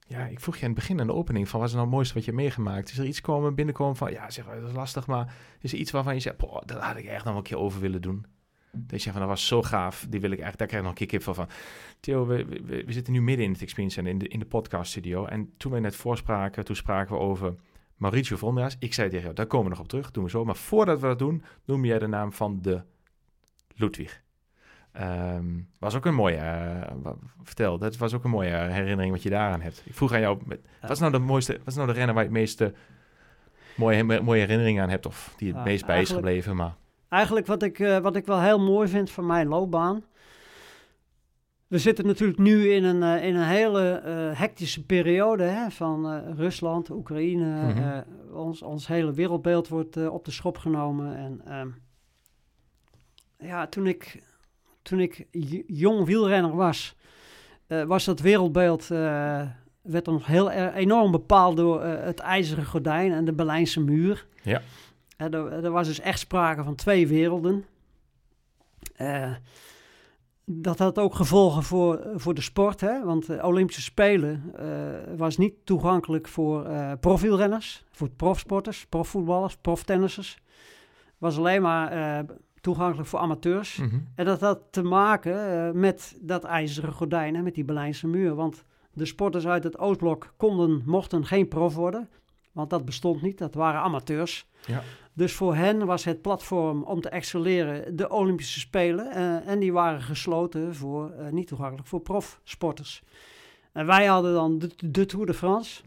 ja, 0.07 0.25
ik 0.25 0.39
vroeg 0.39 0.55
je 0.55 0.61
in 0.61 0.67
het 0.67 0.79
begin 0.79 0.99
aan 0.99 1.07
de 1.07 1.13
opening 1.13 1.49
van 1.49 1.59
wat 1.59 1.69
is 1.69 1.75
nou 1.75 1.85
het 1.85 1.95
mooiste 1.95 2.13
wat 2.13 2.25
je 2.25 2.33
meegemaakt? 2.33 2.89
Is 2.89 2.97
er 2.97 3.05
iets 3.05 3.21
komen, 3.21 3.55
binnenkomen 3.55 3.95
van, 3.95 4.11
ja, 4.11 4.29
zeg, 4.29 4.45
dat 4.45 4.67
is 4.69 4.73
lastig, 4.73 5.07
maar 5.07 5.35
is 5.59 5.73
er 5.73 5.79
iets 5.79 5.91
waarvan 5.91 6.13
je 6.13 6.19
zegt, 6.19 6.37
"Poh, 6.37 6.61
dat 6.65 6.77
had 6.81 6.97
ik 6.97 7.05
echt 7.05 7.25
nog 7.25 7.35
een 7.35 7.43
keer 7.43 7.57
over 7.57 7.81
willen 7.81 8.01
doen? 8.01 8.25
Dat 8.71 9.03
je 9.03 9.11
van, 9.11 9.19
dat 9.19 9.29
was 9.29 9.47
zo 9.47 9.61
gaaf, 9.61 10.05
die 10.09 10.19
wil 10.21 10.31
ik 10.31 10.39
echt, 10.39 10.57
daar 10.57 10.67
krijg 10.67 10.83
ik 10.83 10.89
nog 10.89 10.99
een 10.99 11.07
keer 11.07 11.19
kip 11.19 11.35
van. 11.35 11.47
Theo, 11.99 12.25
we, 12.25 12.83
zitten 12.87 13.13
nu 13.13 13.21
midden 13.21 13.45
in 13.45 13.51
het 13.51 13.61
Experience 13.61 13.95
Center, 13.95 14.13
in 14.13 14.19
de, 14.19 14.27
in 14.27 14.39
de 14.39 14.45
podcast 14.45 14.91
studio. 14.91 15.25
En 15.25 15.53
toen 15.57 15.71
we 15.71 15.79
net 15.79 15.95
voorspraken, 15.95 16.65
toen 16.65 16.75
spraken 16.75 17.15
we 17.15 17.21
over 17.21 17.55
Mauricio 17.95 18.37
Vondra's. 18.37 18.75
Ik 18.79 18.93
zei 18.93 19.09
tegen 19.09 19.23
jou, 19.23 19.35
daar 19.35 19.45
komen 19.45 19.65
we 19.65 19.71
nog 19.71 19.83
op 19.83 19.87
terug, 19.87 20.11
doen 20.11 20.23
we 20.23 20.29
zo. 20.29 20.45
Maar 20.45 20.55
voordat 20.55 20.99
we 20.99 21.07
dat 21.07 21.19
doen, 21.19 21.43
noem 21.65 21.85
jij 21.85 21.99
de 21.99 22.07
naam 22.07 22.33
van 22.33 22.61
de 22.61 22.83
Ludwig. 23.75 24.21
Ehm, 24.91 25.45
was 25.79 25.95
ook 25.95 26.05
een 26.05 26.13
mooie, 26.15 26.39
wa- 27.01 27.15
vertel, 27.43 27.77
dat 27.77 27.97
was 27.97 28.13
ook 28.13 28.23
een 28.23 28.29
mooie 28.29 28.49
herinnering 28.55 29.11
wat 29.11 29.23
je 29.23 29.29
daaraan 29.29 29.61
hebt. 29.61 29.81
Ik 29.85 29.93
vroeg 29.95 30.13
aan 30.13 30.19
jou, 30.19 30.39
wat 30.81 30.89
is 30.91 30.99
nou 30.99 31.11
de 31.11 31.19
mooiste, 31.19 31.53
wat 31.57 31.67
is 31.67 31.75
nou 31.75 31.87
de 31.87 31.93
renner 31.93 32.13
waar 32.13 32.23
je 32.23 32.29
het 32.29 32.37
meeste 32.39 32.73
mooie, 33.75 34.21
mooie 34.21 34.39
herinneringen 34.39 34.83
aan 34.83 34.89
hebt? 34.89 35.05
Of 35.05 35.33
die 35.37 35.47
het 35.47 35.57
Ja, 35.57 35.63
meest 35.63 35.85
bij 35.85 36.01
is 36.01 36.11
gebleven, 36.11 36.55
maar... 36.55 36.73
Eigenlijk 37.09 37.47
wat 37.47 37.63
ik, 37.63 37.79
eh, 37.79 37.97
wat 37.97 38.15
ik 38.15 38.25
wel 38.25 38.39
heel 38.41 38.59
mooi 38.59 38.87
vind 38.87 39.11
van 39.11 39.25
mijn 39.25 39.47
loopbaan. 39.47 40.03
We 41.67 41.77
zitten 41.77 42.05
natuurlijk 42.05 42.39
nu 42.39 42.71
in 42.71 42.83
een, 42.83 43.03
eh, 43.03 43.27
in 43.27 43.35
een 43.35 43.47
hele 43.47 44.01
hectische 44.35 44.85
periode 44.85 45.43
hè, 45.43 45.69
van 45.71 46.23
Rusland, 46.35 46.89
Oekraïne. 46.89 47.73
Mhm. 47.73 48.01
ons, 48.33 48.61
ons 48.61 48.87
hele 48.87 49.13
wereldbeeld 49.13 49.67
wordt 49.67 50.09
op 50.09 50.25
de 50.25 50.31
schop 50.31 50.57
genomen. 50.57 51.15
En 51.15 51.41
ehm, 51.45 51.67
ja, 53.37 53.67
toen 53.67 53.87
ik, 53.87 54.23
toen 54.81 54.99
ik 54.99 55.25
jong 55.67 56.05
wielrenner 56.05 56.55
was, 56.55 56.95
eh, 57.67 57.83
was 57.83 58.05
dat 58.05 58.19
wereldbeeld 58.19 58.81
eh, 58.91 59.41
werd 59.81 60.05
dan 60.05 60.13
nog 60.13 60.25
heel 60.25 60.51
er- 60.51 60.73
enorm 60.73 61.11
bepaald 61.11 61.57
door 61.57 61.81
eh, 61.81 62.03
het 62.03 62.19
ijzeren 62.19 62.65
gordijn 62.65 63.11
en 63.11 63.25
de 63.25 63.33
Berlijnse 63.33 63.79
muur. 63.79 64.25
Ja. 64.41 64.61
Er, 65.17 65.33
er 65.63 65.71
was 65.71 65.87
dus 65.87 65.99
echt 65.99 66.19
sprake 66.19 66.63
van 66.63 66.75
twee 66.75 67.07
werelden. 67.07 67.65
Dat 70.45 70.79
had 70.79 70.99
ook 70.99 71.15
gevolgen 71.15 71.63
voor, 71.63 72.01
voor 72.15 72.33
de 72.33 72.41
sport, 72.41 72.81
hè? 72.81 73.03
want 73.03 73.25
de 73.25 73.43
Olympische 73.43 73.81
Spelen 73.81 74.53
was 75.17 75.37
niet 75.37 75.53
toegankelijk 75.63 76.27
voor 76.27 76.67
profielrenners, 76.99 77.83
voor 77.91 78.09
profsporters, 78.09 78.85
profvoetballers, 78.85 79.57
proftennissers. 79.57 80.39
was 81.17 81.37
alleen 81.37 81.61
maar 81.61 82.25
toegankelijk 82.61 83.09
voor 83.09 83.19
amateurs. 83.19 83.77
Mhm. 83.77 83.99
En 84.15 84.25
dat 84.25 84.41
had 84.41 84.59
te 84.71 84.83
maken 84.83 85.67
eh, 85.67 85.71
met 85.71 86.17
dat 86.21 86.43
ijzeren 86.43 86.93
gordijn, 86.93 87.35
hè, 87.35 87.41
met 87.41 87.55
die 87.55 87.65
Berlijnse 87.65 88.07
muur. 88.07 88.35
Want 88.35 88.63
de 88.93 89.05
sporters 89.05 89.47
uit 89.47 89.63
het 89.63 89.77
Oostblok 89.79 90.33
konden, 90.37 90.81
mochten 90.85 91.25
geen 91.25 91.47
prof 91.47 91.75
worden. 91.75 92.09
Want 92.51 92.69
dat 92.69 92.85
bestond 92.85 93.21
niet, 93.21 93.37
dat 93.37 93.53
waren 93.53 93.81
amateurs. 93.81 94.47
Ja. 94.65 94.81
Dus 95.13 95.33
voor 95.33 95.55
hen 95.55 95.85
was 95.85 96.03
het 96.03 96.21
platform 96.21 96.83
om 96.83 97.01
te 97.01 97.09
excelleren 97.09 97.95
de 97.95 98.09
Olympische 98.09 98.59
Spelen. 98.59 99.11
eh, 99.11 99.47
en 99.47 99.59
die 99.59 99.73
waren 99.73 100.01
gesloten 100.01 100.75
voor, 100.75 101.09
eh, 101.11 101.31
niet 101.31 101.47
toegankelijk 101.47 101.87
voor 101.87 102.01
profsporters. 102.01 103.03
En 103.71 103.85
wij 103.85 104.05
hadden 104.05 104.33
dan 104.33 104.59
de, 104.59 104.69
de 104.77 105.05
Tour 105.05 105.25
de 105.25 105.33
France. 105.33 105.81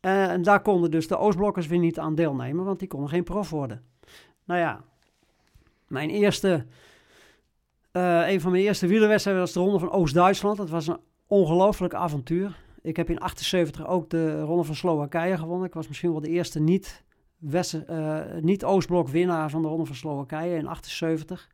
En 0.00 0.42
daar 0.42 0.62
konden 0.62 0.90
dus 0.90 1.08
de 1.08 1.18
Oostblokkers 1.18 1.66
weer 1.66 1.78
niet 1.78 1.98
aan 1.98 2.14
deelnemen, 2.14 2.64
want 2.64 2.78
die 2.78 2.88
konden 2.88 3.08
geen 3.08 3.24
prof 3.24 3.50
worden. 3.50 3.82
Nou 4.44 4.60
ja, 4.60 4.84
mijn 5.92 6.10
eerste, 6.10 6.66
eh, 7.92 8.28
een 8.30 8.40
van 8.40 8.50
mijn 8.50 8.62
eerste 8.64 8.86
wielerwedstrijden 8.86 9.42
was 9.42 9.52
de 9.52 9.60
Ronde 9.60 9.78
van 9.78 9.90
Oost-Duitsland. 9.90 10.56
Dat 10.56 10.70
was 10.70 10.86
een 10.86 10.98
ongelooflijk 11.26 11.94
avontuur. 11.94 12.60
Ik 12.82 12.96
heb 12.96 13.10
in 13.10 13.18
78 13.20 13.86
ook 13.86 14.10
de 14.10 14.40
Ronde 14.40 14.64
van 14.64 14.74
Slowakije 14.74 15.38
gewonnen. 15.38 15.66
Ik 15.66 15.74
was 15.74 15.88
misschien 15.88 16.10
wel 16.12 16.20
de 16.20 16.28
eerste 16.28 16.60
niet, 16.60 17.02
West- 17.38 17.74
eh, 17.86 18.18
niet 18.40 18.64
Oostblok 18.64 19.08
winnaar 19.08 19.50
van 19.50 19.62
de 19.62 19.68
Ronde 19.68 19.86
van 19.86 19.94
Slowakije 19.94 20.56
in 20.56 20.66
78. 20.66 21.48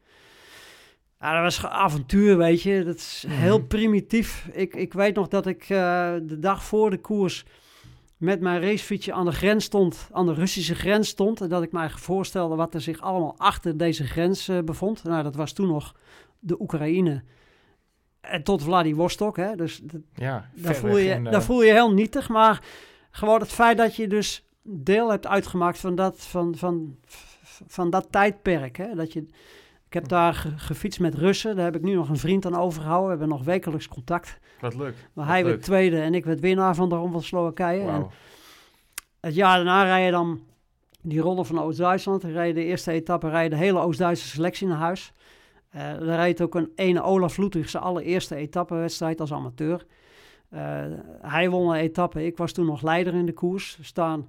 Ja, 1.21 1.33
dat 1.35 1.43
was 1.43 1.63
een 1.63 1.69
avontuur, 1.69 2.37
weet 2.37 2.63
je. 2.63 2.85
Dat 2.85 2.97
is 2.97 3.25
heel 3.29 3.59
Mhm. 3.59 3.67
primitief. 3.67 4.49
Ik, 4.53 4.75
ik 4.77 4.93
weet 4.93 5.15
nog 5.15 5.29
dat 5.29 5.47
ik 5.47 5.63
eh, 5.63 6.15
de 6.23 6.39
dag 6.39 6.65
voor 6.65 6.91
de 6.91 6.99
koers 6.99 7.45
met 8.19 8.41
mijn 8.41 8.61
racefietsje 8.61 9.13
aan 9.13 9.25
de 9.25 9.33
grens 9.33 9.65
stond, 9.65 10.09
aan 10.13 10.27
de 10.27 10.35
Russische 10.35 10.75
grens 10.75 11.09
stond. 11.09 11.41
En 11.41 11.49
dat 11.49 11.63
ik 11.63 11.73
mij 11.73 11.91
voorstelde 11.91 12.55
wat 12.55 12.75
er 12.75 12.81
zich 12.81 13.01
allemaal 13.01 13.35
achter 13.37 13.77
deze 13.77 14.05
grens 14.05 14.49
eh, 14.49 14.59
bevond. 14.59 15.05
Nou, 15.05 15.23
dat 15.23 15.35
was 15.35 15.53
toen 15.53 15.69
nog 15.69 15.95
de 16.39 16.61
Oekraïne. 16.61 17.23
En 18.21 18.43
tot 18.43 18.63
Vladivostok, 18.63 19.37
hè. 19.37 19.57
Dus 19.57 19.81
dat, 19.83 20.01
Ja, 20.15 20.51
daar, 20.55 20.75
voel 20.75 20.97
je, 20.97 21.23
daar 21.23 21.43
voel 21.43 21.63
je 21.63 21.73
heel 21.73 21.93
nietig. 21.93 22.29
Maar 22.29 22.63
gewoon 23.11 23.41
het 23.41 23.53
feit 23.53 23.77
dat 23.77 23.97
je 23.97 24.07
dus 24.09 24.47
deel 24.63 25.11
hebt 25.11 25.27
uitgemaakt 25.27 25.79
van 25.79 25.95
dat, 25.95 26.21
van, 26.21 26.55
van, 26.57 26.97
van 27.67 27.91
dat 27.91 28.07
tijdperk. 28.11 28.77
Hè? 28.77 28.95
Dat 28.95 29.13
je, 29.13 29.27
ik 29.89 29.95
heb 29.95 30.09
daar 30.09 30.35
ge- 30.35 30.53
gefietst 30.59 31.01
met 31.01 31.15
Russen. 31.15 31.57
Daar 31.57 31.65
heb 31.65 31.77
ik 31.77 31.83
nu 31.83 31.95
nog 31.95 32.09
een 32.09 32.17
vriend 32.17 32.47
aan 32.47 32.55
overgehouden. 32.57 33.05
We 33.05 33.19
hebben 33.19 33.29
nog 33.37 33.45
wekelijks 33.45 33.89
contact. 33.89 34.39
Wat 34.61 34.75
leuk. 34.75 34.95
Maar 35.13 35.27
hij 35.27 35.45
werd 35.45 35.63
tweede 35.63 36.01
en 36.01 36.15
ik 36.15 36.25
werd 36.25 36.41
winnaar 36.41 36.75
van 36.75 36.89
de 36.89 36.95
Ronde 36.95 37.13
van 37.13 37.23
Slowakije. 37.23 37.81
En 37.89 38.07
het 39.21 39.35
jaar 39.35 39.57
daarna 39.57 39.83
rij 39.83 40.05
je 40.05 40.11
dan 40.11 40.41
die 41.03 41.21
Ronde 41.21 41.45
van 41.45 41.61
Oost-Duitsland. 41.61 42.23
Dan 42.23 42.31
rij 42.31 42.47
je 42.49 42.55
de 42.55 42.65
eerste 42.65 42.93
etappe, 42.93 43.29
rij 43.29 43.43
je 43.45 43.51
de 43.51 43.57
hele 43.57 43.79
Oost-Duitse 43.81 44.29
selectie 44.29 44.67
naar 44.67 44.77
huis. 44.79 45.13
Eh 45.69 45.93
dan 45.93 46.03
rijdt 46.09 46.41
ook 46.43 46.55
een 46.55 46.73
ene 46.75 47.03
Olaf 47.03 47.37
Ludwig 47.37 47.69
zijn 47.69 47.83
allereerste 47.83 48.35
etappenwedstrijd 48.35 49.21
als 49.21 49.33
amateur. 49.33 49.87
Eh, 50.49 50.61
hij 51.23 51.51
won 51.51 51.69
een 51.69 51.81
etappe. 51.81 52.25
Ik 52.27 52.37
was 52.37 52.53
toen 52.53 52.67
nog 52.67 52.83
leider 52.83 53.15
in 53.15 53.27
de 53.27 53.33
koers. 53.33 53.77
We 53.77 53.85
staan 53.85 54.29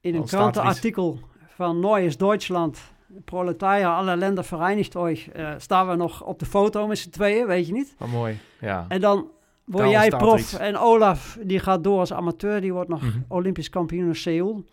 in 0.00 0.14
een 0.14 0.20
krantenartikel 0.38 1.20
van 1.46 1.80
Neues 1.80 2.16
Duitsland. 2.16 2.94
Proletarier 3.24 3.86
aller 3.86 4.16
Länder 4.16 4.44
vereinigt 4.44 4.94
euch. 4.96 5.28
Staan 5.58 5.88
we 5.88 5.94
nog 5.94 6.22
op 6.24 6.38
de 6.38 6.46
foto 6.46 6.86
met 6.86 6.98
z'n 6.98 7.10
tweeën, 7.10 7.46
weet 7.46 7.66
je 7.66 7.72
niet? 7.72 7.94
Wat 7.98 8.08
mooi. 8.08 8.38
Ja. 8.60 8.84
En 8.88 9.00
dan 9.00 9.26
word 9.64 9.90
jij 9.90 10.08
prof. 10.08 10.40
iets. 10.40 10.52
En 10.58 10.76
Olaf, 10.78 11.38
die 11.42 11.58
gaat 11.58 11.84
door 11.84 11.98
als 11.98 12.12
amateur. 12.12 12.60
Die 12.60 12.72
wordt 12.72 12.88
nog 12.88 13.02
Mhm. 13.02 13.18
Olympisch 13.28 13.70
kampioen 13.70 14.06
in 14.08 14.16
Seoul. 14.16 14.64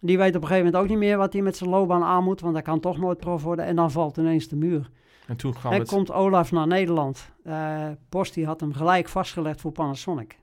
Die 0.00 0.18
weet 0.18 0.36
op 0.36 0.42
een 0.42 0.48
gegeven 0.48 0.64
moment 0.66 0.82
ook 0.82 0.88
niet 0.90 0.98
meer 0.98 1.16
wat 1.16 1.32
hij 1.32 1.42
met 1.42 1.56
zijn 1.56 1.70
loopbaan 1.70 2.02
aan 2.02 2.24
moet. 2.24 2.40
Want 2.40 2.54
hij 2.54 2.62
kan 2.62 2.80
toch 2.80 2.98
nooit 2.98 3.18
prof 3.18 3.42
worden. 3.42 3.64
En 3.64 3.76
dan 3.76 3.90
valt 3.90 4.16
ineens 4.16 4.48
de 4.48 4.56
muur. 4.56 4.90
En 5.26 5.36
toen 5.36 5.52
kwam 5.52 5.72
en 5.72 5.78
het... 5.78 5.88
komt 5.88 6.12
Olaf 6.12 6.52
naar 6.52 6.66
Nederland. 6.66 7.30
Eh 7.44 7.86
Post 8.08 8.34
die 8.34 8.46
had 8.46 8.60
hem 8.60 8.72
gelijk 8.72 9.08
vastgelegd 9.08 9.60
voor 9.60 9.72
Panasonic. 9.72 10.38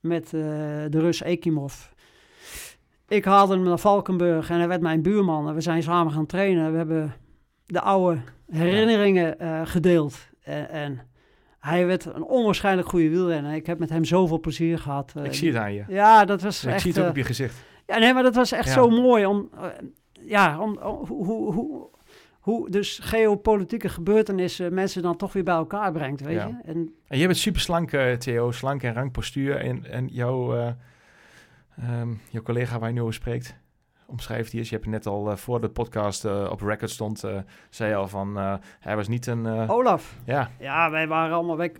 Met 0.00 0.24
eh, 0.24 0.30
de 0.30 0.88
Rus 1.00 1.22
Ekimov. 1.22 1.74
Ik 3.14 3.24
haalde 3.24 3.54
hem 3.54 3.62
naar 3.62 3.78
Valkenburg 3.78 4.50
en 4.50 4.58
hij 4.58 4.68
werd 4.68 4.80
mijn 4.80 5.02
buurman. 5.02 5.48
En 5.48 5.54
we 5.54 5.60
zijn 5.60 5.82
samen 5.82 6.12
gaan 6.12 6.26
trainen. 6.26 6.70
We 6.70 6.76
hebben 6.76 7.14
de 7.66 7.80
oude 7.80 8.20
herinneringen 8.50 9.38
eh, 9.38 9.60
gedeeld. 9.64 10.28
En, 10.42 10.68
en 10.70 11.00
hij 11.58 11.86
werd 11.86 12.04
een 12.04 12.22
onwaarschijnlijk 12.24 12.88
goede 12.88 13.08
wielrenner. 13.08 13.54
Ik 13.54 13.66
heb 13.66 13.78
met 13.78 13.88
hem 13.90 14.04
zoveel 14.04 14.40
plezier 14.40 14.78
gehad. 14.78 15.12
eh. 15.16 15.24
Ik 15.24 15.34
zie 15.34 15.48
het 15.48 15.56
aan 15.58 15.72
je. 15.74 15.84
Ja, 15.88 16.24
dat 16.24 16.42
was 16.42 16.64
ik 16.64 16.70
echt... 16.70 16.80
zie 16.80 16.90
het 16.90 16.98
ook 16.98 17.04
eh, 17.04 17.10
op 17.10 17.16
je 17.16 17.24
gezicht. 17.24 17.64
ja, 17.86 17.98
nee, 17.98 18.14
maar 18.14 18.22
dat 18.22 18.34
was 18.34 18.52
echt 18.52 18.66
Ja. 18.68 18.72
zo 18.72 18.88
mooi 18.90 19.26
om, 19.26 19.50
ja, 20.20 20.60
om, 20.60 20.78
om- 20.82 21.06
hoe, 21.06 21.52
hoe, 21.52 21.88
hoe, 22.40 22.70
dus 22.70 22.98
geopolitieke 23.02 23.88
gebeurtenissen 23.88 24.74
mensen 24.74 25.02
dan 25.02 25.16
toch 25.16 25.32
weer 25.32 25.44
bij 25.44 25.54
elkaar 25.54 25.92
brengt, 25.92 26.20
weet 26.20 26.34
Ja. 26.36 26.46
je. 26.46 26.70
En 26.72 26.94
En 27.08 27.18
jij 27.18 27.26
bent 27.26 27.38
super 27.38 27.60
slank, 27.60 27.90
Theo. 28.18 28.50
Slank 28.50 28.82
en 28.82 28.94
rank 28.94 29.12
postuur. 29.12 29.56
En, 29.56 29.84
en 29.90 30.06
jouw, 30.06 30.74
ehm, 31.82 32.08
jouw 32.30 32.42
collega 32.42 32.78
waar 32.78 32.88
je 32.88 32.94
nu 32.94 33.00
over 33.00 33.14
spreekt, 33.14 33.56
omschrijft 34.06 34.52
hij. 34.52 34.60
Je 34.60 34.68
hebt 34.70 34.86
net 34.86 35.06
al 35.06 35.30
eh, 35.30 35.36
voor 35.36 35.60
de 35.60 35.68
podcast 35.68 36.24
eh, 36.24 36.48
op 36.50 36.60
record 36.60 36.90
stond, 36.90 37.24
eh, 37.24 37.36
zei 37.70 37.90
je 37.90 37.96
al 37.96 38.08
van, 38.08 38.36
hij 38.80 38.96
was 38.96 39.08
niet 39.08 39.26
een, 39.26 39.68
Olaf, 39.68 40.14
ja, 40.24 40.50
ja, 40.58 40.90
wij 40.90 41.06
waren 41.08 41.34
allemaal 41.34 41.56
weg. 41.56 41.70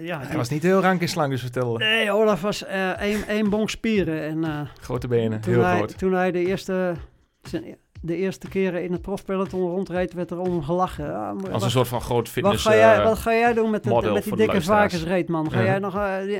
ja, 0.00 0.18
hij 0.18 0.26
die- 0.28 0.36
was 0.36 0.48
niet 0.48 0.62
heel 0.62 0.80
rank 0.80 1.00
en 1.00 1.08
slank, 1.08 1.30
dus 1.30 1.40
vertel. 1.40 1.76
Nee, 1.76 2.10
Olaf 2.12 2.40
was 2.40 2.64
één, 2.98 3.26
één 3.26 3.50
bonk 3.50 3.70
spieren. 3.70 4.22
En 4.22 4.68
Grote 4.80 5.08
benen, 5.08 5.40
heel 5.44 5.62
hij, 5.62 5.76
groot. 5.76 5.98
toen 5.98 6.12
hij 6.12 6.30
de 6.32 6.46
eerste, 6.46 6.94
zijn- 7.42 7.76
de 8.00 8.16
eerste 8.16 8.48
keren 8.48 8.82
in 8.84 8.92
het 8.92 9.02
profpeloton 9.02 9.60
rondreed, 9.70 10.12
werd 10.12 10.30
er 10.30 10.38
om 10.38 10.62
gelachen. 10.62 11.04
Ja, 11.06 11.32
maar 11.32 11.42
Als 11.42 11.52
wat- 11.52 11.62
een 11.62 11.70
soort 11.70 11.88
van 11.88 12.00
groot 12.00 12.18
Wat 12.24 12.28
fitness... 12.28 12.64
ga, 12.64 12.74
jij, 12.74 13.02
wat 13.02 13.18
ga 13.18 13.32
jij 13.32 13.54
doen 13.54 13.70
met, 13.70 13.84
met 13.84 14.24
die 14.24 14.36
dikke 14.36 14.62
varkensreet, 14.62 15.28
man? 15.28 15.50
Ga 15.50 15.58
Ja. 15.60 15.64
jij 15.64 15.78
nog... 15.78 15.94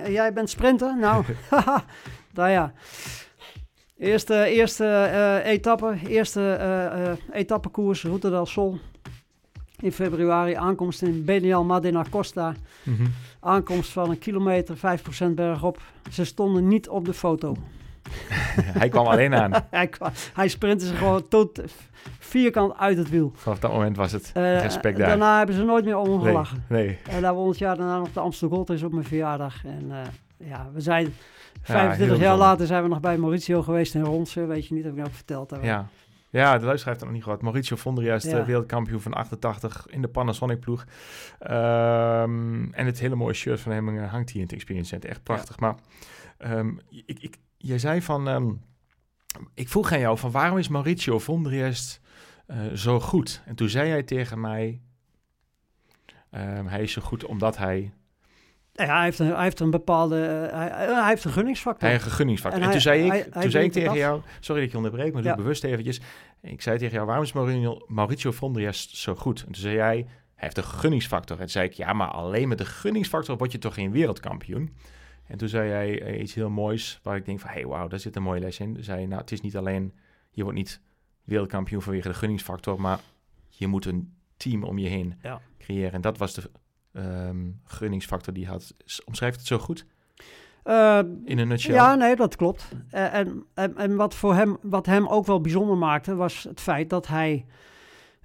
jij 0.08 0.32
bent 0.32 0.50
sprinter? 0.50 0.96
Nou. 0.98 1.24
nou 2.36 2.50
ja. 2.50 2.72
Eerste, 3.98 4.44
eerste 4.44 4.84
eh, 4.86 5.52
etappe, 5.52 5.94
eerste 6.08 6.52
eh 6.52 7.38
etappekoers, 7.40 8.02
Route 8.04 8.30
del 8.30 8.46
Sol. 8.46 8.78
In 9.80 9.92
februari, 9.92 10.54
aankomst 10.54 11.02
in 11.02 11.24
Benial 11.24 11.64
Madena 11.64 12.04
Costa. 12.10 12.54
mhm. 12.82 13.04
Aankomst 13.40 13.90
van 13.90 14.10
een 14.10 14.18
kilometer, 14.18 14.76
5% 14.76 15.34
bergop. 15.34 15.80
Ze 16.10 16.24
stonden 16.24 16.68
niet 16.68 16.88
op 16.88 17.04
de 17.04 17.12
foto. 17.14 17.56
hij 18.78 18.88
kwam 18.88 19.06
alleen 19.06 19.34
aan. 19.34 19.52
hij, 19.70 19.86
kwam- 19.86 20.12
hij 20.32 20.48
sprintte 20.48 20.86
ze 20.86 20.94
gewoon 20.94 21.28
tot 21.28 21.60
vierkant 22.18 22.76
uit 22.76 22.98
het 22.98 23.10
wiel. 23.10 23.32
Vanaf 23.34 23.58
dat 23.58 23.72
moment 23.72 23.96
was 23.96 24.12
het 24.12 24.30
respect 24.34 24.98
daar. 24.98 25.08
daarna 25.08 25.38
hebben 25.38 25.56
ze 25.56 25.62
nooit 25.62 25.84
meer 25.84 25.96
om 25.96 26.08
nee, 26.08 26.18
gelachen. 26.26 26.64
nee. 26.68 26.98
En 27.10 27.22
daar 27.22 27.34
won 27.34 27.48
het 27.48 27.58
jaar 27.58 27.76
daarna 27.76 27.98
nog 27.98 28.12
de 28.12 28.20
Amsterdam 28.20 28.56
Gold 28.56 28.70
is 28.70 28.82
op 28.82 28.92
mijn 28.92 29.04
verjaardag. 29.04 29.64
En 29.64 29.92
ja, 30.36 30.70
we 30.72 30.80
zijn 30.80 31.14
25 31.62 32.18
jaar 32.18 32.36
later 32.36 32.66
zijn 32.66 32.82
we 32.82 32.88
nog 32.88 33.00
bij 33.00 33.18
Mauricio 33.18 33.62
geweest 33.62 33.94
in 33.94 34.02
Ronsen. 34.02 34.48
Weet 34.48 34.66
je 34.66 34.74
niet, 34.74 34.84
heb 34.84 34.96
ik 34.98 35.06
ook 35.06 35.14
verteld. 35.14 35.48
Daar. 35.48 35.64
Ja. 35.64 35.88
Ja, 36.30 36.58
de 36.58 36.64
luisteraar 36.64 36.74
heeft 36.86 36.88
het 36.88 37.04
nog 37.04 37.12
niet 37.12 37.22
gehad. 37.22 37.42
Mauricio 37.42 37.76
Vondria 37.76 38.14
is 38.14 38.22
de 38.22 38.28
Ja. 38.28 38.44
wereldkampioen 38.44 39.00
van 39.00 39.12
88 39.14 39.86
in 39.88 40.02
de 40.02 40.08
Panasonic 40.08 40.60
ploeg. 40.60 40.84
Ehm, 41.38 42.72
en 42.72 42.86
het 42.86 42.98
hele 43.00 43.14
mooie 43.14 43.34
shirt 43.34 43.60
van 43.60 43.72
hem 43.72 43.98
eh, 43.98 44.10
hangt 44.10 44.28
hier 44.30 44.40
in 44.40 44.46
het 44.46 44.52
Experience 44.56 44.88
Center. 44.88 45.10
Echt 45.10 45.22
prachtig. 45.22 45.58
Maar 45.60 45.74
ehm, 46.38 46.72
ik, 47.06 47.18
ik, 47.20 47.36
jij 47.56 47.78
zei 47.78 48.02
van... 48.02 48.28
ehm, 48.28 48.50
ik 49.54 49.68
vroeg 49.68 49.92
aan 49.92 49.98
jou 50.00 50.18
van 50.18 50.30
waarom 50.30 50.58
is 50.58 50.68
Mauricio 50.68 51.18
Vondriest 51.18 52.00
eh 52.46 52.56
zo 52.74 53.00
goed? 53.00 53.42
En 53.44 53.54
toen 53.54 53.68
zei 53.68 53.88
jij 53.88 54.02
tegen 54.02 54.40
mij... 54.40 54.80
hij 56.66 56.82
is 56.82 56.92
zo 56.92 57.02
goed 57.02 57.24
omdat 57.24 57.56
hij, 57.56 57.92
Ja, 58.76 58.94
hij, 58.94 59.04
heeft 59.04 59.18
een, 59.18 59.26
hij 59.34 59.42
heeft 59.42 59.60
een 59.60 59.70
bepaalde... 59.70 60.24
eh, 60.26 60.58
hij, 60.58 60.68
hij 60.94 61.08
heeft 61.08 61.24
een 61.24 61.30
gunningsfactor. 61.32 61.82
hij 61.88 61.94
een 61.94 62.00
vergunningsfactor. 62.02 62.60
En 62.60 62.66
En, 62.66 62.72
toen 62.72 62.80
zei 62.80 63.04
ik, 63.04 63.10
hij- 63.10 63.42
toen 63.42 63.50
zei 63.50 63.64
ik 63.64 63.72
tegen 63.72 63.94
jou... 63.96 64.20
Sorry 64.40 64.60
dat 64.60 64.66
ik 64.66 64.70
je 64.70 64.76
onderbreek, 64.76 65.12
maar 65.12 65.22
doe 65.22 65.30
Ja. 65.30 65.36
het 65.36 65.42
bewust 65.44 65.64
eventjes. 65.64 66.00
Ik 66.40 66.62
zei 66.62 66.78
tegen 66.78 66.94
jou, 66.94 67.06
waarom 67.06 67.24
is 67.24 67.32
Mauricio, 67.32 67.84
Mauricio 67.86 68.32
zo 68.72 69.14
goed? 69.14 69.38
En 69.40 69.44
toen 69.52 69.54
zei 69.62 69.74
jij, 69.74 69.94
hij 69.96 70.06
heeft 70.34 70.56
een 70.56 70.64
gunningsfactor. 70.64 71.36
En 71.36 71.42
toen 71.42 71.50
zei 71.50 71.66
ik, 71.66 71.72
ja, 71.72 71.92
maar 71.92 72.08
alleen 72.08 72.48
met 72.48 72.58
de 72.58 72.64
gunningsfactor 72.64 73.36
word 73.36 73.52
je 73.52 73.58
toch 73.58 73.74
geen 73.74 73.90
wereldkampioen? 73.90 74.74
En 75.26 75.38
toen 75.38 75.48
zei 75.48 75.68
jij 75.68 76.02
eh, 76.02 76.20
iets 76.20 76.34
heel 76.34 76.50
moois, 76.50 77.00
waar 77.02 77.16
ik 77.16 77.24
denk 77.24 77.40
van, 77.40 77.50
hey, 77.50 77.66
wauw, 77.66 77.88
daar 77.88 77.98
zit 78.00 78.16
een 78.16 78.22
mooie 78.22 78.40
les 78.40 78.58
in. 78.60 78.74
Toen 78.74 78.82
zei 78.84 79.00
je, 79.00 79.06
nou, 79.06 79.20
het 79.20 79.32
is 79.32 79.40
niet 79.40 79.56
alleen, 79.56 79.92
je 80.30 80.42
wordt 80.42 80.58
niet 80.58 80.80
wereldkampioen 81.24 81.82
vanwege 81.82 82.08
de 82.08 82.14
gunningsfactor, 82.14 82.80
maar 82.80 82.98
je 83.48 83.66
moet 83.66 83.84
een 83.84 84.12
team 84.36 84.64
om 84.64 84.78
je 84.78 84.88
heen 84.88 85.14
Ja. 85.22 85.40
creëren. 85.58 85.92
En 85.92 86.00
dat 86.00 86.18
was 86.18 86.34
de 86.34 86.50
ehm, 86.96 87.36
gunningsfactor 87.64 88.32
die 88.34 88.46
had. 88.46 88.74
Omschrijft 89.04 89.36
het 89.38 89.46
zo 89.46 89.58
goed? 89.58 89.86
Eh, 90.62 90.98
In 91.24 91.38
een 91.38 91.48
nutshell? 91.48 91.74
ja, 91.74 91.94
nee, 91.94 92.16
dat 92.16 92.36
klopt. 92.36 92.68
Eh, 92.90 93.14
en, 93.14 93.44
en, 93.54 93.76
en 93.76 93.96
wat, 93.96 94.14
voor 94.14 94.34
hem, 94.34 94.56
wat 94.62 94.86
hem 94.86 95.06
ook 95.06 95.26
wel 95.26 95.40
bijzonder 95.40 95.76
maakte, 95.76 96.14
was 96.14 96.42
het 96.42 96.60
feit 96.60 96.90
dat 96.90 97.06
hij 97.06 97.44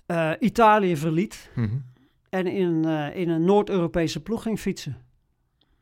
eh, 0.05 0.31
Italië 0.39 0.97
verliet 0.97 1.49
Mhm. 1.55 1.77
en 2.29 2.47
in, 2.47 2.85
in 3.13 3.29
een 3.29 3.45
Noord-Europese 3.45 4.21
ploeg 4.21 4.41
ging 4.41 4.59
fietsen. 4.59 4.97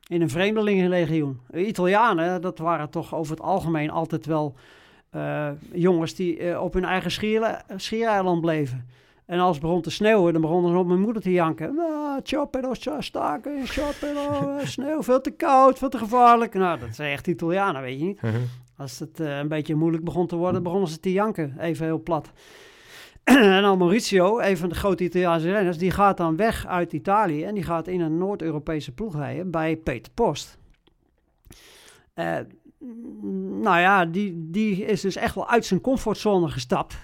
In 0.06 0.22
een 0.22 0.30
vreemdelingenlegioen. 0.30 1.40
De 1.48 1.66
Italianen, 1.66 2.40
dat 2.40 2.58
waren 2.58 2.90
toch 2.90 3.14
over 3.14 3.32
het 3.32 3.42
algemeen 3.44 3.90
altijd 3.90 4.26
wel 4.26 4.54
jongens 5.72 6.14
die 6.14 6.60
op 6.60 6.74
hun 6.74 6.84
eigen 6.84 7.10
schier, 7.10 7.62
schiereiland 7.76 8.40
bleven. 8.40 8.88
En 9.30 9.38
als 9.38 9.52
het 9.56 9.62
begon 9.64 9.82
te 9.82 9.90
sneeuwen, 9.90 10.32
dan 10.32 10.42
begonnen 10.42 10.70
ze 10.70 10.76
op 10.76 10.86
mijn 10.86 11.00
moeder 11.00 11.22
te 11.22 11.32
janken. 11.32 11.78
Ah, 11.78 12.18
Ciopero, 12.22 12.74
cia- 12.74 13.00
staken, 13.00 13.66
ciopero, 13.66 14.30
eh, 14.56 14.66
sneeuw, 14.66 15.02
veel 15.02 15.20
te 15.20 15.30
koud, 15.30 15.78
veel 15.78 15.88
te 15.88 15.98
gevaarlijk. 15.98 16.54
Nou, 16.54 16.78
dat 16.78 16.94
zijn 16.94 17.12
echt 17.12 17.26
Italianen, 17.26 17.82
weet 17.82 17.98
je 17.98 18.04
niet. 18.04 18.22
Mhm. 18.22 18.36
Als 18.76 18.98
het 18.98 19.20
eh, 19.20 19.38
een 19.38 19.48
beetje 19.48 19.74
moeilijk 19.74 20.04
begon 20.04 20.26
te 20.26 20.36
worden, 20.36 20.62
begonnen 20.62 20.88
ze 20.88 21.00
te 21.00 21.12
janken. 21.12 21.54
Even 21.58 21.84
heel 21.84 22.02
plat. 22.02 22.30
en 23.24 23.62
dan 23.62 23.78
Maurizio, 23.78 24.38
een 24.38 24.56
van 24.56 24.68
de 24.68 24.74
grote 24.74 25.04
Italiaanse 25.04 25.50
renners, 25.50 25.78
die 25.78 25.90
gaat 25.90 26.16
dan 26.16 26.36
weg 26.36 26.66
uit 26.66 26.92
Italië 26.92 27.44
en 27.44 27.54
die 27.54 27.64
gaat 27.64 27.88
in 27.88 28.00
een 28.00 28.18
Noord-Europese 28.18 28.92
ploeg 28.92 29.16
rijden 29.16 29.50
bij 29.50 29.76
Peter 29.76 30.12
Post. 30.12 30.58
Mm, 32.14 33.60
nou 33.60 33.78
ja, 33.78 34.04
die, 34.04 34.50
die 34.50 34.84
is 34.84 35.00
dus 35.00 35.16
echt 35.16 35.34
wel 35.34 35.48
uit 35.48 35.64
zijn 35.64 35.80
comfortzone 35.80 36.48
gestapt. 36.48 36.96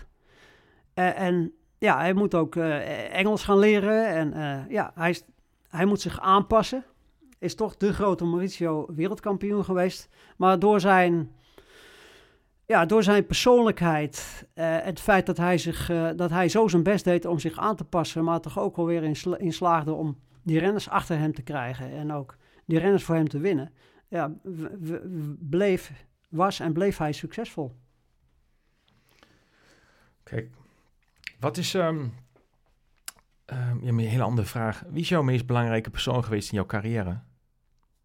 Eh, 0.94 1.20
en 1.20 1.52
ja, 1.78 1.98
hij 1.98 2.12
moet 2.12 2.34
ook 2.34 2.56
eh, 2.56 3.14
Engels 3.18 3.44
gaan 3.44 3.58
leren 3.58 4.06
en 4.08 4.32
eh, 4.32 4.70
ja, 4.70 4.92
hij, 4.94 5.10
is- 5.10 5.24
hij 5.68 5.84
moet 5.84 6.00
zich 6.00 6.20
aanpassen. 6.20 6.84
Is 7.38 7.54
toch 7.54 7.76
de 7.76 7.92
grote 7.92 8.24
Maurizio 8.24 8.86
wereldkampioen 8.94 9.64
geweest. 9.64 10.08
Maar 10.36 10.58
door 10.58 10.80
zijn, 10.80 11.30
ja, 12.66 12.86
door 12.86 13.02
zijn 13.02 13.26
persoonlijkheid, 13.26 14.46
eh, 14.54 14.76
het 14.80 15.00
feit 15.00 15.26
dat 15.26 15.36
hij, 15.36 15.58
zich, 15.58 15.86
dat 16.16 16.30
hij 16.30 16.48
zo 16.48 16.68
zijn 16.68 16.82
best 16.82 17.04
deed 17.04 17.24
om 17.24 17.38
zich 17.38 17.58
aan 17.58 17.76
te 17.76 17.84
passen, 17.84 18.24
maar 18.24 18.40
toch 18.40 18.58
ook 18.58 18.76
wel 18.76 18.86
weer 18.86 19.02
in, 19.02 19.16
sla- 19.16 19.50
slaagde 19.50 19.92
om 19.92 20.18
die 20.42 20.58
renners 20.58 20.88
achter 20.88 21.18
hem 21.18 21.32
te 21.34 21.42
krijgen 21.42 21.90
en 21.90 22.12
ook 22.12 22.36
die 22.64 22.78
renners 22.78 23.04
voor 23.04 23.14
hem 23.14 23.28
te 23.28 23.38
winnen, 23.38 23.72
ja, 24.08 24.32
bleef, 25.38 25.92
was 26.28 26.60
en 26.60 26.72
bleef 26.72 26.96
hij 26.98 27.12
succesvol. 27.12 27.72
Kijk, 30.22 30.50
wat 31.40 31.56
is... 31.56 31.72
ja, 31.72 31.92
maar 31.92 32.10
een 33.82 33.98
hele 33.98 34.22
andere 34.22 34.46
vraag. 34.46 34.82
Wie 34.90 35.00
is 35.00 35.08
jouw 35.08 35.22
meest 35.22 35.46
belangrijke 35.46 35.90
persoon 35.90 36.24
geweest 36.24 36.48
in 36.50 36.56
jouw 36.56 36.66
carrière? 36.66 37.10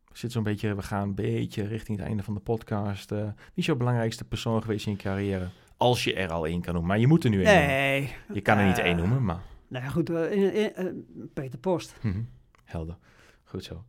We 0.08 0.18
zitten 0.18 0.32
zo'n 0.32 0.44
beetje, 0.44 0.76
we 0.76 0.82
gaan 0.82 1.02
een 1.08 1.16
beetje 1.16 1.64
richting 1.64 1.98
het 1.98 2.08
einde 2.08 2.24
van 2.24 2.34
de 2.34 2.40
podcast. 2.40 3.12
eh. 3.12 3.18
wie 3.24 3.34
is 3.56 3.66
jouw 3.66 3.76
belangrijkste 3.76 4.24
persoon 4.24 4.62
geweest 4.62 4.86
in 4.86 4.92
je 4.92 4.98
carrière? 4.98 5.50
Als 5.78 6.04
je 6.04 6.14
er 6.14 6.32
al 6.32 6.46
één 6.48 6.62
kan 6.62 6.72
noemen. 6.74 6.92
Maar 6.92 7.00
je 7.00 7.08
moet 7.08 7.24
er 7.24 7.30
nu 7.30 7.44
één 7.44 7.56
noemen. 7.56 7.76
Nee. 7.76 8.16
Je 8.34 8.42
kan 8.42 8.58
er 8.58 8.68
niet 8.68 8.78
eh, 8.78 8.86
één 8.86 8.96
noemen, 8.98 9.24
maar... 9.24 9.40
Nou 9.68 9.84
ja, 9.84 9.90
goed, 9.90 10.10
eh, 10.10 10.66
eh, 10.78 10.96
Peter 11.34 11.60
Post. 11.60 11.96
Mhm. 12.02 12.22
Helder. 12.64 12.98
Goed 13.44 13.64
zo. 13.64 13.84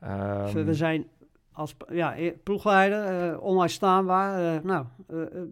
Dus, 0.00 0.08
Ehm, 0.08 0.64
we- 0.64 0.74
zijn 0.74 1.06
als 1.52 1.74
ja, 1.90 2.16
e- 2.18 2.30
ploegleider, 2.42 3.30
eh 3.32 3.42
onuitstaanbaar, 3.44 4.56
eh, 4.56 4.62
nou, 4.62 4.86
eh, 5.08 5.22
eh, 5.22 5.42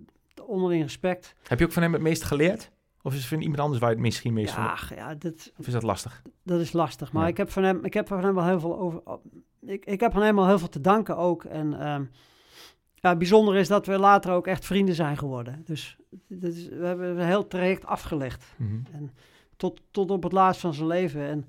onderling 0.46 0.82
respect. 0.82 1.34
Heb 1.46 1.58
je 1.58 1.64
ook 1.64 1.72
van 1.72 1.82
hem 1.82 1.92
het 1.92 2.02
meest 2.02 2.22
geleerd? 2.24 2.70
Of 3.02 3.14
is 3.14 3.26
van 3.28 3.40
iemand 3.40 3.60
anders 3.60 3.80
waar 3.80 3.88
je 3.88 3.94
het 3.94 4.04
misschien 4.04 4.48
van... 4.48 4.62
Ja, 4.64 4.78
ja 4.94 5.14
dat, 5.14 5.52
Of 5.58 5.66
is 5.66 5.72
dat 5.72 5.82
lastig? 5.82 6.22
dat 6.42 6.60
is 6.60 6.72
lastig. 6.72 7.12
Maar 7.12 7.22
Ja. 7.22 7.28
ik, 7.28 7.36
heb 7.36 7.50
van 7.50 7.62
hem, 7.62 7.84
ik 7.84 7.94
heb 7.94 8.08
van 8.08 8.24
hem 8.24 8.34
wel 8.34 8.44
heel 8.44 8.60
veel 8.60 8.78
over. 8.78 9.00
Ik, 9.60 9.84
ik 9.84 10.00
heb 10.00 10.12
van 10.12 10.22
hem 10.22 10.34
wel 10.34 10.46
heel 10.46 10.58
veel 10.58 10.68
te 10.68 10.80
danken 10.80 11.16
ook. 11.16 11.44
En 11.44 11.80
ehm, 11.80 12.04
ja, 12.94 13.16
bijzonder 13.16 13.56
is 13.56 13.68
dat 13.68 13.86
we 13.86 13.98
later 13.98 14.32
ook 14.32 14.46
echt 14.46 14.64
vrienden 14.64 14.94
zijn 14.94 15.16
geworden. 15.16 15.62
Dus 15.64 15.96
dat 16.28 16.52
is, 16.52 16.68
we 16.68 16.86
hebben 16.86 17.08
een 17.08 17.26
heel 17.26 17.46
traject 17.46 17.86
afgelegd. 17.86 18.44
Mhm. 18.56 19.06
Tot, 19.56 19.80
tot 19.90 20.10
op 20.10 20.22
het 20.22 20.32
laatst 20.32 20.60
van 20.60 20.74
zijn 20.74 20.86
leven. 20.86 21.22
En 21.28 21.48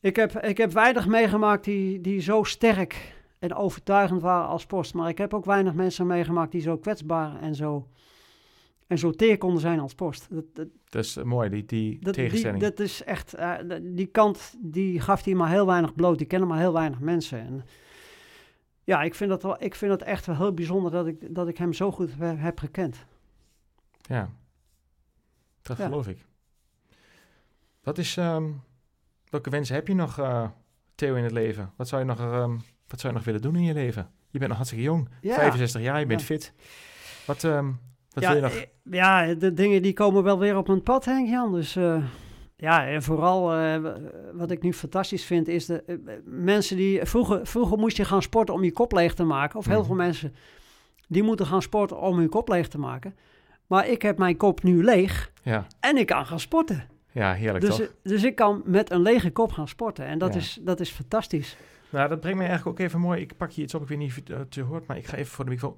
ik 0.00 0.16
heb, 0.16 0.38
ik 0.38 0.56
heb 0.56 0.72
weinig 0.72 1.06
meegemaakt 1.06 1.64
die, 1.64 2.00
die 2.00 2.20
zo 2.20 2.42
sterk 2.42 3.16
en 3.38 3.54
overtuigend 3.54 4.22
waren 4.22 4.48
als 4.48 4.66
Post. 4.66 4.94
Maar 4.94 5.08
ik 5.08 5.18
heb 5.18 5.34
ook 5.34 5.44
weinig 5.44 5.74
mensen 5.74 6.06
meegemaakt 6.06 6.52
die 6.52 6.60
zo 6.60 6.76
kwetsbaar 6.76 7.40
en 7.40 7.54
zo, 7.54 7.88
en 8.88 8.98
zo 8.98 9.10
teer 9.10 9.38
konden 9.38 9.60
zijn 9.60 9.80
als 9.80 9.94
Post. 9.94 10.26
Dat, 10.30 10.44
dat, 10.54 10.68
Dat 10.88 11.04
is 11.04 11.16
mooi, 11.22 11.48
die, 11.48 11.64
die 11.64 11.92
dat, 12.00 12.14
die, 12.14 12.24
tegenstelling. 12.24 12.62
dat 12.62 12.80
is 12.80 13.02
echt, 13.04 13.34
eh, 13.34 13.54
die 13.82 14.06
kant, 14.06 14.54
die 14.58 15.00
gaf 15.00 15.24
hij 15.24 15.34
maar 15.34 15.50
heel 15.50 15.66
weinig 15.66 15.94
bloot. 15.94 16.18
Die 16.18 16.26
kennen 16.26 16.48
maar 16.48 16.58
heel 16.58 16.72
weinig 16.72 17.00
mensen. 17.00 17.38
En 17.38 17.64
ja, 18.84 19.02
ik 19.02 19.14
vind 19.14 19.30
dat, 19.30 19.42
wel, 19.42 19.62
ik 19.62 19.74
vind 19.74 19.90
dat 19.90 20.02
echt 20.02 20.26
wel 20.26 20.36
heel 20.36 20.54
bijzonder 20.54 20.90
dat 20.90 21.06
ik, 21.06 21.34
dat 21.34 21.48
ik 21.48 21.58
hem 21.58 21.72
zo 21.72 21.92
goed 21.92 22.10
he- 22.18 22.34
heb 22.36 22.58
gekend. 22.58 23.04
Ja, 24.02 24.30
dat 25.62 25.76
Ja. 25.76 25.84
geloof 25.84 26.08
ik. 26.08 26.26
Wat 27.82 27.98
is, 27.98 28.16
ehm, 28.16 28.50
welke 29.30 29.50
wensen 29.50 29.74
heb 29.74 29.88
je 29.88 29.94
nog, 29.94 30.18
eh, 30.18 30.48
Theo, 30.94 31.14
in 31.14 31.22
het 31.22 31.32
leven? 31.32 31.72
Wat 31.76 31.88
zou, 31.88 32.00
je 32.02 32.06
nog, 32.08 32.18
ehm, 32.20 32.50
wat 32.86 33.00
zou 33.00 33.12
je 33.12 33.18
nog 33.18 33.24
willen 33.24 33.42
doen 33.42 33.56
in 33.56 33.62
je 33.62 33.72
leven? 33.74 34.10
Je 34.30 34.38
bent 34.38 34.48
nog 34.48 34.56
hartstikke 34.56 34.84
jong, 34.84 35.08
Ja. 35.20 35.34
65 35.34 35.80
jaar, 35.82 36.00
je 36.00 36.06
bent 36.06 36.20
Ja. 36.20 36.26
fit. 36.26 36.52
Wat, 37.26 37.44
ehm, 37.44 37.72
wat 38.12 38.22
ja, 38.22 38.28
wil 38.32 38.36
je 38.36 38.42
nog? 38.42 38.54
eh, 38.54 38.62
ja, 38.92 39.34
de 39.34 39.52
dingen 39.52 39.82
die 39.82 39.92
komen 39.92 40.22
wel 40.22 40.38
weer 40.38 40.56
op 40.56 40.66
mijn 40.66 40.82
pad, 40.82 41.04
Henk 41.04 41.28
Jan. 41.28 41.52
Dus 41.52 41.76
eh, 41.76 42.02
ja, 42.56 42.86
en 42.86 43.02
vooral 43.02 43.54
eh, 43.54 43.76
wat 44.32 44.50
ik 44.50 44.62
nu 44.62 44.72
fantastisch 44.72 45.24
vind, 45.24 45.48
is 45.48 45.66
de 45.66 46.20
mensen 46.24 46.76
die. 46.76 47.04
Vroeger, 47.04 47.46
vroeger 47.46 47.78
moest 47.78 47.96
je 47.96 48.04
gaan 48.04 48.22
sporten 48.22 48.54
om 48.54 48.64
je 48.64 48.72
kop 48.72 48.92
leeg 48.92 49.14
te 49.14 49.24
maken. 49.24 49.58
Of 49.58 49.66
heel 49.66 49.76
Mhm. 49.78 49.86
veel 49.86 49.96
mensen 49.96 50.34
die 51.08 51.22
moeten 51.22 51.46
gaan 51.46 51.62
sporten 51.62 52.00
om 52.00 52.18
hun 52.18 52.28
kop 52.28 52.48
leeg 52.48 52.68
te 52.68 52.78
maken. 52.78 53.14
Maar 53.66 53.88
ik 53.88 54.02
heb 54.02 54.18
mijn 54.18 54.36
kop 54.36 54.62
nu 54.62 54.84
leeg 54.84 55.32
Ja, 55.42 55.66
en 55.80 55.96
ik 55.96 56.06
kan 56.06 56.26
gaan 56.26 56.40
sporten. 56.40 56.86
ja 57.12 57.32
heerlijk 57.34 57.64
Dus, 57.64 57.76
toch? 57.76 57.92
dus 58.02 58.22
ik 58.24 58.34
kan 58.34 58.62
met 58.64 58.90
een 58.90 59.02
lege 59.02 59.30
kop 59.30 59.52
gaan 59.52 59.68
sporten. 59.68 60.04
En 60.06 60.18
dat, 60.18 60.32
Ja. 60.32 60.38
is, 60.40 60.58
dat 60.62 60.80
is 60.80 60.90
fantastisch. 60.90 61.56
Nou, 61.90 62.08
dat 62.08 62.20
brengt 62.20 62.38
mij 62.38 62.48
eigenlijk 62.48 62.80
ook 62.80 62.86
even 62.86 63.00
mooi. 63.00 63.20
Ik 63.20 63.36
pak 63.36 63.52
hier 63.52 63.64
iets 63.64 63.74
op, 63.74 63.82
ik 63.82 63.88
weet 63.88 63.98
niet 63.98 64.08
of 64.10 64.20
je 64.26 64.34
het 64.34 64.56
hoort, 64.56 64.86
maar 64.86 64.96
ik 64.96 65.06
ga 65.06 65.16
even 65.16 65.32
voor 65.32 65.44
de 65.44 65.50
microfoon. 65.50 65.76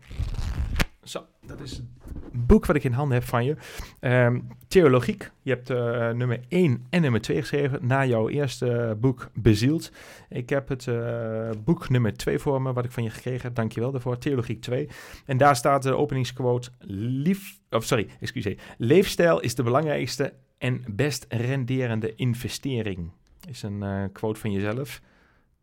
Zo, 1.02 1.26
dat 1.46 1.60
is 1.60 1.76
het 1.76 1.86
boek 2.32 2.66
wat 2.66 2.76
ik 2.76 2.84
in 2.84 2.92
handen 2.92 3.18
heb 3.18 3.26
van 3.26 3.44
je. 3.44 3.56
Ehm, 4.00 4.40
Theologiek. 4.68 5.30
Je 5.42 5.50
hebt 5.50 5.70
eh, 5.70 6.10
nummer 6.10 6.40
1 6.48 6.86
en 6.90 7.02
nummer 7.02 7.20
2 7.20 7.40
geschreven 7.40 7.86
na 7.86 8.06
jouw 8.06 8.28
eerste 8.28 8.96
boek 9.00 9.30
Bezield. 9.34 9.92
Ik 10.28 10.48
heb 10.48 10.68
het 10.68 10.88
eh, 10.88 11.50
boek 11.64 11.88
nummer 11.88 12.16
2 12.16 12.38
voor 12.38 12.62
me, 12.62 12.72
wat 12.72 12.84
ik 12.84 12.90
van 12.90 13.02
je 13.02 13.10
gekregen 13.10 13.42
heb. 13.42 13.54
Dankjewel 13.54 13.90
daarvoor. 13.90 14.18
Theologiek 14.18 14.60
2. 14.60 14.88
En 15.26 15.36
daar 15.36 15.56
staat 15.56 15.82
de 15.82 15.96
openingsquote. 15.96 16.70
Lief, 16.86 17.60
of 17.70 17.84
sorry, 17.84 18.06
excuseer. 18.20 18.58
Leefstijl 18.78 19.40
is 19.40 19.54
de 19.54 19.62
belangrijkste 19.62 20.32
en 20.58 20.84
best 20.90 21.26
renderende 21.28 22.14
investering. 22.14 23.10
Is 23.48 23.62
een 23.62 23.82
eh, 23.82 24.04
quote 24.12 24.40
van 24.40 24.52
jezelf. 24.52 25.00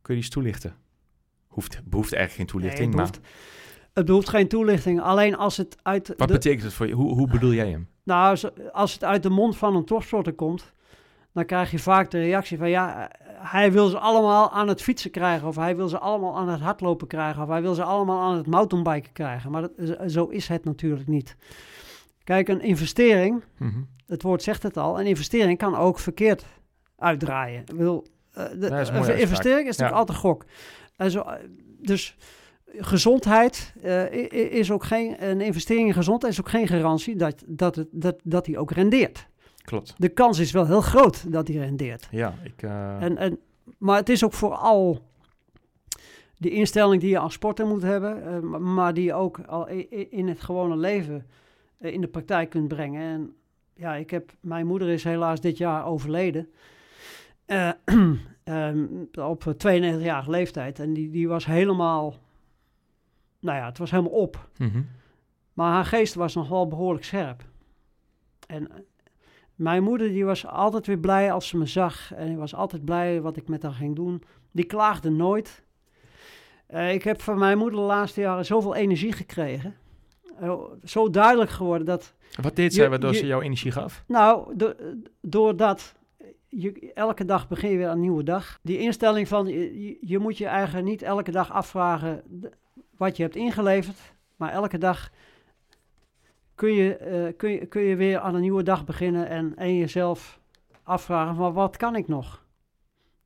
Kun 0.02 0.16
je 0.16 0.22
die 0.22 0.24
eens 0.24 0.30
toelichten? 0.30 0.76
Hoeft, 1.48 1.82
behoeft 1.84 2.14
eigenlijk 2.14 2.50
geen 2.52 2.60
toelichting, 2.60 2.94
Nee, 2.94 3.04
maar 3.04 3.12
het 3.98 4.06
behoeft 4.06 4.30
geen 4.30 4.48
toelichting. 4.48 5.02
Alleen 5.02 5.38
als 5.38 5.58
het 5.58 5.78
uit. 5.84 6.08
wat 6.18 6.28
de, 6.28 6.34
betekent 6.34 6.64
het 6.64 6.74
voor 6.74 6.88
je? 6.88 6.94
Hoe, 6.94 7.14
hoe 7.14 7.28
bedoel 7.28 7.54
jij 7.54 7.70
hem? 7.70 7.88
Nou, 8.04 8.38
als, 8.72 8.94
het 8.94 9.04
uit 9.04 9.24
de 9.24 9.30
mond 9.30 9.58
van 9.58 9.76
een 9.76 9.86
topsporter 9.86 10.34
komt, 10.34 10.74
dan 11.34 11.46
krijg 11.46 11.72
je 11.72 11.80
vaak 11.80 12.12
de 12.12 12.20
reactie 12.20 12.58
van 12.58 12.70
ja, 12.70 13.12
hij 13.28 13.72
wil 13.72 13.88
ze 13.88 14.00
allemaal 14.00 14.52
aan 14.52 14.68
het 14.68 14.82
fietsen 14.82 15.12
krijgen, 15.12 15.48
of 15.48 15.56
hij 15.56 15.76
wil 15.76 15.88
ze 15.88 15.98
allemaal 15.98 16.38
aan 16.38 16.50
het 16.50 16.62
hardlopen 16.62 17.08
krijgen, 17.08 17.42
of 17.44 17.48
hij 17.50 17.62
wil 17.62 17.74
ze 17.74 17.84
allemaal 17.84 18.22
aan 18.32 18.38
het 18.38 18.48
mountainbiken 18.48 19.12
krijgen. 19.14 19.52
Maar 19.52 19.62
dat, 19.62 19.72
zo 20.12 20.26
is 20.26 20.48
het 20.48 20.66
natuurlijk 20.66 21.08
niet. 21.08 21.36
Kijk, 22.24 22.48
een 22.48 22.62
investering, 22.62 23.44
Mhm. 23.58 23.80
het 24.08 24.22
woord 24.22 24.44
zegt 24.44 24.64
het 24.64 24.78
al, 24.78 25.00
een 25.00 25.06
investering 25.06 25.58
kan 25.58 25.76
ook 25.76 26.00
verkeerd 26.00 26.46
uitdraaien. 26.98 27.60
Ik 27.60 27.66
bedoel, 27.78 28.06
eh, 28.32 28.46
de, 28.60 28.80
is 28.80 28.90
een 28.90 29.20
investering 29.20 29.68
is 29.68 29.78
natuurlijk 29.78 29.90
Ja. 29.90 30.00
altijd 30.00 30.18
gok. 30.18 30.46
En 30.96 31.12
zo, 31.12 31.22
eh, 31.22 31.34
dus 31.82 32.18
gezondheid 32.78 33.74
eh, 33.82 34.12
is 34.52 34.72
ook 34.72 34.84
geen, 34.84 35.24
een 35.30 35.42
investering 35.42 35.88
in 35.88 35.94
gezondheid 35.94 36.34
is 36.34 36.40
ook 36.40 36.50
geen 36.50 36.68
garantie 36.68 37.16
dat, 37.16 37.44
dat, 37.48 37.76
het, 37.76 37.88
dat, 37.92 38.16
dat 38.24 38.46
die 38.46 38.58
ook 38.58 38.72
rendeert. 38.72 39.28
Klopt. 39.62 39.94
De 39.98 40.10
kans 40.10 40.40
is 40.40 40.52
wel 40.52 40.66
heel 40.66 40.82
groot 40.82 41.32
dat 41.32 41.46
die 41.46 41.60
rendeert. 41.60 42.08
Ja, 42.12 42.34
ik... 42.44 42.62
eh, 42.64 43.02
En, 43.02 43.18
en, 43.18 43.40
maar 43.78 43.98
het 43.98 44.10
is 44.10 44.24
ook 44.24 44.34
vooral 44.34 45.00
de 46.38 46.50
instelling 46.50 47.02
die 47.02 47.10
je 47.10 47.20
als 47.20 47.34
sporter 47.34 47.68
moet 47.68 47.82
hebben, 47.82 48.26
eh, 48.26 48.40
ma- 48.40 48.58
maar 48.58 48.94
die 48.94 49.04
je 49.04 49.14
ook 49.14 49.40
al 49.40 49.68
in 50.10 50.28
het 50.28 50.42
gewone 50.42 50.78
leven 50.78 51.26
in 51.80 52.02
de 52.02 52.08
praktijk 52.08 52.50
kunt 52.50 52.68
brengen. 52.68 53.02
En 53.02 53.34
ja, 53.74 53.96
ik 53.96 54.10
heb, 54.10 54.32
mijn 54.40 54.68
moeder 54.68 54.90
is 54.90 55.04
helaas 55.04 55.42
dit 55.42 55.58
jaar 55.58 55.86
overleden. 55.86 56.50
Eh, 57.46 57.70
ehm, 58.44 58.86
op 59.20 59.44
92-jarige 59.68 60.30
leeftijd. 60.30 60.80
En 60.80 60.94
die, 60.94 61.10
die 61.10 61.28
was 61.28 61.46
helemaal, 61.46 62.14
nou 63.40 63.58
ja, 63.58 63.66
het 63.66 63.78
was 63.78 63.92
helemaal 63.92 64.12
op. 64.12 64.50
mhm. 64.58 64.82
Maar 65.54 65.72
haar 65.72 65.86
geest 65.86 66.14
was 66.16 66.36
nog 66.36 66.50
wel 66.50 66.68
behoorlijk 66.68 67.06
scherp. 67.06 67.44
En 68.48 68.72
eh, 68.72 68.78
mijn 69.56 69.84
moeder 69.84 70.08
die 70.08 70.26
was 70.26 70.46
altijd 70.48 70.88
weer 70.88 70.98
blij 71.00 71.32
als 71.32 71.48
ze 71.48 71.58
me 71.58 71.66
zag. 71.66 72.14
En 72.14 72.28
die 72.28 72.38
was 72.38 72.56
altijd 72.56 72.86
blij 72.86 73.22
wat 73.22 73.38
ik 73.38 73.48
met 73.48 73.64
haar 73.64 73.72
ging 73.74 73.96
doen. 73.96 74.24
Die 74.52 74.66
klaagde 74.66 75.10
nooit. 75.10 75.64
Eh, 76.68 76.94
ik 76.94 77.04
heb 77.04 77.22
van 77.22 77.38
mijn 77.40 77.58
moeder 77.58 77.80
de 77.80 77.86
laatste 77.86 78.22
jaren 78.22 78.46
zoveel 78.46 78.76
energie 78.76 79.12
gekregen. 79.12 79.76
Eh, 80.40 80.60
zo 80.84 81.10
duidelijk 81.10 81.50
geworden 81.50 81.86
dat... 81.88 82.14
Wat 82.42 82.56
deed 82.56 82.74
zij 82.74 82.90
waardoor 82.90 83.12
je- 83.12 83.18
ze 83.18 83.26
jouw 83.26 83.42
energie 83.42 83.72
gaf? 83.72 84.04
Nou, 84.08 84.56
do- 84.58 84.76
doordat 85.22 85.96
je, 86.48 86.92
elke 86.94 87.26
dag 87.26 87.48
begin 87.48 87.70
je 87.70 87.78
weer 87.78 87.90
een 87.90 88.00
nieuwe 88.00 88.24
dag. 88.24 88.60
Die 88.62 88.78
instelling 88.78 89.28
van, 89.28 89.48
je, 89.48 89.98
je- 90.02 90.20
moet 90.20 90.38
je 90.38 90.46
eigen 90.48 90.84
niet 90.84 91.02
elke 91.02 91.32
dag 91.32 91.52
afvragen 91.52 92.22
wat 92.98 93.18
je 93.18 93.24
hebt 93.24 93.36
ingeleverd. 93.36 93.98
Maar 94.36 94.52
elke 94.52 94.78
dag 94.78 95.10
kun 96.56 96.74
je, 96.74 96.96
eh, 96.98 97.34
kun 97.38 97.50
je, 97.52 97.66
kun 97.66 97.82
je 97.82 97.96
weer 97.96 98.20
aan 98.20 98.36
een 98.36 98.42
nieuwe 98.42 98.64
dag 98.64 98.86
beginnen 98.86 99.28
en, 99.28 99.54
en 99.56 99.76
jezelf 99.78 100.40
afvragen 100.84 101.36
van 101.36 101.54
wat 101.54 101.78
kan 101.78 101.96
ik 101.96 102.08
nog? 102.08 102.46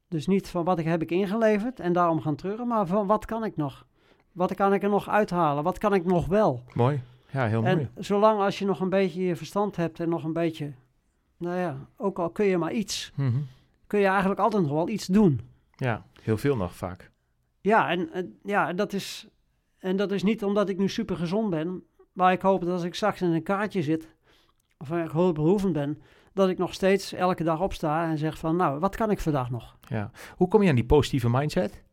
Dus 0.07 0.27
niet 0.27 0.47
van 0.49 0.63
wat 0.63 0.79
ik 0.79 0.85
heb 0.85 1.01
ik 1.01 1.11
ingeleverd 1.11 1.79
en 1.79 1.93
daarom 1.93 2.21
gaan 2.21 2.35
terug, 2.35 2.63
maar 2.63 2.85
van 2.87 3.07
wat 3.07 3.25
kan 3.25 3.43
ik 3.43 3.55
nog? 3.57 3.85
Wat 4.31 4.53
kan 4.55 4.73
ik 4.73 4.83
er 4.83 4.89
nog 4.89 5.09
uithalen? 5.09 5.63
Wat 5.63 5.77
kan 5.77 5.93
ik 5.93 6.05
nog 6.05 6.25
wel? 6.27 6.63
Mooi. 6.73 7.01
Ja, 7.31 7.45
heel 7.47 7.61
mooi. 7.61 7.73
En 7.95 8.03
zolang 8.03 8.39
als 8.39 8.59
je 8.59 8.65
nog 8.65 8.79
een 8.79 8.89
beetje 8.89 9.23
je 9.23 9.35
verstand 9.35 9.75
hebt 9.75 9.99
en 9.99 10.09
nog 10.09 10.23
een 10.23 10.33
beetje, 10.33 10.71
nou 11.37 11.57
ja, 11.57 11.77
ook 11.97 12.19
al 12.19 12.29
kun 12.29 12.45
je 12.45 12.57
maar 12.57 12.71
iets, 12.73 13.11
Mhm. 13.15 13.37
kun 13.87 13.99
je 13.99 14.05
eigenlijk 14.07 14.39
altijd 14.39 14.63
nog 14.63 14.71
wel 14.71 14.89
iets 14.89 15.05
doen. 15.05 15.41
Ja, 15.75 16.05
heel 16.21 16.37
veel 16.37 16.55
nog 16.55 16.75
vaak. 16.75 17.11
Ja, 17.61 17.89
en, 17.89 18.11
en 18.13 18.39
ja, 18.43 18.73
dat 18.73 18.93
is, 18.93 19.27
en 19.81 19.95
dat 19.95 20.11
is 20.11 20.23
niet 20.23 20.43
omdat 20.43 20.69
ik 20.69 20.77
nu 20.77 20.89
super 20.89 21.15
gezond 21.15 21.49
ben, 21.49 21.83
maar 22.13 22.31
ik 22.31 22.41
hoop 22.41 22.61
dat 22.61 22.69
als 22.69 22.83
ik 22.83 22.95
straks 22.95 23.21
in 23.21 23.31
een 23.31 23.43
kaartje 23.43 23.81
zit, 23.81 24.15
of 24.77 24.91
ik 24.91 25.11
hulpbehoevend 25.11 25.73
ben, 25.73 26.01
dat 26.33 26.49
ik 26.49 26.57
nog 26.57 26.73
steeds 26.73 27.13
elke 27.13 27.43
dag 27.43 27.61
opsta 27.61 28.09
en 28.09 28.17
zeg 28.17 28.37
van, 28.37 28.55
nou, 28.55 28.79
wat 28.79 28.95
kan 28.95 29.11
ik 29.11 29.19
vandaag 29.19 29.49
nog? 29.49 29.77
Ja. 29.87 30.11
Hoe 30.35 30.47
kom 30.47 30.63
je 30.63 30.69
aan 30.69 30.75
die 30.75 30.85
positieve 30.85 31.29
mindset? 31.29 31.83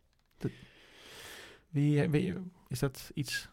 Wie, 1.69 2.09
wie, 2.09 2.35
is 2.69 2.79
dat 2.79 3.11
iets... 3.15 3.49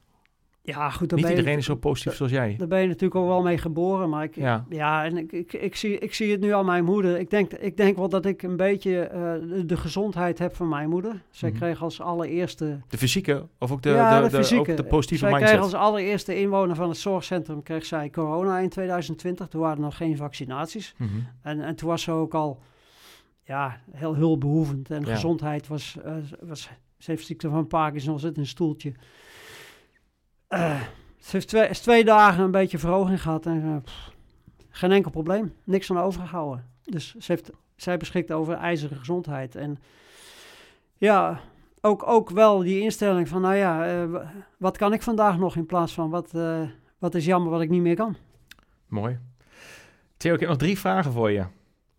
Ja, 0.66 0.89
goed, 0.89 1.11
Niet 1.11 1.24
je- 1.26 1.30
iedereen 1.30 1.57
is 1.57 1.66
zo 1.66 1.76
positief 1.76 2.16
zoals 2.16 2.32
jij. 2.32 2.55
Daar 2.57 2.68
ben 2.68 2.82
je 2.82 2.88
natuurlijk 2.88 3.16
ook 3.16 3.28
wel 3.28 3.41
mee 3.41 3.57
geboren, 3.57 4.09
maar 4.09 4.24
ik, 4.24 4.36
Ja. 4.36 4.66
ja, 4.70 5.05
en 5.05 5.18
ik, 5.18 5.32
ik, 5.32 5.53
ik, 5.53 5.76
zie, 5.76 5.97
ik 5.99 6.13
zie 6.13 6.32
het 6.32 6.39
nu 6.41 6.53
aan 6.53 6.66
mijn 6.66 6.84
moeder. 6.84 7.20
Ik 7.20 7.30
denk, 7.30 7.53
ik 7.53 7.78
denk 7.78 7.97
wel 7.97 8.09
dat 8.09 8.26
ik 8.26 8.41
een 8.43 8.55
beetje 8.57 8.99
eh, 8.99 9.34
de, 9.66 9.78
gezondheid 9.78 10.39
heb 10.39 10.55
van 10.55 10.70
mijn 10.70 10.89
moeder. 10.89 11.22
Zij 11.30 11.49
Mhm. 11.49 11.57
kreeg 11.59 11.82
als 11.84 12.01
allereerste... 12.01 12.80
De 12.88 12.97
fysieke 12.97 13.47
of 13.59 13.72
ook 13.72 13.82
de, 13.82 13.89
ja, 13.89 14.18
de, 14.18 14.24
de, 14.26 14.30
de- 14.32 14.36
fysieke. 14.43 14.72
ook 14.72 14.78
de 14.78 14.84
positieve 14.84 15.24
zij 15.24 15.32
mindset? 15.34 15.51
kreeg 15.57 15.63
als 15.72 15.82
allereerste 15.82 16.39
inwoner 16.39 16.76
van 16.76 16.89
het 16.89 16.97
zorgcentrum 16.97 17.63
kreeg 17.63 17.86
zij 17.86 18.09
corona 18.09 18.59
in 18.59 18.70
2020. 18.70 19.47
Toen 19.47 19.61
waren 19.61 19.78
er 19.78 19.84
nog 19.84 19.97
geen 19.97 20.18
vaccinaties. 20.18 20.93
Mhm. 20.97 21.09
En, 21.41 21.61
en 21.61 21.76
toen 21.76 21.89
was 21.89 22.01
ze 22.01 22.11
ook 22.11 22.34
al 22.34 22.59
ja, 23.43 23.80
heel 23.91 24.16
hulpbehoevend. 24.16 24.89
En 24.91 25.01
Ja. 25.05 25.13
gezondheid 25.13 25.68
was, 25.68 25.97
eh, 26.03 26.13
was... 26.41 26.70
Ze 26.97 27.11
heeft 27.11 27.26
ziekte 27.26 27.49
van 27.49 27.68
Parkinson, 27.68 28.20
zit 28.20 28.36
in 28.36 28.41
een 28.41 28.47
stoeltje. 28.47 28.93
Eh, 30.48 30.82
ze 31.18 31.30
heeft 31.32 31.48
twee, 31.48 31.68
is 31.70 31.80
twee 31.80 32.04
dagen 32.06 32.43
een 32.43 32.52
beetje 32.52 32.78
verhoging 32.78 33.22
gehad. 33.22 33.46
En 33.46 33.64
eh, 33.64 33.91
geen 34.70 34.91
enkel 34.91 35.12
probleem. 35.12 35.54
Niks 35.64 35.88
van 35.88 35.98
overgehouden. 35.98 36.66
Dus 36.84 37.16
ze 37.16 37.32
heeft, 37.32 37.52
zij 37.76 37.98
beschikt 37.98 38.32
over 38.32 38.54
ijzeren 38.54 38.98
gezondheid. 38.98 39.56
En 39.56 39.78
ja, 40.98 41.39
ook, 41.82 42.08
ook 42.08 42.30
wel 42.30 42.60
die 42.60 42.82
instelling 42.82 43.28
van... 43.28 43.41
Nou 43.41 43.56
ja, 43.56 43.86
eh, 43.88 44.10
wa- 44.10 44.32
wat 44.58 44.78
kan 44.78 44.93
ik 44.93 45.02
vandaag 45.02 45.38
nog 45.38 45.56
in 45.56 45.66
plaats 45.66 45.93
van... 45.93 46.10
Wat, 46.10 46.32
wat 46.98 47.16
is 47.16 47.26
jammer 47.26 47.52
wat 47.52 47.62
ik 47.62 47.70
niet 47.70 47.82
meer 47.82 47.96
kan. 47.96 48.16
Mooi. 48.88 49.20
Theo, 50.18 50.34
ik 50.34 50.39
heb 50.39 50.50
nog 50.50 50.58
drie 50.58 50.80
vragen 50.80 51.12
voor 51.12 51.32
je. 51.32 51.39
Ze 51.41 51.48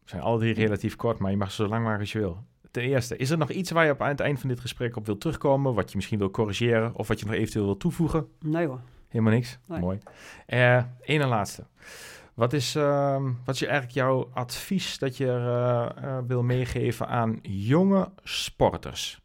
zijn 0.04 0.22
alle 0.22 0.38
drie 0.38 0.54
relatief 0.54 0.96
kort, 0.96 1.18
maar 1.18 1.30
je 1.30 1.36
mag 1.36 1.50
ze 1.50 1.62
zo 1.62 1.68
lang 1.68 1.84
maken 1.84 2.00
als 2.00 2.12
je 2.12 2.18
wil. 2.18 2.44
Ten 2.76 2.84
eerste, 2.84 3.16
is 3.16 3.30
er 3.30 3.38
nog 3.38 3.50
iets 3.50 3.70
waar 3.70 3.84
je 3.84 3.90
op 3.90 4.02
aan 4.02 4.08
het 4.08 4.20
eind 4.20 4.40
van 4.40 4.48
dit 4.48 4.60
gesprek 4.60 4.96
op 4.96 5.06
wil 5.06 5.18
terugkomen, 5.18 5.74
wat 5.74 5.90
je 5.90 5.96
misschien 5.96 6.18
wil 6.18 6.30
corrigeren 6.30 6.94
of 6.94 7.08
wat 7.08 7.20
je 7.20 7.26
nog 7.26 7.34
eventueel 7.34 7.64
wil 7.64 7.76
toevoegen? 7.76 8.28
Nee 8.40 8.66
hoor. 8.66 8.80
Helemaal 9.08 9.32
niks? 9.32 9.58
Nee. 9.66 9.80
Mooi. 9.80 9.98
Eh 10.46 10.82
Eén 11.02 11.20
en 11.20 11.28
laatste. 11.28 11.66
Wat 12.34 12.52
is, 12.52 12.74
ehm, 12.74 13.32
wat 13.44 13.54
is 13.54 13.62
eigenlijk 13.62 13.92
jouw 13.92 14.30
advies 14.34 14.98
dat 14.98 15.16
je 15.16 15.26
eh, 15.26 15.88
eh, 16.04 16.24
wil 16.26 16.42
meegeven 16.42 17.08
aan 17.08 17.38
jonge 17.42 18.10
sporters? 18.22 19.20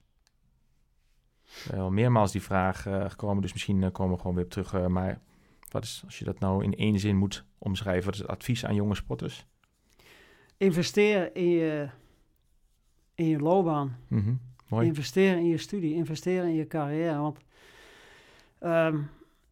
Wel 1.72 1.89
meermaals 1.91 2.32
die 2.32 2.41
vraag 2.41 2.86
eh, 2.86 3.10
gekomen, 3.10 3.41
dus 3.41 3.54
misschien 3.54 3.84
eh, 3.84 3.91
komen 3.91 4.14
we 4.14 4.22
gewoon 4.22 4.36
weer 4.36 4.45
op 4.45 4.52
terug. 4.52 4.74
eh, 4.74 4.88
maar 4.88 5.20
wat 5.70 5.84
is, 5.84 6.02
als 6.06 6.20
je 6.20 6.26
dat 6.26 6.39
nou 6.39 6.64
in 6.64 6.76
één 6.76 6.99
zin 6.99 7.18
moet 7.18 7.45
omschrijven, 7.58 8.06
wat 8.06 8.14
is 8.14 8.20
het 8.20 8.30
advies 8.30 8.66
aan 8.66 8.76
jonge 8.76 8.95
sporters? 8.95 9.45
Investeer 10.58 11.36
in 11.36 11.49
je, 11.49 11.89
in 13.22 13.28
je 13.28 13.39
loopbaan. 13.39 13.97
Mhm, 14.07 14.34
Mooi. 14.67 14.88
Investeer 14.88 15.38
in 15.38 15.47
je 15.47 15.57
studie, 15.57 15.95
investeer 15.95 16.43
in 16.43 16.53
je 16.53 16.67
carrière. 16.67 17.19
Want 17.19 17.38
ehm, 18.59 18.97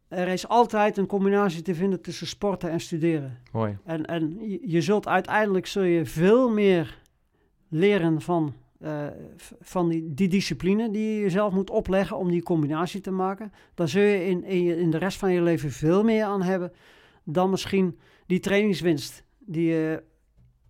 er 0.08 0.28
is 0.28 0.48
altijd 0.48 0.96
een 0.96 1.06
combinatie 1.06 1.62
te 1.62 1.74
vinden 1.74 2.00
tussen 2.00 2.26
sporten 2.26 2.70
en 2.70 2.80
studeren. 2.80 3.38
Mooi. 3.52 3.78
En, 3.84 4.06
en 4.06 4.36
je, 4.62 4.80
zult 4.80 5.06
uiteindelijk 5.06 5.66
zul 5.66 5.82
je 5.82 6.04
veel 6.04 6.50
meer 6.50 7.02
leren 7.68 8.20
van, 8.20 8.54
eh, 8.78 9.06
van 9.60 9.88
die, 9.88 10.14
die 10.14 10.28
discipline 10.28 10.90
die 10.90 11.14
je 11.14 11.20
jezelf 11.20 11.52
moet 11.52 11.70
opleggen 11.70 12.16
om 12.16 12.30
die 12.30 12.42
combinatie 12.42 13.00
te 13.00 13.10
maken. 13.10 13.52
Daar 13.74 13.88
zul 13.88 14.02
je 14.02 14.26
in, 14.26 14.44
in, 14.44 14.62
je, 14.62 14.76
in 14.76 14.90
de 14.90 14.98
rest 14.98 15.18
van 15.18 15.32
je 15.32 15.42
leven 15.42 15.70
veel 15.70 16.04
meer 16.04 16.24
aan 16.24 16.42
hebben 16.42 16.72
dan 17.24 17.50
misschien 17.50 17.98
die 18.26 18.40
trainingswinst 18.40 19.24
die 19.38 19.66
je 19.66 20.02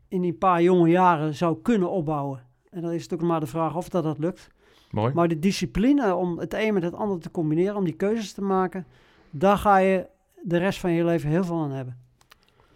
in 0.09 0.20
die 0.20 0.32
paar 0.32 0.62
jonge 0.62 0.88
jaren 0.88 1.34
zou 1.34 1.62
kunnen 1.62 1.90
opbouwen. 1.90 2.48
En 2.70 2.82
dan 2.82 2.92
is 2.92 3.02
het 3.02 3.12
ook 3.12 3.22
maar 3.22 3.40
de 3.40 3.46
vraag 3.46 3.76
of 3.76 3.88
dat, 3.88 4.02
dat 4.02 4.18
lukt. 4.18 4.50
Mooi. 4.90 5.14
Maar 5.14 5.28
de 5.28 5.38
discipline 5.38 6.14
om 6.14 6.38
het 6.38 6.54
een 6.54 6.74
met 6.74 6.82
het 6.82 6.94
ander 6.94 7.20
te 7.20 7.30
combineren, 7.30 7.76
om 7.76 7.84
die 7.84 7.94
keuzes 7.96 8.32
te 8.32 8.42
maken, 8.42 8.86
daar 9.30 9.56
ga 9.56 9.76
je 9.76 10.06
de 10.42 10.56
rest 10.56 10.78
van 10.78 10.92
je 10.92 11.04
leven 11.04 11.30
heel 11.30 11.44
veel 11.44 11.62
aan 11.62 11.70
hebben. 11.70 11.98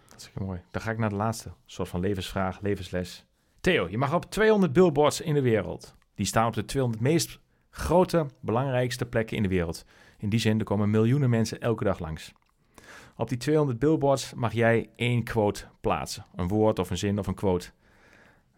Hartstikke 0.07 0.43
mooi. 0.43 0.61
Dan 0.71 0.81
ga 0.81 0.91
ik 0.91 0.97
naar 0.97 1.09
de 1.09 1.15
laatste. 1.15 1.51
Soort 1.65 1.89
van 1.89 1.99
levensvraag, 1.99 2.61
levensles. 2.61 3.25
Theo, 3.61 3.87
je 3.89 3.97
mag 3.97 4.13
op 4.13 4.31
200 4.31 4.73
billboards 4.73 5.21
in 5.21 5.33
de 5.33 5.41
wereld. 5.41 5.95
Die 6.15 6.25
staan 6.25 6.47
op 6.47 6.53
de 6.53 6.65
200 6.65 7.03
meest 7.03 7.39
grote, 7.69 8.25
belangrijkste 8.39 9.05
plekken 9.05 9.37
in 9.37 9.43
de 9.43 9.49
wereld. 9.49 9.85
In 10.17 10.29
die 10.29 10.39
zin, 10.39 10.59
er 10.59 10.65
komen 10.65 10.89
miljoenen 10.89 11.29
mensen 11.29 11.59
elke 11.59 11.83
dag 11.83 11.99
langs. 11.99 12.33
Op 13.17 13.29
die 13.29 13.37
200 13.37 13.79
billboards 13.79 14.33
mag 14.33 14.53
jij 14.53 14.89
één 14.95 15.23
quote 15.23 15.65
plaatsen. 15.81 16.25
Een 16.35 16.47
woord 16.47 16.79
of 16.79 16.89
een 16.89 16.97
zin 16.97 17.19
of 17.19 17.27
een 17.27 17.33
quote. 17.33 17.71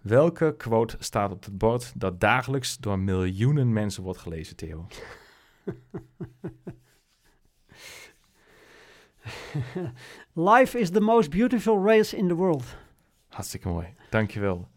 Welke 0.08 0.56
quote 0.58 0.96
staat 1.00 1.32
op 1.32 1.44
het 1.44 1.58
bord 1.58 1.92
dat 1.96 2.20
dagelijks 2.20 2.78
door 2.78 3.00
miljoenen 3.00 3.74
mensen 3.74 4.04
wordt 4.04 4.20
gelezen, 4.20 4.56
Theo? 4.56 4.88
Life 10.52 10.80
is 10.80 10.90
the 10.90 11.02
most 11.02 11.30
beautiful 11.30 11.86
race 11.86 12.18
in 12.18 12.28
the 12.28 12.34
world. 12.34 12.64
Hartstikke 13.28 13.68
mooi. 13.68 13.88
Dankjewel. 14.10 14.68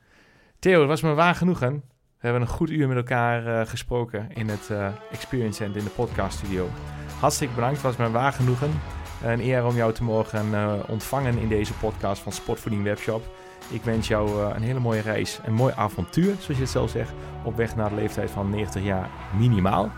Theo, 0.59 0.79
het 0.79 0.89
was 0.89 1.01
me 1.01 1.15
waar 1.15 1.35
genoegen. 1.35 1.73
We 1.73 2.27
hebben 2.27 2.43
een 2.43 2.49
goed 2.49 2.71
uur 2.71 2.89
met 2.89 2.97
elkaar 2.97 3.61
eh, 3.61 3.67
gesproken 3.67 4.33
in 4.33 4.49
het 4.49 4.71
eh, 4.71 4.93
Experience 5.11 5.63
Center 5.63 5.79
in 5.79 5.85
de 5.85 5.91
podcast 5.91 6.39
studio. 6.39 6.69
Hartstikke 7.21 7.55
bedankt. 7.55 7.83
Het 7.83 7.87
was 7.87 7.97
me 7.97 8.11
waar 8.11 8.33
genoegen. 8.33 8.71
Een 9.25 9.41
eer 9.41 9.65
om 9.65 9.75
jou 9.75 9.93
te 9.93 10.05
mogen 10.05 10.55
eh, 10.55 10.75
ontvangen 10.89 11.39
in 11.39 11.49
deze 11.49 11.75
podcast 11.75 12.23
van 12.23 12.33
Sportvoeding 12.33 12.83
Webshop. 12.85 13.23
Ik 13.71 13.83
wens 13.83 14.09
jou 14.09 14.29
eh, 14.29 14.55
een 14.55 14.63
hele 14.63 14.79
mooie 14.81 15.01
reis, 15.01 15.39
een 15.45 15.55
mooi 15.55 15.73
avontuur, 15.77 16.35
zoals 16.39 16.47
je 16.47 16.63
het 16.63 16.71
zelf 16.71 16.91
zegt, 16.91 17.13
op 17.43 17.57
weg 17.57 17.77
naar 17.77 17.89
de 17.89 17.95
leeftijd 17.95 18.31
van 18.31 18.51
90 18.51 18.83
jaar 18.83 19.09
minimaal. 19.39 19.91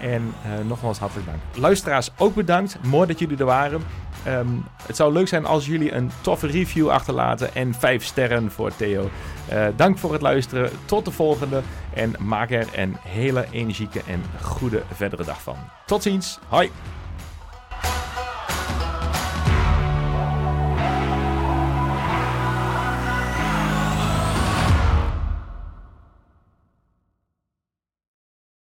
En 0.00 0.34
eh, 0.44 0.66
nogmaals 0.66 0.98
hartelijk 0.98 1.26
dank. 1.26 1.40
Luisteraars, 1.54 2.10
ook 2.16 2.34
bedankt. 2.34 2.78
Mooi 2.82 3.06
dat 3.06 3.18
jullie 3.18 3.38
er 3.38 3.44
waren. 3.44 3.82
Ehm, 4.24 4.48
het 4.86 4.96
zou 4.96 5.12
leuk 5.12 5.28
zijn 5.28 5.44
als 5.44 5.66
jullie 5.66 5.92
een 5.92 6.10
toffe 6.20 6.46
review 6.46 6.88
achterlaten 6.88 7.54
en 7.54 7.74
5 7.74 8.04
sterren 8.04 8.50
voor 8.50 8.76
Theo. 8.76 9.10
Eh, 9.48 9.66
dank 9.76 9.98
voor 9.98 10.12
het 10.12 10.22
luisteren. 10.22 10.70
Tot 10.84 11.04
de 11.04 11.10
volgende. 11.10 11.62
En 11.94 12.14
maak 12.18 12.50
er 12.50 12.66
een 12.76 12.96
hele 13.00 13.46
energieke 13.50 14.00
en 14.06 14.22
goede 14.42 14.82
verdere 14.92 15.24
dag 15.24 15.42
van. 15.42 15.56
Tot 15.86 16.02
ziens. 16.02 16.38
Hoi. 16.48 16.70